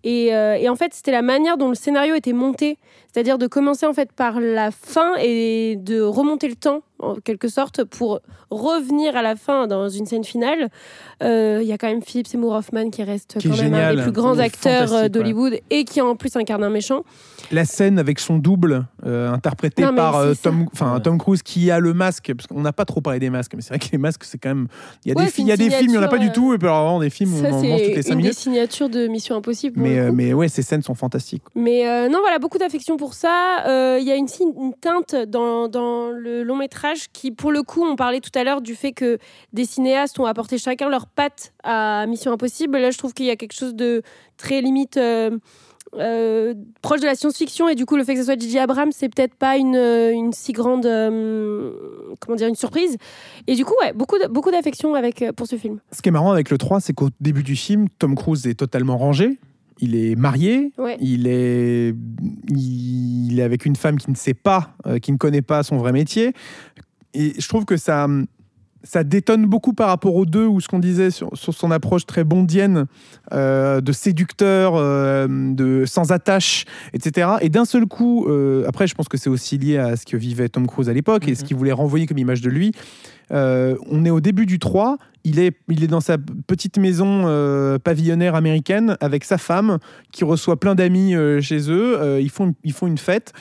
Et, 0.04 0.34
euh, 0.36 0.56
et 0.56 0.68
en 0.70 0.76
fait, 0.76 0.94
c'était 0.94 1.12
la 1.12 1.22
manière 1.22 1.58
dont 1.58 1.70
le 1.70 1.76
scénario 1.76 2.16
était 2.16 2.34
monté. 2.34 2.78
C'est-à-dire 3.14 3.38
de 3.38 3.48
commencer 3.48 3.86
en 3.86 3.92
fait 3.94 4.12
par 4.14 4.40
la 4.40 4.72
fin 4.72 5.16
et 5.22 5.76
de 5.76 6.00
remonter 6.00 6.48
le 6.48 6.56
temps, 6.56 6.82
en 7.00 7.16
quelque 7.16 7.50
sorte, 7.50 7.84
pour 7.84 8.22
revenir 8.50 9.18
à 9.18 9.22
la 9.22 9.36
fin 9.36 9.68
dans 9.68 9.90
une 9.90 10.06
scène 10.06 10.24
finale. 10.24 10.70
Euh, 11.22 11.60
Il 11.62 11.68
y 11.68 11.74
a 11.74 11.78
quand 11.78 11.88
même 11.88 12.02
Philip 12.02 12.26
Seymour 12.26 12.54
Hoffman 12.54 12.90
qui 12.90 13.04
reste 13.04 13.38
Qui 13.40 13.50
quand 13.50 13.58
même 13.58 13.74
un 13.74 13.96
des 13.96 14.02
plus 14.04 14.12
grands 14.14 14.40
acteurs 14.40 14.94
euh, 14.94 15.08
d'Hollywood 15.10 15.60
et 15.70 15.84
qui 15.84 16.00
en 16.00 16.16
plus 16.16 16.36
incarne 16.38 16.64
un 16.64 16.70
méchant. 16.70 17.04
La 17.52 17.66
scène 17.66 18.00
avec 18.00 18.20
son 18.20 18.38
double, 18.38 18.86
euh, 19.06 19.30
interprété 19.30 19.84
Non, 19.84 19.94
par 19.94 20.24
c'est. 20.34 20.44
Tom, 20.44 20.68
enfin, 20.72 20.96
Ouais. 20.96 21.02
Tom 21.02 21.18
Cruise, 21.18 21.44
qui 21.44 21.70
a 21.70 21.80
le 21.80 21.94
masque, 21.94 22.32
parce 22.34 22.48
qu'on 22.48 22.62
n'a 22.62 22.72
pas 22.74 22.86
trop 22.86 23.02
parlé 23.02 23.20
des 23.20 23.30
masques, 23.30 23.52
mais 23.56 23.62
c'est 23.62 23.70
vrai 23.76 23.80
que 23.80 23.92
les 23.92 23.98
masques, 23.98 24.24
c'est 24.24 24.38
quand 24.38 24.50
même. 24.50 24.68
Il 25.06 25.10
y 25.10 25.12
a 25.12 25.18
Ouais, 25.18 25.26
des, 25.26 25.30
c'est 25.30 25.36
fi- 25.36 25.42
il 25.42 25.48
y 25.48 25.52
a 25.52 25.56
une 25.56 25.60
des 25.60 25.70
films, 25.70 25.90
il 25.90 25.92
n'y 25.92 25.98
en 25.98 26.04
a 26.04 26.08
pas 26.08 26.18
du 26.18 26.32
tout, 26.32 26.54
et 26.54 26.58
puis 26.58 26.68
alors 26.68 26.84
vraiment 26.86 27.00
des 27.02 27.10
films 27.10 27.34
où 27.34 27.42
Ça, 27.42 27.50
on 27.52 27.56
en 27.56 27.62
mange 27.64 27.82
toutes 27.82 27.88
les 27.90 27.96
c'est 27.96 28.02
5 28.04 28.10
une 28.14 28.18
des 28.20 28.24
minutes. 28.24 28.38
signatures 28.38 28.90
de 28.90 29.08
Mission 29.08 29.36
Impossible. 29.36 29.82
Mais, 29.92 30.00
le 30.02 30.06
euh, 30.08 30.12
mais 30.12 30.34
ouais, 30.34 30.48
ces 30.50 30.62
scènes 30.62 30.82
sont 30.82 30.96
fantastiques. 30.96 31.44
Mais 31.56 31.88
euh, 31.88 32.10
non, 32.10 32.20
voilà, 32.22 32.40
beaucoup 32.40 32.58
d'affection 32.58 32.98
pour 32.98 33.14
ça. 33.14 33.64
Euh, 33.68 33.98
Il 34.00 34.08
y 34.08 34.12
a 34.12 34.16
une, 34.16 34.28
teinte 34.80 35.16
dans, 35.28 35.68
dans 35.68 36.10
le 36.12 36.44
long 36.44 36.56
métrage 36.58 37.08
qui, 37.14 37.32
pour 37.32 37.52
le 37.52 37.64
coup, 37.64 37.84
on 37.84 37.96
parlait 37.96 38.20
tout 38.22 38.32
à 38.36 38.44
l'heure 38.44 38.62
du 38.62 38.76
fait 38.76 38.92
que 38.92 39.18
des 39.54 39.66
cinéastes 39.66 40.20
ont 40.20 40.26
apporté 40.26 40.58
chacun 40.58 40.90
leur 40.90 41.08
patte 41.08 41.54
à 41.64 42.06
Mission 42.08 42.32
Impossible. 42.32 42.78
Là, 42.78 42.92
je 42.92 42.98
trouve 42.98 43.14
qu'il 43.14 43.26
y 43.26 43.30
a 43.32 43.36
quelque 43.36 43.54
chose 43.56 43.76
de 43.76 44.02
très 44.38 44.62
limite. 44.62 44.98
euh, 44.98 45.38
euh, 45.96 46.54
proche 46.82 47.02
de 47.02 47.06
la 47.06 47.16
science-fiction 47.16 47.68
et 47.68 47.76
du 47.76 47.86
coup 47.86 47.98
le 47.98 48.06
fait 48.06 48.14
que 48.14 48.20
ce 48.22 48.26
soit 48.26 48.40
J.J. 48.40 48.60
Abrams 48.60 48.94
c'est 48.94 49.10
peut-être 49.14 49.36
pas 49.36 49.58
une, 49.58 49.76
euh, 49.76 50.12
une 50.14 50.32
si 50.32 50.54
grande 50.54 50.86
euh, 50.86 51.72
comment 52.22 52.38
dire 52.38 52.48
une 52.48 52.56
surprise 52.56 52.96
et 53.48 53.56
du 53.56 53.66
coup 53.66 53.74
ouais 53.82 53.92
beaucoup 53.92 54.18
de- 54.18 54.28
beaucoup 54.28 54.52
d'affection 54.52 54.96
avec 54.96 55.22
euh, 55.22 55.34
pour 55.34 55.48
ce 55.48 55.58
film 55.58 55.80
Ce 55.92 56.02
qui 56.02 56.08
est 56.08 56.12
marrant 56.14 56.32
avec 56.32 56.50
le 56.50 56.58
3, 56.58 56.80
c'est 56.80 56.94
qu'au 56.94 57.10
début 57.20 57.44
du 57.44 57.58
film, 57.58 57.88
Tom 58.00 58.16
Cruise 58.16 58.48
est 58.48 58.54
totalement 58.54 58.98
rangé. 58.98 59.38
Il 59.82 59.96
est 59.96 60.16
marié, 60.16 60.72
Ouais. 60.78 60.96
il, 61.02 61.26
est, 61.28 61.94
il 62.50 63.40
est 63.40 63.44
avec 63.44 63.66
une 63.66 63.76
femme 63.76 63.98
qui 63.98 64.12
ne 64.12 64.16
sait 64.16 64.34
pas, 64.36 64.76
euh, 64.86 65.00
qui 65.00 65.12
ne 65.12 65.18
connaît 65.18 65.42
pas 65.42 65.64
son 65.64 65.78
vrai 65.78 65.92
métier. 65.92 66.34
Et 67.14 67.34
je 67.40 67.48
trouve 67.48 67.66
que 67.66 67.78
ça, 67.78 68.08
ça 68.84 69.04
détonne 69.04 69.46
beaucoup 69.46 69.74
par 69.74 69.90
rapport 69.90 70.16
aux 70.16 70.26
deux, 70.26 70.46
ou 70.46 70.60
ce 70.60 70.68
qu'on 70.68 70.80
disait 70.80 71.12
sur, 71.12 71.30
sur 71.34 71.54
son 71.54 71.72
approche 71.72 72.06
très 72.06 72.24
bondienne, 72.24 72.86
euh, 73.32 73.82
de 73.82 73.92
séducteur, 73.92 74.74
euh, 74.76 75.28
de 75.30 75.86
sans 75.86 76.12
attache, 76.12 76.66
etc. 76.94 77.32
Et 77.42 77.50
d'un 77.50 77.66
seul 77.66 77.86
coup, 77.86 78.28
euh, 78.28 78.66
après, 78.68 78.88
je 78.88 78.96
pense 78.96 79.08
que 79.08 79.18
c'est 79.18 79.30
aussi 79.30 79.58
lié 79.58 79.78
à 79.78 79.96
ce 79.96 80.06
que 80.06 80.18
vivait 80.18 80.50
Tom 80.50 80.68
Cruise 80.68 80.90
à 80.90 80.94
l'époque 80.94 81.28
et 81.28 81.36
ce 81.36 81.44
qu'il 81.44 81.58
voulait 81.58 81.72
renvoyer 81.72 82.08
comme 82.08 82.18
image 82.18 82.42
de 82.42 82.50
lui. 82.50 82.72
On 83.32 84.04
est 84.04 84.10
au 84.10 84.20
début 84.20 84.46
du 84.46 84.60
3, 84.60 84.98
il 85.24 85.40
est, 85.40 85.56
il 85.70 85.84
est 85.84 85.88
dans 85.88 86.02
sa 86.02 86.18
petite 86.48 86.78
maison 86.78 87.24
euh, 87.26 87.78
pavillonnaire 87.78 88.36
américaine 88.36 88.98
avec 89.02 89.24
sa 89.24 89.38
femme 89.38 89.78
qui 90.12 90.24
reçoit 90.24 90.60
plein 90.60 90.76
d'amis 90.76 91.16
euh, 91.16 91.42
chez 91.42 91.72
eux. 91.72 92.02
Euh, 92.02 92.20
ils, 92.22 92.30
font, 92.30 92.56
ils 92.64 92.74
font 92.74 92.88
une 92.88 92.98
fête. 92.98 93.34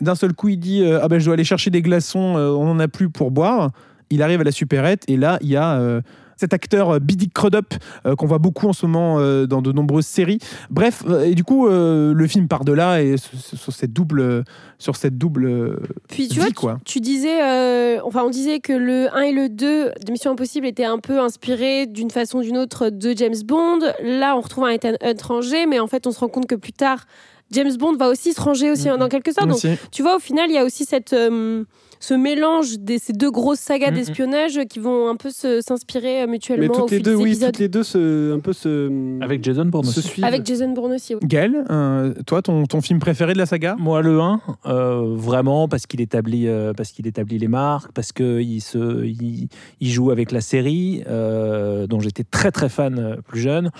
D'un 0.00 0.14
seul 0.14 0.32
coup, 0.32 0.48
il 0.48 0.58
dit 0.58 0.84
Ah 0.84 1.08
ben, 1.08 1.18
je 1.18 1.24
dois 1.24 1.34
aller 1.34 1.44
chercher 1.44 1.70
des 1.70 1.80
glaçons, 1.80 2.18
on 2.18 2.64
n'en 2.64 2.78
a 2.80 2.88
plus 2.88 3.08
pour 3.08 3.30
boire. 3.30 3.70
Il 4.10 4.22
arrive 4.22 4.40
à 4.40 4.44
la 4.44 4.52
supérette 4.52 5.02
et 5.08 5.16
là, 5.16 5.38
il 5.40 5.48
y 5.48 5.56
a. 5.56 5.78
euh, 5.78 6.00
cet 6.36 6.52
acteur 6.52 6.90
euh, 6.90 6.98
Billy 6.98 7.30
Crudup 7.30 7.74
euh, 8.06 8.16
qu'on 8.16 8.26
voit 8.26 8.38
beaucoup 8.40 8.66
en 8.66 8.72
ce 8.72 8.86
moment 8.86 9.20
euh, 9.20 9.46
dans 9.46 9.62
de 9.62 9.70
nombreuses 9.70 10.04
séries. 10.04 10.40
Bref, 10.68 11.04
et 11.24 11.36
du 11.36 11.44
coup, 11.44 11.68
le 11.68 12.26
film 12.26 12.48
part 12.48 12.64
de 12.64 12.72
là 12.72 13.00
et 13.00 13.14
sur, 13.18 13.72
cette 13.72 13.92
double, 13.92 14.42
sur 14.80 14.96
cette 14.96 15.16
double 15.16 15.78
puis 16.08 16.26
tu 16.26 16.34
vie, 16.34 16.40
vois 16.40 16.50
quoi. 16.50 16.80
tu 16.84 16.98
disais 16.98 18.00
enfin 18.00 18.22
on 18.24 18.30
disait 18.30 18.58
que 18.58 18.72
le 18.72 19.14
1 19.14 19.20
et 19.20 19.32
le 19.32 19.48
2 19.48 19.92
de 20.04 20.10
Mission 20.10 20.32
Impossible 20.32 20.66
étaient 20.66 20.84
un 20.84 20.98
peu 20.98 21.20
inspirés 21.20 21.86
d'une 21.86 22.10
façon 22.10 22.38
ou 22.38 22.42
d'une 22.42 22.58
autre 22.58 22.88
de 22.90 23.14
James 23.16 23.40
Bond 23.46 23.78
là 24.02 24.36
on 24.36 24.40
retrouve 24.40 24.64
un 24.64 24.76
rangé 25.22 25.66
mais 25.66 25.78
en 25.78 25.86
fait 25.86 26.06
on 26.08 26.10
se 26.10 26.18
rend 26.18 26.28
compte 26.28 26.46
que 26.46 26.56
plus 26.56 26.72
tard 26.72 27.04
James 27.52 27.76
Bond 27.78 27.94
va 27.96 28.08
aussi 28.08 28.32
se 28.32 28.40
ranger 28.40 28.72
aussi 28.72 28.88
Mhm. 28.88 28.96
dans 28.98 29.08
quelque 29.08 29.30
sorte 29.32 29.46
donc 29.46 29.58
Aussi. 29.58 29.68
tu 29.92 30.02
vois, 30.02 30.16
au 30.16 30.18
final, 30.18 30.50
il 30.50 30.54
y 30.54 30.58
a 30.58 30.64
aussi 30.64 30.84
cette, 30.86 31.12
euh, 31.12 31.62
ce 32.06 32.14
mélange 32.14 32.78
de 32.80 32.96
ces 33.00 33.12
deux 33.12 33.30
grosses 33.30 33.60
sagas 33.60 33.90
Mhm. 33.90 33.94
d'espionnage 33.96 34.60
qui 34.68 34.78
vont 34.78 35.08
un 35.08 35.16
peu 35.16 35.30
se- 35.30 35.60
s'inspirer 35.60 36.22
euh, 36.22 36.26
Mais 36.26 36.32
mutuellement 36.32 36.74
au 36.74 36.80
toutes 36.82 36.90
les 36.90 36.96
fil 36.98 37.04
deux, 37.04 37.10
des 37.16 37.22
oui, 37.22 37.30
épisodes. 37.30 37.48
toutes 37.52 37.58
les 37.60 37.68
deux 37.68 37.82
se, 37.82 38.34
un 38.34 38.40
peu 38.40 38.52
se, 38.52 39.22
Avec 39.22 39.42
Jason 39.42 39.64
Bourne 39.66 39.84
se 39.86 40.00
aussi. 40.00 40.22
Avec 40.24 40.44
Jason 40.46 40.70
Bourne 40.72 40.92
aussi. 40.92 41.14
oui. 41.14 41.20
Gaël, 41.24 41.64
euh, 41.70 42.12
toi, 42.26 42.42
ton, 42.42 42.66
ton 42.66 42.80
film 42.80 42.98
préféré 42.98 43.32
de 43.32 43.38
la 43.38 43.46
saga? 43.46 43.76
Moi, 43.78 44.02
le 44.02 44.20
1, 44.20 44.40
euh, 44.66 45.14
vraiment, 45.14 45.66
parce 45.68 45.86
qu'il 45.86 46.00
établit, 46.00 46.46
euh, 46.48 46.72
parce 46.74 46.90
qu'il 46.92 47.06
établit 47.06 47.38
les 47.38 47.48
marques, 47.48 47.92
parce 47.92 48.12
qu'il 48.12 48.60
se, 48.60 49.04
il, 49.04 49.48
il 49.80 49.90
joue 49.90 50.10
avec 50.10 50.30
la 50.32 50.40
série, 50.40 51.02
euh, 51.08 51.86
dont 51.86 52.00
j'étais 52.00 52.24
très 52.24 52.50
très 52.50 52.68
fan 52.68 53.16
plus 53.26 53.40
jeune. 53.40 53.70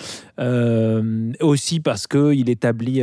Euh, 0.41 1.33
aussi 1.41 1.81
parce 1.81 2.07
qu'il 2.07 2.49
établit 2.49 3.03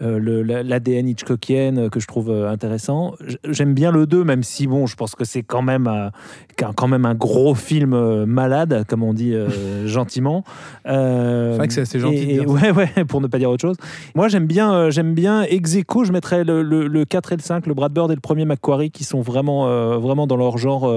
l'ADN 0.00 1.08
Hitchcockienne 1.08 1.90
que 1.90 2.00
je 2.00 2.06
trouve 2.06 2.30
intéressant. 2.30 3.14
J'aime 3.48 3.74
bien 3.74 3.90
le 3.90 4.06
2, 4.06 4.24
même 4.24 4.41
si, 4.42 4.66
bon, 4.66 4.86
je 4.86 4.96
pense 4.96 5.14
que 5.14 5.24
c'est 5.24 5.42
quand 5.42 5.62
même, 5.62 5.86
euh, 5.86 6.10
quand 6.76 6.88
même 6.88 7.04
un 7.06 7.14
gros 7.14 7.54
film 7.54 7.92
euh, 7.94 8.26
malade, 8.26 8.84
comme 8.88 9.02
on 9.02 9.12
dit 9.14 9.34
euh, 9.34 9.86
gentiment. 9.86 10.44
C'est 10.84 10.92
vrai 11.56 11.68
que 11.68 11.74
c'est 11.74 11.82
assez 11.82 11.98
gentil 11.98 12.16
et- 12.16 12.26
de 12.26 12.30
et- 12.42 12.44
dire 12.44 12.48
ça. 12.58 12.72
ouais, 12.72 12.88
ouais, 12.96 13.04
pour 13.08 13.20
ne 13.20 13.26
pas 13.26 13.38
dire 13.38 13.50
autre 13.50 13.62
chose. 13.62 13.76
Moi, 14.14 14.28
j'aime 14.28 14.46
bien, 14.46 14.90
j'aime 14.90 15.14
bien 15.14 15.42
ex 15.42 15.74
aequo, 15.76 16.04
je 16.04 16.12
mettrais 16.12 16.44
le, 16.44 16.62
le- 16.62 16.86
le 16.86 17.04
4 17.04 17.32
et 17.32 17.36
le 17.36 17.42
5, 17.42 17.66
le 17.66 17.74
Brad 17.74 17.92
Bird 17.92 18.10
et 18.10 18.14
le 18.14 18.20
premier 18.20 18.44
Macquarie, 18.44 18.90
qui 18.90 19.04
sont 19.04 19.20
vraiment, 19.20 19.66
vraiment 19.98 20.26
dans 20.26 20.36
leur 20.36 20.58
genre 20.58 20.92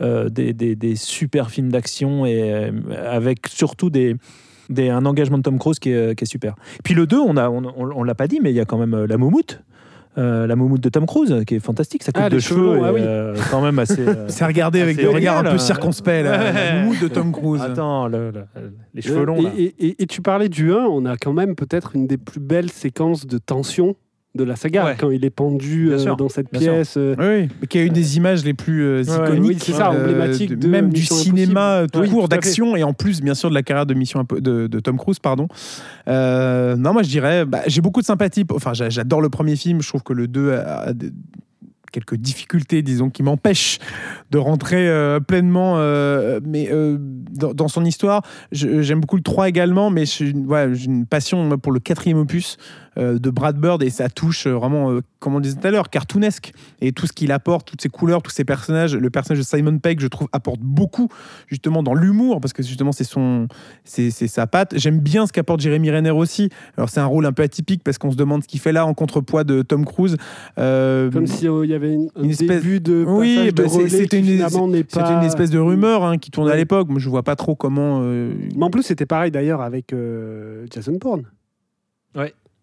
des, 0.00 0.52
des- 0.52 0.74
des 0.76 0.96
super 0.96 1.50
films 1.50 1.70
d'action 1.70 2.26
et 2.26 2.70
avec 3.06 3.46
surtout 3.48 3.90
des, 3.90 4.16
des- 4.70 4.90
un 4.90 5.04
engagement 5.06 5.38
de 5.38 5.42
Tom 5.42 5.58
Cruise 5.58 5.78
qui 5.78 5.90
est, 5.90 6.14
qui 6.16 6.24
est 6.24 6.26
super. 6.26 6.54
Puis 6.82 6.94
le 6.94 7.06
2, 7.06 7.18
on 7.18 7.36
a, 7.36 7.48
on, 7.50 7.64
on- 7.64 7.90
on 7.96 8.02
l'a 8.02 8.14
pas 8.14 8.26
dit, 8.28 8.40
mais 8.42 8.50
il 8.50 8.56
y 8.56 8.60
a 8.60 8.64
quand 8.64 8.78
même 8.78 9.04
la 9.04 9.16
moumoute. 9.16 9.60
Euh, 10.16 10.46
la 10.46 10.56
moumoute 10.56 10.80
de 10.80 10.88
Tom 10.88 11.06
Cruise, 11.06 11.34
qui 11.46 11.56
est 11.56 11.60
fantastique, 11.60 12.02
sa 12.02 12.12
coupe 12.12 12.22
Ah, 12.24 12.30
de 12.30 12.38
cheveux, 12.38 12.76
est, 12.78 12.82
ah 12.84 12.92
oui. 12.92 13.00
euh, 13.02 13.34
quand 13.50 13.60
même 13.60 13.78
assez. 13.78 14.00
euh, 14.06 14.26
C'est 14.28 14.44
regardé 14.44 14.80
avec 14.80 14.96
des 14.96 15.06
regards 15.06 15.38
un 15.38 15.50
peu 15.52 15.58
circonspects, 15.58 16.06
la, 16.22 16.82
moumoute 16.82 17.00
de 17.02 17.08
Tom 17.08 17.32
Cruise. 17.32 17.60
Attends, 17.62 18.06
le- 18.08 18.30
le- 18.30 18.44
les 18.94 19.02
cheveux 19.02 19.24
longs. 19.24 19.38
Et, 19.38 19.42
là. 19.42 19.50
et- 19.56 19.74
et- 19.86 20.02
et 20.02 20.06
tu 20.06 20.22
parlais 20.22 20.48
du 20.48 20.72
1, 20.72 20.76
on 20.76 21.04
a 21.04 21.16
quand 21.16 21.32
même 21.32 21.54
peut-être 21.56 21.96
une 21.96 22.06
des 22.06 22.16
plus 22.18 22.40
belles 22.40 22.70
séquences 22.70 23.26
de 23.26 23.38
tension 23.38 23.96
de 24.34 24.42
la 24.42 24.56
saga, 24.56 24.84
Ouais. 24.84 24.96
quand 24.98 25.10
il 25.10 25.24
est 25.24 25.30
pendu 25.30 25.92
euh, 25.92 26.14
dans 26.16 26.28
cette 26.28 26.48
pièce. 26.48 26.94
euh, 26.96 27.14
Oui, 27.18 27.48
qui 27.68 27.78
a 27.78 27.82
une 27.84 27.92
des 27.92 28.16
images 28.16 28.44
les 28.44 28.52
plus 28.54 28.82
euh, 28.82 29.04
Ouais, 29.04 29.14
iconiques, 29.30 29.44
oui, 29.50 29.56
c'est 29.60 29.72
ça, 29.72 29.92
euh, 29.92 30.02
emblématique 30.02 30.58
de 30.58 30.66
même 30.68 30.90
du 30.90 31.04
cinéma 31.04 31.82
Impossible. 31.82 32.06
tout 32.08 32.12
court, 32.14 32.28
d'action, 32.28 32.74
et 32.76 32.82
en 32.82 32.92
plus, 32.94 33.20
bien 33.22 33.34
sûr, 33.34 33.48
de 33.48 33.54
la 33.54 33.62
carrière 33.62 33.86
de 33.86 33.94
Mission 33.94 34.24
de, 34.28 34.66
de 34.66 34.80
Tom 34.80 34.98
Cruise, 34.98 35.20
pardon. 35.20 35.46
Euh, 36.08 36.74
non, 36.76 36.92
moi, 36.92 37.02
je 37.04 37.08
dirais, 37.10 37.44
bah, 37.44 37.60
j'ai 37.68 37.80
beaucoup 37.80 38.00
de 38.00 38.06
sympathie. 38.06 38.44
Enfin, 38.52 38.72
j'a- 38.74 38.90
j'adore 38.90 39.20
le 39.20 39.28
premier 39.30 39.54
film. 39.56 39.80
Je 39.82 39.88
trouve 39.88 40.02
que 40.02 40.12
le 40.12 40.26
2 40.26 40.52
a, 40.52 40.92
quelques 41.92 42.16
difficultés, 42.16 42.82
disons, 42.82 43.08
qui 43.08 43.22
m'empêchent 43.22 43.78
de 44.32 44.38
rentrer 44.38 44.88
euh, 44.88 45.20
pleinement 45.20 45.74
euh, 45.78 46.40
mais, 46.44 46.68
euh, 46.72 46.96
dans, 46.98 47.54
dans 47.54 47.68
son 47.68 47.84
histoire. 47.84 48.22
J'aime 48.50 48.98
beaucoup 49.00 49.14
le 49.14 49.22
3 49.22 49.48
également, 49.48 49.90
mais 49.90 50.04
j'ai 50.04 50.30
une, 50.30 51.06
passion 51.06 51.44
moi, 51.44 51.56
pour 51.56 51.70
le 51.70 51.78
quatrième 51.78 52.18
opus 52.18 52.56
euh, 52.56 52.83
de 52.96 53.30
Brad 53.30 53.56
Bird 53.58 53.82
et 53.82 53.90
ça 53.90 54.08
touche 54.08 54.46
euh, 54.46 54.52
vraiment, 54.52 54.90
euh, 54.92 55.00
comme 55.18 55.34
on 55.34 55.40
disait 55.40 55.56
tout 55.60 55.66
à 55.66 55.70
l'heure, 55.70 55.90
cartoonesque. 55.90 56.52
Et 56.80 56.92
tout 56.92 57.06
ce 57.06 57.12
qu'il 57.12 57.32
apporte, 57.32 57.66
toutes 57.66 57.80
ces 57.82 57.88
couleurs, 57.88 58.22
tous 58.22 58.30
ces 58.30 58.44
personnages. 58.44 58.94
Le 58.96 59.10
personnage 59.10 59.38
de 59.40 59.44
Simon 59.44 59.78
Pegg, 59.78 60.00
je 60.00 60.06
trouve, 60.06 60.28
apporte 60.32 60.60
beaucoup 60.60 61.08
justement 61.48 61.82
dans 61.82 61.94
l'humour, 61.94 62.40
parce 62.40 62.52
que 62.52 62.62
justement, 62.62 62.92
c'est 62.92 63.04
son, 63.04 63.48
c'est 63.84 64.10
c'est 64.10 64.28
sa 64.28 64.46
patte. 64.46 64.74
J'aime 64.78 65.00
bien 65.00 65.26
ce 65.26 65.32
qu'apporte 65.32 65.60
Jérémy 65.60 65.90
Renner 65.90 66.10
aussi. 66.10 66.50
Alors, 66.76 66.88
c'est 66.88 67.00
un 67.00 67.06
rôle 67.06 67.26
un 67.26 67.32
peu 67.32 67.42
atypique 67.42 67.82
parce 67.84 67.98
qu'on 67.98 68.10
se 68.12 68.16
demande 68.16 68.42
ce 68.42 68.48
qu'il 68.48 68.60
fait 68.60 68.72
là 68.72 68.86
en 68.86 68.94
contrepoids 68.94 69.44
de 69.44 69.62
Tom 69.62 69.84
Cruise. 69.84 70.16
Euh, 70.58 71.10
Comme 71.10 71.26
si 71.26 71.48
euh, 71.48 71.64
il 71.64 71.70
y 71.70 71.74
avait 71.74 71.92
une, 71.92 72.08
un 72.16 72.22
une 72.24 72.30
espèce- 72.30 72.62
début 72.62 72.80
de 72.80 73.04
Oui, 73.06 73.50
bah, 73.52 73.64
c'était 73.88 74.18
une- 74.20 74.38
pas... 74.92 75.12
une 75.18 75.24
espèce 75.24 75.50
de 75.50 75.58
rumeur 75.58 76.04
hein, 76.04 76.18
qui 76.18 76.30
tournait 76.30 76.50
à 76.50 76.54
Ouais. 76.54 76.58
l'époque. 76.60 76.88
Moi, 76.88 76.98
je 77.00 77.08
vois 77.08 77.22
pas 77.22 77.36
trop 77.36 77.54
comment. 77.54 78.00
euh, 78.02 78.32
Mais 78.56 78.64
en 78.64 78.70
plus, 78.70 78.82
c'était 78.82 79.06
pareil 79.06 79.30
d'ailleurs 79.30 79.60
avec 79.62 79.92
euh, 79.92 80.66
Jason 80.70 80.96
Bourne. 81.00 81.24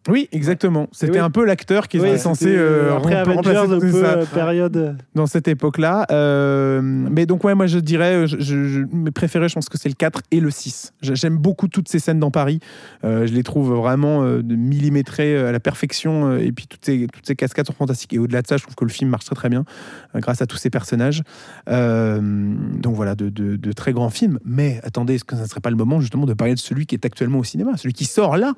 Oui, 0.09 0.27
exactement. 0.31 0.87
C'était 0.91 1.13
oui. 1.13 1.19
un 1.19 1.29
peu 1.29 1.45
l'acteur 1.45 1.87
qui 1.87 1.99
Oui, 1.99 2.07
était 2.09 2.17
censé 2.17 2.45
c'était, 2.45 2.57
euh, 2.57 2.95
après 2.97 3.13
Avengers, 3.13 3.35
remplacer 3.35 3.57
un 3.59 3.75
tout 3.75 3.79
peu 3.79 3.91
ça 3.91 4.13
euh, 4.17 4.25
période. 4.25 4.97
dans 5.13 5.27
cette 5.27 5.47
époque-là. 5.47 6.07
Euh, 6.09 6.81
mais 6.81 7.27
donc, 7.27 7.43
ouais, 7.43 7.53
moi, 7.53 7.67
je 7.67 7.77
dirais, 7.77 8.25
je, 8.25 8.37
je- 8.39 8.63
je- 8.67 8.79
mes 8.91 9.11
préférés, 9.11 9.47
je 9.47 9.53
pense 9.53 9.69
que 9.69 9.77
c'est 9.77 9.89
le 9.89 9.93
4 9.95 10.21
et 10.31 10.39
le 10.39 10.49
6. 10.49 10.93
J'ai- 11.01 11.15
J'aime 11.15 11.37
beaucoup 11.37 11.67
toutes 11.67 11.87
ces 11.87 11.99
scènes 11.99 12.19
dans 12.19 12.31
Paris. 12.31 12.59
Euh, 13.03 13.27
je 13.27 13.33
les 13.33 13.43
trouve 13.43 13.73
vraiment 13.73 14.23
euh, 14.23 14.41
millimétrées 14.43 15.35
euh, 15.35 15.49
à 15.49 15.51
la 15.51 15.59
perfection. 15.59 16.29
euh, 16.31 16.37
et 16.39 16.51
puis, 16.51 16.65
toutes 16.65 16.83
ces, 16.83 17.05
toutes 17.13 17.27
ces 17.27 17.35
cascades 17.35 17.67
sont 17.67 17.73
fantastiques. 17.73 18.13
Et 18.13 18.17
au-delà 18.17 18.41
de 18.41 18.47
ça, 18.47 18.57
je 18.57 18.63
trouve 18.63 18.73
que 18.75 18.85
le 18.85 18.91
film 18.91 19.11
marche 19.11 19.25
très, 19.25 19.35
très 19.35 19.49
bien 19.49 19.65
euh, 20.15 20.19
grâce 20.19 20.41
à 20.41 20.47
tous 20.47 20.57
ces 20.57 20.71
personnages. 20.71 21.21
Euh, 21.69 22.19
donc, 22.79 22.95
voilà, 22.95 23.13
de, 23.15 23.29
de- 23.29 23.55
de 23.55 23.71
très 23.71 23.93
grands 23.93 24.09
films. 24.09 24.39
Mais 24.45 24.79
attendez, 24.83 25.15
est-ce 25.15 25.23
que 25.25 25.35
ça 25.35 25.43
ne 25.43 25.47
serait 25.47 25.61
pas 25.61 25.69
le 25.69 25.75
moment, 25.75 25.99
justement, 25.99 26.25
de 26.25 26.33
parler 26.33 26.55
de 26.55 26.59
celui 26.59 26.85
qui 26.87 26.95
est 26.95 27.05
actuellement 27.05 27.37
au 27.39 27.43
cinéma, 27.43 27.77
celui 27.77 27.93
qui 27.93 28.05
sort 28.05 28.37
là? 28.37 28.53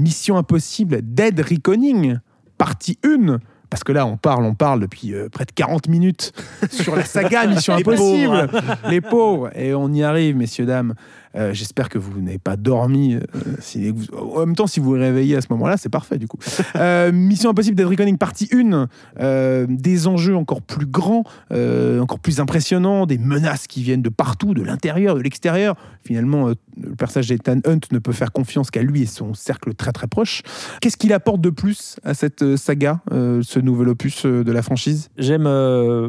Mission 0.00 0.36
Impossible, 0.36 1.00
Dead 1.02 1.38
Reckoning, 1.38 2.18
partie 2.58 2.98
1. 3.04 3.38
Parce 3.68 3.84
que 3.84 3.92
là, 3.92 4.04
on 4.04 4.16
parle, 4.16 4.44
on 4.44 4.54
parle 4.54 4.80
depuis 4.80 5.14
euh, 5.14 5.28
près 5.28 5.44
de 5.44 5.52
40 5.52 5.86
minutes 5.88 6.32
sur 6.70 6.96
la 6.96 7.04
saga 7.04 7.46
Mission 7.46 7.76
Les 7.76 7.82
Impossible. 7.82 8.50
Les 8.88 9.00
pauvres. 9.00 9.56
Et 9.56 9.74
on 9.74 9.92
y 9.92 10.02
arrive, 10.02 10.36
messieurs, 10.36 10.66
dames. 10.66 10.94
Euh, 11.36 11.52
J'espère 11.54 11.88
que 11.88 11.98
vous 11.98 12.20
n'avez 12.20 12.38
pas 12.38 12.56
dormi. 12.56 13.14
euh, 13.14 13.20
si 13.60 13.90
vous- 13.90 14.06
en 14.16 14.40
même 14.46 14.56
temps, 14.56 14.66
si 14.66 14.80
vous 14.80 14.86
vous 14.86 14.92
réveillez 14.98 15.36
à 15.36 15.40
ce 15.40 15.46
moment-là, 15.50 15.76
c'est 15.76 15.88
parfait, 15.88 16.18
du 16.18 16.26
coup. 16.26 16.38
Euh, 16.76 17.12
Mission 17.12 17.50
Impossible 17.50 17.76
Dead 17.76 17.86
Reckoning, 17.86 18.16
partie 18.16 18.48
1. 18.52 18.88
euh, 19.20 19.66
des 19.68 20.06
enjeux 20.06 20.34
encore 20.36 20.62
plus 20.62 20.86
grands, 20.86 21.24
encore 21.50 22.18
plus 22.20 22.40
impressionnants, 22.40 23.06
des 23.06 23.18
menaces 23.18 23.66
qui 23.66 23.82
viennent 23.82 24.02
de 24.02 24.08
partout, 24.08 24.54
de 24.54 24.62
l'intérieur, 24.62 25.14
de 25.14 25.20
l'extérieur. 25.20 25.76
Finalement, 26.04 26.48
le 26.48 26.94
personnage 26.96 27.28
d'Ethan 27.28 27.58
Hunt 27.66 27.80
ne 27.92 27.98
peut 27.98 28.12
faire 28.12 28.32
confiance 28.32 28.70
qu'à 28.70 28.82
lui 28.82 29.02
et 29.02 29.06
son 29.06 29.34
cercle 29.34 29.74
très 29.74 29.92
très 29.92 30.06
proche. 30.06 30.42
Qu'est-ce 30.80 30.96
qu'il 30.96 31.12
apporte 31.12 31.40
de 31.40 31.50
plus 31.50 31.96
à 32.04 32.14
cette 32.14 32.56
saga, 32.56 33.00
ce 33.10 33.58
nouvel 33.58 33.88
opus 33.88 34.24
de 34.24 34.50
la 34.52 34.62
franchise? 34.62 35.10
J'aime 35.18 35.48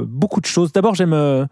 beaucoup 0.07 0.39
de 0.41 0.45
choses. 0.45 0.71
D'abord, 0.71 0.95
j'aime 0.95 1.47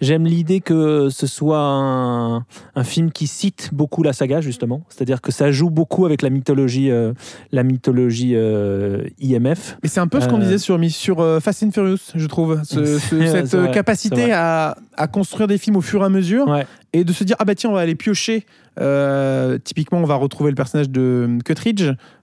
j'aime 0.00 0.24
l'idée 0.26 0.60
que 0.60 1.08
ce 1.10 1.26
soit 1.26 1.60
un, 1.60 2.44
un 2.74 2.84
film 2.84 3.10
qui 3.14 3.26
cite 3.26 3.70
beaucoup 3.72 4.02
la 4.02 4.12
saga 4.12 4.42
justement, 4.42 4.82
c'est-à-dire 4.90 5.22
que 5.22 5.32
ça 5.32 5.50
joue 5.50 5.70
beaucoup 5.70 6.04
avec 6.04 6.20
la 6.20 6.28
mythologie, 6.28 6.90
euh, 6.90 7.12
la 7.52 7.62
mythologie 7.62 8.32
euh, 8.34 9.04
IMF. 9.20 9.78
Mais 9.82 9.88
c'est 9.88 10.00
un 10.00 10.06
peu 10.08 10.20
ce 10.20 10.28
qu'on 10.28 10.36
Euh, 10.38 10.42
disait 10.44 10.58
sur, 10.58 10.78
sur 10.90 11.40
Fast 11.40 11.62
and 11.62 11.70
Furious, 11.70 11.98
je 12.14 12.26
trouve. 12.26 12.60
Ce- 12.64 12.84
ce- 12.84 12.98
C'est- 13.08 13.26
cette 13.30 13.54
vrai, 13.54 13.70
capacité 13.70 14.32
à, 14.32 14.76
à 14.96 15.06
construire 15.06 15.48
des 15.48 15.56
films 15.58 15.76
au 15.76 15.80
fur 15.80 16.02
et 16.02 16.04
à 16.04 16.08
mesure 16.10 16.46
Ouais. 16.48 16.66
Et 16.94 17.04
de 17.04 17.12
se 17.12 17.22
dire 17.24 17.36
ah 17.38 17.44
bah 17.44 17.54
tiens 17.54 17.68
on 17.70 17.74
va 17.74 17.80
aller 17.80 17.94
piocher. 17.94 18.46
Euh, 18.80 19.56
typiquement, 19.62 19.98
on 19.98 20.04
va 20.04 20.16
retrouver 20.16 20.50
le 20.50 20.56
personnage 20.56 20.90
de 20.90 21.28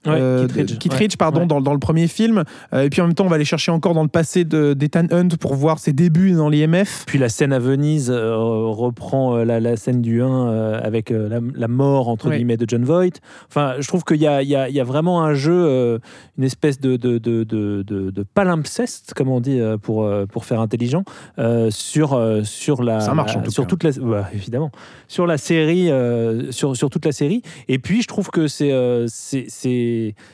Ouais, 0.04 0.12
euh, 0.12 0.46
Kittredge, 0.46 0.70
de- 0.72 0.76
Kittredge, 0.76 1.12
ouais. 1.12 1.16
pardon, 1.18 1.40
Ouais. 1.40 1.46
Dans, 1.46 1.62
dans 1.62 1.72
le 1.72 1.78
premier 1.78 2.08
film. 2.08 2.44
Euh, 2.74 2.82
et 2.82 2.90
puis 2.90 3.00
en 3.00 3.06
même 3.06 3.14
temps, 3.14 3.24
on 3.24 3.28
va 3.28 3.36
aller 3.36 3.46
chercher 3.46 3.72
encore 3.72 3.94
dans 3.94 4.02
le 4.02 4.10
passé 4.10 4.44
de- 4.44 4.74
d'Ethan 4.74 5.06
Hunt 5.10 5.28
pour 5.40 5.54
voir 5.54 5.78
ses 5.78 5.94
débuts 5.94 6.32
dans 6.32 6.50
l'IMF. 6.50 7.04
Puis 7.06 7.18
la 7.18 7.30
scène 7.30 7.54
à 7.54 7.58
Venise 7.58 8.10
euh, 8.10 8.36
reprend 8.36 9.34
euh, 9.36 9.44
la, 9.44 9.60
la 9.60 9.76
scène 9.76 10.02
du 10.02 10.20
1 10.22 10.26
euh, 10.28 10.80
avec 10.82 11.10
euh, 11.10 11.26
la, 11.30 11.40
la 11.54 11.68
mort 11.68 12.08
entre 12.08 12.28
Ouais. 12.28 12.36
guillemets 12.36 12.58
de 12.58 12.66
John 12.68 12.84
Voight. 12.84 13.20
Enfin, 13.48 13.76
je 13.78 13.88
trouve 13.88 14.04
qu'il 14.04 14.18
y 14.18 14.26
y, 14.26 14.26
y 14.74 14.80
a 14.80 14.84
vraiment 14.84 15.22
un 15.24 15.32
jeu, 15.32 15.54
euh, 15.54 15.98
une 16.36 16.44
espèce 16.44 16.78
de, 16.80 16.96
de, 16.96 17.16
de, 17.16 17.44
de, 17.44 18.24
palimpseste, 18.34 19.14
comme 19.14 19.28
on 19.30 19.40
dit 19.40 19.58
euh, 19.58 19.78
pour, 19.78 20.04
euh, 20.04 20.26
pour 20.26 20.44
faire 20.44 20.60
intelligent, 20.60 21.04
euh, 21.38 21.70
sur, 21.70 22.12
euh, 22.12 22.42
sur 22.44 22.82
la, 22.82 23.00
Ça 23.00 23.14
marche, 23.14 23.36
en 23.36 23.40
tout 23.42 23.50
sur 23.50 23.64
cas. 23.64 23.68
toute 23.70 23.84
la, 23.84 23.90
bah, 24.02 24.28
évidemment, 24.34 24.61
sur 25.08 25.26
la 25.26 25.38
série, 25.38 25.90
euh, 25.90 26.52
sur, 26.52 26.76
toute 26.76 27.04
la 27.04 27.12
série. 27.12 27.42
Et 27.68 27.78
puis, 27.78 28.02
je 28.02 28.08
trouve 28.08 28.30
que 28.30 28.48
c'est 28.48 28.72
euh, 28.72 29.06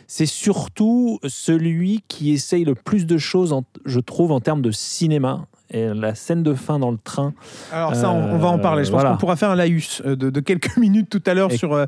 surtout 0.07 1.19
celui 1.27 2.03
qui 2.09 2.33
essaye 2.33 2.65
le 2.65 2.75
plus 2.75 3.07
de 3.07 3.19
choses, 3.19 3.55
je 3.85 4.01
trouve, 4.01 4.33
en 4.33 4.41
termes 4.41 4.63
de 4.63 4.71
cinéma. 4.71 5.47
Et 5.71 5.87
la 5.89 6.15
scène 6.15 6.43
de 6.43 6.55
fin 6.55 6.79
dans 6.79 6.91
le 6.91 6.97
train 6.97 7.35
Alors 7.73 7.95
ça, 7.95 8.11
on, 8.11 8.35
on 8.35 8.39
va 8.39 8.49
en 8.49 8.59
parler. 8.59 8.85
Je 8.85 8.91
pense 8.91 9.01
voilà. 9.01 9.15
qu'on 9.15 9.21
pourra 9.21 9.37
faire 9.37 9.51
un 9.51 9.55
laïus 9.55 10.03
euh, 10.07 10.17
de, 10.17 10.31
de 10.31 10.41
quelques 10.41 10.77
minutes 10.79 11.11
tout 11.11 11.23
à 11.27 11.35
l'heure 11.35 11.53
sur, 11.53 11.75
euh, 11.75 11.85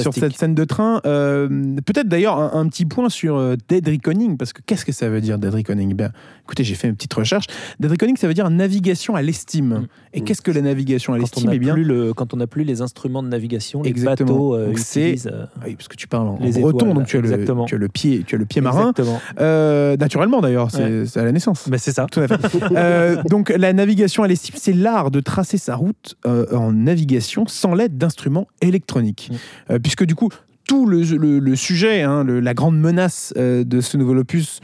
sur 0.00 0.14
cette 0.14 0.36
scène 0.36 0.54
de 0.54 0.64
train. 0.64 1.00
Euh, 1.04 1.48
Peut-être 1.84 2.08
d'ailleurs 2.08 2.38
un, 2.38 2.58
un 2.60 2.68
petit 2.68 2.86
point 2.86 3.08
sur 3.10 3.36
euh, 3.36 3.56
Dead 3.68 3.86
Reckoning, 3.86 4.36
parce 4.38 4.52
que 4.52 4.62
qu'est-ce 4.64 4.84
que 4.84 4.92
ça 4.92 5.08
veut 5.08 5.20
dire 5.20 5.38
Dead 5.38 5.52
Reckoning? 5.52 5.94
Ben, 5.94 6.10
Écoutez, 6.48 6.64
j'ai 6.64 6.74
fait 6.74 6.88
une 6.88 6.94
petite 6.94 7.12
recherche. 7.12 7.44
Dead 7.78 7.90
Reckoning, 7.90 8.16
ça 8.16 8.26
veut 8.26 8.32
dire 8.32 8.48
navigation 8.48 9.14
à 9.14 9.20
l'estime. 9.20 9.68
Mm. 9.68 9.86
Et 10.14 10.20
qu'est-ce 10.22 10.40
que 10.40 10.50
la 10.50 10.62
navigation 10.62 11.12
à 11.12 11.18
l'estime? 11.18 11.50
Eh 11.52 11.58
bien, 11.58 11.74
plus 11.74 11.84
le, 11.84 12.14
quand 12.14 12.32
on 12.32 12.38
n'a 12.38 12.46
plus 12.46 12.64
les 12.64 12.80
instruments 12.80 13.22
de 13.22 13.28
navigation, 13.28 13.82
les 13.82 13.90
Exactement. 13.90 14.30
bateaux 14.30 14.54
euh, 14.54 14.70
utilisent 14.70 15.30
euh, 15.30 15.44
oui, 15.66 15.74
parce 15.74 15.88
que 15.88 15.96
tu 15.96 16.08
parles 16.08 16.28
en, 16.28 16.36
en 16.36 16.38
Les 16.40 16.52
breton, 16.52 16.78
étoiles, 16.78 16.94
donc 16.94 17.06
tu 17.06 17.18
as, 17.18 17.20
le, 17.20 17.64
tu 17.66 17.74
as 17.74 17.78
le 17.78 17.88
pied, 17.88 18.24
tu 18.26 18.34
as 18.34 18.38
le 18.38 18.46
pied 18.46 18.62
marin. 18.62 18.94
Euh, 19.38 19.98
naturellement 19.98 20.40
d'ailleurs, 20.40 20.70
c'est 20.70 21.04
c'est 21.04 21.20
à 21.20 21.24
la 21.24 21.32
naissance. 21.32 21.66
Mais 21.70 21.76
c'est 21.76 21.92
ça. 21.92 22.06
Tout 22.10 22.20
à 22.20 22.28
fait. 22.28 22.38
Donc 23.30 23.50
la 23.50 23.72
navigation 23.72 24.22
à 24.22 24.28
l'estime, 24.28 24.54
c'est 24.58 24.72
l'art 24.72 25.10
de 25.10 25.20
tracer 25.20 25.58
sa 25.58 25.76
route 25.76 26.16
euh, 26.26 26.46
en 26.56 26.72
navigation 26.72 27.46
sans 27.46 27.74
l'aide 27.74 27.98
d'instruments 27.98 28.48
électroniques. 28.62 29.30
Mm. 29.30 29.72
Euh, 29.72 29.78
puisque 29.78 30.04
du 30.04 30.14
coup, 30.14 30.28
tout 30.66 30.86
le, 30.86 31.02
le- 31.02 31.38
le 31.38 31.56
sujet, 31.56 32.02
hein, 32.02 32.24
le- 32.24 32.40
la 32.40 32.54
grande 32.54 32.78
menace 32.78 33.32
euh, 33.36 33.64
de 33.64 33.80
ce 33.80 33.96
nouvel 33.96 34.18
opus 34.18 34.60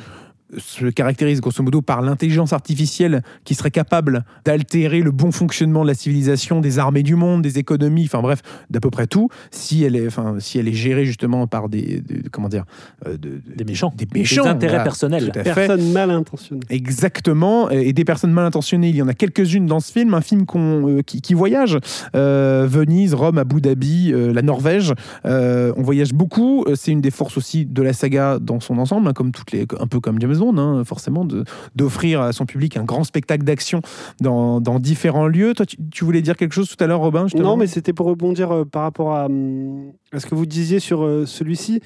se 0.58 0.84
caractérise 0.86 1.40
grosso 1.40 1.62
modo 1.62 1.80
par 1.82 2.02
l'intelligence 2.02 2.52
artificielle 2.52 3.22
qui 3.44 3.54
serait 3.54 3.70
capable 3.70 4.24
d'altérer 4.44 5.00
le 5.00 5.10
bon 5.10 5.32
fonctionnement 5.32 5.82
de 5.82 5.88
la 5.88 5.94
civilisation, 5.94 6.60
des 6.60 6.78
armées 6.78 7.02
du 7.02 7.14
monde, 7.16 7.42
des 7.42 7.58
économies, 7.58 8.04
enfin 8.04 8.20
bref, 8.22 8.42
d'à 8.70 8.78
peu 8.80 8.90
près 8.90 9.06
tout, 9.06 9.28
si 9.50 9.82
elle 9.84 9.96
est, 9.96 10.06
enfin, 10.06 10.36
si 10.38 10.58
elle 10.58 10.68
est 10.68 10.72
gérée 10.74 11.06
justement 11.06 11.46
par 11.46 11.68
des, 11.68 12.00
des- 12.00 12.22
comment 12.30 12.48
dire, 12.48 12.64
euh, 13.06 13.12
de- 13.16 13.40
de- 13.46 13.54
Des 13.56 13.64
méchants. 13.64 13.92
des 13.96 14.06
méchants, 14.14 14.42
Des 14.44 14.48
intérêts 14.50 14.72
voilà. 14.74 14.84
personnels. 14.84 15.30
Tout 15.32 15.38
à 15.40 15.44
fait. 15.44 15.54
Personne 15.66 15.92
mal 15.92 16.10
intentionnée. 16.10 16.60
Exactement, 16.70 17.70
et 17.70 17.92
des 17.92 18.04
personnes 18.04 18.32
mal 18.32 18.44
intentionnées, 18.46 18.90
il 18.90 18.96
y 18.96 19.02
en 19.02 19.08
a 19.08 19.14
quelques-unes 19.14 19.66
dans 19.66 19.80
ce 19.80 19.90
film, 19.92 20.14
un 20.14 20.20
film 20.20 20.46
qu'on, 20.46 20.88
euh, 20.98 21.02
qui, 21.02 21.20
qui 21.20 21.34
voyage, 21.34 21.78
Euh, 22.14 22.66
Venise, 22.68 23.14
Rome, 23.14 23.38
Abu 23.38 23.60
Dhabi, 23.60 24.12
euh, 24.12 24.32
la 24.32 24.42
Norvège, 24.42 24.92
Euh, 25.26 25.72
on 25.76 25.82
voyage 25.82 26.12
beaucoup, 26.12 26.64
c'est 26.74 26.92
une 26.92 27.00
des 27.00 27.10
forces 27.10 27.36
aussi 27.36 27.64
de 27.66 27.82
la 27.82 27.92
saga 27.92 28.38
dans 28.40 28.60
son 28.60 28.78
ensemble, 28.78 29.08
hein, 29.08 29.12
comme 29.12 29.32
toutes 29.32 29.52
les, 29.52 29.66
un 29.80 29.86
peu 29.86 30.00
comme 30.00 30.20
James 30.20 30.33
Bond, 30.38 30.56
hein, 30.58 30.84
forcément, 30.84 31.24
de- 31.24 31.44
d'offrir 31.76 32.20
à 32.20 32.32
son 32.32 32.46
public 32.46 32.76
un 32.76 32.84
grand 32.84 33.04
spectacle 33.04 33.44
d'action 33.44 33.80
dans, 34.20 34.60
dans 34.60 34.78
différents 34.78 35.26
lieux. 35.26 35.54
Toi, 35.54 35.66
tu, 35.66 35.76
tu 35.90 36.04
voulais 36.04 36.22
dire 36.22 36.36
quelque 36.36 36.52
chose 36.54 36.68
tout 36.68 36.82
à 36.82 36.86
l'heure, 36.86 37.00
Robin 37.00 37.24
justement 37.24 37.50
Non, 37.50 37.56
mais 37.56 37.66
c'était 37.66 37.92
pour 37.92 38.06
rebondir 38.06 38.50
euh, 38.52 38.64
par 38.64 38.82
rapport 38.82 39.14
à, 39.14 39.26
hum, 39.26 39.92
à 40.12 40.20
ce 40.20 40.26
que 40.26 40.34
vous 40.34 40.46
disiez 40.46 40.78
sur 40.80 41.04
euh, 41.04 41.26
celui-ci. 41.26 41.80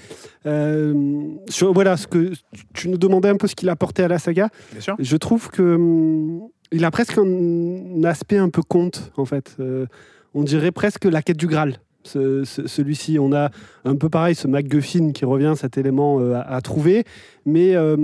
Euh, 0.46 0.94
sur, 1.48 1.72
voilà, 1.72 1.96
ce 1.96 2.06
que 2.06 2.32
tu- 2.74 2.88
nous 2.88 2.98
demandais 2.98 3.28
un 3.28 3.36
peu 3.36 3.46
ce 3.46 3.54
qu'il 3.54 3.68
apportait 3.68 4.02
à 4.04 4.08
la 4.08 4.18
saga. 4.18 4.48
Bien 4.72 4.80
sûr. 4.80 4.96
Je 4.98 5.16
trouve 5.16 5.50
que 5.50 5.74
hum, 5.74 6.42
il 6.72 6.84
a 6.84 6.90
presque 6.90 7.18
un 7.18 8.04
aspect 8.04 8.38
un 8.38 8.50
peu 8.50 8.62
conte, 8.62 9.12
en 9.16 9.24
fait. 9.24 9.56
Euh, 9.60 9.86
on 10.34 10.42
dirait 10.42 10.70
presque 10.72 11.04
la 11.04 11.22
quête 11.22 11.38
du 11.38 11.46
Graal. 11.46 11.78
ce- 12.04 12.44
ce- 12.44 12.66
Celui-ci, 12.66 13.18
on 13.18 13.32
a 13.32 13.50
un 13.84 13.96
peu 13.96 14.08
pareil, 14.08 14.34
ce 14.34 14.46
MacGuffin 14.48 15.12
qui 15.12 15.24
revient, 15.26 15.52
cet 15.56 15.76
élément 15.76 16.20
euh, 16.20 16.34
à, 16.34 16.40
à 16.56 16.60
trouver, 16.62 17.04
mais 17.44 17.74
euh, 17.74 17.96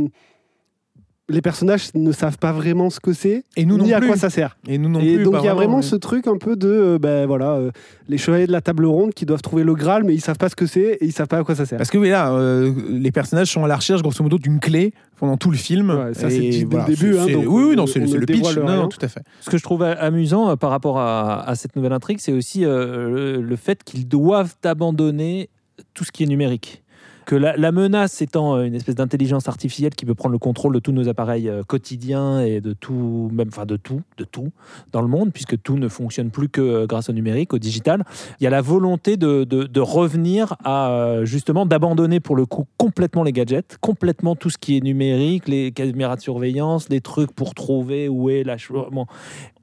les 1.31 1.41
personnages 1.41 1.89
ne 1.95 2.12
savent 2.12 2.37
pas 2.37 2.53
vraiment 2.53 2.91
ce 2.91 3.01
que 3.01 3.14
c'est, 3.14 3.45
Et 3.57 3.64
nous 3.64 3.79
non 3.79 3.85
ni 3.85 3.95
à 3.95 3.99
plus. 3.99 4.09
quoi 4.09 4.16
ça 4.18 4.29
sert. 4.29 4.59
Et 4.68 4.77
nous 4.77 4.91
non 4.91 5.01
et 5.01 5.14
plus. 5.14 5.25
donc 5.25 5.37
il 5.41 5.47
y 5.47 5.49
a 5.49 5.55
vraiment 5.55 5.79
mais- 5.79 5.83
ce 5.83 5.97
truc 5.97 6.27
un 6.27 6.37
peu 6.37 6.55
de 6.55 6.68
euh, 6.68 6.99
ben 6.99 7.27
voilà 7.27 7.53
euh, 7.53 7.70
les 8.11 8.18
chevaliers 8.18 8.47
de 8.47 8.53
la 8.53 8.61
table 8.61 8.85
ronde 8.85 9.14
qui 9.14 9.25
doivent 9.25 9.41
trouver 9.41 9.64
le 9.64 9.75
Graal 9.75 10.05
mais 10.05 10.14
ils 10.14 10.20
savent 10.20 10.37
pas 10.37 10.51
ce 10.51 10.57
que 10.57 10.66
c'est 10.66 10.99
et 11.01 11.05
ils 11.07 11.12
savent 11.12 11.27
pas 11.29 11.39
à 11.39 11.43
quoi 11.45 11.55
ça 11.55 11.64
sert. 11.64 11.79
Parce 11.79 11.91
que 11.91 11.97
oui, 11.97 12.11
là, 12.11 12.31
euh, 12.33 12.72
les 12.91 13.11
personnages 13.11 13.51
sont 13.51 13.64
à 13.64 13.68
la 13.68 13.77
recherche, 13.77 14.03
grosso 14.03 14.22
modo, 14.22 14.37
d'une 14.39 14.61
clé 14.61 14.93
pendant 15.18 15.39
tout 15.39 15.51
le 15.51 15.57
film. 15.57 15.89
Ouais, 15.91 16.12
ça, 16.12 16.29
c'est 16.29 16.41
dit 16.41 16.66
dès 16.66 16.77
le 16.77 16.85
début, 16.85 17.16
hein, 17.16 17.27
donc 17.27 17.45
oui, 17.49 17.64
oui, 17.64 17.72
on- 17.72 17.77
non, 17.77 17.87
c'est 17.87 18.01
ne 18.01 18.14
le 18.18 18.27
pitch. 18.27 18.57
Non, 18.57 18.66
non, 18.77 18.89
tout 18.89 18.99
à 19.01 19.09
fait. 19.09 19.22
Ce 19.41 19.49
que 19.49 19.57
je 19.57 19.62
trouve 19.62 19.83
amusant 19.83 20.51
euh, 20.51 20.57
par 20.57 20.68
rapport 20.68 20.99
à, 20.99 21.49
à 21.49 21.55
cette 21.55 21.75
nouvelle 21.75 21.93
intrigue, 21.95 22.18
c'est 22.20 22.33
aussi 22.33 22.66
euh, 22.66 23.37
le, 23.39 23.41
le 23.41 23.57
fait 23.57 23.83
qu'ils 23.83 24.07
doivent 24.07 24.55
abandonner 24.62 25.49
tout 25.95 26.05
ce 26.05 26.12
qui 26.12 26.22
est 26.22 26.27
numérique. 26.27 26.83
Que 27.27 27.37
la, 27.37 27.57
la 27.57 27.72
menace 27.72 28.20
étant 28.22 28.57
euh, 28.57 28.64
une 28.64 28.75
espèce 28.75 28.97
d'intelligence 28.97 29.49
artificielle 29.49 29.95
qui 29.95 30.05
peut 30.05 30.14
prendre 30.14 30.33
le 30.33 30.39
contrôle 30.39 30.75
de 30.75 30.79
tous 30.79 30.93
nos 30.93 31.09
appareils 31.09 31.49
euh, 31.49 31.62
quotidiens 31.62 32.41
et 32.41 32.61
de 32.61 32.72
tout, 32.75 33.31
même 33.33 33.49
enfin 33.49 33.64
de 33.66 33.77
tout, 33.77 34.03
de 34.18 34.25
tout 34.25 34.51
dans 34.93 35.01
le 35.01 35.09
monde, 35.09 35.33
puisque 35.33 35.61
tout 35.62 35.77
ne 35.79 35.89
fonctionne 35.89 36.31
plus 36.31 36.49
que 36.49 36.61
euh, 36.61 36.87
grâce 36.87 37.09
au 37.09 37.12
numérique, 37.12 37.55
au 37.55 37.59
digital. 37.59 38.05
Il 38.41 38.45
y 38.45 38.47
a 38.47 38.51
la 38.51 38.61
volonté 38.61 39.16
de, 39.16 39.45
de- 39.45 39.64
de 39.64 39.81
revenir 39.81 40.55
à 40.64 41.20
justement 41.25 41.64
d'abandonner 41.66 42.20
pour 42.20 42.37
le 42.37 42.45
coup 42.47 42.66
complètement 42.77 43.22
les 43.22 43.33
gadgets, 43.33 43.79
complètement 43.81 44.37
tout 44.37 44.51
ce 44.51 44.59
qui 44.59 44.77
est 44.77 44.81
numérique, 44.83 45.49
les 45.49 45.72
caméras 45.72 46.16
de 46.16 46.20
surveillance, 46.20 46.89
les 46.91 47.01
trucs 47.01 47.33
pour 47.33 47.55
trouver 47.55 48.09
où 48.09 48.29
est 48.31 48.43
la 48.45 48.59
chose. 48.59 48.87
Bon, 48.93 49.07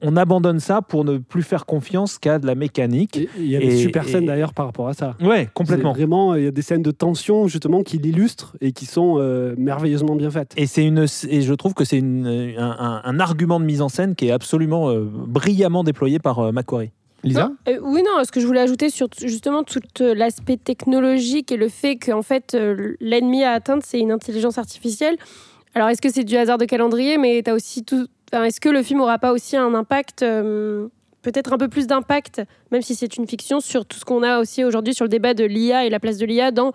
on 0.00 0.16
abandonne 0.16 0.58
ça 0.58 0.82
pour 0.82 1.04
ne 1.04 1.18
plus 1.18 1.42
faire 1.42 1.64
confiance 1.64 2.18
qu'à 2.18 2.38
de 2.40 2.46
la 2.46 2.54
mécanique. 2.56 3.20
Il 3.38 3.46
y 3.46 3.56
a 3.56 3.60
des 3.60 3.66
Et- 3.66 3.82
super 3.82 4.08
scènes 4.08 4.26
d'ailleurs 4.26 4.52
par 4.52 4.66
rapport 4.66 4.88
à 4.88 4.94
ça. 4.94 5.16
Ouais, 5.20 5.48
complètement. 5.54 5.92
Vraiment, 5.92 6.34
il 6.34 6.44
y 6.44 6.46
a 6.46 6.50
des 6.50 6.62
scènes 6.62 6.82
de 6.82 6.90
tension 6.90 7.46
justement 7.52 7.82
qui 7.82 7.98
l'illustrent 7.98 8.56
et 8.60 8.72
qui 8.72 8.86
sont 8.86 9.16
euh, 9.18 9.54
merveilleusement 9.56 10.16
bien 10.16 10.30
faites. 10.30 10.52
Et 10.56 10.66
c'est 10.66 10.84
une, 10.84 11.06
et 11.28 11.42
je 11.42 11.54
trouve 11.54 11.74
que 11.74 11.84
c'est 11.84 11.98
un, 12.00 12.24
un- 12.58 13.02
un 13.04 13.20
argument 13.20 13.60
de 13.60 13.64
mise 13.64 13.82
en 13.82 13.88
scène 13.88 14.14
qui 14.16 14.26
est 14.28 14.32
absolument 14.32 14.90
euh, 14.90 15.04
brillamment 15.04 15.84
déployé 15.84 16.18
par 16.18 16.38
euh, 16.40 16.50
Macquarie. 16.52 16.90
Lisa 17.24 17.44
Non, 17.48 17.56
euh, 17.68 17.78
oui, 17.82 18.02
non, 18.02 18.24
ce 18.24 18.32
que 18.32 18.40
je 18.40 18.46
voulais 18.48 18.60
ajouter 18.60 18.90
sur 18.90 19.06
justement 19.20 19.62
tout 19.62 19.78
euh, 20.00 20.12
l'aspect 20.12 20.56
technologique 20.56 21.52
et 21.52 21.56
le 21.56 21.68
fait 21.68 21.96
qu'en 21.96 22.22
fait 22.22 22.54
euh, 22.54 22.96
l'ennemi 23.00 23.44
à 23.44 23.52
atteindre 23.52 23.82
c'est 23.86 24.00
une 24.00 24.10
intelligence 24.10 24.58
artificielle. 24.58 25.16
Alors 25.74 25.88
est-ce 25.88 26.02
que 26.02 26.10
c'est 26.10 26.24
du 26.24 26.36
hasard 26.36 26.58
de 26.58 26.64
calendrier, 26.64 27.18
mais 27.18 27.40
t'as 27.44 27.54
aussi 27.54 27.84
tout. 27.84 28.06
enfin, 28.32 28.44
est-ce 28.44 28.60
que 28.60 28.68
le 28.68 28.82
film 28.82 29.00
aura 29.00 29.18
pas 29.18 29.32
aussi 29.32 29.56
un 29.56 29.72
impact, 29.72 30.22
euh, 30.24 30.88
peut-être 31.22 31.52
un 31.52 31.58
peu 31.58 31.68
plus 31.68 31.86
d'impact, 31.86 32.42
même 32.72 32.82
si 32.82 32.96
c'est 32.96 33.16
une 33.16 33.28
fiction, 33.28 33.60
sur 33.60 33.86
tout 33.86 33.98
ce 33.98 34.04
qu'on 34.04 34.24
a 34.24 34.40
aussi 34.40 34.64
aujourd'hui 34.64 34.92
sur 34.92 35.04
le 35.04 35.08
débat 35.08 35.32
de 35.34 35.44
l'IA 35.44 35.86
et 35.86 35.90
la 35.90 36.00
place 36.00 36.18
de 36.18 36.26
l'IA 36.26 36.50
dans 36.50 36.72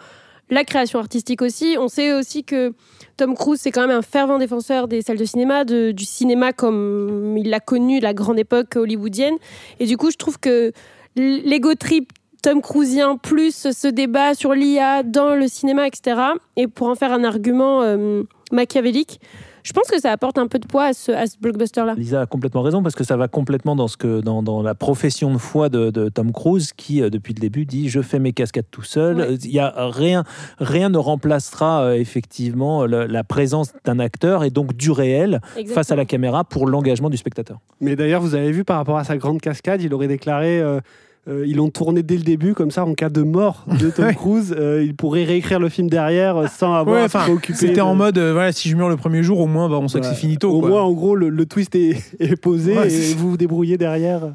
la 0.50 0.64
création 0.64 1.00
artistique 1.00 1.41
aussi. 1.41 1.78
On 1.80 1.88
sait 1.88 2.14
aussi 2.14 2.43
que 2.43 2.74
Tom 3.18 3.36
Cruise, 3.36 3.60
c'est 3.62 3.72
quand 3.72 3.88
même 3.88 3.98
un 3.98 4.02
fervent 4.02 4.38
défenseur 4.38 4.88
des 4.88 5.02
salles 5.02 5.18
de 5.18 5.26
cinéma, 5.26 5.66
du 5.66 6.06
cinéma 6.06 6.54
comme 6.54 7.36
il 7.38 7.50
l'a 7.50 7.60
connu, 7.60 8.00
la 8.00 8.14
grande 8.14 8.39
époque 8.39 8.76
hollywoodienne. 8.76 9.36
Et 9.80 9.86
du 9.86 9.98
coup, 9.98 10.12
je 10.12 10.18
trouve 10.18 10.39
que 10.39 10.72
l'ego 11.16 11.74
trip 11.76 12.12
Tom 12.41 12.62
Cruisien 12.62 13.18
plus 13.18 13.68
ce 13.72 13.88
débat 13.88 14.34
sur 14.34 14.54
l'IA 14.54 15.04
dans 15.04 15.36
le 15.36 15.48
cinéma, 15.48 15.88
etc., 15.88 16.22
et 16.56 16.68
pour 16.68 16.88
en 16.88 16.95
faire 16.95 17.12
un 17.12 17.24
argument 17.24 17.82
euh, 17.82 18.24
machiavélique, 18.52 19.20
je 19.68 19.74
pense 19.74 19.88
que 19.89 19.99
ça 19.99 20.11
apporte 20.13 20.38
un 20.38 20.47
peu 20.47 20.59
de 20.59 20.65
poids 20.65 20.86
à 20.86 20.93
ce, 20.93 21.11
à 21.11 21.28
ce 21.28 21.38
blockbuster-là. 21.39 21.95
Lisa 21.95 22.22
a 22.22 22.26
complètement 22.26 22.61
raison 22.61 22.82
parce 22.82 22.95
que 22.95 23.03
ça 23.03 23.18
va 23.18 23.28
complètement 23.28 23.76
dans, 23.76 23.89
ce 23.89 23.97
que, 23.97 24.22
dans, 24.22 24.41
dans 24.41 24.61
la 24.61 24.74
profession 24.76 25.34
de 25.34 25.38
foi 25.38 25.68
de, 25.68 25.89
de 25.89 26.07
Tom 26.09 26.32
Cruise 26.32 26.72
qui, 26.72 27.01
euh, 27.01 27.09
depuis 27.09 27.34
le 27.34 27.39
début, 27.39 27.65
dit 27.65 27.89
je 27.89 28.01
fais 28.01 28.20
mes 28.20 28.32
cascades 28.32 28.65
tout 28.72 28.84
seul. 28.84 29.18
Ouais. 29.18 29.34
Il 29.43 29.51
y 29.51 29.59
a 29.59 29.74
rien, 29.89 30.24
rien 30.59 30.88
ne 30.89 30.97
remplacera 30.97 31.82
euh, 31.84 31.93
effectivement 31.95 32.86
le- 32.86 33.05
la 33.07 33.24
présence 33.26 33.74
d'un 33.84 33.99
acteur 33.99 34.43
et 34.45 34.49
donc 34.49 34.74
du 34.76 34.91
réel 34.91 35.41
face 35.74 35.91
à 35.91 35.95
la 35.97 36.05
caméra 36.05 36.43
pour 36.45 36.65
l'engagement 36.68 37.09
du 37.09 37.18
spectateur. 37.18 37.59
Mais 37.82 37.95
d'ailleurs, 37.97 38.22
vous 38.22 38.36
avez 38.36 38.51
vu 38.51 38.63
par 38.63 38.78
rapport 38.78 38.97
à 38.97 39.03
sa 39.03 39.18
grande 39.18 39.41
cascade, 39.41 39.82
il 39.82 39.93
aurait 39.93 40.07
déclaré. 40.07 40.59
euh, 40.61 40.80
euh, 41.28 41.46
ils 41.46 41.56
l'ont 41.58 41.70
tourné 41.70 42.04
dès 42.04 42.16
le 42.16 42.24
début, 42.24 42.54
comme 42.54 42.72
ça, 42.72 42.86
en 42.86 42.94
cas 42.94 43.10
de 43.10 43.22
mort 43.22 43.66
de 43.80 43.90
Tom. 43.90 44.14
Cruise, 44.14 44.56
euh, 44.58 44.84
il 44.86 44.96
pourrait 44.96 45.24
réécrire 45.26 45.60
le 45.60 45.70
film 45.70 45.90
derrière 45.90 46.38
euh, 46.38 46.48
sans 46.48 46.74
avoir 46.74 47.04
Ouais, 47.04 47.16
à. 47.16 47.26
C'était 47.54 47.74
de- 47.76 47.82
en 47.82 47.96
mode, 47.96 48.18
euh, 48.18 48.34
voilà, 48.34 48.52
si 48.52 48.70
je 48.70 48.76
meurs 48.78 48.90
le 48.90 48.98
premier 48.98 49.24
jour, 49.24 49.40
au 49.40 49.48
moins, 49.48 49.68
bah, 49.70 49.78
on 49.82 49.88
sait 49.88 50.00
que 50.00 50.06
c'est 50.06 50.16
finito. 50.16 50.50
Au 50.50 50.60
quoi. 50.62 50.70
moins, 50.70 50.82
en 50.84 50.94
gros, 50.94 51.16
le, 51.16 51.30
le 51.30 51.46
twist 51.46 51.76
est, 51.76 51.98
est 52.20 52.36
posé 52.36 52.78
Ouais, 52.78 52.94
et 52.94 53.14
vous 53.14 53.32
vous 53.32 53.38
débrouillez 53.38 53.78
derrière. 53.78 54.34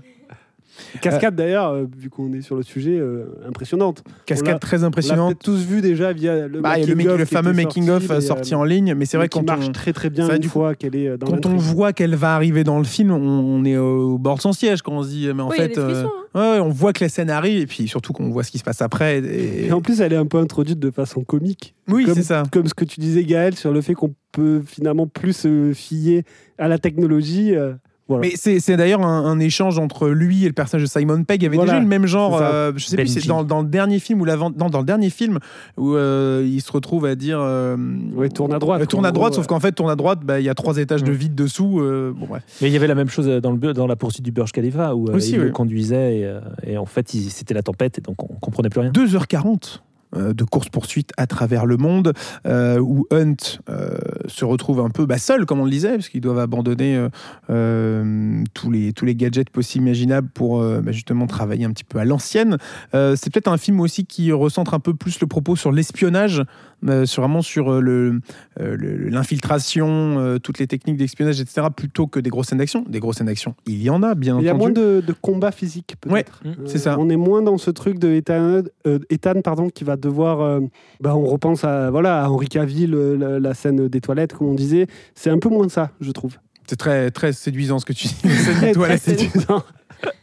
Cascade 1.01 1.35
d'ailleurs, 1.37 1.69
euh, 1.71 1.85
vu 1.99 2.11
qu'on 2.11 2.33
est 2.33 2.41
sur 2.43 2.57
le 2.57 2.63
sujet, 2.63 2.99
euh, 2.99 3.27
impressionnante. 3.49 4.03
On 4.07 4.11
Cascade 4.27 4.61
très 4.61 4.79
On 4.79 4.81
l'a 4.81 4.87
impressionnante. 4.89 5.29
peut-être 5.31 5.43
tous 5.45 5.65
vu 5.65 5.81
déjà 5.81 6.13
via 6.13 6.47
le, 6.49 6.61
Bah, 6.61 6.79
il 6.79 6.81
y 6.81 6.85
a 6.85 6.87
le, 6.87 6.95
making 6.95 6.97
mec- 6.97 7.09
of 7.15 7.19
le 7.21 7.25
qui 7.27 7.35
fameux 7.35 7.53
était 7.53 7.65
making 7.65 7.91
of 7.91 8.07
sorti, 8.07 8.27
sorti, 8.27 8.55
en 8.55 8.65
ligne, 8.65 8.95
mais 8.95 9.05
c'est 9.05 9.17
mais 9.17 9.23
vrai 9.23 9.29
qui 9.29 9.39
quand 9.39 9.47
marche 9.47 9.67
on, 9.69 9.73
très 9.73 9.93
très 9.93 10.11
bien 10.11 10.29
une 10.29 10.39
du 10.39 10.49
fois 10.49 10.75
qu'elle 10.75 10.97
est 10.97 11.09
euh, 11.09 11.17
dans 11.17 11.27
quand 11.27 11.47
on 11.47 11.51
l'intrigue. 11.53 11.75
voit 11.75 11.93
qu'elle 11.93 12.15
va 12.15 12.35
arriver 12.35 12.65
dans 12.65 12.79
le 12.79 12.85
film, 12.85 13.11
on, 13.11 13.17
on 13.17 13.65
est 13.65 13.77
au 13.77 14.19
bord 14.19 14.37
de 14.37 14.43
son 14.43 14.53
siège 14.53 14.83
quand 14.83 14.93
on 14.93 15.03
se 15.03 15.09
dit 15.09 15.29
mais 15.35 15.43
en 15.43 15.49
Oui, 15.49 15.57
il 15.59 15.61
y 15.61 15.65
a 15.65 15.69
fait 15.69 15.75
des 15.75 15.81
frissons, 15.81 16.11
hein. 16.35 16.41
ouais, 16.41 16.51
ouais, 16.53 16.61
on 16.61 16.69
voit 16.71 16.93
que 16.93 17.05
la 17.05 17.09
scène 17.09 17.31
arrive 17.31 17.61
et 17.61 17.67
puis 17.67 17.89
surtout 17.89 18.13
qu'on 18.13 18.31
voit 18.31 18.43
ce 18.45 18.51
qui 18.51 18.59
se 18.59 18.65
passe 18.65 18.83
après 18.83 19.19
et- 19.19 19.67
Et 19.67 19.73
en 19.73 19.81
plus, 19.81 20.01
elle 20.01 20.13
est 20.13 20.17
un 20.17 20.27
peu 20.27 20.39
introduite 20.39 20.79
de 20.79 20.91
façon 20.91 21.23
comique. 21.25 21.75
oui 21.89 22.05
comme, 22.05 22.15
c'est 22.15 22.23
ça 22.23 22.43
Comme 22.53 22.67
ce 22.67 22.75
que 22.75 22.85
tu 22.85 23.01
disais, 23.01 23.25
Gaël, 23.25 23.55
sur 23.57 23.73
le 23.73 23.81
fait 23.81 23.95
qu'on 23.95 24.15
peut 24.33 24.63
finalement 24.67 25.07
plus 25.07 25.35
se 25.37 25.73
fier 25.75 26.23
à 26.59 26.69
la 26.69 26.79
technologie. 26.79 27.55
euh, 27.55 27.73
voilà. 28.15 28.29
mais 28.29 28.59
c'est 28.59 28.77
d'ailleurs 28.77 29.03
un, 29.03 29.25
un 29.25 29.39
échange 29.39 29.79
entre 29.79 30.09
lui 30.09 30.45
et 30.45 30.47
le 30.47 30.53
personnage 30.53 30.83
de 30.85 30.89
Simon 30.89 31.25
Pegg 31.25 31.43
il 31.43 31.45
y 31.45 31.47
avait 31.49 31.57
Voilà, 31.57 31.73
déjà 31.73 31.83
le 31.83 31.89
même 31.89 32.07
genre 32.07 32.39
euh, 32.41 32.73
je 32.77 32.85
sais 32.87 32.97
plus 32.97 33.05
Benji. 33.05 33.21
c'est 33.21 33.29
dans, 33.29 33.45
dans 33.45 33.63
le 33.63 33.69
dernier 33.69 33.99
film 33.99 34.21
ou 34.21 34.25
l'avant 34.25 34.51
non 34.51 34.69
dans 34.69 34.81
le 34.81 34.85
dernier 34.87 35.11
film 35.11 35.39
où 35.77 35.95
euh, 35.95 36.47
il 36.47 36.61
se 36.61 36.71
retrouve 36.73 37.07
à 37.07 37.15
dire 37.15 37.39
euh, 37.41 37.77
Ouais, 38.15 38.29
tourne 38.29 38.53
à 38.55 38.59
droite, 38.59 38.83
euh, 38.83 38.87
tourne 38.87 39.07
à 39.07 39.13
droite 39.13 39.35
sauf 39.35 39.47
qu'en 39.47 39.61
fait 39.61 39.73
tourne 39.73 39.91
à 39.91 39.97
droite 39.97 40.21
bah, 40.25 40.41
il 40.41 40.45
y 40.47 40.49
a 40.49 40.55
trois 40.55 40.77
étages 40.79 41.03
de 41.05 41.13
Mm. 41.13 41.15
vide 41.15 41.35
dessous 41.35 41.81
euh, 41.81 42.13
bon 42.17 42.27
bref 42.27 42.43
Mais 42.61 42.69
il 42.69 42.73
y 42.73 42.77
avait 42.77 42.87
la 42.87 42.95
même 42.95 43.09
chose 43.09 43.27
dans, 43.27 43.53
le, 43.53 43.73
dans 43.75 43.87
la 43.87 43.97
poursuite 43.97 44.25
du 44.25 44.33
Burj 44.33 44.53
Khalifa 44.53 44.95
où 44.95 45.11
Aussi, 45.11 45.33
il 45.33 45.39
le 45.41 45.51
conduisait 45.51 46.17
et, 46.19 46.73
et 46.73 46.79
en 46.79 46.87
fait 46.87 47.09
c'était 47.09 47.55
la 47.55 47.63
tempête 47.63 47.99
et 47.99 48.01
donc 48.01 48.23
on 48.23 48.35
comprenait 48.37 48.69
plus 48.69 48.81
rien. 48.81 48.91
2h40 48.91 49.47
euh, 49.47 49.79
de 50.15 50.45
course-poursuite 50.45 51.13
à 51.17 51.27
travers 51.27 51.67
le 51.67 51.77
monde, 51.77 52.13
euh, 52.47 52.79
où 52.79 53.07
Hunt 53.11 53.61
euh, 53.69 53.97
se 54.27 54.45
retrouve 54.45 54.81
un 54.81 54.91
peu 54.91 55.07
bah, 55.07 55.19
seul, 55.19 55.47
comme 55.47 55.61
on 55.61 55.65
le 55.65 55.71
disait, 55.71 55.93
parce 55.93 56.09
qu'ils 56.09 56.21
doivent 56.21 56.39
abandonner 56.39 56.97
euh, 56.97 57.09
euh, 57.51 58.45
tous, 58.55 58.71
les, 58.71 58.93
tous 58.93 59.05
les 59.05 59.15
gadgets 59.15 59.51
possibles 59.51 59.87
imaginables 59.87 60.29
pour 60.29 60.61
euh, 60.61 60.81
bah, 60.81 60.93
justement 60.93 61.27
travailler 61.27 61.65
un 61.65 61.71
petit 61.71 61.85
peu 61.85 61.99
à 61.99 62.05
l'ancienne. 62.05 62.59
Euh, 62.95 63.17
c'est 63.17 63.33
peut-être 63.33 63.49
un 63.49 63.59
film 63.59 63.81
aussi 63.81 64.05
qui 64.05 64.33
recentre 64.33 64.75
un 64.75 64.81
peu 64.81 64.95
plus 64.95 65.21
le 65.21 65.27
propos 65.27 65.57
sur 65.57 65.73
l'espionnage, 65.73 66.43
euh, 66.89 67.07
sur 67.07 67.23
vraiment 67.23 67.43
sur 67.43 67.73
euh, 67.73 67.81
le, 67.81 68.21
euh, 68.61 68.77
le- 68.77 69.09
l'infiltration, 69.09 70.19
euh, 70.19 70.39
toutes 70.39 70.59
les 70.59 70.67
techniques 70.67 70.97
d'espionnage, 70.97 71.41
etc., 71.41 71.69
plutôt 71.75 72.07
que 72.07 72.21
des 72.21 72.31
grosses 72.31 72.49
scènes 72.49 72.59
d'action. 72.59 72.85
Des 72.89 73.01
grosses 73.01 73.17
scènes 73.17 73.27
d'action, 73.27 73.55
il 73.67 73.83
y 73.83 73.91
en 73.91 74.03
a, 74.03 74.15
bien 74.15 74.39
Il 74.39 74.45
y 74.45 74.49
a 74.49 74.55
entendu. 74.55 74.73
moins 74.81 74.87
de, 74.87 75.01
de 75.07 75.13
combats 75.13 75.53
physiques, 75.53 75.95
peut-être. 76.01 76.13
Ouais, 76.13 76.25
Euh, 76.47 76.55
c'est 76.67 76.79
ça. 76.79 76.97
On 76.99 77.09
est 77.09 77.17
moins 77.17 77.43
dans 77.43 77.59
ce 77.59 77.71
truc 77.71 77.99
de 77.99 78.09
Ethan, 78.13 78.63
euh, 78.87 78.99
Ethan, 79.11 79.41
pardon, 79.43 79.69
qui 79.71 79.85
va 79.85 79.97
devoir. 79.97 80.41
euh, 80.41 80.61
bah, 81.01 81.15
on 81.17 81.25
repense 81.27 81.65
à, 81.65 81.91
voilà, 81.91 82.25
à 82.25 82.29
Henri 82.31 82.49
Cavill, 82.49 82.93
la, 82.93 83.39
la 83.41 83.55
scène 83.55 83.89
des 83.89 84.01
toilettes, 84.01 84.33
comme 84.35 84.49
on 84.49 84.55
disait. 84.55 84.87
C'est 85.15 85.31
un 85.31 85.39
peu 85.39 85.49
moins 85.49 85.69
ça, 85.69 85.91
je 86.01 86.11
trouve. 86.11 86.37
C'est 86.69 86.77
très, 86.77 87.11
très 87.11 87.33
séduisant 87.33 87.79
ce 87.81 87.85
que 87.85 87.93
tu 87.93 88.07
dis. 88.07 88.15
Très, 88.57 88.73
toilette. 88.73 89.03
très 89.03 89.17
séduisant. 89.17 89.63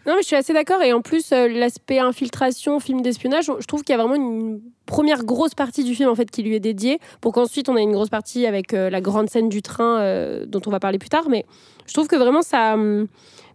Non, 0.06 0.16
mais 0.16 0.22
je 0.22 0.28
suis 0.28 0.36
assez 0.36 0.54
d'accord. 0.54 0.82
Et 0.82 0.94
en 0.94 1.02
plus, 1.02 1.32
euh, 1.32 1.48
l'aspect 1.48 2.00
infiltration, 2.00 2.80
film 2.80 3.02
d'espionnage, 3.02 3.46
je 3.46 3.66
trouve 3.66 3.84
qu'il 3.84 3.96
y 3.96 4.00
a 4.00 4.02
vraiment 4.02 4.16
une 4.16 4.62
première 4.86 5.24
grosse 5.24 5.54
partie 5.54 5.84
du 5.84 5.94
film 5.94 6.10
en 6.10 6.16
fait 6.16 6.32
qui 6.32 6.42
lui 6.42 6.56
est 6.56 6.60
dédiée, 6.60 7.00
pour 7.22 7.32
qu'ensuite 7.32 7.70
on 7.70 7.78
ait 7.78 7.84
une 7.84 7.92
grosse 7.92 8.10
partie 8.10 8.48
avec 8.48 8.74
euh, 8.74 8.90
la 8.90 9.02
grande 9.02 9.30
scène 9.30 9.48
du 9.48 9.62
train 9.62 10.00
euh, 10.00 10.46
dont 10.48 10.62
on 10.66 10.72
va 10.72 10.80
parler 10.80 10.98
plus 10.98 11.10
tard. 11.10 11.30
Mais 11.30 11.46
je 11.86 11.94
trouve 11.94 12.08
que 12.08 12.16
vraiment 12.16 12.42
ça, 12.42 12.74
hum, 12.74 13.08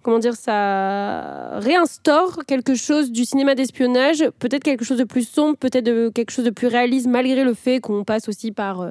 comment 0.02 0.20
dire, 0.20 0.34
ça 0.34 1.58
réinstaure 1.58 2.44
quelque 2.46 2.74
chose 2.74 3.10
du 3.10 3.24
cinéma 3.24 3.54
d'espionnage, 3.54 4.24
peut-être 4.38 4.62
quelque 4.62 4.84
chose 4.84 4.98
de 4.98 5.04
plus 5.04 5.28
sombre, 5.28 5.56
peut-être 5.56 6.10
quelque 6.10 6.30
chose 6.30 6.44
de 6.44 6.50
plus 6.50 6.68
réaliste, 6.68 7.08
malgré 7.08 7.42
le 7.42 7.54
fait 7.54 7.80
qu'on 7.80 8.04
passe 8.04 8.28
aussi 8.28 8.52
par 8.52 8.90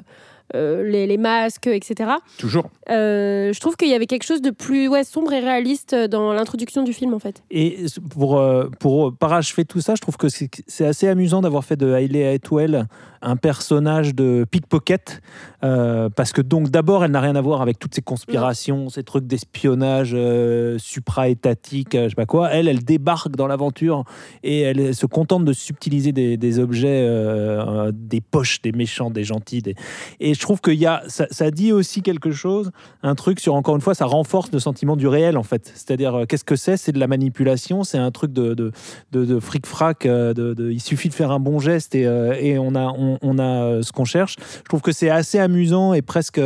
les, 0.54 1.06
les 1.06 1.18
masques, 1.18 1.66
etc. 1.66 2.10
Toujours. 2.38 2.70
Euh, 2.90 3.52
je 3.52 3.60
trouve 3.60 3.76
qu'il 3.76 3.88
y 3.88 3.94
avait 3.94 4.06
quelque 4.06 4.24
chose 4.24 4.40
de 4.42 4.50
plus 4.50 4.88
ouais, 4.88 5.04
sombre 5.04 5.32
et 5.32 5.40
réaliste 5.40 5.94
dans 5.94 6.32
l'introduction 6.32 6.82
du 6.84 6.92
film 6.92 7.12
en 7.14 7.18
fait. 7.18 7.42
Et 7.50 7.84
pour, 8.10 8.38
euh, 8.38 8.68
pour 8.78 9.14
parachever 9.16 9.64
tout 9.64 9.80
ça, 9.80 9.94
je 9.94 10.00
trouve 10.00 10.16
que 10.16 10.28
c'est 10.28 10.86
assez 10.86 11.08
amusant 11.08 11.40
d'avoir 11.40 11.64
fait 11.64 11.76
de 11.76 11.92
Hailey 11.92 12.34
Atwell 12.34 12.86
un 13.22 13.36
personnage 13.36 14.14
de 14.14 14.44
pickpocket. 14.50 15.22
euh, 15.64 16.10
parce 16.14 16.32
que 16.32 16.42
donc 16.42 16.68
d'abord, 16.68 17.04
elle 17.04 17.10
n'a 17.12 17.20
rien 17.22 17.36
à 17.36 17.40
voir 17.40 17.62
avec 17.62 17.78
toutes 17.78 17.94
ces 17.94 18.02
conspirations, 18.02 18.90
ces 18.90 19.02
trucs 19.02 19.26
d'espionnage 19.26 20.12
euh, 20.14 20.76
supra-étatique, 20.78 21.94
euh, 21.94 22.04
je 22.04 22.08
sais 22.10 22.14
pas 22.14 22.26
quoi. 22.26 22.50
Elle, 22.50 22.68
elle 22.68 22.84
débarque 22.84 23.34
dans 23.34 23.46
l'aventure 23.46 24.04
et 24.42 24.60
elle 24.60 24.94
se 24.94 25.06
contente 25.06 25.44
de 25.44 25.52
subtiliser 25.52 26.12
des, 26.12 26.36
des 26.36 26.58
objets, 26.58 27.06
euh, 27.08 27.64
euh, 27.86 27.92
des 27.94 28.20
poches 28.20 28.60
des 28.62 28.72
méchants, 28.72 29.10
des 29.10 29.24
gentils. 29.24 29.62
des- 29.62 29.74
Et 30.20 30.34
je 30.34 30.43
trouve 30.44 30.60
que 30.60 30.70
y 30.70 30.86
a, 30.86 31.02
ça, 31.08 31.26
ça 31.30 31.50
dit 31.50 31.72
aussi 31.72 32.02
quelque 32.02 32.30
chose, 32.30 32.70
un 33.02 33.14
truc 33.14 33.40
sur, 33.40 33.54
encore 33.54 33.74
une 33.74 33.80
fois, 33.80 33.94
ça 33.94 34.04
renforce 34.04 34.52
le 34.52 34.58
sentiment 34.58 34.96
du 34.96 35.08
réel, 35.08 35.36
en 35.36 35.42
fait. 35.42 35.72
C'est-à-dire, 35.74 36.14
euh, 36.14 36.24
qu'est-ce 36.26 36.44
que 36.44 36.56
c'est? 36.56 36.76
C'est 36.76 36.92
de 36.92 37.00
la 37.00 37.06
manipulation, 37.06 37.82
c'est 37.82 37.98
un 37.98 38.10
truc 38.10 38.32
de, 38.32 38.54
de, 38.54 38.72
de, 39.12 39.40
fric-frac, 39.40 40.06
euh, 40.06 40.54
il 40.58 40.80
suffit 40.80 41.08
de 41.08 41.14
faire 41.14 41.30
un 41.30 41.40
bon 41.40 41.58
geste 41.58 41.94
et, 41.94 42.06
euh, 42.06 42.34
et 42.38 42.58
on 42.58 42.74
a, 42.74 42.92
on, 42.96 43.38
a 43.38 43.82
ce 43.82 43.90
qu'on 43.92 44.04
cherche. 44.04 44.36
Je 44.38 44.68
trouve 44.68 44.82
que 44.82 44.92
c'est 44.92 45.10
assez 45.10 45.38
amusant 45.38 45.94
et 45.94 46.02
presque, 46.02 46.40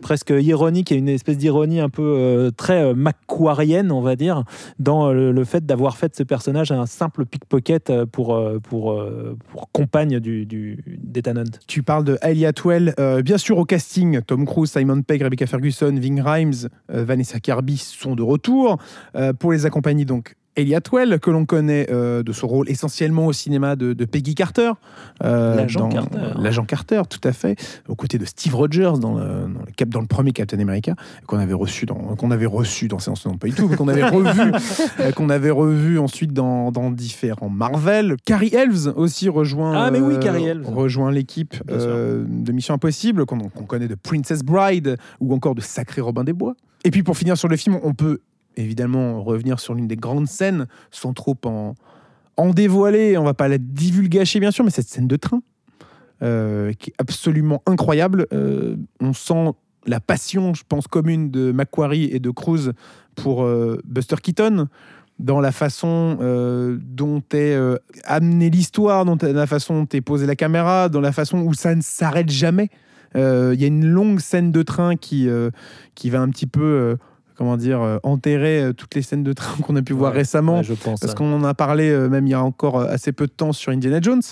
presque 0.00 0.30
ironique, 0.30 0.92
a 0.92 0.94
une 0.94 1.08
espèce 1.08 1.36
d'ironie 1.36 1.80
un 1.80 1.88
peu 1.88 2.50
très 2.56 2.94
macquarienne, 2.94 3.90
on 3.90 4.00
va 4.00 4.16
dire, 4.16 4.44
dans 4.78 5.12
le, 5.12 5.44
fait 5.44 5.66
d'avoir 5.66 5.96
fait 5.96 6.14
ce 6.14 6.22
personnage 6.22 6.70
un 6.70 6.86
simple 6.86 7.26
pickpocket 7.26 7.92
pour, 8.12 8.40
pour, 8.62 9.04
compagne 9.72 10.20
du, 10.20 10.46
du, 10.46 10.84
d'Ethan. 10.86 11.42
Tu 11.66 11.82
parles 11.82 12.04
de 12.04 12.18
Atwell, 12.22 12.94
euh, 12.98 13.21
bien 13.22 13.38
sûr 13.38 13.58
au 13.58 13.64
casting, 13.64 14.20
Tom 14.22 14.46
Cruise, 14.46 14.70
Simon 14.70 15.02
Pegg, 15.02 15.22
Rebecca 15.22 15.46
Ferguson, 15.46 15.94
Ving 15.94 16.20
Rhames, 16.20 16.68
euh, 16.90 17.04
Vanessa 17.04 17.40
Kirby 17.40 17.78
sont 17.78 18.14
de 18.14 18.22
retour. 18.22 18.78
Euh, 19.16 19.32
pour 19.32 19.52
les 19.52 19.66
accompagner, 19.66 20.04
donc, 20.04 20.36
Hailey 20.56 20.74
Atwell, 20.74 21.18
que 21.20 21.30
l'on 21.30 21.44
connaît 21.46 21.86
euh, 21.90 22.22
de 22.22 22.32
son 22.32 22.46
rôle 22.46 22.68
essentiellement 22.68 23.26
au 23.26 23.32
cinéma 23.32 23.74
de, 23.76 23.92
de 23.94 24.04
Peggy 24.04 24.34
Carter. 24.34 24.72
euh, 25.24 25.56
L'agent 25.56 25.88
Carter. 25.88 26.18
L'agent 26.38 26.64
Carter, 26.64 27.02
tout 27.08 27.20
à 27.24 27.32
fait. 27.32 27.56
Aux 27.88 27.94
côtés 27.94 28.18
de 28.18 28.24
Steve 28.24 28.54
Rogers 28.54 28.92
dans 29.00 29.14
le, 29.14 29.24
dans 29.24 29.60
le, 29.66 29.72
cap- 29.76 29.88
dans 29.88 30.00
le 30.00 30.06
premier 30.06 30.32
Captain 30.32 30.58
America, 30.60 30.94
qu'on 31.26 31.38
avait 31.38 31.54
reçu 31.54 31.86
dans, 31.86 31.94
qu'on 32.16 32.30
avait 32.30 32.46
reçu 32.46 32.88
dans 32.88 32.98
Séance 32.98 33.24
non 33.26 33.38
pas 33.38 33.46
du 33.48 33.54
tout, 33.54 33.66
mais 33.68 33.76
qu'on 33.76 33.88
avait 33.88 34.04
revu, 34.08 34.52
euh, 35.00 35.10
qu'on 35.12 35.30
avait 35.30 35.50
revu 35.50 35.98
ensuite 35.98 36.32
dans, 36.32 36.70
dans 36.70 36.90
différents 36.90 37.48
Marvel. 37.48 38.16
Carrie 38.24 38.54
Elves 38.54 38.92
aussi 38.96 39.28
rejoint, 39.28 39.72
Ah, 39.74 39.90
mais 39.90 40.00
oui, 40.00 40.18
Carrie 40.20 40.44
Elves. 40.44 40.68
rejoint 40.68 41.10
l'équipe 41.10 41.54
de 41.68 42.52
Mission 42.52 42.74
Impossible, 42.74 43.24
qu'on 43.26 43.38
qu'on 43.48 43.64
connaît 43.64 43.88
de 43.88 43.94
Princess 43.94 44.42
Bride 44.42 44.96
ou 45.20 45.34
encore 45.34 45.54
de 45.54 45.60
Sacré 45.60 46.00
Robin 46.00 46.24
des 46.24 46.32
Bois. 46.32 46.54
Et 46.84 46.90
puis 46.90 47.02
pour 47.02 47.16
finir 47.16 47.36
sur 47.36 47.48
le 47.48 47.56
film, 47.56 47.78
on 47.82 47.94
peut 47.94 48.20
évidemment 48.56 49.22
revenir 49.22 49.60
sur 49.60 49.74
l'une 49.74 49.88
des 49.88 49.96
grandes 49.96 50.28
scènes, 50.28 50.66
sans 50.90 51.12
trop 51.12 51.36
en, 51.44 51.74
en 52.36 52.50
dévoiler, 52.50 53.16
on 53.18 53.24
va 53.24 53.34
pas 53.34 53.48
la 53.48 53.58
divulgacher 53.58 54.40
bien 54.40 54.50
sûr, 54.50 54.64
mais 54.64 54.70
cette 54.70 54.88
scène 54.88 55.08
de 55.08 55.16
train, 55.16 55.42
euh, 56.22 56.72
qui 56.72 56.90
est 56.90 56.94
absolument 56.98 57.62
incroyable. 57.66 58.26
Euh, 58.32 58.76
on 59.00 59.12
sent 59.12 59.52
la 59.86 60.00
passion, 60.00 60.54
je 60.54 60.62
pense, 60.68 60.86
commune 60.86 61.30
de 61.30 61.52
Macquarie 61.52 62.08
et 62.12 62.20
de 62.20 62.30
Cruz 62.30 62.72
pour 63.16 63.42
euh, 63.42 63.80
Buster 63.84 64.16
Keaton 64.22 64.68
dans 65.18 65.40
la 65.40 65.52
façon 65.52 66.16
dont 66.80 67.22
est 67.32 67.54
euh, 67.54 67.76
amenée 68.04 68.50
l'histoire, 68.50 69.04
dans 69.04 69.16
la 69.20 69.46
façon 69.46 69.82
dont 69.82 69.88
est 69.92 70.00
posée 70.00 70.26
la 70.26 70.34
caméra, 70.34 70.88
dans 70.88 71.00
la 71.00 71.12
façon 71.12 71.42
où 71.42 71.54
ça 71.54 71.74
ne 71.74 71.82
s'arrête 71.82 72.30
jamais. 72.30 72.70
Il 73.14 73.20
y 73.20 73.64
a 73.64 73.66
une 73.66 73.84
longue 73.84 74.20
scène 74.20 74.50
de 74.52 74.62
train 74.62 74.96
qui, 74.96 75.28
qui 75.94 76.10
va 76.10 76.20
un 76.20 76.30
petit 76.30 76.46
peu, 76.46 76.96
comment 77.42 77.56
dire, 77.56 77.80
euh, 77.82 77.98
enterrer 78.04 78.62
euh, 78.62 78.72
toutes 78.72 78.94
les 78.94 79.02
scènes 79.02 79.24
de 79.24 79.32
train 79.32 79.60
qu'on 79.62 79.74
a 79.74 79.82
pu 79.82 79.94
voir 79.94 80.12
récemment. 80.12 80.58
Ouais, 80.58 80.62
je 80.64 80.74
pense. 80.74 81.00
Parce 81.00 81.12
qu'on 81.14 81.32
en 81.32 81.42
a 81.42 81.54
parlé 81.54 81.90
euh, 81.90 82.08
même 82.08 82.24
il 82.28 82.30
y 82.30 82.34
a 82.34 82.42
encore 82.42 82.78
assez 82.80 83.10
peu 83.10 83.26
de 83.26 83.32
temps 83.32 83.52
sur 83.52 83.72
Indiana 83.72 83.98
Jones, 84.00 84.22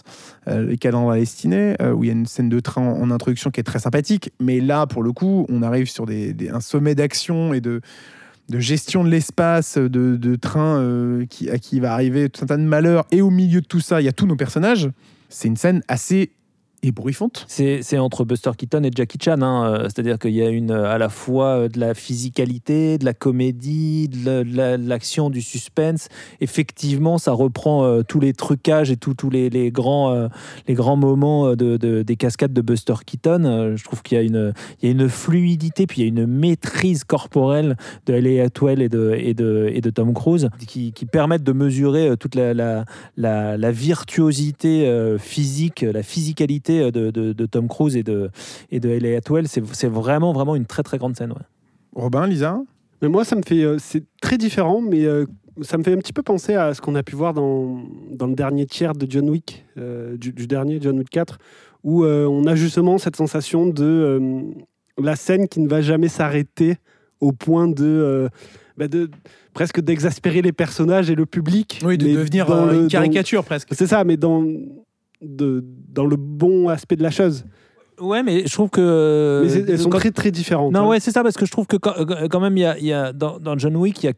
euh, 0.47 0.65
les 0.67 0.77
calendes 0.79 1.13
destinés, 1.15 1.75
euh, 1.83 1.91
où 1.93 2.05
il 2.05 2.07
y 2.07 2.11
a 2.11 2.13
une 2.13 2.27
scène 2.27 2.49
de 2.49 2.61
train 2.61 2.83
en, 2.83 3.01
en 3.03 3.11
introduction 3.11 3.51
qui 3.51 3.59
est 3.59 3.65
très 3.65 3.81
sympathique. 3.81 4.31
Mais 4.39 4.61
là, 4.61 4.87
pour 4.87 5.03
le 5.03 5.11
coup, 5.13 5.45
on 5.49 5.63
arrive 5.65 5.91
sur 5.91 6.07
des, 6.07 6.33
des- 6.33 6.51
un 6.51 6.61
sommet 6.61 6.95
d'action 6.95 7.53
et 7.53 7.61
de, 7.61 7.81
de 8.49 8.59
gestion 8.61 9.03
de 9.03 9.09
l'espace, 9.09 9.77
de, 9.77 9.89
de 10.17 10.37
train 10.37 10.79
euh, 10.79 11.27
qui, 11.27 11.51
à 11.51 11.59
qui 11.59 11.81
va 11.81 11.93
arriver 11.93 12.29
tout 12.29 12.45
un 12.45 12.47
tas 12.47 12.57
de 12.57 12.63
malheurs. 12.63 13.07
Et 13.11 13.23
au 13.23 13.31
milieu 13.31 13.61
de 13.61 13.67
tout 13.67 13.81
ça, 13.81 14.01
il 14.01 14.05
y 14.05 14.09
a 14.09 14.13
tous 14.13 14.27
nos 14.27 14.37
personnages. 14.37 14.89
C'est 15.29 15.49
une 15.49 15.57
scène 15.57 15.83
assez 15.89 16.31
ébouriffante. 16.83 17.45
C'est 17.49 17.99
entre 17.99 18.25
Buster 18.25 18.51
Keaton 18.57 18.83
et 18.85 18.91
Jackie 18.95 19.19
Chan, 19.23 19.43
hein, 19.43 19.65
euh, 19.67 19.83
c'est-à-dire 19.85 20.19
qu'il 20.19 20.31
y 20.33 20.43
a 20.43 20.49
une, 20.49 20.71
euh, 20.71 20.91
à 20.91 20.99
la 20.99 21.09
fois 21.09 21.47
euh, 21.47 21.69
de 21.69 21.79
la 21.79 21.95
physicalité, 21.95 22.99
de 22.99 23.05
la 23.05 23.13
comédie, 23.15 24.09
de 24.09 24.25
la- 24.25 24.45
la- 24.45 24.77
l'action, 24.77 25.31
du 25.31 25.43
suspense. 25.43 26.09
Effectivement, 26.41 27.19
ça 27.19 27.33
reprend 27.33 28.03
tous 28.05 28.21
les 28.21 28.33
trucages 28.33 28.91
et 28.91 28.97
tous 28.97 29.15
les, 29.31 29.51
les 29.51 29.71
grands, 29.71 30.29
les 30.69 30.75
grands 30.75 30.97
moments 30.97 31.51
de, 31.55 31.77
de- 31.77 32.03
des 32.03 32.17
cascades 32.17 32.53
de 32.53 32.61
Buster 32.61 32.95
Keaton. 33.05 33.75
Je 33.77 33.85
trouve 33.85 34.03
qu'il 34.03 34.17
y, 34.17 34.21
a 34.21 34.25
une- 34.25 34.53
y 34.83 34.87
a 34.87 34.91
une 34.91 35.09
fluidité, 35.09 35.87
puis 35.87 36.01
il 36.01 36.05
y 36.05 36.07
a 36.07 36.09
une 36.09 36.27
maîtrise 36.27 37.05
corporelle 37.05 37.77
de 38.07 38.15
Hayley 38.15 38.41
Atwell 38.41 38.81
et 38.83 38.89
de, 38.89 39.15
et 39.19 39.35
de, 39.35 39.71
et 39.73 39.81
de 39.81 39.91
Tom 39.91 40.15
Cruise 40.15 40.49
qui, 40.67 40.93
qui 40.93 41.07
permettent 41.07 41.45
de 41.45 41.53
mesurer 41.53 42.17
toute 42.19 42.35
la, 42.35 42.55
la, 42.55 42.85
la, 43.17 43.57
la 43.57 43.71
virtuosité 43.73 45.17
physique, 45.19 45.83
la 45.83 46.03
physicalité 46.03 46.70
de, 46.91 47.11
de- 47.11 47.33
de 47.33 47.47
Tom 47.47 47.69
Cruise 47.69 47.97
et 47.97 48.03
de, 48.03 48.31
et 48.71 48.81
de 48.81 48.89
Hayley 48.89 49.17
Atwell. 49.17 49.49
C'est 49.49 49.63
c'est 49.75 49.89
vraiment, 49.89 50.33
vraiment 50.33 50.57
une 50.57 50.67
très, 50.67 50.83
très 50.83 50.99
grande 50.99 51.17
scène. 51.17 51.33
ouais. 51.33 51.47
Robin, 51.95 52.27
Lisa? 52.27 52.61
Mais 53.03 53.09
moi, 53.09 53.25
ça 53.25 53.35
me 53.37 53.43
fait. 53.43 53.63
euh, 53.63 53.77
c'est 53.79 54.05
très 54.21 54.37
différent, 54.39 54.81
mais 54.81 55.05
euh, 55.05 55.25
ça 55.63 55.77
me 55.79 55.83
fait 55.83 55.93
un 55.93 55.97
petit 55.99 56.13
peu 56.13 56.23
penser 56.23 56.55
à 56.55 56.75
ce 56.75 56.81
qu'on 56.81 56.95
a 56.95 57.03
pu 57.03 57.17
voir 57.17 57.35
dans, 57.35 57.83
dans 58.13 58.27
le 58.27 58.35
dernier 58.35 58.67
tiers 58.67 58.93
de 58.95 59.07
John 59.11 59.29
Wick, 59.31 59.65
euh, 59.79 60.17
du, 60.17 60.33
du 60.33 60.47
dernier 60.47 60.79
John 60.81 60.99
Wick 60.99 61.11
4, 61.11 61.39
où 61.83 62.05
euh, 62.05 62.27
on 62.27 62.47
a 62.47 62.55
justement 62.55 62.99
cette 62.99 63.17
sensation 63.17 63.67
de 63.67 63.85
euh, 63.85 64.41
la 65.03 65.17
scène 65.17 65.49
qui 65.49 65.61
ne 65.61 65.69
va 65.69 65.81
jamais 65.81 66.09
s'arrêter 66.09 66.77
au 67.21 67.33
point 67.33 67.69
de, 67.69 67.85
euh, 67.85 68.29
bah, 68.77 68.87
de 68.89 69.11
presque 69.55 69.81
d'exaspérer 69.81 70.43
les 70.43 70.53
personnages 70.53 71.11
et 71.11 71.15
le 71.15 71.27
public. 71.27 71.81
Oui, 71.85 71.99
de 71.99 72.07
devenir 72.07 72.47
dans 72.47 72.67
euh, 72.69 72.71
le- 72.73 72.77
une 72.77 72.83
dans- 72.83 72.89
caricature 72.89 73.45
presque. 73.45 73.69
C'est 73.73 73.87
ça, 73.87 74.05
mais 74.05 74.17
dans, 74.19 74.45
de, 75.23 75.65
dans 75.93 76.07
le 76.07 76.17
bon 76.17 76.69
aspect 76.69 76.97
de 76.97 77.03
la 77.03 77.11
chose. 77.11 77.45
Ouais, 78.01 78.23
mais 78.23 78.47
je 78.47 78.53
trouve 78.53 78.71
que. 78.71 79.43
Mais 79.45 79.53
elles 79.73 79.79
sont 79.79 79.91
quand- 79.91 79.99
très 79.99 80.11
très 80.11 80.31
différentes. 80.31 80.73
Non, 80.73 80.81
hein. 80.85 80.87
ouais, 80.89 81.01
c'est 81.01 81.11
ça, 81.11 81.23
parce 81.23 81.37
que 81.37 81.45
je 81.45 81.51
trouve 81.51 81.67
que 81.67 81.77
quand, 81.77 81.93
quand 82.31 82.41
même, 82.41 82.57
il 82.57 82.61
y 82.61 82.65
a, 82.65 82.79
il 82.79 82.87
y 82.87 82.93
a- 82.95 83.13
dans, 83.13 83.39
dans 83.39 83.59
John 83.59 83.77
Wick, 83.77 84.03
il 84.03 84.07
y 84.07 84.09
a, 84.09 84.13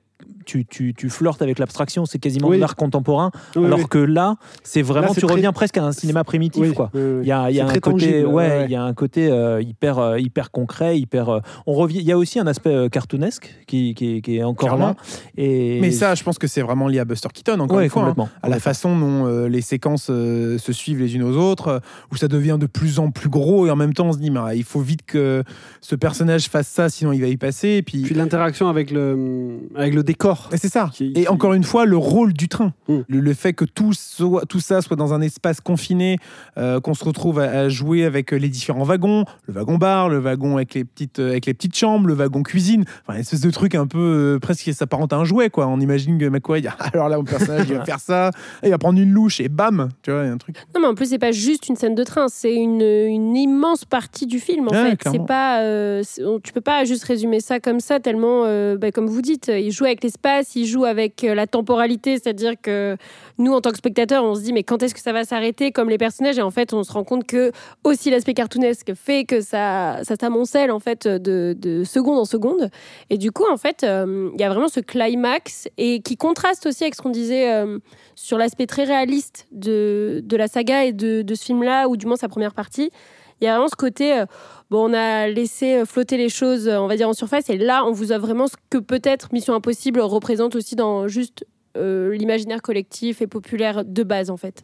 tu, 0.45 0.64
tu, 0.66 0.93
tu 0.95 1.09
flirtes 1.09 1.41
avec 1.43 1.59
l'abstraction, 1.59 2.05
c'est 2.05 2.18
quasiment 2.18 2.49
Oui. 2.49 2.57
de 2.57 2.61
l'art 2.61 2.75
contemporain, 2.77 3.31
Oui, 3.57 3.64
alors 3.66 3.79
oui. 3.79 3.85
que 3.89 3.99
là, 3.99 4.37
c'est 4.64 4.83
vraiment, 4.83 5.09
Là, 5.09 5.14
tu 5.14 5.20
très- 5.20 5.33
reviens 5.35 5.53
presque 5.53 5.77
à 5.79 5.85
un 5.85 5.93
cinéma 5.93 6.25
primitif, 6.25 6.61
Oui, 6.62 6.75
quoi. 6.75 6.91
oui, 6.95 7.01
oui. 7.01 7.18
Il 7.23 7.29
y 7.29 7.33
a, 7.33 7.51
il 7.51 7.57
y 7.57 7.61
a 7.61 7.66
C'est 7.68 7.77
un 7.77 7.81
côté, 7.81 8.07
tangible, 8.07 8.27
ouais, 8.27 8.49
ouais, 8.49 8.66
y 8.70 8.75
a 8.75 8.83
un 8.83 8.95
côté 8.95 9.29
euh, 9.31 9.62
hyper, 9.62 9.99
euh, 9.99 10.18
hyper 10.18 10.51
concret, 10.51 10.99
hyper. 10.99 11.29
euh, 11.29 11.41
on 11.66 11.75
revient. 11.75 11.99
Il 11.99 12.05
y 12.07 12.12
a 12.12 12.18
aussi 12.18 12.39
un 12.41 12.47
aspect 12.47 12.70
euh, 12.75 12.89
cartoonesque 12.89 13.55
qui, 13.66 13.95
qui, 13.95 14.20
qui 14.23 14.37
est 14.37 14.43
encore 14.43 14.68
Clairement. 14.70 14.87
là. 14.89 14.97
Et 15.37 15.79
Mais 15.81 15.91
ça, 15.93 16.14
je 16.14 16.23
pense 16.25 16.39
que 16.39 16.47
c'est 16.47 16.62
vraiment 16.62 16.89
lié 16.89 16.99
à 16.99 17.05
Buster 17.05 17.29
Keaton, 17.33 17.61
encore 17.61 17.77
ouais, 17.79 17.85
une 17.85 17.91
fois. 17.91 18.14
hein. 18.16 18.29
à 18.43 18.49
la 18.49 18.59
façon 18.59 18.99
dont 18.99 19.27
euh, 19.27 19.49
les 19.49 19.61
séquences 19.62 20.09
euh, 20.11 20.59
se 20.59 20.73
suivent 20.73 20.99
les 20.99 21.14
unes 21.14 21.23
aux 21.23 21.37
autres, 21.37 21.81
où 22.11 22.16
ça 22.16 22.27
devient 22.29 22.57
de 22.61 22.66
plus 22.66 22.99
en 22.99 23.11
plus 23.11 23.29
gros 23.29 23.66
et 23.66 23.70
en 23.70 23.77
même 23.77 23.95
temps 23.95 24.07
on 24.09 24.12
se 24.12 24.18
dit 24.18 24.31
mais, 24.31 24.41
ah, 24.43 24.55
il 24.55 24.64
faut 24.64 24.81
vite 24.81 25.03
que 25.07 25.43
ce 25.81 25.95
personnage 25.95 26.49
fasse 26.49 26.68
ça 26.68 26.89
sinon 26.89 27.12
il 27.12 27.20
va 27.20 27.27
y 27.29 27.37
passer 27.37 27.68
et 27.68 27.83
puis, 27.83 28.03
Puis 28.03 28.14
l'interaction 28.14 28.68
avec 28.68 28.91
le, 28.91 29.59
avec 29.75 29.95
le 29.95 30.03
décor. 30.12 30.48
Et 30.52 30.56
c'est 30.56 30.68
ça. 30.68 30.90
Qui- 30.92 31.12
et 31.16 31.22
qui- 31.22 31.28
encore 31.28 31.54
une 31.54 31.64
fois 31.64 31.84
le 31.84 31.96
rôle 31.96 32.32
du 32.32 32.48
train, 32.48 32.72
Mm. 32.88 32.98
le, 33.08 33.20
le 33.20 33.34
fait 33.34 33.52
que 33.52 33.64
tout, 33.64 33.92
soit, 33.92 34.44
tout 34.46 34.60
ça 34.60 34.80
soit 34.82 34.96
dans 34.96 35.12
un 35.14 35.20
espace 35.20 35.60
confiné, 35.60 36.18
euh, 36.58 36.80
qu'on 36.80 36.94
se 36.94 37.04
retrouve 37.04 37.38
à, 37.38 37.44
à 37.50 37.68
jouer 37.68 38.04
avec 38.04 38.32
les 38.32 38.48
différents 38.48 38.84
wagons, 38.84 39.24
le 39.46 39.54
wagon 39.54 39.76
bar, 39.78 40.08
le 40.08 40.18
wagon 40.18 40.56
avec 40.56 40.74
les 40.74 40.84
petites 40.84 41.18
euh, 41.18 41.30
avec 41.30 41.46
les 41.46 41.54
petites 41.54 41.76
chambres, 41.76 42.06
le 42.06 42.14
wagon 42.14 42.42
cuisine, 42.42 42.84
enfin 43.02 43.14
une 43.14 43.20
espèce 43.20 43.40
de 43.40 43.50
truc 43.50 43.74
un 43.74 43.86
peu 43.86 43.98
euh, 43.98 44.38
presque 44.38 44.62
qui 44.64 44.74
s'apparente 44.74 45.12
à 45.12 45.16
un 45.16 45.24
jouet 45.24 45.50
quoi. 45.50 45.66
On 45.66 45.80
imagine 45.80 46.18
que 46.18 46.26
McQuaid, 46.26 46.68
alors 46.92 47.08
là 47.08 47.16
mon 47.16 47.24
personnage 47.24 47.66
il 47.68 47.76
va 47.76 47.84
faire 47.84 48.00
ça, 48.00 48.30
et 48.62 48.66
il 48.68 48.70
va 48.70 48.78
prendre 48.78 48.98
une 49.00 49.10
louche 49.12 49.40
et 49.40 49.48
bam, 49.48 49.88
tu 50.02 50.10
vois, 50.10 50.22
il 50.22 50.26
y 50.26 50.30
a 50.30 50.32
un 50.32 50.38
truc. 50.38 50.56
Non, 50.74 50.80
mais 50.80 50.86
en 50.88 50.94
plus, 50.94 51.06
c'est 51.10 51.18
pas 51.18 51.32
juste 51.32 51.68
une 51.68 51.76
scène 51.76 51.94
de 51.94 52.04
train, 52.04 52.26
c'est 52.28 52.54
une, 52.54 52.80
une 52.82 53.36
immense 53.36 53.84
partie 53.84 54.26
du 54.26 54.38
film. 54.40 54.68
En 54.68 54.72
Ouais, 54.72 54.90
fait, 54.90 55.08
c'est 55.10 55.24
pas, 55.26 55.60
euh, 55.62 56.02
tu 56.42 56.52
peux 56.52 56.60
pas 56.60 56.84
juste 56.84 57.04
résumer 57.04 57.40
ça 57.40 57.60
comme 57.60 57.80
ça, 57.80 58.00
tellement, 58.00 58.44
euh, 58.44 58.76
bah, 58.76 58.90
comme 58.90 59.06
vous 59.06 59.22
dites, 59.22 59.48
il 59.54 59.70
joue 59.70 59.84
avec 59.84 60.01
l'espace, 60.03 60.57
il 60.57 60.66
joue 60.66 60.84
avec 60.84 61.24
euh, 61.24 61.34
la 61.34 61.46
temporalité, 61.46 62.18
c'est-à-dire 62.18 62.55
que 62.61 62.96
nous, 63.38 63.53
en 63.53 63.61
tant 63.61 63.70
que 63.70 63.78
spectateurs, 63.78 64.24
on 64.24 64.34
se 64.34 64.40
dit 64.40 64.53
mais 64.53 64.62
quand 64.62 64.82
est-ce 64.82 64.94
que 64.94 65.00
ça 65.00 65.12
va 65.12 65.24
s'arrêter 65.24 65.72
comme 65.72 65.88
les 65.88 65.98
personnages? 65.98 66.38
Et 66.38 66.42
en 66.42 66.50
fait, 66.50 66.72
on 66.72 66.82
se 66.82 66.92
rend 66.92 67.05
compte 67.05 67.24
que 67.26 67.53
aussi 67.84 68.11
l'aspect 68.11 68.34
cartoonesque 68.34 68.94
fait 68.94 69.24
que 69.24 69.40
ça, 69.40 70.00
ça 70.03 70.14
s'amoncelle 70.20 70.70
en 70.70 70.80
fait 70.80 71.07
de, 71.07 71.55
de 71.59 71.84
seconde 71.84 72.18
en 72.18 72.24
seconde. 72.24 72.70
Et 73.11 73.18
du 73.18 73.32
coup, 73.32 73.44
en 73.50 73.57
fait, 73.57 73.84
euh, 73.84 74.30
il 74.34 74.40
y 74.40 74.44
a 74.44 74.48
vraiment 74.48 74.68
ce 74.68 74.80
climax 74.80 75.68
et 75.78 76.00
qui 76.00 76.16
contraste 76.16 76.66
aussi 76.66 76.84
avec 76.84 76.94
ce 76.94 77.03
qu'on 77.03 77.11
disait 77.11 77.53
euh, 77.53 77.78
sur 78.14 78.38
l'aspect 78.38 78.66
très 78.66 78.84
réaliste 78.84 79.46
de, 79.53 80.20
de 80.24 80.36
la 80.36 80.48
saga 80.48 80.84
et 80.84 80.92
de, 80.92 81.22
de 81.22 81.34
ce 81.34 81.44
film-là, 81.44 81.88
ou 81.88 81.96
du 81.96 82.07
moins 82.07 82.16
sa 82.16 82.28
première 82.28 82.55
partie. 82.55 82.90
Il 83.43 83.47
y 83.47 83.49
a 83.49 83.55
vraiment 83.55 83.66
ce 83.66 83.74
côté, 83.74 84.16
euh, 84.16 84.26
on 84.70 84.95
a 84.95 85.26
laissé 85.26 85.84
flotter 85.84 86.16
les 86.16 86.28
choses, 86.28 86.68
euh, 86.68 86.78
on 86.78 86.86
en 87.05 87.12
surface, 87.12 87.51
et 87.51 87.59
là, 87.59 87.84
on 87.84 87.90
vous 87.90 88.12
a 88.12 88.18
vraiment 88.18 88.47
ce 88.47 88.55
que 88.70 88.78
peut-être 88.78 89.32
Mission 89.32 89.53
Impossible 89.53 89.99
représente 89.99 90.55
aussi 90.55 90.76
dans 90.76 91.09
juste 91.09 91.45
euh, 91.76 92.14
l'imaginaire 92.14 92.62
collectif 92.62 93.20
et 93.20 93.26
populaire 93.26 93.84
de 93.84 94.03
base, 94.05 94.30
en 94.30 94.36
fait. 94.36 94.62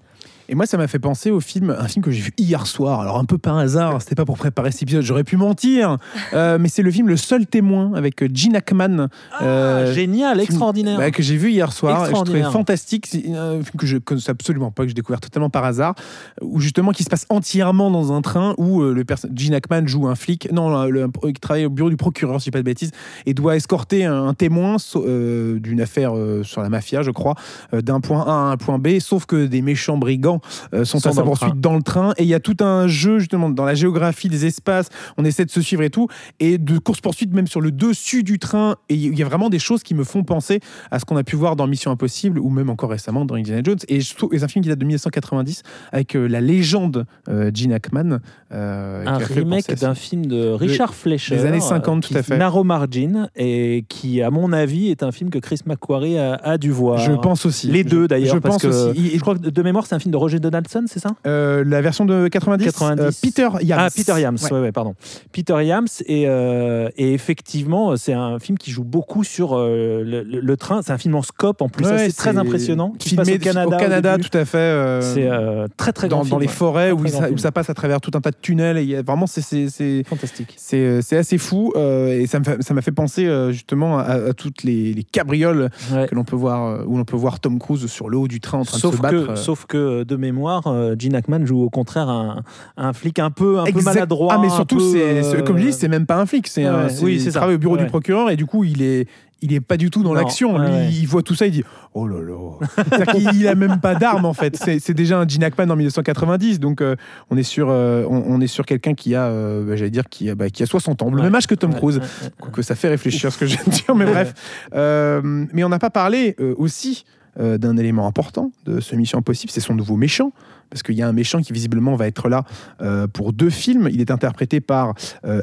Et 0.50 0.54
moi, 0.54 0.64
ça 0.64 0.78
m'a 0.78 0.86
fait 0.88 0.98
penser 0.98 1.30
au 1.30 1.40
film, 1.40 1.76
un 1.78 1.86
film 1.88 2.02
que 2.02 2.10
j'ai 2.10 2.22
vu 2.22 2.32
hier 2.38 2.66
soir. 2.66 3.00
Alors 3.00 3.18
un 3.18 3.26
peu 3.26 3.36
par 3.36 3.58
hasard, 3.58 4.00
c'était 4.00 4.14
pas 4.14 4.24
pour 4.24 4.38
préparer 4.38 4.72
cet 4.72 4.82
épisode, 4.84 5.02
j'aurais 5.02 5.24
pu 5.24 5.36
mentir. 5.36 5.98
Euh, 6.34 6.58
mais 6.60 6.68
c'est 6.68 6.82
le 6.82 6.90
film 6.90 7.08
Le 7.08 7.16
Seul 7.16 7.46
Témoin 7.46 7.92
avec 7.94 8.22
Gene 8.34 8.54
Hackman. 8.56 9.08
Ah, 9.32 9.42
Euh, 9.44 9.92
génial, 9.94 10.34
film- 10.36 10.44
extraordinaire. 10.44 10.98
bah, 10.98 11.10
que 11.10 11.22
j'ai 11.22 11.36
vu 11.36 11.50
hier 11.50 11.72
soir. 11.72 12.04
et 12.04 12.08
Je 12.08 12.12
trouvais 12.22 12.42
fantastique. 12.42 13.06
C'est 13.06 13.26
un 13.34 13.52
film 13.62 13.76
que 13.78 13.86
je 13.86 13.96
connaissais 13.98 14.30
absolument 14.30 14.70
pas, 14.70 14.82
que 14.82 14.88
j'ai 14.88 14.94
découvert 14.94 15.20
totalement 15.20 15.48
par 15.50 15.64
hasard. 15.64 15.94
Où 16.42 16.60
justement, 16.60 16.92
qui 16.92 17.02
se 17.02 17.08
passe 17.08 17.24
entièrement 17.30 17.90
dans 17.90 18.12
un 18.12 18.20
train 18.20 18.54
où 18.58 18.82
euh, 18.82 18.92
le 18.94 19.04
Gene 19.34 19.54
Hackman 19.54 19.86
joue 19.86 20.06
un 20.06 20.14
flic, 20.14 20.50
non, 20.52 20.84
le, 20.86 21.08
qui 21.08 21.40
travaille 21.40 21.64
au 21.66 21.70
bureau 21.70 21.88
du 21.90 21.96
procureur, 21.96 22.40
si 22.40 22.46
je 22.46 22.50
dis 22.50 22.52
pas 22.52 22.58
de 22.58 22.64
bêtises, 22.64 22.90
et 23.26 23.32
doit 23.34 23.56
escorter 23.56 24.04
un, 24.04 24.26
un 24.26 24.34
témoin 24.34 24.76
euh, 24.96 25.58
d'une 25.60 25.80
affaire 25.80 26.14
euh, 26.16 26.42
sur 26.42 26.60
la 26.62 26.68
mafia, 26.68 27.02
je 27.02 27.10
crois, 27.10 27.34
euh, 27.74 27.80
d'un 27.80 28.00
point 28.00 28.22
A 28.26 28.30
à 28.32 28.52
un 28.52 28.56
point 28.56 28.78
B. 28.78 28.98
Sauf 29.00 29.24
que 29.26 29.46
des 29.46 29.62
méchants 29.62 29.96
brigands 30.08 30.40
euh, 30.74 30.84
sont, 30.84 30.98
Sont 31.00 31.10
à 31.10 31.12
sa 31.12 31.22
poursuite 31.22 31.50
train. 31.50 31.58
dans 31.60 31.76
le 31.76 31.82
train. 31.82 32.12
Et 32.16 32.22
il 32.22 32.28
y 32.28 32.34
a 32.34 32.40
tout 32.40 32.56
un 32.60 32.88
jeu, 32.88 33.18
justement, 33.18 33.50
dans 33.50 33.64
la 33.66 33.74
géographie 33.74 34.28
des 34.28 34.46
espaces. 34.46 34.88
On 35.18 35.24
essaie 35.24 35.44
de 35.44 35.50
se 35.50 35.60
suivre 35.60 35.82
et 35.82 35.90
tout. 35.90 36.08
Et 36.40 36.56
de 36.58 36.78
course-poursuite, 36.78 37.32
même 37.34 37.46
sur 37.46 37.60
le 37.60 37.70
dessus 37.70 38.22
du 38.22 38.38
train. 38.38 38.76
Et 38.88 38.94
il 38.94 39.18
y 39.18 39.22
a 39.22 39.26
vraiment 39.26 39.50
des 39.50 39.58
choses 39.58 39.82
qui 39.82 39.94
me 39.94 40.04
font 40.04 40.24
penser 40.24 40.60
à 40.90 40.98
ce 40.98 41.04
qu'on 41.04 41.16
a 41.16 41.24
pu 41.24 41.36
voir 41.36 41.56
dans 41.56 41.66
Mission 41.66 41.90
Impossible 41.90 42.38
ou 42.38 42.48
même 42.50 42.70
encore 42.70 42.90
récemment 42.90 43.24
dans 43.26 43.34
Indiana 43.34 43.60
Jones. 43.64 43.78
Et 43.88 44.00
c'est 44.00 44.42
un 44.42 44.48
film 44.48 44.62
qui 44.62 44.68
date 44.70 44.78
de 44.78 44.84
1990 44.86 45.62
avec 45.92 46.16
euh, 46.16 46.26
la 46.26 46.40
légende 46.40 47.04
euh, 47.28 47.50
Gene 47.54 47.72
Hackman. 47.72 48.18
un 48.50 49.18
remake 49.18 49.74
d'un 49.78 49.94
film 49.94 50.26
de 50.26 50.48
Richard 50.50 50.94
Fleischer 50.94 51.36
des 51.36 51.44
années 51.44 51.60
50, 51.60 52.02
qui- 52.02 52.12
tout 52.14 52.18
à 52.18 52.22
fait. 52.22 52.38
Narrow 52.38 52.64
Margin 52.64 53.28
et 53.36 53.84
qui 53.88 54.22
à 54.22 54.30
mon 54.30 54.52
avis 54.52 54.88
est 54.90 55.02
un 55.02 55.12
film 55.12 55.30
que 55.30 55.38
Chris 55.38 55.60
McQuarrie 55.66 56.18
a, 56.18 56.34
a 56.34 56.56
dû 56.58 56.70
voir 56.70 56.98
Je 56.98 57.12
pense 57.12 57.44
aussi. 57.46 57.66
les 57.68 57.84
deux 57.84 58.08
d'ailleurs 58.08 58.34
Je 58.34 58.40
parce 58.40 58.54
pense 58.56 58.62
que 58.62 58.90
aussi. 58.90 59.10
je 59.14 59.20
crois 59.20 59.34
que 59.36 59.48
de 59.50 59.62
mémoire 59.62 59.86
c'est 59.86 59.94
un 59.98 60.00
film 60.00 60.12
de 60.12 60.16
Roger 60.16 60.38
Donaldson 60.40 60.84
c'est 60.86 60.98
ça? 61.00 61.10
Euh, 61.26 61.62
la 61.66 61.80
version 61.80 62.04
de 62.04 62.28
90, 62.28 62.64
90. 62.64 63.00
euh, 63.02 63.10
Peter 63.22 63.48
Yams. 63.62 63.78
Ah, 63.80 63.88
Peter 63.94 64.20
Yams, 64.20 64.36
Ouais. 64.42 64.52
ouais. 64.52 64.60
ouais, 64.60 64.72
pardon. 64.72 64.94
Peter 65.32 65.64
Yams, 65.64 65.86
et, 66.06 66.24
euh, 66.26 66.88
et 66.96 67.12
effectivement, 67.14 67.96
c'est 67.96 68.12
un 68.12 68.38
film 68.38 68.58
qui 68.58 68.70
joue 68.70 68.84
beaucoup 68.84 69.24
sur 69.24 69.56
le, 69.58 70.02
le- 70.02 70.22
le 70.40 70.56
train. 70.56 70.82
C'est 70.82 70.92
un 70.92 70.98
film 70.98 71.14
en 71.14 71.22
scope 71.22 71.62
en 71.62 71.68
plus, 71.68 71.84
c'est 71.84 72.12
très 72.16 72.36
impressionnant. 72.38 72.92
Qui 72.98 73.10
se 73.10 73.14
passe 73.16 73.28
filmé 73.28 73.40
au 73.40 73.44
Canada. 73.44 73.76
au 73.76 73.80
Canada, 73.80 74.16
tout 74.18 74.36
à 74.38 74.44
fait. 74.44 75.00
C'est 75.02 75.28
très 75.76 75.92
très 75.92 76.08
dans, 76.08 76.16
grand 76.16 76.24
dans 76.24 76.28
film, 76.38 76.40
les 76.42 76.48
forêts 76.48 76.92
où, 76.92 77.06
ça, 77.06 77.30
où 77.30 77.36
passe 77.52 77.70
à 77.70 77.74
travers 77.74 78.00
tout 78.00 78.10
un 78.14 78.20
tas 78.20 78.30
de 78.30 78.36
tunnels. 78.40 78.76
Et 78.78 78.84
y 78.84 78.96
a 78.96 79.02
vraiment, 79.02 79.26
c'est- 79.26 80.02
Fantastique. 80.04 80.54
c'est 80.56 81.16
assez 81.16 81.38
fou. 81.38 81.72
et 81.76 82.26
ça 82.26 82.40
fait- 82.42 82.72
m'a 82.72 82.82
fait 82.82 82.92
penser 82.92 83.28
justement 83.50 83.98
à, 83.98 84.02
à 84.28 84.32
toutes 84.32 84.62
les, 84.62 84.92
les 84.92 85.02
cabrioles 85.04 85.70
que 86.08 86.14
l'on 86.14 86.24
peut 86.24 86.36
voir, 86.36 86.86
où 86.86 86.96
l'on 86.96 87.04
peut 87.04 87.16
voir 87.16 87.40
Tom 87.40 87.58
Cruise 87.58 87.86
sur 87.86 88.08
le 88.08 88.16
haut 88.18 88.28
du 88.28 88.40
train 88.40 88.58
en 88.58 88.64
train 88.64 88.76
de 88.78 88.82
se 88.94 89.00
battre. 89.00 89.26
que, 89.28 89.34
sauf 89.36 89.66
que 89.66 89.76
de 90.04 90.16
mémoire, 90.16 90.66
euh, 90.66 90.94
Gene 90.98 91.14
Hackman 91.14 91.44
joue 91.46 91.62
au 91.62 91.70
contraire 91.70 92.08
un, 92.08 92.42
un 92.76 92.92
flic 92.92 93.18
un 93.18 93.30
peu, 93.30 93.58
un 93.60 93.64
peu 93.64 93.70
Exact- 93.70 93.94
maladroit. 93.94 94.34
Ah, 94.36 94.38
mais 94.40 94.48
surtout, 94.50 94.80
c'est 94.80 95.22
euh, 95.24 95.42
comme 95.42 95.58
je 95.58 95.66
dis, 95.66 95.72
c'est 95.72 95.88
même 95.88 96.06
pas 96.06 96.16
un 96.16 96.26
flic. 96.26 96.46
C'est 96.48 96.68
Ouais, 96.68 96.86
oui, 97.02 97.22
il 97.24 97.32
travaille 97.32 97.54
au 97.54 97.58
bureau 97.58 97.76
Ouais. 97.76 97.82
du 97.84 97.88
procureur 97.88 98.30
et 98.30 98.36
du 98.36 98.46
coup, 98.46 98.64
il 98.64 98.82
est. 98.82 99.06
Il 99.40 99.52
est 99.52 99.60
pas 99.60 99.76
du 99.76 99.88
tout 99.88 100.02
dans 100.02 100.14
l'action. 100.14 100.58
Lui, 100.58 100.66
ouais. 100.68 100.88
il 100.90 101.06
voit 101.06 101.22
tout 101.22 101.36
ça, 101.36 101.46
il 101.46 101.52
dit 101.52 101.62
Oh 101.94 102.08
là 102.08 102.16
là. 102.20 103.14
Il 103.32 103.46
a 103.46 103.54
même 103.54 103.78
pas 103.78 103.94
d'arme 103.94 104.24
en 104.24 104.32
fait. 104.34 104.56
C'est 104.80 104.94
déjà 104.94 105.20
un 105.20 105.28
Gene 105.28 105.44
Hackman 105.44 105.70
en 105.70 105.76
1990. 105.76 106.58
Donc 106.58 106.80
euh, 106.80 106.96
on 107.30 107.36
est 107.36 107.44
sur, 107.44 107.68
euh, 107.70 108.04
on, 108.10 108.24
on 108.26 108.40
est 108.40 108.48
sur 108.48 108.66
quelqu'un 108.66 108.94
qui 108.94 109.14
a, 109.14 109.26
euh, 109.26 109.64
bah, 109.64 109.76
j'allais 109.76 109.92
dire, 109.92 110.08
qui 110.08 110.28
a, 110.28 110.34
bah, 110.34 110.50
qui 110.50 110.64
a 110.64 110.66
60 110.66 111.02
ans, 111.02 111.10
le 111.10 111.18
Ouais. 111.18 111.22
même 111.22 111.36
âge 111.36 111.46
que 111.46 111.54
Tom 111.54 111.72
Cruise. 111.72 111.98
ouais, 112.00 112.50
que 112.52 112.62
ça 112.62 112.74
fait 112.74 112.88
réfléchir 112.88 113.30
ce 113.32 113.38
que 113.38 113.46
je 113.46 113.54
viens 113.54 113.64
de 113.64 113.70
dire, 113.70 113.94
mais 113.94 114.06
bref. 114.06 114.34
Euh, 114.74 115.20
mais 115.52 115.62
on 115.62 115.68
n'a 115.68 115.78
pas 115.78 115.90
parlé 115.90 116.34
euh, 116.40 116.56
aussi 116.58 117.04
euh, 117.38 117.58
d'un 117.58 117.76
élément 117.76 118.06
important 118.06 118.50
de 118.64 118.80
ce 118.80 118.94
Mission 118.96 119.18
Impossible, 119.18 119.50
c'est 119.52 119.60
son 119.60 119.74
nouveau 119.74 119.96
méchant. 119.96 120.32
Parce 120.70 120.82
qu'il 120.82 120.96
y 120.96 121.02
a 121.02 121.08
un 121.08 121.12
méchant 121.12 121.40
qui 121.40 121.52
visiblement 121.52 121.96
va 121.96 122.06
être 122.06 122.28
là 122.28 122.44
euh, 122.80 123.06
pour 123.06 123.32
deux 123.32 123.50
films. 123.50 123.88
Il 123.90 124.00
est 124.00 124.10
interprété 124.10 124.60
par 124.60 124.94
euh, 125.24 125.42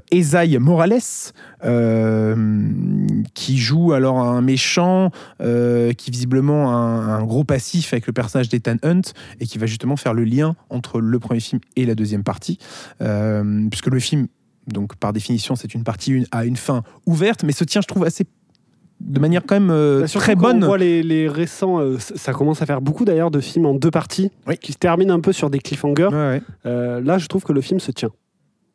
Morales, 0.60 1.00
euh, 1.64 2.70
qui 3.34 3.58
joue 3.58 3.94
alors 3.94 4.20
un 4.20 4.42
méchant 4.42 5.12
qui 5.40 6.12
visiblement 6.12 6.72
a 6.72 6.76
un, 6.76 7.24
gros 7.24 7.44
passif 7.44 7.94
avec 7.94 8.08
le 8.08 8.14
personnage 8.14 8.50
d'Ethan 8.50 8.76
Hunt 8.84 9.02
et 9.40 9.48
qui 9.48 9.58
va 9.58 9.66
justement 9.66 9.96
faire 9.96 10.14
le 10.14 10.24
lien 10.24 10.56
entre 10.70 11.00
le 11.00 11.20
premier 11.20 11.40
film 11.40 11.62
et 11.76 11.86
la 11.86 11.96
deuxième 11.96 12.24
partie. 12.24 12.60
Puisque 13.00 13.88
le 13.88 14.00
film 14.00 14.28
donc, 14.68 14.96
par 14.96 15.14
définition, 15.14 15.56
c'est 15.56 15.76
une 15.76 15.84
partie 15.84 16.12
une, 16.12 16.26
à 16.32 16.46
une 16.46 16.56
fin 16.56 16.84
ouverte, 17.06 17.44
mais 17.44 17.52
se 17.52 17.64
tient, 17.64 17.82
je 17.82 17.88
trouve, 17.88 18.04
assez 18.04 18.26
de 19.00 19.20
manière 19.20 19.44
quand 19.46 19.56
même 19.56 19.70
euh, 19.72 20.02
Bah, 20.02 20.08
très 20.08 20.36
bonne. 20.36 20.64
On 20.64 20.68
voit 20.68 20.78
les, 20.78 21.04
les 21.04 21.28
récents, 21.28 21.80
euh, 21.80 21.98
ça 22.00 22.34
commence 22.34 22.62
à 22.62 22.66
faire 22.66 22.82
beaucoup 22.82 23.06
d'ailleurs 23.06 23.32
de 23.32 23.40
films 23.40 23.66
en 23.66 23.74
deux 23.74 23.92
parties 23.92 24.32
Oui. 24.48 24.58
qui 24.58 24.72
se 24.72 24.78
terminent 24.78 25.14
un 25.14 25.20
peu 25.20 25.34
sur 25.34 25.50
des 25.50 25.60
cliffhangers. 25.60 26.08
Ouais, 26.08 26.14
ouais. 26.14 26.42
Euh, 26.66 27.02
là, 27.02 27.18
je 27.18 27.28
trouve 27.28 27.44
que 27.44 27.54
le 27.54 27.62
film 27.62 27.80
se 27.80 27.92
tient. 27.92 28.10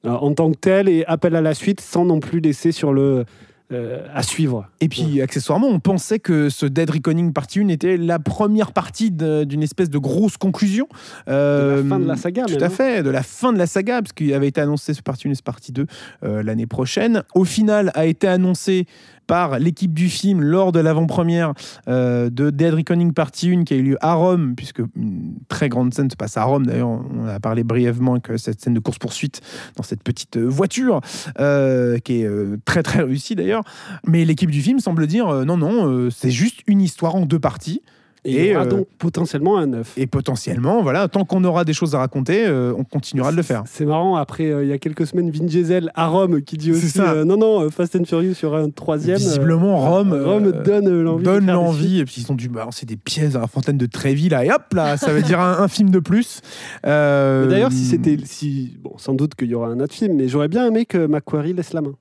Euh, 0.06 0.10
en 0.10 0.32
tant 0.32 0.50
que 0.50 0.56
tel 0.56 0.88
et 0.88 1.04
appel 1.06 1.36
à 1.36 1.40
la 1.42 1.52
suite 1.54 1.80
sans 1.80 2.04
non 2.06 2.20
plus 2.20 2.40
laisser 2.40 2.72
sur 2.72 2.94
le, 2.94 3.24
euh, 3.72 4.06
à 4.14 4.22
suivre. 4.22 4.66
Et 4.80 4.88
puis, 4.88 5.20
accessoirement, 5.20 5.68
on 5.68 5.78
pensait 5.78 6.18
que 6.18 6.48
ce 6.48 6.64
Dead 6.64 6.88
Reckoning 6.90 7.32
partie 7.34 7.60
1 7.60 7.68
était 7.68 7.96
la 7.98 8.18
première 8.18 8.72
partie 8.72 9.10
d'une 9.10 9.62
espèce 9.62 9.90
de 9.90 9.98
grosse 9.98 10.38
conclusion. 10.38 10.88
Euh, 11.28 11.76
De 11.76 11.82
la 11.82 11.88
fin 11.88 11.98
de 12.00 12.06
la 12.08 12.16
saga, 12.16 12.44
Tout 12.46 12.54
même, 12.54 12.62
à 12.62 12.66
hein. 12.66 12.70
fait, 12.70 13.02
de 13.02 13.10
la 13.10 13.22
fin 13.22 13.52
de 13.52 13.58
la 13.58 13.66
saga, 13.66 14.00
parce 14.00 14.12
qu'il 14.12 14.32
avait 14.32 14.48
été 14.48 14.60
annoncé 14.60 14.94
ce 14.94 15.02
partie 15.02 15.28
1 15.28 15.32
et 15.32 15.34
ce 15.34 15.42
partie 15.42 15.70
2 15.72 15.86
euh, 16.24 16.42
l'année 16.42 16.66
prochaine. 16.66 17.22
Au 17.34 17.44
final, 17.44 17.92
a 17.94 18.06
été 18.06 18.26
annoncé 18.26 18.86
par 19.30 19.60
l'équipe 19.60 19.94
du 19.94 20.08
film 20.08 20.42
lors 20.42 20.72
de 20.72 20.80
l'avant-première 20.80 21.52
euh, 21.86 22.30
de 22.30 22.50
Dead 22.50 22.74
Reckoning 22.74 23.12
partie 23.12 23.48
1 23.48 23.62
qui 23.62 23.74
a 23.74 23.76
eu 23.76 23.82
lieu 23.84 23.96
à 24.00 24.14
Rome, 24.14 24.56
puisque 24.56 24.80
une 24.96 25.36
très 25.46 25.68
grande 25.68 25.94
scène 25.94 26.10
se 26.10 26.16
passe 26.16 26.36
à 26.36 26.42
Rome. 26.42 26.66
D'ailleurs, 26.66 26.88
on 26.88 27.28
a 27.28 27.38
parlé 27.38 27.62
brièvement 27.62 28.18
que 28.18 28.36
cette 28.36 28.60
scène 28.60 28.74
de 28.74 28.80
course-poursuite 28.80 29.40
dans 29.76 29.84
cette 29.84 30.02
petite 30.02 30.36
euh, 30.36 30.48
voiture, 30.48 31.00
euh, 31.38 31.98
qui 31.98 32.22
est 32.22 32.28
très 32.64 32.82
très 32.82 33.02
réussie 33.04 33.36
d'ailleurs. 33.36 33.62
Mais 34.04 34.24
l'équipe 34.24 34.50
du 34.50 34.62
film 34.62 34.80
semble 34.80 35.06
dire 35.06 35.32
non, 35.46 35.56
non, 35.56 36.10
c'est 36.10 36.32
juste 36.32 36.62
une 36.66 36.80
histoire 36.80 37.14
en 37.14 37.24
deux 37.24 37.38
parties. 37.38 37.82
Et, 38.24 38.54
euh, 38.54 38.66
donc 38.66 38.86
potentiellement 38.98 39.58
un 39.58 39.66
9. 39.66 39.94
Et 39.96 40.06
potentiellement, 40.06 40.82
voilà, 40.82 41.08
tant 41.08 41.24
qu'on 41.24 41.42
aura 41.44 41.64
des 41.64 41.72
choses 41.72 41.94
à 41.94 41.98
raconter, 41.98 42.46
euh, 42.46 42.74
on 42.76 42.84
continuera 42.84 43.32
de 43.32 43.36
le 43.36 43.42
faire. 43.42 43.62
C'est 43.66 43.86
marrant, 43.86 44.16
après, 44.16 44.50
euh, 44.50 44.62
il 44.62 44.68
y 44.68 44.72
a 44.72 44.78
quelques 44.78 45.06
semaines, 45.06 45.30
Vin 45.30 45.44
Diesel 45.44 45.90
à 45.94 46.08
Rome 46.08 46.42
qui 46.42 46.56
dit 46.56 46.66
C'est 46.66 46.78
aussi 46.78 46.88
ça. 46.90 47.24
non, 47.24 47.36
non, 47.36 47.70
Fast 47.70 47.96
and 47.96 48.04
Furious 48.04 48.34
sur 48.34 48.54
un 48.54 48.70
troisième. 48.70 49.16
Visiblement, 49.18 49.78
Rome, 49.78 50.12
Rome 50.12 50.52
donne 50.64 51.02
l'envie. 51.02 51.24
donne 51.24 51.46
l'envie. 51.46 52.00
Et 52.00 52.04
puis 52.04 52.24
ils 52.26 52.30
ont 52.30 52.34
dû 52.34 52.48
balancer 52.48 52.84
des 52.84 52.96
pièces 52.96 53.36
à 53.36 53.40
la 53.40 53.46
fontaine 53.46 53.78
de 53.78 53.86
Trévis, 53.86 54.28
là, 54.28 54.44
et 54.44 54.50
hop, 54.50 54.72
là, 54.74 54.96
ça 54.96 55.12
veut 55.12 55.22
dire 55.22 55.40
un, 55.40 55.58
un 55.58 55.68
film 55.68 55.90
de 55.90 55.98
plus. 55.98 56.40
D'ailleurs, 56.84 57.72
si 57.72 57.84
c'était. 57.84 58.18
Si, 58.24 58.76
bon, 58.82 58.92
sans 58.98 59.14
doute 59.14 59.34
qu'il 59.34 59.48
y 59.48 59.54
aura 59.54 59.68
un 59.68 59.80
autre 59.80 59.94
film, 59.94 60.16
mais 60.16 60.28
j'aurais 60.28 60.48
bien 60.48 60.66
aimé 60.66 60.84
que 60.84 61.06
Macquarie 61.06 61.52
laisse 61.52 61.72
la 61.72 61.80
main. 61.80 61.94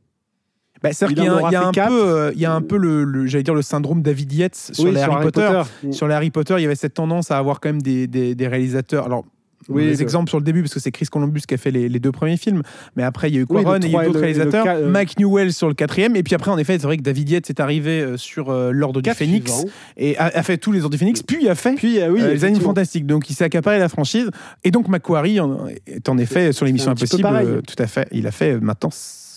Bah, 0.82 0.93
c'est-à-dire 0.93 1.23
il 1.25 1.30
qu'il 1.30 1.41
y 1.41 1.45
a, 1.47 1.51
y 1.51 1.55
a 1.55 1.67
un 1.67 1.71
quatre. 1.71 1.89
peu, 1.89 2.01
euh, 2.07 2.32
il 2.36 2.39
y 2.41 2.45
a 2.45 2.53
un 2.53 2.61
peu 2.61 2.77
le, 2.77 3.03
le- 3.03 3.25
j'allais 3.27 3.43
dire 3.43 3.53
le 3.55 3.61
syndrome 3.61 4.01
David 4.01 4.32
Yates 4.32 4.55
sur 4.73 4.86
Oui, 4.86 4.91
les 4.93 5.01
Harry, 5.01 5.23
Potter. 5.23 5.61
Mm. 5.84 5.91
Sur 5.91 6.07
les 6.07 6.13
Harry 6.15 6.30
Potter, 6.32 6.55
il 6.57 6.61
y 6.61 6.65
avait 6.65 6.75
cette 6.75 6.93
tendance 6.93 7.32
à 7.32 7.38
avoir 7.38 7.59
quand 7.59 7.69
même 7.69 7.82
des, 7.82 8.07
des- 8.07 8.34
des 8.36 8.47
réalisateurs. 8.47 9.05
Alors, 9.05 9.25
Oui, 9.67 9.84
des 9.86 9.93
le- 9.95 10.01
exemples 10.01 10.30
sur 10.30 10.39
le 10.39 10.43
début, 10.45 10.61
parce 10.61 10.73
que 10.73 10.80
c'est 10.80 10.91
Chris 10.91 11.05
Columbus 11.07 11.41
qui 11.47 11.53
a 11.53 11.57
fait 11.57 11.69
les, 11.69 11.89
les 11.89 11.99
deux 11.99 12.13
premiers 12.13 12.38
films. 12.38 12.61
Mais 12.95 13.03
après, 13.03 13.30
il 13.30 13.36
y 13.36 13.38
a 13.38 13.41
eu 13.41 13.45
Oui, 13.49 13.61
Quaron 13.61 13.75
et 13.75 13.86
il 13.86 13.91
y 13.91 13.95
a 13.97 14.03
eu 14.03 14.05
d'autres 14.07 14.19
le- 14.19 14.27
et 14.27 14.34
le 14.34 14.39
réalisateurs. 14.39 14.63
ca- 14.63 14.75
euh, 14.77 14.89
Mike 14.89 15.19
Newell 15.19 15.51
sur 15.53 15.67
le 15.67 15.73
quatrième. 15.73 16.15
Et 16.15 16.23
puis 16.23 16.34
après, 16.34 16.49
en 16.49 16.57
effet, 16.57 16.77
c'est 16.80 16.86
vrai 16.88 16.95
que 16.97 17.03
David 17.03 17.30
Yates 17.30 17.49
est 17.49 17.59
arrivé 17.59 17.99
euh, 18.01 18.15
sur 18.17 18.49
euh, 18.49 18.71
l'Ordre 18.71 19.01
du 19.01 19.11
Phénix 19.11 19.51
suivants. 19.51 19.69
et 19.97 20.17
a, 20.17 20.27
a 20.27 20.43
fait 20.43 20.57
tous 20.57 20.71
les 20.71 20.80
Ordres 20.80 20.91
du 20.93 20.97
Phénix. 20.97 21.21
Puis 21.21 21.39
il 21.41 21.49
a 21.49 21.55
fait 21.55 21.73
Puis, 21.75 21.99
euh, 21.99 22.09
oui, 22.09 22.21
euh, 22.21 22.32
les 22.34 22.45
Animaux. 22.45 22.63
Fantastiques. 22.63 23.05
Donc 23.05 23.30
il 23.30 23.36
s'est 23.36 23.43
accaparé 23.43 23.80
la 23.80 23.89
franchise. 23.89 24.30
Et 24.63 24.71
donc 24.71 24.88
Macquarie 24.88 25.39
en- 25.41 25.67
est 25.86 26.07
en 26.07 26.17
effet 26.17 26.53
sur 26.53 26.65
l'émission 26.65 26.91
Impossible. 26.91 27.61
tout 27.67 27.84
à 27.84 27.88
fait. 27.88 28.07
Il 28.13 28.25
a 28.27 28.32
fait 28.32 28.59
maintenant, 28.61 28.89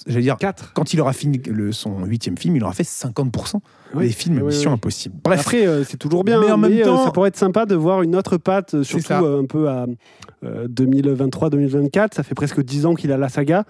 j'allais 0.07 0.23
dire, 0.23 0.37
4. 0.37 0.73
quand 0.75 0.93
il 0.95 1.01
aura 1.01 1.13
fini 1.13 1.39
le- 1.47 1.73
son 1.73 2.05
huitième 2.05 2.37
film, 2.39 2.57
il 2.57 2.63
aura 2.65 2.73
fait 2.73 2.83
50% 2.85 3.61
Oui. 3.95 4.07
des 4.07 4.13
films 4.13 4.37
Oui, 4.39 4.45
Mission 4.45 4.71
oui. 4.71 4.75
Impossible. 4.75 5.15
Bref. 5.23 5.41
Après, 5.41 5.67
euh, 5.67 5.85
c'est 5.85 5.97
toujours 5.97 6.25
bien, 6.25 6.41
Mais 6.41 6.51
en 6.51 6.57
même 6.59 6.73
euh, 6.73 6.85
temps- 6.85 7.05
ça 7.05 7.11
pourrait 7.11 7.29
être 7.29 7.37
sympa 7.37 7.67
de 7.67 7.75
voir 7.75 8.03
une 8.03 8.17
autre 8.17 8.37
patte, 8.37 8.75
euh, 8.75 8.83
surtout 8.83 9.13
un 9.13 9.45
peu 9.47 9.69
à 9.69 9.87
2023-2024. 10.69 12.15
Ça 12.15 12.23
fait 12.23 12.35
presque 12.35 12.63
10 12.63 12.87
ans 12.87 12.95
qu'il 12.95 13.13
a 13.13 13.17
la 13.19 13.29
saga, 13.29 13.65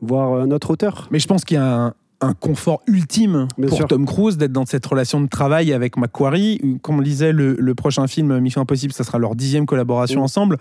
voir 0.00 0.40
un 0.40 0.50
autre 0.50 0.70
auteur. 0.70 1.08
Mais 1.10 1.18
je 1.18 1.26
pense 1.26 1.44
qu'il 1.44 1.56
y 1.56 1.60
a 1.60 1.86
un, 1.86 1.94
un 2.20 2.32
confort 2.32 2.82
ultime 2.86 3.48
Bien 3.58 3.68
pour 3.68 3.78
sûr. 3.78 3.86
Tom 3.86 4.06
Cruise 4.06 4.36
d'être 4.38 4.52
dans 4.52 4.66
cette 4.66 4.84
relation 4.86 5.20
de 5.20 5.28
travail 5.28 5.72
avec 5.72 5.96
Macquarie. 5.96 6.60
Comme 6.82 6.98
on 6.98 7.02
disait, 7.02 7.32
le, 7.32 7.54
le 7.58 7.74
prochain 7.74 8.06
film 8.06 8.38
Mission 8.38 8.60
Impossible, 8.62 8.92
ça 8.92 9.04
sera 9.04 9.18
leur 9.18 9.34
dixième 9.34 9.66
collaboration 9.66 10.20
Mm. 10.20 10.24
ensemble. 10.24 10.58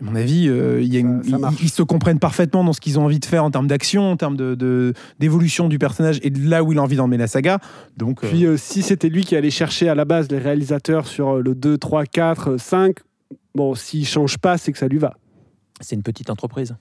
À 0.00 0.04
mon 0.04 0.14
avis, 0.14 0.46
euh, 0.48 0.80
il 0.82 0.92
y 0.92 0.96
a 0.98 1.00
une- 1.00 1.22
Ça- 1.24 1.38
ça 1.38 1.50
ils- 1.60 1.70
se 1.70 1.82
comprennent 1.82 2.18
parfaitement 2.18 2.62
dans 2.64 2.72
ce 2.74 2.80
qu'ils 2.80 2.98
ont 2.98 3.04
envie 3.04 3.18
de 3.18 3.24
faire 3.24 3.42
en 3.44 3.50
termes 3.50 3.66
d'action, 3.66 4.10
en 4.10 4.16
termes 4.16 4.36
de- 4.36 4.54
de- 4.54 4.92
d'évolution 5.18 5.68
du 5.68 5.78
personnage 5.78 6.18
et 6.22 6.28
de 6.30 6.46
là 6.48 6.62
où 6.62 6.72
il 6.72 6.78
a 6.78 6.82
envie 6.82 6.96
d'emmener 6.96 7.16
la 7.16 7.26
saga. 7.28 7.58
Donc, 7.96 8.22
euh, 8.22 8.28
Puis 8.28 8.44
euh, 8.44 8.56
si 8.58 8.82
c'était 8.82 9.08
lui 9.08 9.24
qui 9.24 9.36
allait 9.36 9.50
chercher 9.50 9.88
à 9.88 9.94
la 9.94 10.04
base 10.04 10.30
les 10.30 10.38
réalisateurs 10.38 11.06
sur 11.06 11.36
euh, 11.36 11.42
le 11.42 11.54
2, 11.54 11.78
3, 11.78 12.04
4, 12.04 12.58
5, 12.58 12.96
bon, 13.54 13.74
s'il 13.74 14.06
change 14.06 14.36
pas, 14.36 14.58
c'est 14.58 14.70
que 14.72 14.78
ça 14.78 14.88
lui 14.88 14.98
va. 14.98 15.14
C'est 15.80 15.96
une 15.96 16.02
petite 16.02 16.28
entreprise. 16.30 16.74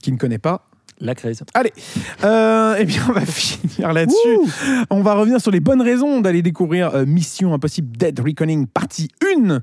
qui 0.00 0.12
ne 0.12 0.16
connaît 0.18 0.38
pas. 0.38 0.68
La 1.00 1.14
crise. 1.16 1.42
Euh, 2.22 2.76
eh 2.78 2.84
bien, 2.84 3.02
on 3.08 3.12
va 3.12 3.20
finir 3.26 3.92
là-dessus. 3.92 4.38
On 4.90 5.02
va 5.02 5.14
revenir 5.14 5.40
sur 5.40 5.50
les 5.50 5.58
bonnes 5.58 5.82
raisons 5.82 6.20
d'aller 6.20 6.40
découvrir 6.42 6.94
euh, 6.94 7.04
Mission 7.04 7.52
Impossible 7.52 7.96
Dead 7.96 8.20
Reckoning 8.20 8.66
partie 8.68 9.08
1. 9.36 9.58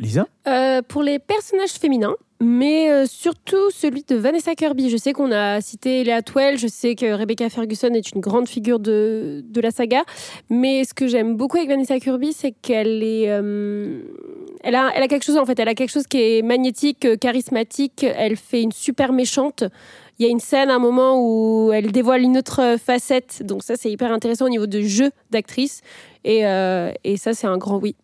Lisa 0.00 0.26
Euh, 0.46 0.80
pour 0.86 1.02
les 1.02 1.18
personnages 1.18 1.72
féminins, 1.72 2.14
mais 2.40 2.90
euh, 2.90 3.04
surtout 3.06 3.70
celui 3.70 4.04
de 4.04 4.14
Vanessa 4.14 4.54
Kirby. 4.54 4.90
Je 4.90 4.96
sais 4.96 5.12
qu'on 5.12 5.32
a 5.32 5.60
cité 5.60 6.04
Léa 6.04 6.22
Twell, 6.22 6.56
je 6.56 6.68
sais 6.68 6.94
que 6.94 7.12
Rebecca 7.12 7.48
Ferguson 7.50 7.92
est 7.94 8.12
une 8.12 8.20
grande 8.20 8.48
figure 8.48 8.78
de, 8.78 9.42
de 9.44 9.60
la 9.60 9.70
saga, 9.70 10.02
mais 10.48 10.84
ce 10.84 10.94
que 10.94 11.06
j'aime 11.08 11.36
beaucoup 11.36 11.56
avec 11.56 11.68
Vanessa 11.68 11.98
Kirby, 11.98 12.32
c'est 12.32 12.52
qu'elle 12.52 13.02
est, 13.02 13.28
euh, 13.28 14.02
elle 14.62 14.76
a, 14.76 14.90
elle 14.94 15.02
a 15.02 15.08
quelque 15.08 15.24
chose 15.24 15.36
en 15.36 15.44
fait, 15.44 15.58
elle 15.58 15.68
a 15.68 15.74
quelque 15.74 15.90
chose 15.90 16.06
qui 16.06 16.18
est 16.18 16.42
magnétique, 16.42 17.18
charismatique. 17.18 18.04
Elle 18.04 18.36
fait 18.36 18.62
une 18.62 18.72
super 18.72 19.12
méchante. 19.12 19.64
Il 20.20 20.26
y 20.26 20.28
a 20.28 20.30
une 20.30 20.40
scène, 20.40 20.70
à 20.70 20.74
un 20.76 20.80
moment 20.80 21.20
où 21.20 21.72
elle 21.72 21.92
dévoile 21.92 22.22
une 22.22 22.38
autre 22.38 22.76
facette, 22.84 23.42
donc 23.44 23.62
ça 23.62 23.74
c'est 23.76 23.90
hyper 23.90 24.12
intéressant 24.12 24.46
au 24.46 24.48
niveau 24.48 24.66
de 24.66 24.80
jeu 24.80 25.10
d'actrice, 25.30 25.80
et, 26.24 26.40
et 27.04 27.16
ça 27.16 27.34
c'est 27.34 27.46
un 27.46 27.56
grand 27.56 27.78
oui. 27.78 27.94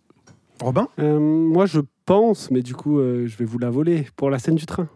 Robin 0.65 0.89
Euh, 0.99 1.19
moi, 1.21 1.67
je 1.67 1.81
pense, 2.07 2.51
mais 2.51 2.63
du 2.63 2.75
coup, 2.75 2.99
euh, 2.99 3.27
je 3.27 3.37
vais 3.37 3.45
vous 3.45 3.59
la 3.59 3.71
voler 3.71 4.07
pour 4.17 4.31
la 4.31 4.39
scène 4.39 4.55
du 4.57 4.67
train. 4.67 4.89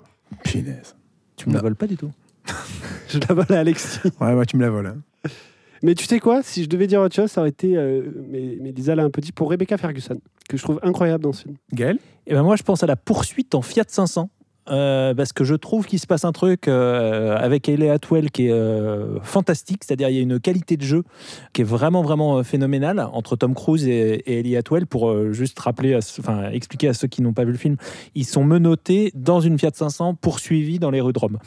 Punaise. 0.44 0.96
Tu 1.36 1.48
me 1.48 1.54
la 1.54 1.58
Non. 1.60 1.62
voles 1.64 1.76
pas 1.76 1.86
du 1.86 1.96
tout. 1.96 2.10
Je 3.08 3.18
la 3.26 3.34
vole 3.34 3.46
à 3.56 3.60
Alexis. 3.60 4.00
Ouais, 4.20 4.34
ouais, 4.34 4.44
tu 4.46 4.56
me 4.56 4.62
la 4.62 4.70
voles. 4.70 4.86
hein. 4.86 4.96
Mais 5.82 5.94
tu 5.94 6.04
sais 6.06 6.18
quoi 6.20 6.42
Si 6.42 6.64
je 6.64 6.68
devais 6.68 6.86
dire 6.86 7.00
autre 7.00 7.14
chose, 7.14 7.30
ça 7.30 7.40
aurait 7.40 7.50
été, 7.50 7.76
euh, 7.76 8.02
mais, 8.28 8.58
mais 8.60 8.72
Lisa 8.72 8.94
l'a 8.96 9.04
un 9.04 9.10
peu 9.10 9.20
dit, 9.20 9.30
pour 9.32 9.48
Rebecca 9.48 9.76
Ferguson, 9.78 10.20
que 10.48 10.56
je 10.56 10.62
trouve 10.64 10.80
incroyable 10.82 11.22
dans 11.22 11.32
ce 11.32 11.42
film. 11.42 11.54
Gaël 11.72 11.98
Et 12.26 12.34
ben 12.34 12.42
moi, 12.42 12.56
je 12.56 12.64
pense 12.64 12.82
à 12.82 12.86
la 12.86 12.96
poursuite 12.96 13.54
en 13.54 13.62
Fiat 13.62 13.84
500. 13.86 14.28
Euh, 14.70 15.14
parce 15.14 15.32
que 15.32 15.44
je 15.44 15.54
trouve 15.54 15.86
qu'il 15.86 15.98
se 15.98 16.06
passe 16.06 16.24
un 16.24 16.32
truc 16.32 16.68
euh, 16.68 17.36
avec 17.38 17.68
Ellie 17.68 17.88
Atwell 17.88 18.30
qui 18.30 18.46
est 18.46 18.52
euh, 18.52 19.20
fantastique, 19.22 19.84
c'est-à-dire 19.84 20.08
il 20.08 20.16
y 20.16 20.18
a 20.18 20.22
une 20.22 20.40
qualité 20.40 20.76
de 20.76 20.82
jeu 20.82 21.04
qui 21.52 21.62
est 21.62 21.64
vraiment 21.64 22.02
vraiment 22.02 22.42
phénoménale 22.42 23.08
entre 23.12 23.36
Tom 23.36 23.54
Cruise 23.54 23.86
et, 23.86 24.22
et 24.26 24.40
Ellie 24.40 24.56
Atwell. 24.56 24.86
Pour 24.86 25.32
juste 25.32 25.58
rappeler, 25.58 25.94
à 25.94 25.98
enfin 26.18 26.50
expliquer 26.50 26.88
à 26.88 26.94
ceux 26.94 27.08
qui 27.08 27.22
n'ont 27.22 27.32
pas 27.32 27.44
vu 27.44 27.52
le 27.52 27.58
film, 27.58 27.76
ils 28.14 28.26
sont 28.26 28.44
menottés 28.44 29.12
dans 29.14 29.40
une 29.40 29.58
Fiat 29.58 29.70
500 29.74 30.14
poursuivis 30.14 30.78
dans 30.78 30.90
les 30.90 31.00
rues 31.00 31.12
de 31.12 31.18
Rome. 31.18 31.38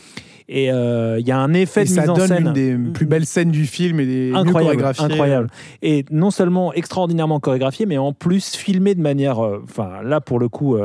Et 0.50 0.66
il 0.66 1.28
y 1.28 1.32
a 1.32 1.40
un 1.40 1.54
effet 1.54 1.82
Et 1.82 1.86
de 1.86 1.90
ça 1.90 2.02
mise 2.02 2.10
en 2.10 2.14
donne 2.14 2.28
scène 2.28 2.44
l'une 2.44 2.54
des 2.54 2.92
plus 2.92 3.06
belles 3.06 3.26
scènes 3.26 3.52
du 3.52 3.66
film 3.66 4.00
et 4.00 4.06
des 4.06 4.34
incroyable, 4.34 4.86
incroyable. 4.98 5.48
Et 5.82 6.06
non 6.12 6.32
seulement 6.32 6.74
extraordinairement 6.74 7.40
chorégraphié, 7.40 7.86
mais 7.86 7.98
en 7.98 8.14
plus 8.14 8.56
filmé 8.56 8.96
de 8.96 9.02
manière, 9.02 9.40
enfin 9.40 10.02
là 10.04 10.20
pour 10.22 10.40
le 10.40 10.50
coup, 10.50 10.78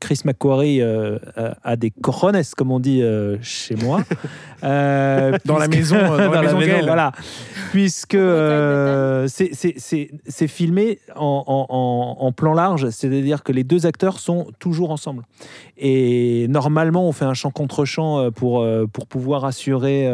Chris 0.00 0.20
McQuarrie 0.24 0.80
euh, 0.82 1.18
a- 1.64 1.76
des 1.76 1.90
cojones, 1.90 2.40
comme 2.56 2.70
on 2.72 2.80
dit 2.80 3.02
euh, 3.02 3.36
chez 3.42 3.74
moi. 3.76 4.02
Euh, 4.64 5.32
Dans 5.44 5.58
la 5.58 5.68
maison, 5.68 5.96
euh, 5.96 6.26
dans 6.26 6.32
la 6.42 6.54
maison 6.54 6.80
voilà. 6.84 7.12
Puisque 7.70 8.14
euh, 8.14 9.26
c'est- 9.28 9.50
c'est 9.52 9.74
c'est- 9.76 10.10
c'est 10.26 10.48
filmé 10.48 10.98
en, 11.16 11.44
en- 11.46 11.66
en- 11.68 12.16
en 12.26 12.32
plan 12.32 12.54
large, 12.54 12.88
c'est-à-dire 12.90 13.42
que 13.42 13.52
les 13.52 13.64
deux 13.64 13.86
acteurs 13.86 14.18
sont 14.20 14.46
toujours 14.58 14.90
ensemble. 14.90 15.22
Et 15.76 16.46
normalement, 16.48 17.06
on 17.06 17.12
fait 17.12 17.24
un 17.24 17.34
champ 17.34 17.50
contre 17.50 17.84
champ 17.84 18.18
euh, 18.18 18.30
pour, 18.30 18.66
pour 18.92 19.06
pouvoir 19.06 19.44
assurer 19.44 20.08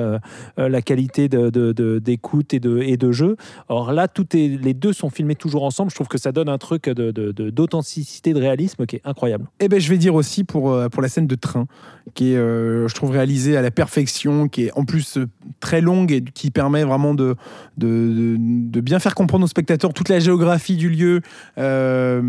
la 0.57 0.83
qualité 0.83 1.29
de- 1.29 1.51
de- 1.51 1.73
de- 1.73 1.99
d'écoute 1.99 2.53
et, 2.55 2.61
de, 2.61 2.79
et 2.81 2.97
de 2.97 3.13
jeu. 3.13 3.37
Or 3.69 3.93
là, 3.93 4.09
tout 4.09 4.37
est, 4.37 4.49
les 4.63 4.75
deux 4.75 4.93
sont 4.93 5.11
filmés 5.11 5.35
toujours 5.37 5.65
ensemble. 5.65 5.91
Je 5.91 5.95
trouve 5.95 6.09
que 6.09 6.19
ça 6.19 6.33
donne 6.33 6.49
un 6.49 6.59
truc 6.59 6.85
de- 6.89 7.11
de- 7.11 7.33
de- 7.33 7.51
d'authenticité, 7.51 8.33
de, 8.35 8.41
réalisme 8.45 8.85
qui 8.87 8.97
est 8.97 9.03
incroyable. 9.05 9.47
Eh 9.61 9.69
ben, 9.69 9.81
je 9.81 9.89
vais 9.89 9.97
dire 9.99 10.15
aussi 10.15 10.45
pour, 10.45 10.77
pour 10.91 11.03
la 11.03 11.09
scène 11.09 11.27
de 11.27 11.35
train, 11.35 11.67
qui 12.15 12.33
est, 12.33 12.37
je 12.37 12.95
trouve, 12.95 13.11
réalisée 13.11 13.57
à 13.57 13.63
la 13.63 13.71
perfection, 13.71 14.34
qui 14.51 14.65
est 14.65 14.73
en 14.75 14.85
plus 14.85 15.17
euh, 15.17 15.27
très 15.61 15.81
longue 15.81 16.13
et 16.13 16.23
qui 16.23 16.51
permet 16.51 16.85
vraiment 16.85 17.15
de, 17.15 17.37
de, 17.77 18.81
bien 18.81 18.99
faire 18.99 19.15
comprendre 19.15 19.45
aux 19.45 19.49
spectateurs 19.49 19.93
toute 19.93 20.09
la 20.09 20.21
géographie 20.21 20.77
du 20.77 20.91
lieu. 20.91 21.21
Euh, 21.59 22.21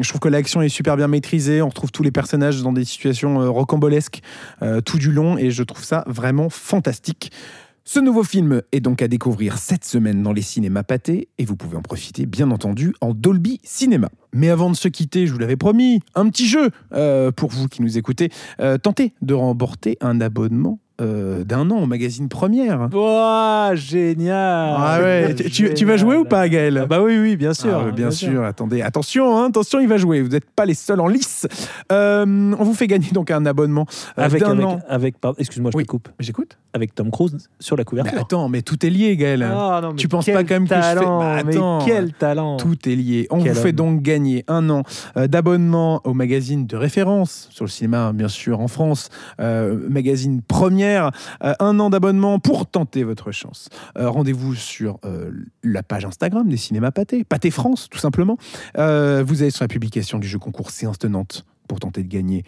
je 0.00 0.08
trouve 0.08 0.20
que 0.20 0.28
l'action 0.28 0.60
est 0.62 0.68
super 0.68 0.96
bien 0.96 1.08
maîtrisée. 1.08 1.62
On 1.62 1.68
retrouve 1.68 1.92
tous 1.92 2.02
les 2.02 2.10
personnages 2.10 2.62
dans 2.62 2.72
des 2.72 2.84
situations 2.84 3.40
euh, 3.40 3.48
rocambolesques 3.48 4.20
tout 4.84 4.98
du 4.98 5.12
long 5.12 5.36
et 5.38 5.50
je 5.50 5.62
trouve 5.62 5.84
ça 5.84 6.04
vraiment 6.06 6.48
fantastique. 6.48 7.30
Ce 7.84 8.00
nouveau 8.00 8.24
film 8.24 8.62
est 8.72 8.80
donc 8.80 9.02
à 9.02 9.08
découvrir 9.08 9.58
cette 9.58 9.84
semaine 9.84 10.22
dans 10.22 10.32
les 10.32 10.42
cinémas 10.42 10.82
pâtés 10.82 11.28
et 11.36 11.44
vous 11.44 11.56
pouvez 11.56 11.76
en 11.76 11.82
profiter 11.82 12.24
bien 12.24 12.50
entendu 12.50 12.94
en 13.02 13.12
Dolby 13.12 13.60
Cinéma. 13.62 14.08
Mais 14.32 14.48
avant 14.48 14.70
de 14.70 14.76
se 14.76 14.88
quitter, 14.88 15.26
je 15.26 15.32
vous 15.32 15.38
l'avais 15.38 15.56
promis, 15.56 16.00
un 16.14 16.28
petit 16.30 16.48
jeu 16.48 16.70
pour 17.36 17.50
vous 17.50 17.68
qui 17.68 17.82
nous 17.82 17.98
écoutez. 17.98 18.30
Tentez 18.82 19.12
de 19.20 19.34
remporter 19.34 19.98
un 20.00 20.20
abonnement 20.22 20.80
euh, 21.00 21.42
d'un 21.44 21.70
an 21.70 21.78
au 21.82 21.86
magazine 21.86 22.28
Première. 22.28 22.88
Ouah, 22.92 23.72
génial 23.74 24.74
Ah 24.78 24.98
ouais, 25.02 25.34
tu, 25.34 25.84
vas 25.84 25.96
jouer 25.96 26.16
ou 26.16 26.24
pas, 26.24 26.48
Gaël? 26.48 26.78
Ah 26.82 26.86
Bah 26.86 27.02
oui, 27.02 27.18
oui, 27.18 27.36
bien 27.36 27.52
sûr. 27.52 27.82
Ah 27.88 27.90
bien, 27.90 28.10
sûr. 28.10 28.44
attendez, 28.44 28.80
attention, 28.80 29.36
hein, 29.38 29.48
attention, 29.48 29.80
il 29.80 29.88
va 29.88 29.96
jouer. 29.96 30.22
Vous 30.22 30.28
n'êtes 30.28 30.48
pas 30.54 30.64
les 30.66 30.74
seuls 30.74 31.00
en 31.00 31.08
lice. 31.08 31.46
Euh, 31.90 32.24
on 32.58 32.62
vous 32.64 32.74
fait 32.74 32.86
gagner 32.86 33.08
donc 33.12 33.30
un 33.30 33.44
abonnement 33.46 33.86
euh, 34.18 34.22
Avec, 34.22 34.40
d'un 34.40 34.50
avec, 34.52 34.64
an. 34.66 34.78
avec 34.88 35.14
excuse-moi, 35.38 35.70
je 35.72 35.78
Oui. 35.78 35.84
te 35.84 35.90
coupe. 35.90 36.08
J'écoute. 36.20 36.58
Avec 36.72 36.94
Tom 36.94 37.10
Cruise 37.10 37.48
sur 37.60 37.76
la 37.76 37.80
Mais 37.80 37.84
couverture. 37.84 38.20
attends, 38.20 38.48
mais 38.48 38.62
tout 38.62 38.84
est 38.84 38.90
lié, 38.90 39.16
Gaël. 39.16 39.42
Ah, 39.48 39.80
non, 39.82 39.90
mais 39.90 39.96
tu 39.96 40.08
penses 40.08 40.26
pas 40.26 40.42
quand 40.44 40.54
même 40.54 40.68
que 40.68 40.74
je 40.74 40.80
fais- 40.80 40.94
talent, 40.94 41.18
Bah, 41.20 41.42
mais 41.44 41.54
quel 41.84 42.12
talent 42.12 42.56
Tout 42.56 42.88
est 42.88 42.94
lié. 42.96 43.26
On 43.30 43.42
Quel 43.42 43.52
vous 43.52 43.60
fait 43.60 43.72
donc 43.72 44.02
gagner 44.02 44.44
un 44.48 44.68
an 44.70 44.82
d'abonnement 45.16 46.00
au 46.04 46.14
magazine 46.14 46.66
de 46.66 46.76
référence 46.76 47.48
sur 47.50 47.64
le 47.64 47.70
cinéma, 47.70 48.12
bien 48.12 48.28
sûr, 48.28 48.60
en 48.60 48.68
France, 48.68 49.08
euh, 49.40 49.86
magazine 49.88 50.40
première, 50.42 50.83
euh, 50.84 51.10
un 51.60 51.80
an 51.80 51.90
d'abonnement 51.90 52.38
pour 52.38 52.66
tenter 52.66 53.04
votre 53.04 53.32
chance. 53.32 53.68
Euh, 53.98 54.08
Rendez-vous 54.10 54.54
sur 54.54 54.98
euh, 55.04 55.30
la 55.62 55.82
page 55.82 56.04
Instagram 56.04 56.48
des 56.48 56.56
cinémas 56.56 56.90
Pâté, 56.90 57.24
Pâté 57.24 57.50
France, 57.50 57.88
tout 57.90 57.98
simplement. 57.98 58.36
Vous 58.76 59.42
allez 59.42 59.50
sur 59.50 59.64
la 59.64 59.68
publication 59.68 60.18
du 60.18 60.28
jeu 60.28 60.38
concours 60.38 60.70
Séance 60.70 60.98
tenante 60.98 61.44
pour 61.68 61.80
tenter 61.80 62.02
de 62.02 62.08
gagner. 62.08 62.44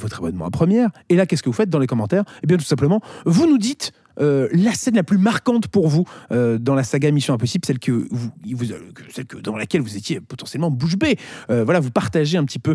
votre 0.00 0.18
abonnement 0.18 0.46
à 0.46 0.50
première. 0.50 0.88
Et 1.10 1.16
là, 1.16 1.26
qu'est-ce 1.26 1.42
que 1.42 1.50
vous 1.50 1.54
faites 1.54 1.68
dans 1.68 1.78
les 1.78 1.86
commentaires? 1.86 2.24
Eh 2.42 2.46
bien, 2.46 2.56
tout 2.56 2.64
simplement, 2.64 3.00
vous 3.26 3.46
nous 3.46 3.58
dites 3.58 3.92
la 4.18 4.72
scène 4.72 4.94
la 4.94 5.02
plus 5.02 5.18
marquante 5.18 5.68
pour 5.68 5.88
vous 5.88 6.04
dans 6.30 6.74
la 6.74 6.82
saga 6.82 7.10
Mission 7.10 7.34
Impossible, 7.34 7.64
celle, 7.66 7.78
que 7.78 7.92
vous, 8.10 8.30
vous- 8.54 8.64
celle 9.10 9.26
que, 9.26 9.36
dans 9.38 9.56
laquelle 9.56 9.82
vous 9.82 9.96
étiez 9.96 10.20
potentiellement 10.20 10.70
bouche 10.70 10.96
bée. 10.96 11.18
Voilà, 11.48 11.80
vous 11.80 11.90
partagez 11.90 12.38
un 12.38 12.44
petit 12.44 12.58
peu 12.58 12.74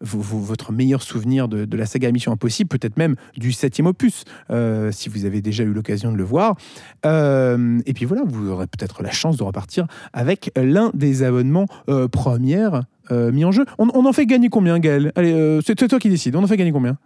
votre 0.00 0.72
meilleur 0.72 1.02
souvenir 1.02 1.48
de, 1.48 1.64
de 1.64 1.76
la 1.76 1.86
saga 1.86 2.10
Mission 2.12 2.32
Impossible, 2.32 2.68
peut-être 2.68 2.96
même 2.96 3.16
du 3.36 3.52
septième 3.52 3.86
opus, 3.86 4.24
euh, 4.50 4.92
si 4.92 5.08
vous 5.08 5.24
avez 5.24 5.40
déjà 5.40 5.64
eu 5.64 5.72
l'occasion 5.72 6.12
de 6.12 6.16
le 6.16 6.24
voir. 6.24 6.56
Euh, 7.04 7.80
et 7.86 7.92
puis 7.92 8.04
voilà, 8.04 8.22
vous 8.26 8.50
aurez 8.50 8.66
peut-être 8.66 9.02
la 9.02 9.10
chance 9.10 9.36
de 9.36 9.42
repartir 9.42 9.86
avec 10.12 10.50
l'un 10.56 10.90
des 10.94 11.22
abonnements 11.22 11.66
euh, 11.88 12.08
premières 12.08 12.82
euh, 13.10 13.32
mis 13.32 13.44
en 13.44 13.52
jeu. 13.52 13.64
On, 13.78 13.88
on 13.94 14.04
en 14.04 14.12
fait 14.12 14.26
gagner 14.26 14.48
combien, 14.48 14.78
Gaël? 14.78 15.12
Allez, 15.16 15.60
c'est 15.64 15.74
toi 15.74 15.98
qui 15.98 16.10
décides. 16.10 16.36
On 16.36 16.42
en 16.42 16.46
fait 16.46 16.56
gagner 16.56 16.72
combien? 16.72 16.98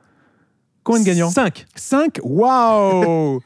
Combien 0.82 1.02
de 1.02 1.06
gagnants? 1.06 1.30
5. 1.30 1.66
5 1.74 2.20
Waouh 2.24 3.40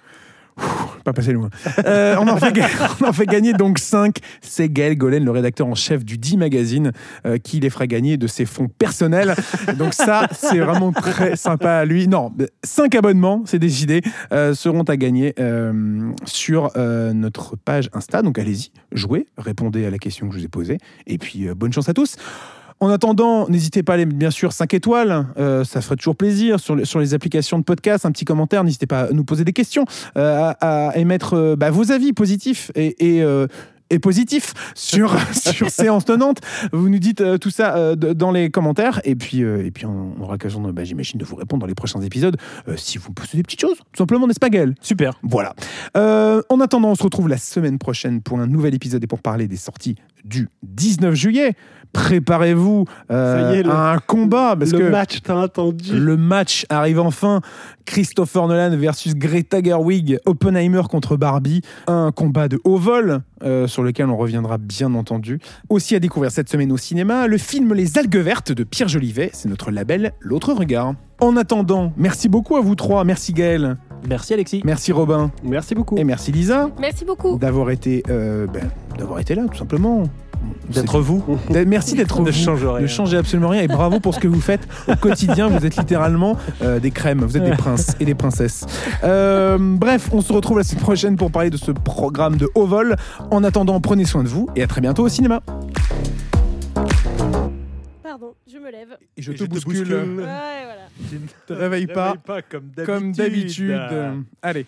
Pas 1.04 1.12
passé 1.12 1.32
loin. 1.32 1.50
Euh, 1.84 2.16
on, 2.18 2.28
en 2.28 2.38
fait, 2.38 3.26
gagner 3.26 3.52
donc 3.52 3.78
5. 3.78 4.16
C'est 4.40 4.70
Gaël 4.70 4.96
Golen, 4.96 5.24
le 5.24 5.30
rédacteur 5.30 5.66
en 5.66 5.74
chef 5.74 6.04
du 6.04 6.16
10 6.16 6.38
Magazine, 6.38 6.92
euh, 7.26 7.36
qui 7.36 7.60
les 7.60 7.68
fera 7.68 7.86
gagner 7.86 8.16
de 8.16 8.26
ses 8.26 8.46
fonds 8.46 8.68
personnels. 8.68 9.34
Donc 9.76 9.92
ça, 9.92 10.26
c'est 10.32 10.58
vraiment 10.58 10.92
très 10.92 11.36
sympa 11.36 11.72
à 11.72 11.84
lui. 11.84 12.08
Non, 12.08 12.32
5 12.62 12.94
abonnements, 12.94 13.42
c'est 13.44 13.58
décidé, 13.58 14.00
euh, 14.32 14.54
seront 14.54 14.82
à 14.84 14.96
gagner 14.96 15.34
euh, 15.38 16.12
sur 16.24 16.70
notre 16.76 17.56
page 17.56 17.90
Insta. 17.92 18.22
Donc 18.22 18.38
allez-y, 18.38 18.70
jouez, 18.92 19.26
répondez 19.36 19.84
à 19.84 19.90
la 19.90 19.98
question 19.98 20.28
que 20.28 20.34
je 20.34 20.40
vous 20.40 20.44
ai 20.46 20.48
posée. 20.48 20.78
Et 21.06 21.18
puis, 21.18 21.48
bonne 21.54 21.72
chance 21.72 21.88
à 21.88 21.94
tous. 21.94 22.16
En 22.84 22.90
attendant, 22.90 23.48
n'hésitez 23.48 23.82
pas 23.82 23.92
à 23.92 23.94
aller, 23.94 24.04
bien 24.04 24.30
sûr, 24.30 24.52
5 24.52 24.74
étoiles, 24.74 25.26
euh, 25.38 25.64
ça 25.64 25.80
ferait 25.80 25.96
toujours 25.96 26.16
plaisir 26.16 26.60
sur, 26.60 26.76
les- 26.76 26.84
sur 26.84 27.00
les 27.00 27.14
applications 27.14 27.58
de 27.58 27.64
podcast, 27.64 28.04
un 28.04 28.12
petit 28.12 28.26
commentaire, 28.26 28.62
n'hésitez 28.62 28.84
pas 28.86 29.04
à 29.04 29.10
nous 29.10 29.24
poser 29.24 29.42
des 29.42 29.54
questions, 29.54 29.86
euh, 30.18 30.52
à, 30.60 30.88
à 30.90 30.96
émettre 30.98 31.32
euh, 31.32 31.56
bah, 31.56 31.70
vos 31.70 31.92
avis 31.92 32.12
positifs 32.12 32.70
et, 32.74 33.16
et, 33.16 33.22
sur, 34.74 35.16
sur 35.32 35.70
Séance 35.70 36.04
Tenante. 36.04 36.40
Vous 36.72 36.90
nous 36.90 36.98
dites 36.98 37.22
euh, 37.22 37.38
tout 37.38 37.48
ça 37.48 37.74
euh, 37.76 37.96
de- 37.96 38.12
dans 38.12 38.32
les 38.32 38.50
commentaires 38.50 39.00
et 39.04 39.14
puis, 39.14 39.42
euh, 39.42 39.64
et 39.64 39.70
puis 39.70 39.86
on, 39.86 40.12
on 40.18 40.22
aura 40.22 40.32
l'occasion, 40.32 40.60
bah, 40.70 40.84
j'imagine, 40.84 41.18
de 41.18 41.24
vous 41.24 41.36
répondre 41.36 41.62
dans 41.62 41.66
les 41.66 41.74
prochains 41.74 42.02
épisodes 42.02 42.36
si 42.76 42.98
vous 42.98 43.12
posez 43.12 43.38
des 43.38 43.42
petites 43.42 43.60
choses, 43.62 43.78
tout 43.78 43.96
simplement, 43.98 44.26
n'est-ce 44.26 44.40
pas 44.40 44.50
Gaël? 44.50 44.74
Super. 44.82 45.18
voilà. 45.22 45.54
En 45.94 46.60
attendant, 46.60 46.90
on 46.90 46.94
se 46.96 47.02
retrouve 47.02 47.28
la 47.28 47.38
semaine 47.38 47.78
prochaine 47.78 48.20
pour 48.20 48.40
un 48.40 48.46
nouvel 48.46 48.74
épisode 48.74 49.02
et 49.02 49.06
pour 49.06 49.20
parler 49.22 49.48
des 49.48 49.56
sorties 49.56 49.96
du 50.24 50.48
19 50.64 51.14
juillet. 51.14 51.54
Préparez-vous 51.94 52.84
euh, 53.10 53.62
à 53.70 53.92
un 53.94 53.98
combat 53.98 54.56
parce 54.58 54.72
le 54.72 54.78
que 54.78 54.90
match 54.90 55.20
t'as 55.22 55.40
attendu. 55.40 55.98
le 55.98 56.16
match 56.16 56.66
arrive 56.68 57.00
enfin. 57.00 57.40
Christopher 57.86 58.48
Nolan 58.48 58.74
versus 58.78 59.14
Greta 59.14 59.62
Gerwig, 59.62 60.18
Oppenheimer 60.24 60.80
contre 60.90 61.16
Barbie, 61.18 61.60
un 61.86 62.12
combat 62.12 62.48
de 62.48 62.58
haut 62.64 62.78
vol 62.78 63.20
euh, 63.42 63.66
sur 63.66 63.82
lequel 63.82 64.06
on 64.08 64.16
reviendra 64.16 64.56
bien 64.56 64.94
entendu. 64.94 65.38
Aussi 65.68 65.94
à 65.94 66.00
découvrir 66.00 66.30
cette 66.30 66.48
semaine 66.48 66.72
au 66.72 66.78
cinéma, 66.78 67.26
le 67.26 67.36
film 67.36 67.74
Les 67.74 67.98
algues 67.98 68.16
vertes 68.16 68.52
de 68.52 68.64
Pierre 68.64 68.88
Jolivet, 68.88 69.30
c'est 69.34 69.50
notre 69.50 69.70
label 69.70 70.12
L'autre 70.20 70.54
regard. 70.54 70.94
En 71.20 71.36
attendant, 71.36 71.92
merci 71.98 72.28
beaucoup 72.30 72.56
à 72.56 72.60
vous 72.62 72.74
trois, 72.74 73.04
merci 73.04 73.32
Gaël, 73.34 73.76
Merci 74.08 74.32
Alexis. 74.34 74.62
merci 74.64 74.90
Robin 74.92 75.30
Merci 75.42 75.74
beaucoup. 75.74 75.96
et 75.98 76.04
merci 76.04 76.32
Lisa 76.32 76.70
Merci 76.80 77.04
beaucoup. 77.04 77.36
d'avoir 77.38 77.70
été, 77.70 78.02
euh, 78.08 78.46
ben, 78.46 78.70
d'avoir 78.98 79.20
été 79.20 79.34
là 79.34 79.42
tout 79.50 79.58
simplement. 79.58 80.04
D'être 80.68 81.00
vous. 81.00 81.38
Merci 81.66 81.94
d'être 81.94 82.20
Ne 82.20 82.30
vous. 82.30 82.32
change 82.32 82.64
rien. 82.64 82.80
Ne 82.80 82.86
changez 82.86 83.16
absolument 83.16 83.48
rien 83.50 83.62
et 83.62 83.68
bravo 83.68 84.00
pour 84.00 84.14
ce 84.14 84.20
que 84.20 84.28
vous 84.28 84.40
faites 84.40 84.66
au 84.88 84.96
quotidien. 84.96 85.48
Vous 85.48 85.64
êtes 85.66 85.76
littéralement 85.76 86.36
euh, 86.62 86.80
des 86.80 86.90
crèmes, 86.90 87.20
vous 87.24 87.36
êtes 87.36 87.44
des 87.44 87.52
princes 87.56 87.94
et 88.00 88.04
des 88.04 88.14
princesses. 88.14 88.64
Euh, 89.04 89.58
bref, 89.60 90.08
on 90.12 90.20
se 90.20 90.32
retrouve 90.32 90.58
la 90.58 90.64
semaine 90.64 90.82
prochaine 90.82 91.16
pour 91.16 91.30
parler 91.30 91.50
de 91.50 91.56
ce 91.56 91.70
programme 91.70 92.36
de 92.36 92.48
haut 92.54 92.66
vol. 92.66 92.96
En 93.30 93.44
attendant, 93.44 93.80
prenez 93.80 94.04
soin 94.04 94.22
de 94.22 94.28
vous 94.28 94.48
et 94.56 94.62
à 94.62 94.66
très 94.66 94.80
bientôt 94.80 95.04
au 95.04 95.08
cinéma. 95.08 95.40
Pardon, 98.02 98.34
je 98.50 98.58
me 98.58 98.70
lève. 98.70 98.96
Et 99.16 99.22
je 99.22 99.32
Et 99.32 99.34
te 99.34 99.40
je 99.40 99.44
te 99.44 99.50
bouscule. 99.50 99.74
bouscule. 99.80 99.94
Ouais, 99.94 100.24
voilà. 100.24 101.18
te 101.46 101.52
réveille 101.52 101.86
pas 101.86 102.14
comme 102.50 102.70
comme 102.84 103.12
d'habitude. 103.12 103.80
Allez. 104.42 104.66